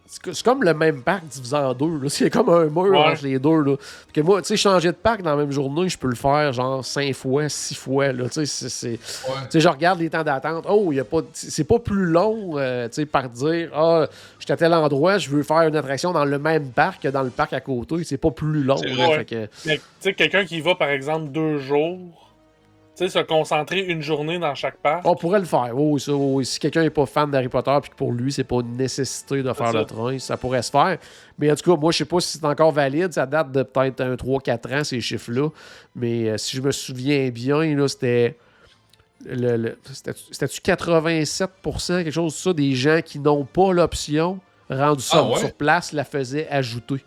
C'est 0.07 0.23
co- 0.23 0.33
c'est 0.35 0.45
comme 0.45 0.63
le 0.63 0.75
même 0.75 1.03
parc 1.03 1.25
divisé 1.25 1.57
en 1.57 1.73
deux. 1.73 1.99
là. 1.99 2.09
C'est 2.11 2.29
comme 2.31 2.51
un 2.51 2.67
mur 2.67 2.91
Ouais. 2.93 2.99
entre 2.99 3.25
les 3.25 3.39
deux. 3.39 3.63
Là. 3.63 3.77
Que 4.13 4.21
moi, 4.21 4.43
tu 4.43 4.49
sais, 4.49 4.57
changer 4.57 4.89
de 4.89 4.97
parc 4.97 5.23
dans 5.23 5.31
la 5.31 5.37
même 5.37 5.51
journée, 5.51 5.89
je 5.89 5.97
peux 5.97 6.09
le 6.09 6.15
faire 6.15 6.53
genre 6.53 6.85
cinq 6.85 7.13
fois, 7.15 7.49
six 7.49 7.75
fois. 7.75 8.13
Là. 8.13 8.25
Tu 8.29 8.33
sais, 8.33 8.47
c'est- 8.47 8.69
c'est... 8.69 8.89
Ouais. 8.91 8.99
Tu 9.45 9.51
sais, 9.53 9.61
je 9.61 9.69
regarde 9.69 9.99
les 9.99 10.11
temps 10.11 10.23
d'attente. 10.23 10.67
Oh, 10.69 10.89
il 10.93 10.97
y 10.97 11.01
a 11.01 11.05
pas. 11.05 11.21
C'est 11.33 11.65
pas 11.65 11.79
plus 11.79 12.05
long, 12.05 12.59
euh, 12.59 12.87
tu 12.89 12.95
sais, 12.97 13.07
par 13.07 13.29
dire, 13.31 13.71
ah, 13.75 14.07
je 14.39 14.45
suis 14.45 14.53
à 14.53 14.57
tel 14.59 14.75
endroit, 14.75 15.17
je 15.19 15.31
veux 15.31 15.43
faire 15.43 15.63
une 15.63 15.77
attraction 15.77 16.13
dans 16.13 16.27
le 16.27 16.39
même 16.39 16.71
parc 16.71 17.03
que 17.03 17.09
dans 17.09 17.23
le 17.23 17.31
parc 17.31 17.55
à 17.55 17.61
côté. 17.61 18.05
C'est 18.05 18.19
pas 18.19 18.31
plus 18.31 18.63
long. 18.63 18.77
Que- 18.81 19.47
Tu 19.63 19.81
sais, 20.01 20.13
quelqu'un 20.13 20.45
qui 20.45 20.61
va, 20.61 20.75
par 20.75 20.91
exemple, 20.91 21.31
deux 21.33 21.59
jours, 21.59 22.24
sais, 22.95 23.09
se 23.09 23.19
concentrer 23.21 23.81
une 23.81 24.01
journée 24.03 24.39
dans 24.39 24.55
chaque 24.55 24.77
parc. 24.79 25.05
on 25.07 25.15
pourrait 25.15 25.41
le 25.41 25.45
faire. 25.45 25.73
Ça, 25.99 26.13
oui. 26.15 26.45
Si 26.47 26.59
quelqu'un 26.59 26.83
n'est 26.83 26.91
pas 26.91 27.07
fan 27.07 27.31
d'Harry 27.31 27.49
Potter 27.49 27.77
puis 27.83 27.91
que 27.91 27.97
pour 27.97 28.13
lui, 28.13 28.33
c'est 28.33 28.45
pas 28.45 28.57
une 28.61 28.77
nécessité 28.77 29.43
de 29.43 29.53
faire 29.53 29.73
ça. 29.73 29.79
le 29.79 29.85
train, 29.85 30.19
ça 30.19 30.37
pourrait 30.37 30.63
se 30.63 30.71
faire. 30.71 30.99
Mais 31.39 31.51
en 31.51 31.57
tout 31.57 31.71
cas, 31.75 31.81
moi, 31.81 31.91
je 31.93 31.99
sais 31.99 32.05
pas 32.05 32.21
si 32.21 32.39
c'est 32.39 32.45
encore 32.45 32.73
valide. 32.73 33.13
Ça 33.13 33.27
date 33.27 33.51
de 33.53 33.63
peut-être 33.63 34.01
un 34.01 34.15
3-4 34.15 34.81
ans, 34.81 34.85
ces 34.85 35.01
chiffres-là. 35.01 35.49
Mais 35.97 36.29
euh, 36.31 36.39
si 36.39 36.57
je 36.57 36.63
me 36.63 36.71
souviens 36.71 37.31
bien, 37.31 37.75
là, 37.77 37.89
c'était. 37.89 38.37
Le, 39.27 39.57
le- 39.57 39.79
c'était- 39.91 40.13
C'était-tu 40.31 40.61
87%, 40.61 42.05
quelque 42.05 42.11
chose 42.11 42.33
de 42.35 42.39
ça, 42.39 42.53
des 42.53 42.73
gens 42.75 43.01
qui 43.05 43.19
n'ont 43.19 43.45
pas 43.45 43.73
l'option 43.73 44.39
rendu 44.69 45.03
ça 45.03 45.19
Ah 45.21 45.31
ouais? 45.31 45.39
sur 45.39 45.53
place 45.53 45.93
la 45.93 46.05
faisaient 46.05 46.47
ajouter. 46.49 47.03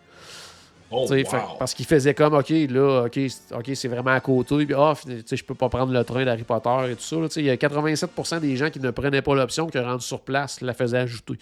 Oh, 0.90 1.02
wow. 1.02 1.06
fait- 1.08 1.26
parce 1.58 1.74
qu'il 1.74 1.84
faisait 1.84 2.14
comme, 2.14 2.34
OK, 2.34 2.48
là, 2.48 3.04
OK, 3.06 3.70
c'est- 3.74 3.88
vraiment 3.88 4.10
à 4.12 4.20
côté, 4.20 4.64
puis 4.64 4.74
ah, 4.76 4.94
tu 5.04 5.22
sais, 5.26 5.36
je 5.36 5.44
peux 5.44 5.54
pas 5.54 5.68
prendre 5.68 5.92
le 5.92 6.02
train 6.04 6.24
d'Harry 6.24 6.44
Potter 6.44 6.90
et 6.90 6.96
tout 6.96 7.02
ça. 7.02 7.16
il 7.40 7.44
y 7.44 7.50
a 7.50 7.56
87% 7.56 8.40
des 8.40 8.56
gens 8.56 8.70
qui 8.70 8.80
ne 8.80 8.90
prenaient 8.90 9.20
pas 9.22 9.34
l'option, 9.34 9.66
qui 9.66 9.78
rendu 9.78 10.04
sur 10.04 10.20
place, 10.20 10.60
la 10.62 10.72
faisaient 10.72 10.98
ajouter. 10.98 11.34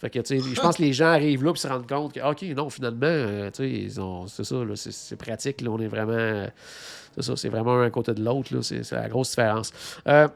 Fait 0.00 0.10
que, 0.10 0.20
je 0.26 0.60
pense 0.60 0.76
que 0.76 0.82
les 0.82 0.92
gens 0.92 1.08
arrivent 1.08 1.44
là 1.44 1.52
et 1.54 1.58
se 1.58 1.68
rendent 1.68 1.88
compte 1.88 2.14
que, 2.14 2.20
OK, 2.20 2.42
non, 2.56 2.70
finalement, 2.70 3.06
euh, 3.06 3.50
c'est 3.54 4.44
ça, 4.44 4.54
là, 4.56 4.74
c'est, 4.76 5.16
pratique, 5.16 5.60
là, 5.60 5.70
on 5.70 5.78
est 5.80 5.88
vraiment. 5.88 6.46
c'est 7.14 7.22
ça, 7.22 7.36
c'est 7.36 7.48
vraiment 7.48 7.80
un 7.80 7.90
côté 7.90 8.12
de 8.14 8.24
l'autre, 8.24 8.54
là, 8.54 8.62
c'est, 8.62 8.82
c'est 8.82 8.96
la 8.96 9.08
grosse 9.08 9.30
différence. 9.30 9.70
Euh, 10.08 10.28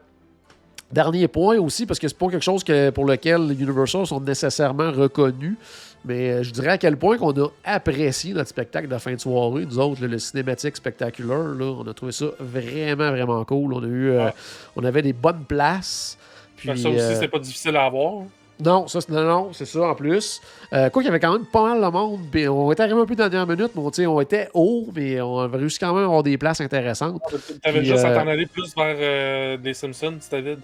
Dernier 0.91 1.27
point 1.27 1.57
aussi, 1.59 1.85
parce 1.85 1.99
que 1.99 2.07
c'est 2.07 2.17
pas 2.17 2.29
quelque 2.29 2.43
chose 2.43 2.63
que, 2.63 2.89
pour 2.89 3.05
lequel 3.05 3.41
Universal 3.59 4.07
sont 4.07 4.19
nécessairement 4.19 4.91
reconnus, 4.91 5.55
mais 6.03 6.31
euh, 6.31 6.43
je 6.43 6.51
dirais 6.51 6.69
à 6.69 6.77
quel 6.79 6.97
point 6.97 7.17
qu'on 7.17 7.31
a 7.43 7.47
apprécié 7.63 8.33
notre 8.33 8.49
spectacle 8.49 8.87
de 8.87 8.97
fin 8.97 9.13
de 9.13 9.19
soirée. 9.19 9.65
Nous 9.65 9.77
autres, 9.77 10.03
le 10.03 10.17
cinématique 10.17 10.75
spectaculaire, 10.77 11.37
là, 11.37 11.65
on 11.79 11.87
a 11.87 11.93
trouvé 11.93 12.11
ça 12.11 12.25
vraiment, 12.39 13.11
vraiment 13.11 13.45
cool. 13.45 13.73
On 13.73 13.83
a 13.83 13.87
eu, 13.87 14.09
euh, 14.09 14.25
Ouais. 14.25 14.33
on 14.75 14.83
avait 14.83 15.03
des 15.03 15.13
bonnes 15.13 15.43
places. 15.47 16.17
Puis, 16.55 16.67
ça 16.69 16.73
aussi, 16.73 16.87
euh, 16.99 17.15
c'est 17.19 17.27
pas 17.27 17.39
difficile 17.39 17.75
à 17.75 17.85
avoir. 17.85 18.23
non, 18.59 18.87
ça, 18.87 18.99
c'est- 18.99 19.11
non, 19.11 19.23
non, 19.23 19.49
c'est 19.53 19.65
ça 19.65 19.81
en 19.89 19.95
plus. 19.95 20.41
Euh, 20.73 20.89
quoi 20.89 21.01
qu'il 21.01 21.07
y 21.07 21.09
avait 21.09 21.19
quand 21.21 21.31
même 21.33 21.45
pas 21.45 21.63
mal 21.75 21.81
de 21.81 21.87
monde. 21.95 22.19
Puis 22.31 22.47
on 22.49 22.71
était 22.71 22.83
arrivé 22.83 22.99
un 22.99 23.05
peu 23.05 23.15
dans 23.15 23.23
la 23.25 23.29
dernière 23.29 23.55
minute, 23.55 23.71
mais 23.75 24.05
on, 24.07 24.19
était 24.21 24.49
haut, 24.53 24.87
mais 24.95 25.21
on 25.21 25.39
avait 25.39 25.57
réussi 25.59 25.79
quand 25.79 25.93
même 25.93 26.03
à 26.03 26.07
avoir 26.07 26.23
des 26.23 26.37
places 26.37 26.59
intéressantes. 26.61 27.21
T'avais 27.63 27.79
Puis, 27.79 27.87
juste 27.89 28.03
à 28.03 28.09
euh, 28.09 28.15
t'en 28.15 28.27
aller 28.27 28.47
plus 28.47 28.73
vers 28.75 28.95
euh, 28.99 29.57
des 29.57 29.73
Simpsons, 29.73 30.17
vide. 30.33 30.59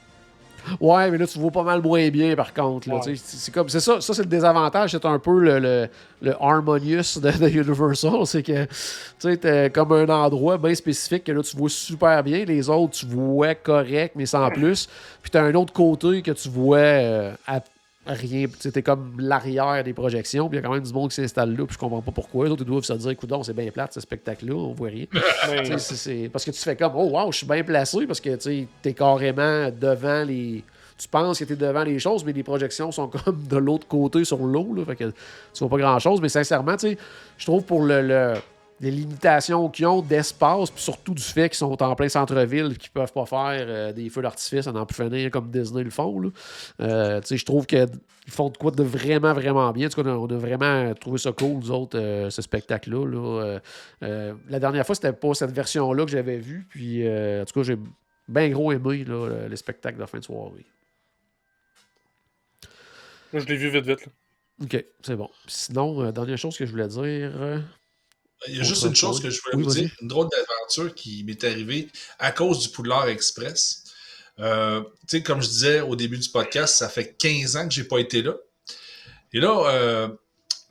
Ouais, 0.80 1.11
mais 1.11 1.18
là, 1.18 1.28
tu 1.28 1.39
vois 1.39 1.51
pas 1.51 1.63
mal 1.63 1.82
moins 1.82 2.09
bien, 2.09 2.36
par 2.36 2.53
contre. 2.53 2.89
là, 2.89 2.95
Ouais. 2.95 3.01
C'est 3.03 3.18
c'est 3.18 3.51
comme, 3.53 3.70
c'est 3.70 3.80
ça, 3.80 4.01
ça 4.01 4.13
c'est 4.13 4.24
le 4.24 4.28
désavantage. 4.30 4.91
C'est 4.91 5.05
un 5.05 5.20
peu 5.20 5.39
le, 5.39 5.59
le, 5.59 5.88
le 6.22 6.34
Harmonious 6.41 7.20
de, 7.22 7.32
de 7.32 7.49
Universal. 7.49 8.26
C'est 8.26 8.43
que, 8.43 8.66
tu 8.66 8.70
sais, 9.20 9.38
t'es 9.38 9.70
comme 9.70 9.91
un 9.91 10.07
endroit 10.09 10.57
bien 10.57 10.74
spécifique 10.76 11.24
que 11.26 11.32
là, 11.32 11.41
tu 11.43 11.55
vois 11.57 11.70
super 11.70 12.24
bien. 12.24 12.45
Les 12.45 12.70
autres, 12.70 12.93
tu 12.97 13.05
vois 13.05 13.55
correct, 13.55 14.13
mais 14.16 14.26
sans 14.26 14.49
plus. 14.49 14.88
Puis 15.22 15.32
t'as 15.32 15.43
un 15.43 15.53
autre 15.55 15.74
côté 15.74 16.22
que 16.22 16.32
tu 16.32 16.49
vois 16.49 16.78
euh, 16.78 17.34
à 17.47 17.59
rien. 18.05 18.45
Tu 18.47 18.53
sais, 18.59 18.71
t'es 18.71 18.81
comme 18.81 19.13
l'arrière 19.19 19.83
des 19.83 19.93
projections. 19.93 20.47
Puis 20.49 20.57
il 20.57 20.61
y 20.61 20.63
a 20.63 20.67
quand 20.67 20.73
même 20.73 20.83
du 20.83 20.93
monde 20.93 21.09
qui 21.09 21.15
s'installe 21.15 21.51
là. 21.55 21.65
Puis 21.65 21.73
je 21.73 21.77
comprends 21.79 22.01
pas 22.01 22.11
pourquoi. 22.11 22.45
Les 22.45 22.51
autres, 22.51 22.63
ils 22.63 22.67
doivent 22.69 22.83
se 22.83 22.93
dire, 22.93 23.09
écoute, 23.11 23.31
c'est 23.43 23.55
bien 23.55 23.69
plate, 23.71 23.93
ce 23.93 23.99
spectacle-là. 23.99 24.53
On 24.53 24.73
voit 24.73 24.89
rien. 24.89 25.05
C'est- 25.77 25.95
c'est- 25.95 26.29
parce 26.31 26.45
que 26.45 26.51
tu 26.51 26.59
fais 26.59 26.75
comme, 26.75 26.93
oh 26.95 27.09
wow, 27.11 27.31
je 27.31 27.37
suis 27.37 27.47
bien 27.47 27.63
placé 27.63 28.05
parce 28.07 28.19
que 28.21 28.35
tu 28.35 28.67
es 28.83 28.93
carrément 28.93 29.69
devant 29.71 30.23
les. 30.23 30.63
Tu 30.97 31.07
penses 31.09 31.39
que 31.39 31.43
tu 31.43 31.53
es 31.53 31.55
devant 31.57 31.83
les 31.83 31.99
choses, 31.99 32.23
mais 32.23 32.31
les 32.31 32.43
projections 32.43 32.89
sont 32.91 33.09
comme 33.09 33.43
de 33.49 33.57
l'autre 33.57 33.85
côté 33.87 34.23
sur 34.23 34.37
l'eau. 34.37 34.73
là, 34.75 34.85
Fait 34.85 34.95
que 34.95 35.03
tu 35.05 35.59
vois 35.59 35.69
pas 35.69 35.77
grand 35.77 35.99
chose. 35.99 36.21
Mais 36.21 36.29
sincèrement, 36.29 36.77
tu 36.77 36.89
sais, 36.91 36.97
je 37.37 37.45
trouve 37.45 37.63
pour 37.63 37.81
le, 37.83 38.01
le- 38.01 38.33
les 38.82 38.91
limitations 38.91 39.69
qu'ils 39.69 39.86
ont 39.88 40.01
d'espace, 40.01 40.69
puis 40.69 40.84
surtout 40.84 41.13
du 41.13 41.23
fait 41.23 41.49
qu'ils 41.49 41.57
sont 41.57 41.82
en 41.82 41.95
plein 41.95 42.09
centre-ville, 42.09 42.78
qu'ils 42.78 42.91
peuvent 42.91 43.13
pas 43.13 43.26
faire 43.26 43.65
euh, 43.67 43.93
des 43.93 44.09
feux 44.09 44.21
d'artifice 44.21 44.67
plus 44.86 44.95
finir 44.95 45.32
comme 45.32 45.49
Disney 45.49 45.84
le 45.84 45.89
font. 45.89 46.32
Euh, 46.82 47.21
je 47.30 47.45
trouve 47.45 47.65
qu'ils 47.65 47.88
font 48.28 48.49
de 48.49 48.57
quoi 48.57 48.71
de 48.71 48.84
vraiment, 48.84 49.34
vraiment 49.34 49.71
bien. 49.71 49.88
En 49.88 49.89
tout 49.89 50.03
cas, 50.03 50.09
on 50.09 50.26
a, 50.28 50.38
vraiment 50.38 50.93
trouvé 50.95 51.17
ça 51.19 51.32
cool, 51.32 51.59
nous 51.59 51.71
autres, 51.71 51.97
euh, 51.97 52.30
ce 52.30 52.41
spectacle-là. 52.41 53.05
là. 53.05 53.59
La 54.49 54.59
dernière 54.59 54.86
fois, 54.86 54.95
c'était 54.95 55.13
pas 55.13 55.34
cette 55.34 55.51
version-là 55.51 56.03
que 56.05 56.11
j'avais 56.11 56.38
vue. 56.38 56.67
Puis, 56.69 57.07
en 57.07 57.45
tout 57.45 57.59
cas, 57.59 57.63
j'ai 57.63 57.78
bien 58.28 58.49
gros 58.49 58.71
aimé 58.73 59.05
là, 59.05 59.28
le- 59.28 59.47
les 59.47 59.55
spectacles 59.55 59.99
de 59.99 60.05
fin 60.05 60.19
de 60.19 60.23
soirée. 60.23 60.65
Moi, 63.32 63.41
je 63.41 63.47
l'ai 63.47 63.55
vu 63.55 63.69
vite, 63.69 63.86
vite. 63.86 64.05
là. 64.05 64.11
OK, 64.63 64.86
c'est 65.01 65.15
bon. 65.15 65.30
Sinon, 65.47 66.11
dernière 66.11 66.38
chose 66.38 66.57
que 66.57 66.65
je 66.65 66.71
voulais 66.71 66.88
dire. 66.88 67.32
Il 68.47 68.57
y 68.57 68.59
a 68.59 68.63
juste 68.63 68.83
une 68.83 68.95
chose 68.95 69.21
que 69.21 69.29
je 69.29 69.41
voulais 69.41 69.57
Oui, 69.57 69.63
vous 69.63 69.73
dire, 69.73 69.91
une 70.01 70.07
drôle 70.07 70.29
d'aventure 70.29 70.93
qui 70.93 71.23
m'est 71.23 71.43
arrivée 71.43 71.89
à 72.19 72.31
cause 72.31 72.59
du 72.59 72.69
Poudlard 72.69 73.07
Express. 73.07 73.83
Euh, 74.39 74.81
tu 74.81 75.17
sais, 75.17 75.23
comme 75.23 75.41
je 75.41 75.47
disais 75.47 75.81
au 75.81 75.95
début 75.95 76.17
du 76.17 76.29
podcast, 76.29 76.75
ça 76.75 76.89
fait 76.89 77.15
15 77.17 77.55
ans 77.55 77.67
que 77.67 77.73
j'ai 77.73 77.86
pas 77.86 77.99
été 77.99 78.21
là. 78.21 78.33
Et 79.33 79.39
là, 79.39 79.69
euh, 79.69 80.09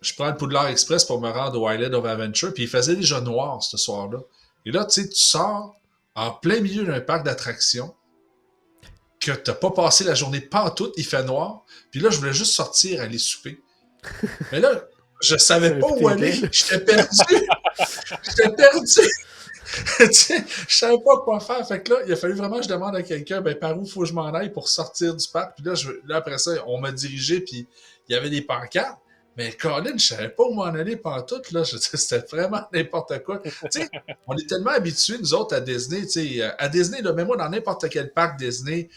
je 0.03 0.15
prends 0.15 0.29
le 0.29 0.37
Poudlard 0.37 0.69
Express 0.69 1.05
pour 1.05 1.21
me 1.21 1.31
rendre 1.31 1.61
au 1.61 1.71
Island 1.71 1.95
of 1.95 2.05
Adventure, 2.05 2.53
puis 2.53 2.65
il 2.65 2.69
faisait 2.69 2.97
déjà 2.97 3.21
noir 3.21 3.63
ce 3.63 3.77
soir-là. 3.77 4.21
Et 4.67 4.71
là, 4.71 4.85
tu 4.85 5.03
sais, 5.03 5.09
tu 5.09 5.19
sors 5.19 5.75
en 6.15 6.31
plein 6.31 6.61
milieu 6.61 6.85
d'un 6.85 7.01
parc 7.01 7.25
d'attractions 7.25 7.95
que 9.21 9.33
t'as 9.33 9.55
pas 9.55 9.71
passé 9.71 10.05
la 10.05 10.15
journée 10.15 10.41
pantoute, 10.41 10.93
il 10.97 11.05
fait 11.05 11.25
noir. 11.25 11.65
Puis 11.91 12.01
là, 12.01 12.11
je 12.11 12.19
voulais 12.19 12.33
juste 12.33 12.53
sortir, 12.53 13.01
aller 13.01 13.19
souper. 13.19 13.63
Mais 14.53 14.61
là, 14.61 14.85
je 15.25 15.37
savais 15.37 15.79
pas 15.79 15.87
où 15.89 16.09
aller. 16.09 16.33
J'étais 16.53 16.81
perdu. 16.81 17.19
J'étais 18.23 18.51
perdu. 18.51 19.01
Tu 19.99 20.13
sais, 20.13 20.45
je 20.69 20.75
savais 20.77 20.99
pas 21.05 21.19
quoi 21.25 21.41
faire. 21.41 21.67
Fait 21.67 21.83
que 21.83 21.93
là, 21.93 22.01
il 22.07 22.13
a 22.13 22.17
fallu 22.17 22.35
vraiment 22.35 22.59
que 22.59 22.65
je 22.65 22.69
demande 22.69 22.95
à 22.95 23.03
quelqu'un 23.03 23.41
ben, 23.41 23.57
par 23.57 23.77
où 23.77 23.85
faut 23.85 24.03
que 24.03 24.07
je 24.07 24.13
m'en 24.13 24.33
aille 24.33 24.53
pour 24.53 24.69
sortir 24.69 25.17
du 25.17 25.27
parc? 25.27 25.57
Puis 25.57 25.65
là, 25.65 25.75
je, 25.75 25.91
là 26.07 26.17
après 26.17 26.39
ça, 26.39 26.53
on 26.67 26.79
m'a 26.79 26.93
dirigé, 26.93 27.41
puis 27.41 27.67
il 28.09 28.15
y 28.15 28.17
avait 28.17 28.31
des 28.31 28.43
pancartes. 28.43 29.01
Mais 29.37 29.51
Colin, 29.51 29.97
je 29.97 30.07
savais 30.07 30.29
pas 30.29 30.45
où 30.45 30.55
m'en 30.55 30.65
aller 30.65 30.97
pantoute, 30.97 31.51
là. 31.51 31.65
C'était 31.65 32.25
vraiment 32.31 32.61
n'importe 32.73 33.21
quoi. 33.25 33.41
Tu 33.41 33.51
sais, 33.69 33.89
on 34.29 34.37
est 34.37 34.49
tellement 34.49 34.71
habitués, 34.71 35.19
nous 35.19 35.35
autres, 35.35 35.57
à 35.57 35.61
Disney. 35.61 36.03
Tu 36.03 36.39
sais, 36.39 36.43
à 36.43 36.69
Disney, 36.69 37.03
là, 37.03 37.13
mets-moi 37.13 37.37
dans 37.37 37.49
n'importe 37.49 37.89
quel 37.89 38.13
parc 38.13 38.39
Disney. 38.39 38.89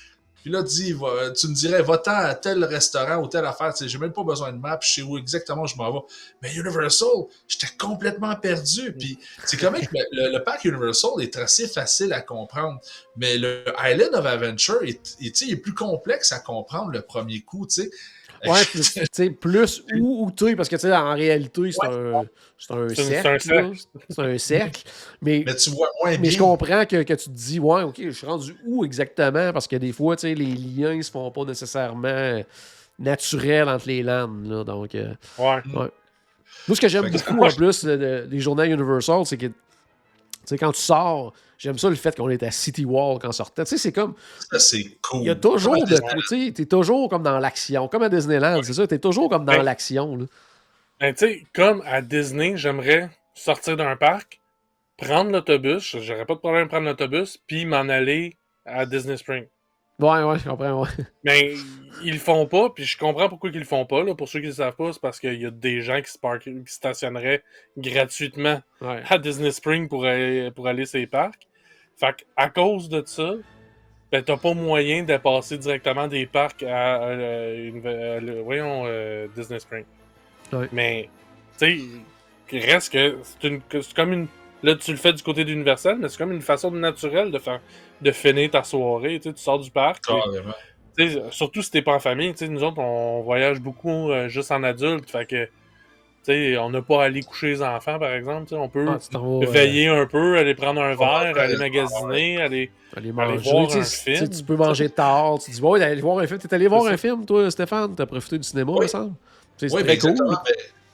Puis 0.41 0.51
là, 0.51 0.63
dis, 0.63 0.93
va- 0.93 1.31
tu 1.31 1.47
me 1.47 1.53
dirais, 1.53 1.81
va-t'en 1.81 2.11
à 2.15 2.33
tel 2.35 2.63
restaurant 2.63 3.17
ou 3.17 3.27
telle 3.27 3.45
affaire. 3.45 3.73
Tu 3.73 3.83
sais, 3.83 3.89
j'ai 3.89 3.97
même 3.97 4.13
pas 4.13 4.23
besoin 4.23 4.51
de 4.53 4.57
map, 4.57 4.79
je 4.81 4.93
sais 4.93 5.01
où 5.01 5.17
exactement 5.17 5.65
je 5.65 5.75
m'en 5.77 5.91
vais. 5.91 5.99
Mais 6.41 6.53
Universal, 6.55 7.09
j'étais 7.47 7.67
complètement 7.77 8.35
perdu. 8.35 8.93
Puis 8.93 9.19
c'est 9.45 9.57
quand 9.57 9.71
même 9.71 9.81
le, 9.91 10.37
le 10.37 10.43
parc 10.43 10.63
Universal 10.65 11.11
est 11.21 11.35
assez 11.37 11.67
facile 11.67 12.13
à 12.13 12.21
comprendre. 12.21 12.79
Mais 13.17 13.37
le 13.37 13.63
Island 13.83 14.15
of 14.15 14.25
Adventure 14.25 14.83
est, 14.83 15.17
est 15.21 15.55
plus 15.57 15.73
complexe 15.73 16.31
à 16.31 16.39
comprendre 16.39 16.91
le 16.91 17.01
premier 17.01 17.41
coup, 17.41 17.67
tu 17.67 17.81
sais. 17.81 17.89
Ouais, 18.45 18.63
puis, 18.65 18.81
tu 18.81 19.01
sais, 19.11 19.29
plus 19.29 19.83
où, 19.95 20.25
où 20.25 20.31
tu 20.31 20.47
es, 20.49 20.55
parce 20.55 20.69
que 20.69 20.75
tu 20.75 20.81
sais, 20.81 20.95
en 20.95 21.13
réalité, 21.13 21.71
c'est 21.71 21.87
un, 21.87 22.25
un 22.69 22.89
cercle. 22.89 23.71
C'est 24.09 24.21
un 24.21 24.37
cercle. 24.37 24.81
Mais, 25.21 25.43
Mais 25.45 25.55
tu 25.55 25.69
vois 25.71 25.89
moins 26.01 26.11
mais 26.11 26.17
bien. 26.17 26.31
je 26.31 26.37
comprends 26.37 26.85
que, 26.85 27.03
que 27.03 27.13
tu 27.13 27.25
te 27.25 27.29
dis, 27.35 27.59
ouais, 27.59 27.83
ok, 27.83 27.95
je 27.99 28.09
suis 28.11 28.27
rendu 28.27 28.55
où 28.65 28.85
exactement? 28.85 29.51
Parce 29.53 29.67
que 29.67 29.75
des 29.75 29.91
fois, 29.91 30.15
tu 30.15 30.21
sais, 30.21 30.35
les 30.35 30.55
liens 30.55 30.95
ne 30.95 31.01
se 31.01 31.11
font 31.11 31.31
pas 31.31 31.43
nécessairement 31.45 32.41
naturels 32.99 33.69
entre 33.69 33.87
les 33.87 34.03
landes. 34.03 34.45
Là, 34.47 34.63
donc, 34.63 34.95
euh, 34.95 35.13
Ouais. 35.73 35.89
Moi, 36.67 36.75
ce 36.75 36.81
que 36.81 36.87
j'aime 36.87 37.09
beaucoup 37.09 37.43
en 37.45 37.49
plus 37.55 37.85
de- 37.85 37.95
de- 37.95 38.25
des 38.29 38.39
journées 38.39 38.65
Universal, 38.65 39.25
c'est 39.25 39.37
que 39.37 39.47
sais, 40.49 40.57
quand 40.57 40.71
tu 40.71 40.81
sors, 40.81 41.33
j'aime 41.57 41.77
ça 41.77 41.89
le 41.89 41.95
fait 41.95 42.15
qu'on 42.15 42.29
est 42.29 42.43
à 42.43 42.51
City 42.51 42.85
Wall 42.85 43.19
quand 43.19 43.29
on 43.29 43.31
sortait. 43.31 43.63
Tu 43.63 43.69
sais, 43.71 43.77
c'est 43.77 43.91
comme. 43.91 44.13
C'est 44.57 44.97
cool. 45.01 45.21
Il 45.21 45.27
y 45.27 45.29
a 45.29 45.35
toujours 45.35 45.73
Comme 45.75 45.83
de. 45.85 45.97
Tu 46.27 46.45
sais, 46.45 46.51
t'es 46.53 46.65
toujours 46.65 47.09
comme 47.09 47.23
dans 47.23 47.39
l'action. 47.39 47.87
Comme 47.87 48.03
à 48.03 48.09
Disneyland, 48.09 48.61
c'est 48.63 48.73
ça. 48.73 48.87
T'es 48.87 48.99
toujours 48.99 49.29
comme 49.29 49.45
dans 49.45 49.53
Ben- 49.53 49.63
l'action. 49.63 50.17
Ben, 50.99 51.13
tu 51.13 51.25
sais, 51.27 51.43
comme 51.53 51.83
à 51.85 52.01
Disney, 52.01 52.57
j'aimerais 52.57 53.09
sortir 53.35 53.77
d'un 53.77 53.95
parc, 53.95 54.39
prendre 54.97 55.31
l'autobus, 55.31 55.95
j'aurais 56.01 56.25
pas 56.25 56.33
de 56.33 56.39
problème 56.39 56.63
de 56.63 56.69
prendre 56.69 56.85
l'autobus, 56.87 57.37
puis 57.45 57.65
m'en 57.65 57.87
aller 57.89 58.35
à 58.65 58.85
Disney 58.87 59.15
Spring. 59.17 59.45
Ouais, 59.99 60.23
ouais, 60.23 60.37
je 60.39 60.47
comprends, 60.47 60.83
ouais. 60.83 60.89
Mais 61.23 61.53
ils 62.03 62.13
le 62.13 62.19
font 62.19 62.45
pas, 62.45 62.69
puis 62.69 62.83
je 62.83 62.97
comprends 62.97 63.29
pourquoi 63.29 63.49
ils 63.49 63.57
le 63.57 63.65
font 63.65 63.85
pas. 63.85 64.03
Là. 64.03 64.13
Pour 64.13 64.29
ceux 64.29 64.39
qui 64.39 64.47
le 64.47 64.51
savent 64.53 64.75
pas, 64.75 64.93
c'est 64.93 65.01
parce 65.01 65.19
qu'il 65.19 65.41
y 65.41 65.45
a 65.45 65.51
des 65.51 65.81
gens 65.81 65.99
qui, 66.01 66.11
qui 66.41 66.73
stationneraient 66.73 67.43
gratuitement 67.77 68.61
ouais. 68.81 69.01
à 69.09 69.17
Disney 69.17 69.51
Spring 69.51 69.87
pour 69.89 70.05
aller, 70.05 70.51
pour 70.51 70.67
aller 70.67 70.83
les 70.93 71.07
parcs. 71.07 71.47
Fait 71.99 72.15
que, 72.15 72.23
à 72.35 72.49
cause 72.49 72.89
de 72.89 73.01
ça, 73.05 73.33
ben, 74.11 74.23
t'as 74.23 74.37
pas 74.37 74.53
moyen 74.53 75.03
de 75.03 75.17
passer 75.17 75.57
directement 75.57 76.07
des 76.07 76.27
parcs 76.27 76.63
à, 76.63 77.15
le- 77.15 78.41
voyons, 78.41 78.83
euh, 78.85 79.27
Disney 79.35 79.59
Spring. 79.59 79.83
Ouais. 80.53 80.69
Mais, 80.71 81.09
tu 81.57 81.81
sais, 82.49 82.59
reste 82.59 82.93
que 82.93 83.17
c'est 83.23 83.47
une- 83.47 83.61
que 83.61 83.81
c'est 83.81 83.95
comme 83.95 84.13
une. 84.13 84.27
Là, 84.63 84.75
tu 84.75 84.91
le 84.91 84.97
fais 84.97 85.13
du 85.13 85.21
côté 85.21 85.45
d'Universal, 85.45 85.97
mais 85.99 86.09
c'est 86.09 86.17
comme 86.17 86.31
une 86.31 86.41
façon 86.41 86.71
naturelle 86.71 87.31
de 87.31 87.37
faire 87.39 87.59
de 88.01 88.11
finir 88.11 88.49
ta 88.51 88.63
soirée. 88.63 89.19
Tu 89.19 89.29
sais, 89.29 89.33
tu 89.35 89.41
sors 89.41 89.59
du 89.59 89.69
parc. 89.71 90.03
surtout 91.31 91.61
si 91.61 91.71
t'es 91.71 91.81
pas 91.81 91.93
en 91.93 91.99
famille, 91.99 92.31
tu 92.33 92.39
sais, 92.39 92.47
nous 92.47 92.63
autres, 92.63 92.79
on 92.79 93.21
voyage 93.21 93.59
beaucoup 93.59 94.11
euh, 94.11 94.27
juste 94.29 94.51
en 94.51 94.63
adulte, 94.63 95.09
fait 95.11 95.25
que, 95.27 95.45
tu 95.45 95.51
sais, 96.23 96.57
on 96.57 96.71
n'a 96.71 96.81
pas 96.81 97.03
à 97.03 97.05
aller 97.05 97.21
coucher 97.21 97.49
les 97.49 97.61
enfants, 97.61 97.99
par 97.99 98.11
exemple, 98.13 98.47
tu 98.47 98.55
sais, 98.55 98.61
on 98.61 98.67
peut 98.67 98.85
Ah, 98.89 98.97
euh, 99.15 99.45
veiller 99.45 99.87
un 99.89 100.07
peu, 100.07 100.37
aller 100.39 100.55
prendre 100.55 100.81
un 100.81 100.95
verre, 100.95 101.37
aller 101.37 101.57
magasiner, 101.57 102.41
aller... 102.41 102.71
Aller 102.95 103.09
Aller 103.09 103.11
manger. 103.11 103.51
voir 103.51 103.67
tu 103.67 103.77
un 103.77 103.83
film. 103.83 104.29
tu 104.29 104.43
peux 104.43 104.55
manger 104.55 104.89
tard. 104.89 105.37
Tu 105.39 105.51
dis, 105.51 105.61
ouais, 105.61 105.83
aller 105.83 106.01
voir 106.01 106.17
un 106.19 106.25
film. 106.25 106.39
T'es 106.39 106.51
allé 106.53 106.67
voir 106.67 106.85
un 106.87 106.97
film, 106.97 107.25
toi, 107.25 107.51
Stéphane? 107.51 107.93
T'as 107.95 108.05
profité 108.07 108.37
du 108.39 108.43
cinéma, 108.43 108.71
Oui. 108.71 108.83
me 108.83 108.87
semble? 108.87 109.11
Oui, 109.11 109.15
C'est 109.57 109.67
ben 109.67 109.83
très 109.85 109.97
cool. 109.99 110.09
exactement. 110.11 110.37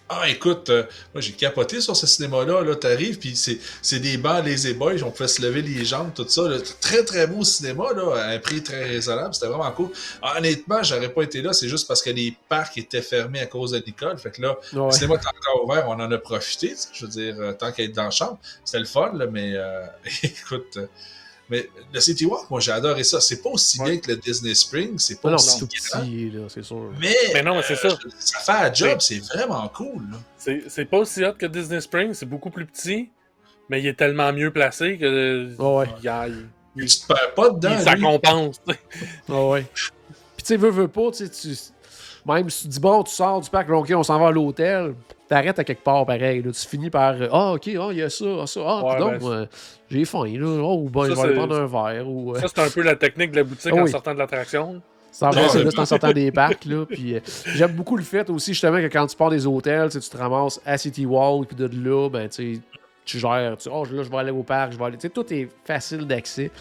Ah, 0.09 0.29
écoute, 0.29 0.69
euh, 0.69 0.83
moi 1.13 1.21
j'ai 1.21 1.31
capoté 1.31 1.81
sur 1.81 1.95
ce 1.95 2.05
cinéma-là. 2.05 2.61
Là, 2.63 2.75
T'arrives, 2.75 3.17
puis 3.17 3.35
c'est 3.35 3.99
des 3.99 4.17
bancs 4.17 4.43
les 4.45 4.73
boys, 4.73 5.01
on 5.03 5.11
pouvait 5.11 5.27
se 5.27 5.41
lever 5.41 5.61
les 5.61 5.85
jambes, 5.85 6.11
tout 6.13 6.27
ça. 6.27 6.43
là. 6.47 6.57
Très, 6.81 7.03
très 7.03 7.25
beau 7.25 7.43
cinéma, 7.43 7.85
là, 7.95 8.15
à 8.15 8.27
un 8.29 8.39
prix 8.39 8.61
très 8.61 8.83
raisonnable. 8.83 9.33
C'était 9.33 9.47
vraiment 9.47 9.71
cool. 9.71 9.89
Ah, 10.21 10.35
honnêtement, 10.37 10.83
j'aurais 10.83 11.09
pas 11.11 11.23
été 11.23 11.41
là, 11.41 11.53
c'est 11.53 11.69
juste 11.69 11.87
parce 11.87 12.01
que 12.01 12.09
les 12.11 12.35
parcs 12.49 12.77
étaient 12.77 13.01
fermés 13.01 13.39
à 13.39 13.45
cause 13.47 13.71
de 13.71 13.81
l'école. 13.85 14.17
Fait 14.17 14.31
que 14.31 14.41
là, 14.41 14.55
Ouais. 14.73 14.85
le 14.87 14.91
cinéma 14.91 15.15
est 15.15 15.27
encore 15.27 15.65
ouvert, 15.65 15.85
on 15.87 15.93
en 15.93 16.11
a 16.11 16.17
profité. 16.17 16.75
Je 16.93 17.05
veux 17.05 17.11
dire, 17.11 17.35
euh, 17.39 17.53
tant 17.53 17.71
qu'à 17.71 17.83
être 17.83 17.93
dans 17.93 18.03
la 18.05 18.11
chambre, 18.11 18.37
c'était 18.63 18.79
le 18.79 18.85
fun, 18.85 19.11
là, 19.15 19.25
mais 19.27 19.53
euh, 19.55 19.85
écoute. 20.23 20.77
euh, 20.77 20.87
mais 21.49 21.69
le 21.93 21.99
City 21.99 22.25
Walk, 22.25 22.49
moi 22.49 22.59
j'ai 22.59 22.71
adoré 22.71 23.03
ça. 23.03 23.19
C'est 23.21 23.41
pas 23.41 23.49
aussi 23.49 23.79
Ouais. 23.79 23.91
bien 23.91 23.99
que 23.99 24.11
le 24.11 24.17
Disney 24.17 24.53
Spring, 24.55 24.97
c'est 24.97 25.19
pas 25.21 25.29
Non, 25.29 25.35
non, 25.37 25.43
aussi 25.43 25.57
grand, 25.59 25.99
petit, 26.01 26.29
là, 26.31 26.41
c'est 26.49 26.63
sûr. 26.63 26.91
mais, 26.99 27.15
Mais 27.33 27.43
non, 27.43 27.55
mais 27.55 27.61
c'est 27.63 27.85
euh, 27.85 27.89
ça. 27.89 27.97
ça 28.19 28.39
fait 28.39 28.67
un 28.67 28.73
job, 28.73 28.97
c'est 29.01 29.19
vraiment 29.19 29.67
cool. 29.69 30.01
Là. 30.11 30.17
C'est 30.37 30.63
c'est 30.69 30.85
pas 30.85 30.97
aussi 30.97 31.23
hot 31.23 31.33
que 31.33 31.45
Disney 31.45 31.81
Spring, 31.81 32.13
c'est 32.13 32.25
beaucoup 32.25 32.49
plus 32.49 32.65
petit, 32.65 33.09
mais 33.69 33.79
il 33.81 33.87
est 33.87 33.93
tellement 33.97 34.31
mieux 34.33 34.51
placé 34.51 34.97
que... 34.97 35.55
Ouais, 35.57 35.77
ouais. 35.79 35.87
il, 36.01 36.05
il- 36.37 36.47
Mais 36.75 36.85
tu 36.85 36.99
te 36.99 37.07
perds 37.07 37.33
pas 37.35 37.49
dedans. 37.49 37.75
il- 37.77 37.83
ça 37.83 37.95
compense, 37.95 38.59
tu 38.67 38.73
sais. 38.73 38.79
Ah 39.29 39.45
ouais. 39.47 39.65
Puis 39.73 39.87
tu 40.37 40.45
sais, 40.45 40.57
veux, 40.57 40.69
veux 40.71 40.87
pas, 40.87 41.11
tu 41.11 41.25
sais, 41.27 41.29
tu... 41.29 41.55
Même 42.25 42.49
si 42.49 42.63
tu 42.63 42.67
dis, 42.69 42.79
bon, 42.79 43.03
tu 43.03 43.13
sors 43.13 43.41
du 43.41 43.49
parc, 43.49 43.69
OK, 43.69 43.91
on 43.95 44.01
s'en 44.03 44.17
va 44.17 44.27
à 44.27 44.31
l'hôtel, 44.31 44.95
t'arrêtes 45.33 45.57
à 45.57 45.63
quelque 45.63 45.83
part 45.83 46.05
pareil. 46.05 46.43
Là, 46.43 46.51
tu 46.51 46.67
finis 46.67 46.91
par, 46.91 47.15
euh, 47.19 47.27
ah, 47.31 47.53
OK, 47.53 47.67
ah, 47.67 47.87
il 47.91 47.97
y 47.97 48.01
a 48.03 48.09
ça, 48.09 48.25
ah, 48.41 48.47
ça, 48.47 48.59
ah, 48.63 48.83
Ouais, 48.83 48.99
donc, 48.99 49.19
ben, 49.19 49.31
euh, 49.31 49.45
j'ai 49.89 50.05
faim, 50.05 50.25
là. 50.25 50.61
Oh, 50.63 50.87
ben, 50.89 51.05
Ça, 51.05 51.09
je 51.09 51.15
vais 51.15 51.21
aller 51.21 51.33
prendre 51.33 51.55
un 51.55 51.65
verre. 51.65 52.07
Ou, 52.07 52.35
euh, 52.35 52.39
Ça, 52.39 52.47
c'est 52.53 52.61
un 52.61 52.69
peu 52.69 52.81
la 52.83 52.95
technique 52.95 53.31
de 53.31 53.37
la 53.37 53.43
boutique 53.43 53.73
en 53.73 53.87
sortant 53.87 54.13
de 54.13 54.19
l'attraction. 54.19 54.81
Vrai, 55.19 55.31
Ah, 55.43 55.49
c'est 55.49 55.69
c'est 55.69 55.79
en 55.79 55.85
sortant 55.85 56.11
des 56.11 56.31
parcs, 56.31 56.65
là. 56.65 56.85
Puis 56.85 57.15
euh, 57.15 57.19
j'aime 57.55 57.71
beaucoup 57.71 57.97
le 57.97 58.03
fait 58.03 58.29
aussi, 58.29 58.53
justement, 58.53 58.77
que 58.77 58.87
quand 58.87 59.07
tu 59.07 59.15
pars 59.15 59.29
des 59.29 59.45
hôtels, 59.47 59.89
tu 59.89 59.99
te 59.99 60.17
ramasses 60.17 60.61
à 60.65 60.77
City 60.77 61.05
Wall, 61.05 61.45
puis 61.45 61.55
de 61.55 61.69
là, 61.83 62.09
ben, 62.09 62.29
tu 62.29 62.61
gères, 63.05 63.57
tu 63.57 63.69
oh, 63.71 63.85
là, 63.85 64.03
je 64.03 64.09
vais 64.09 64.17
aller 64.17 64.31
au 64.31 64.43
parc, 64.43 64.73
je 64.73 64.77
vais 64.77 64.85
aller. 64.85 64.97
Tu 64.97 65.07
sais, 65.07 65.09
tout 65.09 65.31
est 65.33 65.49
facile 65.65 66.05
d'accès. 66.05 66.51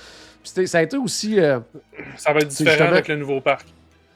Puis 0.43 0.67
ça 0.67 0.79
a 0.79 0.83
été 0.83 0.97
aussi. 0.97 1.37
Ça 2.17 2.33
va 2.33 2.41
être 2.41 2.49
différent 2.49 2.87
avec 2.87 3.09
le 3.09 3.17
nouveau 3.17 3.41
parc. 3.41 3.67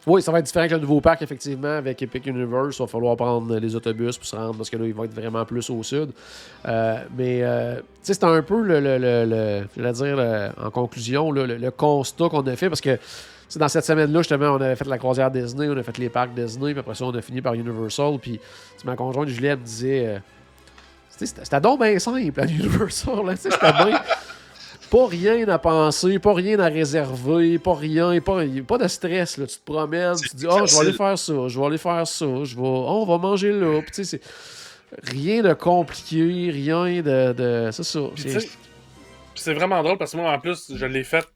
Oui, 0.07 0.23
ça 0.23 0.31
va 0.31 0.39
être 0.39 0.45
différent 0.45 0.69
que 0.69 0.75
le 0.75 0.81
nouveau 0.81 1.01
parc, 1.01 1.23
effectivement, 1.23 1.77
avec 1.79 2.01
Epic 2.01 2.27
Universe. 2.27 2.77
Il 2.79 2.83
va 2.83 2.87
falloir 2.87 3.17
prendre 3.17 3.59
les 3.59 3.75
autobus 3.75 4.17
pour 4.17 4.27
se 4.27 4.37
rendre, 4.37 4.57
parce 4.57 4.71
que 4.71 4.77
là, 4.77 4.87
il 4.87 4.95
va 4.95 5.05
être 5.05 5.15
vraiment 5.15 5.45
plus 5.45 5.69
au 5.69 5.83
sud. 5.83 6.11
Euh, 6.67 6.99
mais, 7.17 7.41
euh, 7.43 7.77
tu 7.77 7.83
sais, 8.03 8.15
c'était 8.15 8.27
un 8.27 8.43
peu 8.43 8.63
le, 8.63 8.79
le, 8.81 8.99
le, 8.99 9.67
le- 9.77 9.93
dire, 9.93 10.53
en 10.65 10.71
conclusion, 10.71 11.33
le, 11.33 11.71
constat 11.71 12.29
qu'on 12.29 12.47
a 12.47 12.55
fait, 12.55 12.69
parce 12.69 12.81
que 12.81 12.99
dans 13.57 13.69
cette 13.69 13.85
semaine-là, 13.85 14.21
justement, 14.21 14.51
on 14.51 14.61
avait 14.61 14.77
fait 14.77 14.87
la 14.89 14.99
croisière 14.99 15.31
Disney, 15.31 15.69
on 15.69 15.77
a 15.77 15.83
fait 15.83 15.99
les 15.99 16.09
parcs 16.09 16.35
Disney, 16.35 16.73
puis 16.73 16.81
après 16.81 16.95
ça, 16.95 17.05
on 17.05 17.15
a 17.15 17.23
fini 17.23 17.41
par 17.41 17.55
Universal. 17.55 18.19
Puis, 18.21 18.39
ma 18.85 18.95
conjointe 18.97 19.29
Juliette 19.29 19.61
me 19.61 19.65
disait, 19.65 20.07
euh, 20.07 20.19
c'était 21.09 21.61
donc 21.61 21.81
bien 21.81 21.99
simple, 21.99 22.41
à 22.41 22.45
Universal. 22.45 23.37
C'était 23.37 23.73
bien. 23.73 24.01
Pas 24.97 25.07
rien 25.09 25.47
à 25.49 25.59
penser, 25.59 26.19
pas 26.19 26.33
rien 26.33 26.59
à 26.59 26.69
réserver, 26.69 27.59
pas 27.59 27.75
rien, 27.75 28.19
pas, 28.23 28.41
pas 28.67 28.79
de 28.79 28.89
stress. 28.89 29.37
Là. 29.37 29.47
Tu 29.47 29.59
te 29.59 29.65
promènes, 29.71 30.17
tu 30.17 30.31
te 30.31 30.37
dis, 30.37 30.47
oh, 30.49 30.65
je 30.65 30.75
vais 30.75 30.81
aller 30.81 30.93
faire 30.95 31.19
ça, 31.19 31.35
je 31.49 31.61
vais 31.61 31.67
aller 31.67 31.77
faire 31.77 32.07
ça, 32.07 32.27
je 32.45 32.57
vais, 32.57 32.63
oh, 32.63 33.03
on 33.03 33.05
va 33.05 33.19
manger 33.19 33.53
là. 33.53 33.83
Puis, 33.83 34.07
c'est 34.07 34.23
rien 35.03 35.43
de 35.43 35.53
compliqué, 35.53 36.51
rien 36.51 37.03
de. 37.03 37.35
de 37.35 37.69
c'est 37.73 37.83
ça. 37.83 38.01
C'est- 39.35 39.53
vraiment 39.53 39.83
drôle 39.83 39.99
parce 39.99 40.13
que 40.13 40.17
moi, 40.17 40.33
en 40.33 40.39
plus, 40.39 40.73
je 40.75 40.87
l'ai 40.87 41.05
fait 41.05 41.29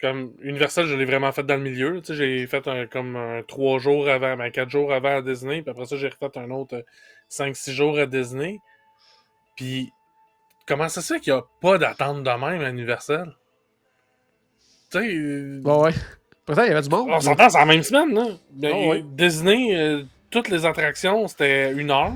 comme 0.00 0.32
Universal, 0.42 0.86
je 0.86 0.96
l'ai 0.96 1.04
vraiment 1.04 1.30
fait 1.30 1.44
dans 1.44 1.54
le 1.54 1.62
milieu. 1.62 2.00
Tu 2.00 2.08
sais, 2.08 2.14
j'ai 2.16 2.46
fait 2.48 2.66
un, 2.66 2.86
comme 2.88 3.14
un 3.14 3.42
trois 3.46 3.78
jours 3.78 4.08
avant, 4.08 4.36
ben, 4.36 4.50
quatre 4.50 4.70
jours 4.70 4.92
avant 4.92 5.18
à 5.18 5.22
Disney. 5.22 5.62
Puis 5.62 5.70
après 5.70 5.86
ça, 5.86 5.96
j'ai 5.96 6.08
refait 6.08 6.36
un 6.36 6.50
autre 6.50 6.78
euh, 6.78 6.82
cinq, 7.28 7.54
six 7.54 7.72
jours 7.72 7.96
à 7.96 8.06
Disney. 8.06 8.58
Puis, 9.56 9.92
comment 10.66 10.88
ça 10.88 11.00
se 11.02 11.14
fait 11.14 11.20
qu'il 11.20 11.32
n'y 11.32 11.38
a 11.38 11.44
pas 11.60 11.78
d'attente 11.78 12.22
de 12.22 12.30
même 12.30 12.60
à 12.62 12.70
Universal? 12.70 13.34
Tu 14.90 14.98
sais, 14.98 15.14
euh, 15.14 15.60
Ouais, 15.64 15.76
ouais. 15.86 15.92
Pourtant, 16.46 16.62
il 16.64 16.68
y 16.68 16.72
avait 16.72 16.82
du 16.82 16.88
monde. 16.90 17.08
on 17.10 17.20
s'entend, 17.20 17.48
c'est 17.48 17.58
la 17.58 17.64
même 17.64 17.82
semaine, 17.82 18.14
là. 18.14 18.26
Ben, 18.52 18.88
ouais. 18.88 19.02
Disney, 19.02 19.74
euh, 19.76 20.02
toutes 20.30 20.48
les 20.48 20.66
attractions, 20.66 21.26
c'était 21.26 21.72
une 21.72 21.90
heure 21.90 22.12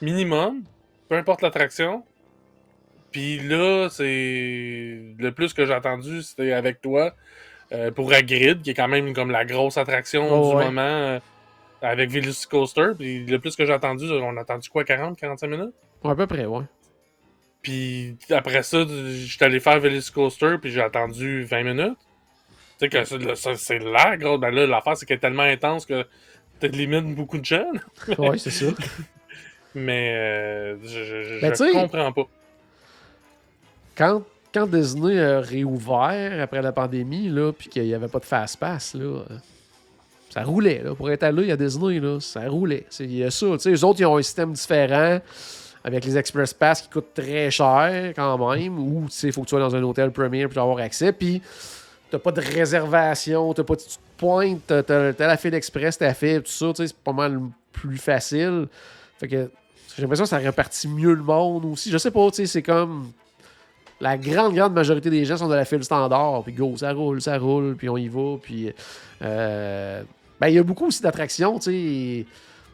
minimum, 0.00 0.62
peu 1.08 1.16
importe 1.16 1.42
l'attraction. 1.42 2.02
Puis 3.12 3.38
là, 3.40 3.88
c'est 3.90 5.02
le 5.18 5.30
plus 5.30 5.52
que 5.52 5.64
j'ai 5.66 5.72
attendu, 5.74 6.22
c'était 6.22 6.52
avec 6.52 6.80
toi 6.80 7.12
euh, 7.72 7.90
pour 7.90 8.12
Hagrid, 8.12 8.62
qui 8.62 8.70
est 8.70 8.74
quand 8.74 8.88
même 8.88 9.12
comme 9.14 9.30
la 9.30 9.44
grosse 9.44 9.76
attraction 9.78 10.26
Oh, 10.30 10.50
du 10.50 10.56
ouais. 10.56 10.64
moment 10.66 10.80
euh, 10.82 11.18
avec 11.82 12.10
Velocicoaster. 12.10 12.88
Puis 12.98 13.24
le 13.26 13.38
plus 13.38 13.56
que 13.56 13.64
j'ai 13.66 13.72
attendu, 13.72 14.10
on 14.10 14.36
a 14.36 14.40
attendu 14.40 14.68
quoi, 14.68 14.84
40, 14.84 15.18
45 15.18 15.46
minutes? 15.48 15.74
À 16.04 16.14
peu 16.14 16.26
près, 16.26 16.44
ouais. 16.46 16.64
Puis 17.66 18.16
après 18.30 18.62
ça, 18.62 18.84
j'étais 18.86 19.44
allé 19.46 19.58
faire 19.58 19.80
Velocicoaster, 19.80 20.54
puis 20.62 20.70
j'ai 20.70 20.80
attendu 20.82 21.42
20 21.42 21.64
minutes. 21.64 21.98
Tu 22.78 22.88
sais 22.88 22.88
que 22.88 23.56
c'est- 23.56 23.78
là, 23.80 24.16
gros. 24.16 24.38
Ben 24.38 24.50
là, 24.54 24.68
l'affaire, 24.68 24.96
c'est 24.96 25.04
qu'elle 25.04 25.16
est 25.16 25.20
tellement 25.20 25.42
intense 25.42 25.84
que 25.84 26.06
tu 26.60 26.68
limites 26.68 27.12
beaucoup 27.16 27.38
de 27.38 27.44
gens. 27.44 27.66
Ouais, 28.18 28.38
c'est 28.38 28.50
ça. 28.50 28.66
Mais 29.74 30.14
euh, 30.14 30.76
je, 30.84 30.88
je, 30.88 31.40
Ben, 31.40 31.52
je 31.54 31.72
comprends 31.72 32.12
pas. 32.12 32.28
quand, 33.96 34.22
quand 34.54 34.66
Disney 34.68 35.18
a 35.20 35.40
réouvert 35.40 36.40
après 36.40 36.62
la 36.62 36.70
pandémie, 36.70 37.28
là, 37.28 37.52
puis 37.52 37.68
qu'il 37.68 37.82
n'y 37.82 37.94
avait 37.94 38.06
pas 38.08 38.20
de 38.20 38.24
fast-pass, 38.26 38.94
là, 38.94 39.24
ça 40.30 40.44
roulait. 40.44 40.82
Là. 40.84 40.94
Pour 40.94 41.10
être 41.10 41.24
allé 41.24 41.50
à 41.50 41.56
Disney, 41.56 41.98
là, 41.98 42.20
ça 42.20 42.48
roulait. 42.48 42.86
Il 43.00 43.12
y 43.16 43.24
a 43.24 43.30
ça. 43.32 43.46
tu 43.54 43.58
sais, 43.58 43.70
Eux 43.72 43.84
autres, 43.84 43.98
ils 44.00 44.06
ont 44.06 44.16
un 44.18 44.22
système 44.22 44.52
différent 44.52 45.18
avec 45.86 46.04
les 46.04 46.18
Express 46.18 46.52
Pass 46.52 46.82
qui 46.82 46.88
coûtent 46.88 47.14
très 47.14 47.48
cher 47.48 48.12
quand 48.16 48.50
même, 48.50 48.76
ou 48.76 49.06
il 49.22 49.32
faut 49.32 49.42
que 49.42 49.46
tu 49.46 49.50
sois 49.50 49.60
dans 49.60 49.76
un 49.76 49.82
hôtel 49.84 50.10
premier 50.10 50.48
pour 50.48 50.60
avoir 50.60 50.78
accès. 50.78 51.12
Puis 51.12 51.40
t'as 52.10 52.18
pas 52.18 52.32
de 52.32 52.40
réservation, 52.40 53.54
t'as 53.54 53.62
pas, 53.62 53.76
tu 53.76 53.86
te 53.86 53.92
pointes, 54.16 54.66
t'as, 54.66 55.12
la 55.16 55.36
file 55.36 55.54
express, 55.54 55.96
t'as 55.96 56.12
fait, 56.12 56.40
tout 56.40 56.50
ça, 56.50 56.72
c'est 56.74 56.92
pas 56.92 57.12
mal 57.12 57.40
plus 57.70 57.98
facile. 57.98 58.66
Fait 59.20 59.28
que 59.28 59.48
j'ai 59.94 60.02
l'impression 60.02 60.24
que 60.24 60.30
ça 60.30 60.38
répartit 60.38 60.88
mieux 60.88 61.14
le 61.14 61.22
monde 61.22 61.64
aussi. 61.66 61.88
Je 61.92 61.98
sais 61.98 62.10
pas, 62.10 62.28
tu 62.30 62.38
sais, 62.38 62.46
c'est 62.46 62.62
comme 62.62 63.12
la 64.00 64.18
grande, 64.18 64.56
grande 64.56 64.74
majorité 64.74 65.08
des 65.08 65.24
gens 65.24 65.36
sont 65.36 65.46
dans 65.46 65.54
la 65.54 65.64
file 65.64 65.84
standard, 65.84 66.42
puis 66.42 66.52
go, 66.52 66.74
ça 66.76 66.92
roule, 66.92 67.22
ça 67.22 67.38
roule, 67.38 67.76
puis 67.76 67.88
on 67.88 67.96
y 67.96 68.08
va, 68.08 68.36
puis... 68.42 68.72
euh, 69.22 70.02
ben, 70.40 70.48
il 70.48 70.54
y 70.54 70.58
a 70.58 70.64
beaucoup 70.64 70.88
aussi 70.88 71.00
d'attractions, 71.00 71.60
tu 71.60 71.70
sais... 71.70 72.26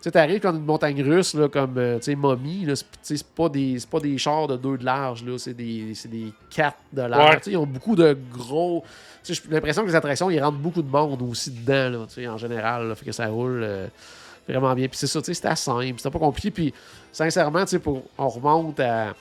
Tu 0.02 0.08
sais, 0.08 0.10
t'arrives 0.10 0.40
comme 0.40 0.56
une 0.56 0.64
montagne 0.64 1.00
russe, 1.00 1.32
là, 1.34 1.48
comme, 1.48 1.78
euh, 1.78 1.98
tu 1.98 2.06
sais, 2.06 2.14
Mommy, 2.16 2.66
c'est 3.02 3.24
pas, 3.24 3.48
des- 3.48 3.78
pas 3.88 4.00
des 4.00 4.18
chars 4.18 4.48
de 4.48 4.56
2 4.56 4.76
de 4.78 4.84
large, 4.84 5.24
là, 5.24 5.38
c'est 5.38 5.54
des, 5.54 5.92
des 6.06 6.32
4 6.50 6.76
de 6.92 7.02
large. 7.02 7.30
Ouais. 7.30 7.36
Tu 7.36 7.42
sais, 7.44 7.50
ils 7.52 7.56
ont 7.56 7.66
beaucoup 7.66 7.94
de 7.94 8.16
gros... 8.32 8.82
Tu 9.22 9.32
sais, 9.32 9.40
j'ai 9.44 9.54
l'impression 9.54 9.82
que 9.82 9.86
les 9.88 9.94
attractions, 9.94 10.28
ils 10.28 10.42
rentrent 10.42 10.58
beaucoup 10.58 10.82
de 10.82 10.90
monde 10.90 11.22
aussi 11.22 11.52
dedans, 11.52 12.00
là, 12.00 12.06
tu 12.08 12.14
sais, 12.14 12.26
en 12.26 12.36
général, 12.36 12.88
là, 12.88 12.96
fait 12.96 13.04
que 13.04 13.12
ça 13.12 13.28
roule 13.28 13.60
euh, 13.62 13.86
vraiment 14.48 14.74
bien. 14.74 14.88
Puis 14.88 14.98
c'est 14.98 15.06
ça, 15.06 15.20
tu 15.20 15.26
sais, 15.26 15.34
c'était 15.34 15.54
simple, 15.54 15.94
c'était 15.98 16.10
pas 16.10 16.18
compliqué, 16.18 16.50
puis 16.50 16.74
sincèrement, 17.12 17.60
tu 17.64 17.68
sais, 17.70 17.78
pour, 17.78 18.02
on 18.18 18.28
remonte 18.28 18.80
à... 18.80 19.14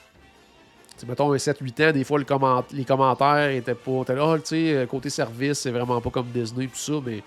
tu 0.95 1.01
sais, 1.01 1.05
mettons 1.05 1.31
un 1.31 1.35
7-8 1.37 1.89
ans, 1.89 1.91
des 1.91 2.03
fois 2.03 2.17
le 2.17 2.25
comment- 2.25 2.65
les 2.73 2.85
commentaires 2.85 3.49
étaient 3.51 3.75
pas. 3.75 4.03
Là, 4.15 4.31
Ah, 4.33 4.39
tu 4.39 4.45
sais, 4.47 4.73
euh, 4.73 4.85
côté 4.87 5.11
service, 5.11 5.59
c'est 5.59 5.69
vraiment 5.71 6.01
pas 6.01 6.09
comme 6.09 6.25
Disney 6.33 6.65
tout 6.65 6.75
ça, 6.75 6.93
mais 7.05 7.21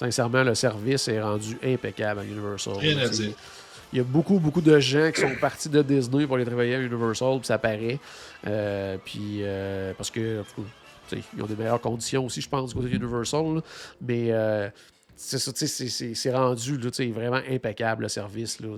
sincèrement, 0.00 0.42
le 0.42 0.54
service 0.54 1.08
est 1.08 1.20
rendu 1.20 1.56
impeccable 1.62 2.20
à 2.20 2.24
Universal. 2.24 2.74
Rien 2.78 2.98
à 2.98 3.08
dire. 3.08 3.32
Il 3.92 3.96
y 3.98 4.00
a 4.00 4.04
beaucoup, 4.04 4.38
beaucoup 4.38 4.60
de 4.60 4.78
gens 4.80 5.10
qui 5.12 5.20
sont 5.20 5.34
partis 5.40 5.68
de 5.68 5.82
Disney 5.82 6.26
pour 6.26 6.36
aller 6.36 6.44
travailler 6.44 6.76
à 6.76 6.80
Universal, 6.80 7.38
puis 7.38 7.46
ça 7.46 7.58
paraît. 7.58 7.98
Euh, 8.46 8.96
puis, 9.04 9.40
euh, 9.42 9.92
parce 9.96 10.10
que, 10.10 10.42
ils 11.36 11.42
ont 11.42 11.46
des 11.46 11.56
meilleures 11.56 11.80
conditions 11.80 12.24
aussi, 12.24 12.40
je 12.40 12.48
pense, 12.48 12.70
du 12.74 12.80
côté 12.80 12.94
Universal. 12.94 13.56
là. 13.56 13.60
Mais 14.00 14.28
euh, 14.30 14.68
c'est 15.16 15.38
ça, 15.38 15.50
c'est- 15.54 16.30
rendu 16.32 16.78
là, 16.78 16.90
vraiment 17.12 17.40
impeccable 17.50 18.04
le 18.04 18.08
service. 18.08 18.60
Là, 18.60 18.68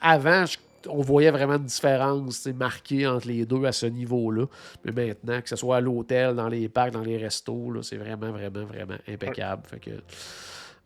Avant, 0.00 0.44
je- 0.46 0.58
on 0.88 1.00
voyait 1.00 1.30
vraiment 1.30 1.54
une 1.56 1.64
différence 1.64 2.46
marquée 2.46 3.06
entre 3.06 3.28
les 3.28 3.44
deux 3.46 3.64
à 3.64 3.72
ce 3.72 3.86
niveau-là. 3.86 4.46
Mais 4.84 4.92
maintenant, 4.92 5.40
que 5.40 5.48
ce 5.48 5.56
soit 5.56 5.76
à 5.76 5.80
l'hôtel, 5.80 6.34
dans 6.34 6.48
les 6.48 6.68
parcs, 6.68 6.92
dans 6.92 7.02
les 7.02 7.16
restos, 7.16 7.82
c'est 7.82 7.96
vraiment, 7.96 8.30
vraiment, 8.30 8.64
vraiment 8.64 8.96
impeccable. 9.08 9.62
Fait 9.66 9.78
que, 9.80 9.90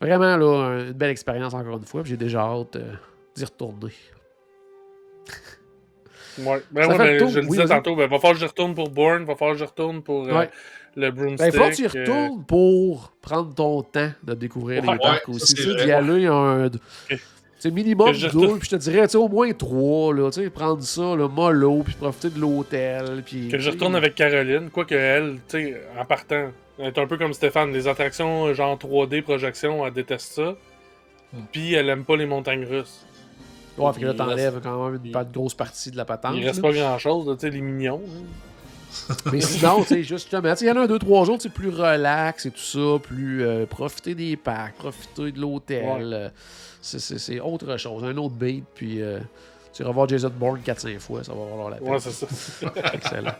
vraiment, 0.01 0.37
là, 0.37 0.85
une 0.87 0.93
belle 0.93 1.11
expérience 1.11 1.55
encore 1.55 1.77
une 1.79 1.85
fois. 1.85 2.03
J'ai 2.05 2.17
déjà 2.17 2.41
hâte 2.43 2.77
euh, 2.77 2.93
d'y 3.35 3.45
retourner. 3.45 3.93
Ouais. 6.39 6.63
Ben, 6.71 6.87
ouais, 6.89 6.99
ben, 6.99 7.29
je 7.29 7.41
le 7.41 7.47
oui, 7.47 7.51
disais 7.51 7.65
vas-y. 7.65 7.69
tantôt, 7.79 7.97
ben, 7.97 8.09
va 8.09 8.19
falloir 8.19 8.35
que 8.35 8.39
je 8.41 8.47
retourne 8.47 8.73
pour 8.73 8.91
Bourne, 8.91 9.25
va 9.25 9.35
falloir 9.35 9.57
que 9.57 9.61
je 9.61 9.65
retourne 9.65 10.03
pour 10.03 10.29
euh, 10.29 10.33
Ouais. 10.39 10.51
le 10.95 11.11
Broomstick. 11.11 11.53
il 11.53 11.59
faut 11.59 11.69
que 11.69 11.75
tu 11.75 11.83
y 11.83 11.87
euh, 11.87 12.01
retournes 12.01 12.45
pour 12.45 13.13
prendre 13.21 13.53
ton 13.55 13.83
temps 13.83 14.11
de 14.23 14.35
découvrir 14.35 14.83
les 14.83 14.99
parcs 14.99 15.29
aussi. 15.29 15.55
d'y 15.55 15.91
aller 15.91 16.27
un. 16.27 16.71
C'est 17.59 17.71
minimum 17.73 18.13
je 18.13 18.29
deux, 18.29 18.57
puis 18.59 18.69
je 18.71 18.77
te 18.77 18.77
dirais, 18.77 19.03
tu 19.09 19.13
sais, 19.13 19.19
au 19.19 19.29
moins 19.29 19.51
trois, 19.53 20.15
là, 20.15 20.31
tu 20.31 20.43
sais, 20.45 20.51
prendre 20.51 20.81
ça, 20.83 21.17
le 21.17 21.27
mollo, 21.27 21.83
puis 21.83 21.95
profiter 21.95 22.31
de 22.31 22.39
l'hôtel, 22.39 23.23
puis... 23.27 23.49
Que 23.49 23.59
je 23.59 23.71
retourne 23.71 23.97
avec 23.97 24.15
Caroline, 24.15 24.71
quoique 24.71 24.95
elle, 24.95 25.39
tu 25.49 25.59
sais, 25.59 25.83
en 25.99 26.05
partant, 26.05 26.51
elle 26.79 26.87
est 26.87 26.99
un 26.99 27.07
peu 27.09 27.19
comme 27.19 27.33
Stéphane, 27.33 27.73
les 27.73 27.89
attractions 27.89 28.55
genre 28.55 28.77
3D 28.79 29.23
projection, 29.23 29.85
elle 29.85 29.93
déteste 29.93 30.35
ça. 30.35 30.55
Hmm. 31.33 31.39
Puis 31.51 31.75
elle 31.75 31.89
aime 31.89 32.05
pas 32.05 32.17
les 32.17 32.27
montagnes 32.27 32.65
russes. 32.65 33.05
Ouais, 33.77 33.93
fait 33.93 34.01
que 34.01 34.07
là, 34.07 34.15
t'enlèves 34.15 34.61
quand 34.63 34.85
même 34.87 34.95
une, 34.95 35.07
il- 35.07 35.13
pas 35.13 35.25
de 35.25 35.33
grosse 35.33 35.55
partie 35.55 35.91
de 35.91 35.97
la 35.97 36.05
patente. 36.05 36.35
Il 36.37 36.45
reste 36.47 36.63
là. 36.63 36.69
pas 36.71 36.75
grand 36.75 36.99
chose, 36.99 37.37
tu 37.39 37.41
sais, 37.47 37.51
les 37.51 37.61
mignons. 37.61 38.01
hein. 38.07 38.25
Mais 39.33 39.41
sinon, 39.41 39.83
tu 39.83 39.89
sais, 39.89 40.03
justement, 40.03 40.53
il 40.61 40.67
y 40.67 40.71
en 40.71 40.77
a 40.77 40.81
un, 40.81 40.87
deux, 40.87 40.99
trois 40.99 41.25
jours, 41.25 41.37
tu 41.39 41.45
sais, 41.45 41.49
plus 41.49 41.69
relax 41.69 42.47
et 42.47 42.51
tout 42.51 42.59
ça, 42.59 42.99
plus 43.03 43.43
euh, 43.45 43.67
profiter 43.67 44.15
des 44.15 44.37
parcs, 44.37 44.75
profiter 44.77 45.33
de 45.33 45.41
l'hôtel. 45.41 45.85
Ouais. 45.85 46.15
euh, 46.15 46.29
c'est- 46.81 46.99
c'est 47.01 47.19
c'est 47.19 47.41
autre 47.41 47.77
chose, 47.77 48.05
un 48.05 48.17
autre 48.17 48.35
beat, 48.35 48.65
puis 48.75 49.03
euh, 49.03 49.19
tu 49.75 49.83
vas 49.85 49.91
voir 49.91 50.09
Jason 50.09 50.31
Bourne 50.31 50.61
4-5 50.65 50.99
fois, 51.01 51.23
ça 51.25 51.33
va 51.33 51.45
valoir 51.45 51.71
la 51.71 51.77
peine. 51.77 51.89
Ouais, 51.89 51.99
c'est 52.01 52.11
ça. 52.13 52.27
Excellent. 52.95 53.35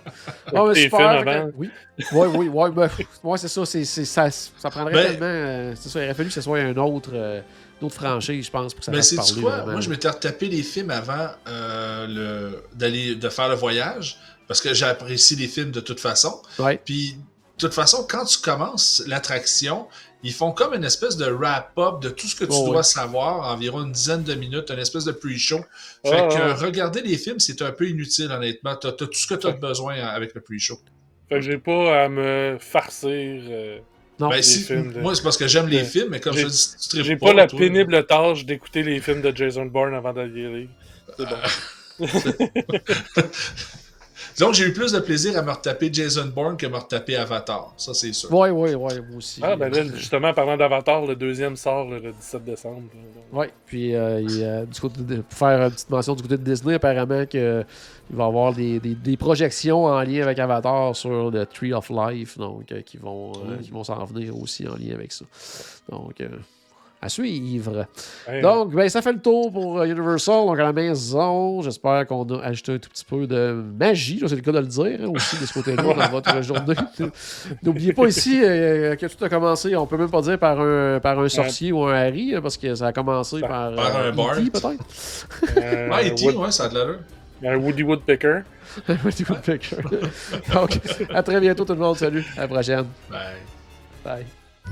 Ah, 0.55 0.65
mais 0.69 0.75
super, 0.75 1.25
que-. 1.25 1.53
Oui, 1.57 1.71
oui, 2.13 2.27
oui, 2.37 2.49
ouais, 2.49 2.71
ben, 2.71 2.89
ouais, 3.25 3.39
c'est 3.39 3.49
ça, 3.49 3.65
c'est, 3.65 3.85
c'est- 3.85 4.05
ça, 4.05 4.31
ça 4.31 4.71
prendrait 4.71 4.93
Ben- 4.93 5.07
tellement. 5.13 5.27
euh, 5.27 5.73
c'est 5.77 5.89
ça, 5.89 6.01
il 6.01 6.05
aurait 6.05 6.15
fallu 6.15 6.29
que 6.29 6.35
ce 6.35 6.41
soit 6.41 6.59
un 6.59 6.77
autre, 6.77 7.11
euh, 7.15 7.41
une 7.81 7.87
autre 7.87 7.95
franchise, 7.97 8.45
je 8.47 8.51
pense, 8.51 8.75
pour 8.75 8.81
que 8.81 8.85
ça 8.85 8.93
Mais 8.93 8.99
fasse 8.99 9.33
c'est 9.35 9.41
quoi? 9.41 9.51
vraiment. 9.59 9.73
Moi, 9.73 9.81
je 9.81 9.89
m'étais 9.91 10.09
retapé 10.09 10.47
les 10.49 10.63
films 10.63 10.91
avant 10.91 11.29
euh, 11.49 12.07
le, 12.09 12.65
d'aller, 12.75 13.15
de 13.15 13.29
faire 13.29 13.49
le 13.49 13.55
voyage, 13.55 14.19
parce 14.49 14.61
que 14.61 14.75
j'apprécie 14.75 15.37
les 15.37 15.47
films 15.47 15.71
de 15.71 15.81
toute 15.81 16.01
façon. 16.01 16.41
Ouais. 16.59 16.81
Puis, 16.85 17.13
de 17.13 17.61
toute 17.61 17.75
façon, 17.75 18.07
quand 18.09 18.25
tu 18.25 18.39
commences 18.39 19.03
l'attraction, 19.07 19.87
ils 20.23 20.33
font 20.33 20.51
comme 20.53 20.75
une 20.75 20.85
espèce 20.85 21.17
de 21.17 21.27
wrap-up 21.31 22.01
de 22.01 22.09
tout 22.09 22.27
ce 22.27 22.35
que 22.35 22.45
tu 22.45 22.51
Oh, 22.53 22.67
dois 22.71 22.83
savoir, 22.83 23.53
environ 23.53 23.85
une 23.85 23.93
dizaine 23.93 24.23
de 24.25 24.35
minutes, 24.35 24.71
une 24.71 24.79
espèce 24.81 25.05
de 25.05 25.13
pre-show. 25.13 25.61
Fait 26.05 26.13
Ah, 26.13 26.29
que 26.29 26.39
ah. 26.41 26.55
regarder 26.55 27.03
les 27.03 27.17
films, 27.19 27.39
c'est 27.41 27.63
un 27.63 27.71
peu 27.73 27.89
inutile, 27.89 28.31
honnêtement. 28.33 28.75
T'as, 28.77 28.93
t'as 28.93 29.07
tout 29.07 29.15
ce 29.15 29.27
que 29.27 29.35
tu 29.35 29.47
as 29.47 29.53
besoin 29.53 29.95
avec 30.01 30.35
le 30.35 30.41
pre-show. 30.41 30.79
Fait 31.29 31.37
que 31.37 31.41
j'ai 31.43 31.59
pas 31.59 32.05
à 32.05 32.09
me 32.09 32.57
farcir. 32.61 33.11
euh, 33.13 33.79
Non, 34.21 34.31
Ben, 34.31 34.43
si- 34.43 34.63
films 34.63 34.93
de- 34.93 35.01
Moi, 35.01 35.15
c'est 35.15 35.23
parce 35.23 35.37
que 35.37 35.47
j'aime 35.47 35.69
les 35.69 35.85
films, 35.85 36.09
mais 36.11 36.19
comme 36.21 36.37
je 36.37 36.47
dis, 36.47 36.71
tu 36.91 37.05
J'ai 37.05 37.15
pas 37.17 37.33
la 37.33 37.47
toi. 37.47 37.57
pénible 37.59 38.05
tâche 38.07 38.45
d'écouter 38.45 38.83
les 38.83 39.01
films 39.01 39.21
de 39.23 39.37
Jason 39.37 39.67
Bourne 39.67 39.95
avant 39.95 40.13
d'aller. 40.13 40.69
C'est 41.17 41.27
bon. 41.27 41.37
Donc, 44.39 44.55
j'ai 44.55 44.67
eu 44.67 44.73
plus 44.73 44.93
de 44.93 45.01
plaisir 45.01 45.37
à 45.39 45.43
me 45.43 45.51
retaper 45.51 45.91
Jason 45.93 46.27
Bourne 46.27 46.57
que 46.57 46.67
me 46.67 46.77
retaper 46.77 47.17
Avatar. 47.17 47.73
Ça, 47.77 47.93
c'est 47.95 48.13
sûr. 48.13 48.33
Ouais, 48.33 48.51
ouais, 48.51 48.75
ouais, 48.75 49.01
moi 49.01 49.17
aussi. 49.17 49.41
Ah, 49.43 49.57
ben 49.57 49.73
là, 49.73 49.83
justement, 49.97 50.33
parlant 50.33 50.57
d'Avatar, 50.57 51.05
le 51.07 51.17
deuxième 51.17 51.57
sort 51.57 51.89
là, 51.91 51.99
le 51.99 52.13
17 52.13 52.45
décembre. 52.45 52.83
Ouais, 53.33 53.51
puis 53.67 53.95
euh, 53.95 54.21
il, 54.21 54.43
euh, 54.43 54.65
du 54.65 54.81
côté 54.81 55.01
de- 55.03 55.23
pour 55.23 55.39
faire 55.39 55.63
une 55.65 55.71
petite 55.71 55.91
mention 55.91 56.15
du 56.15 56.23
côté 56.23 56.37
de 56.39 56.43
Disney, 56.43 56.75
apparemment 56.75 57.27
que 57.27 57.65
il 58.11 58.17
va 58.17 58.25
y 58.25 58.27
avoir 58.27 58.53
des, 58.55 58.79
des- 58.81 58.95
des 58.95 59.17
projections 59.17 59.85
en 59.85 60.01
lien 60.03 60.23
avec 60.23 60.39
Avatar 60.39 60.95
sur 60.97 61.31
le 61.31 61.45
Tree 61.45 61.73
of 61.75 61.91
Life, 61.91 62.39
donc 62.39 62.71
euh, 62.73 62.81
qui 62.83 62.97
vont 62.97 63.33
euh, 63.33 63.57
qui 63.63 63.71
vont 63.71 63.85
s'en 63.85 64.03
venir 64.05 64.35
aussi 64.41 64.67
en 64.67 64.77
lien 64.77 64.95
avec 64.95 65.13
ça. 65.13 65.25
Donc 65.91 66.21
euh, 66.21 66.29
à 67.01 67.09
suivre. 67.09 67.87
Donc, 68.43 68.75
ben, 68.75 68.89
ça 68.89 69.03
fait 69.03 69.13
le 69.13 69.21
tour 69.21 69.53
pour 69.53 69.79
euh, 69.79 69.85
Universal. 69.85 70.47
Donc, 70.47 70.59
à 70.59 70.65
la 70.65 70.73
maison, 70.73 71.63
j'espère 71.63 72.07
qu'on 72.07 72.25
a 72.37 72.43
ajouté 72.43 72.73
un 72.73 72.79
tout 72.79 72.91
petit 72.91 73.05
peu 73.05 73.27
de 73.27 73.63
magie. 73.79 74.21
C'est 74.27 74.35
le 74.35 74.41
cas 74.41 74.51
de 74.53 74.59
le 74.59 74.67
dire 74.67 74.99
hein, 75.03 75.13
aussi 75.15 75.39
de 75.39 75.47
ce 75.47 75.53
côté-là 75.55 75.83
dans 75.95 76.09
votre 76.11 76.43
journée. 76.43 76.75
N'oubliez 77.63 77.93
pas 77.93 78.07
ici 78.09 78.41
euh, 78.43 78.97
que 78.97 79.07
tout 79.07 79.25
a 79.25 79.29
commencé, 79.29 79.77
on 79.77 79.87
peut 79.87 79.97
même 79.97 80.11
pas 80.11 80.23
dire 80.23 80.39
par 80.39 80.61
un, 80.61 80.99
par 81.01 81.19
un 81.21 81.29
sorcier 81.29 81.71
ou 81.73 81.85
un 81.85 81.95
Harry, 81.95 82.35
hein, 82.35 82.41
parce 82.43 82.57
que 82.57 82.75
ça 82.75 82.89
a 82.89 82.93
commencé 82.93 83.41
par, 83.41 83.75
par 83.75 83.97
un 83.97 84.01
euh, 84.07 84.13
Bart. 84.13 84.37
E.T., 84.39 84.51
peut-être. 84.51 85.57
euh, 85.57 85.89
Ouais, 85.91 86.11
Wood- 86.25 86.37
ouais, 86.37 86.51
ça 86.51 86.65
a 86.65 86.69
de 86.69 86.75
l'allure. 86.79 86.99
un 87.45 87.57
Woody 87.57 87.83
Woodpecker. 87.85 88.41
Woody 89.05 89.25
Woodpecker. 89.29 89.77
Donc, 90.53 90.79
à 91.15 91.23
très 91.23 91.41
bientôt 91.41 91.65
tout 91.65 91.73
le 91.75 91.79
monde. 91.79 91.97
Salut. 91.97 92.25
À 92.37 92.41
la 92.43 92.49
prochaine. 92.49 92.87
Ben, 93.11 93.19
Bye. 94.05 94.27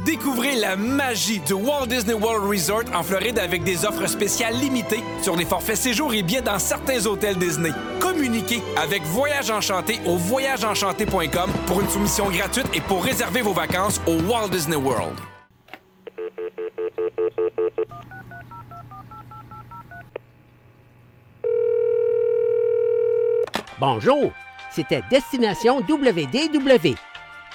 Découvrez 0.04 0.56
la 0.56 0.76
magie 0.76 1.40
du 1.40 1.54
Walt 1.54 1.86
Disney 1.86 2.12
World 2.12 2.44
Resort 2.44 2.84
en 2.94 3.02
Floride 3.02 3.38
avec 3.38 3.64
des 3.64 3.84
offres 3.84 4.06
spéciales 4.06 4.54
limitées 4.54 5.02
sur 5.22 5.36
les 5.36 5.44
forfaits 5.46 5.76
séjours 5.76 6.12
et 6.12 6.22
billets 6.22 6.42
dans 6.42 6.58
certains 6.58 7.06
hôtels 7.06 7.36
Disney. 7.36 7.70
Communiquez 7.98 8.62
avec 8.76 9.02
Voyage 9.04 9.50
Enchanté 9.50 9.98
au 10.06 10.16
voyageenchanté.com 10.16 11.50
pour 11.66 11.80
une 11.80 11.88
soumission 11.88 12.28
gratuite 12.28 12.66
et 12.74 12.80
pour 12.80 13.02
réserver 13.02 13.40
vos 13.40 13.52
vacances 13.52 14.00
au 14.06 14.20
Walt 14.30 14.48
Disney 14.50 14.76
World. 14.76 15.16
Bonjour, 23.78 24.32
c'était 24.70 25.02
Destination 25.10 25.80
WDW. 25.80 26.96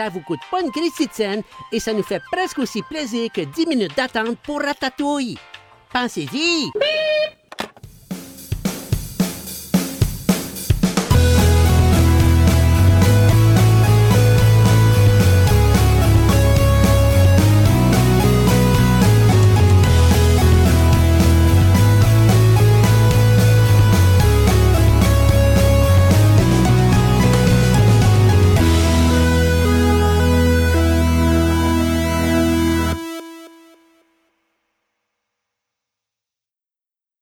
Ça 0.00 0.08
vous 0.08 0.20
coûte 0.22 0.40
pas 0.50 0.62
une 0.62 0.70
Christie 0.70 1.08
de 1.08 1.42
et 1.72 1.78
ça 1.78 1.92
nous 1.92 2.02
fait 2.02 2.22
presque 2.32 2.58
aussi 2.58 2.80
plaisir 2.80 3.30
que 3.30 3.42
10 3.42 3.66
minutes 3.66 3.94
d'attente 3.94 4.38
pour 4.38 4.62
Ratatouille. 4.62 5.36
Pensez-y! 5.92 6.70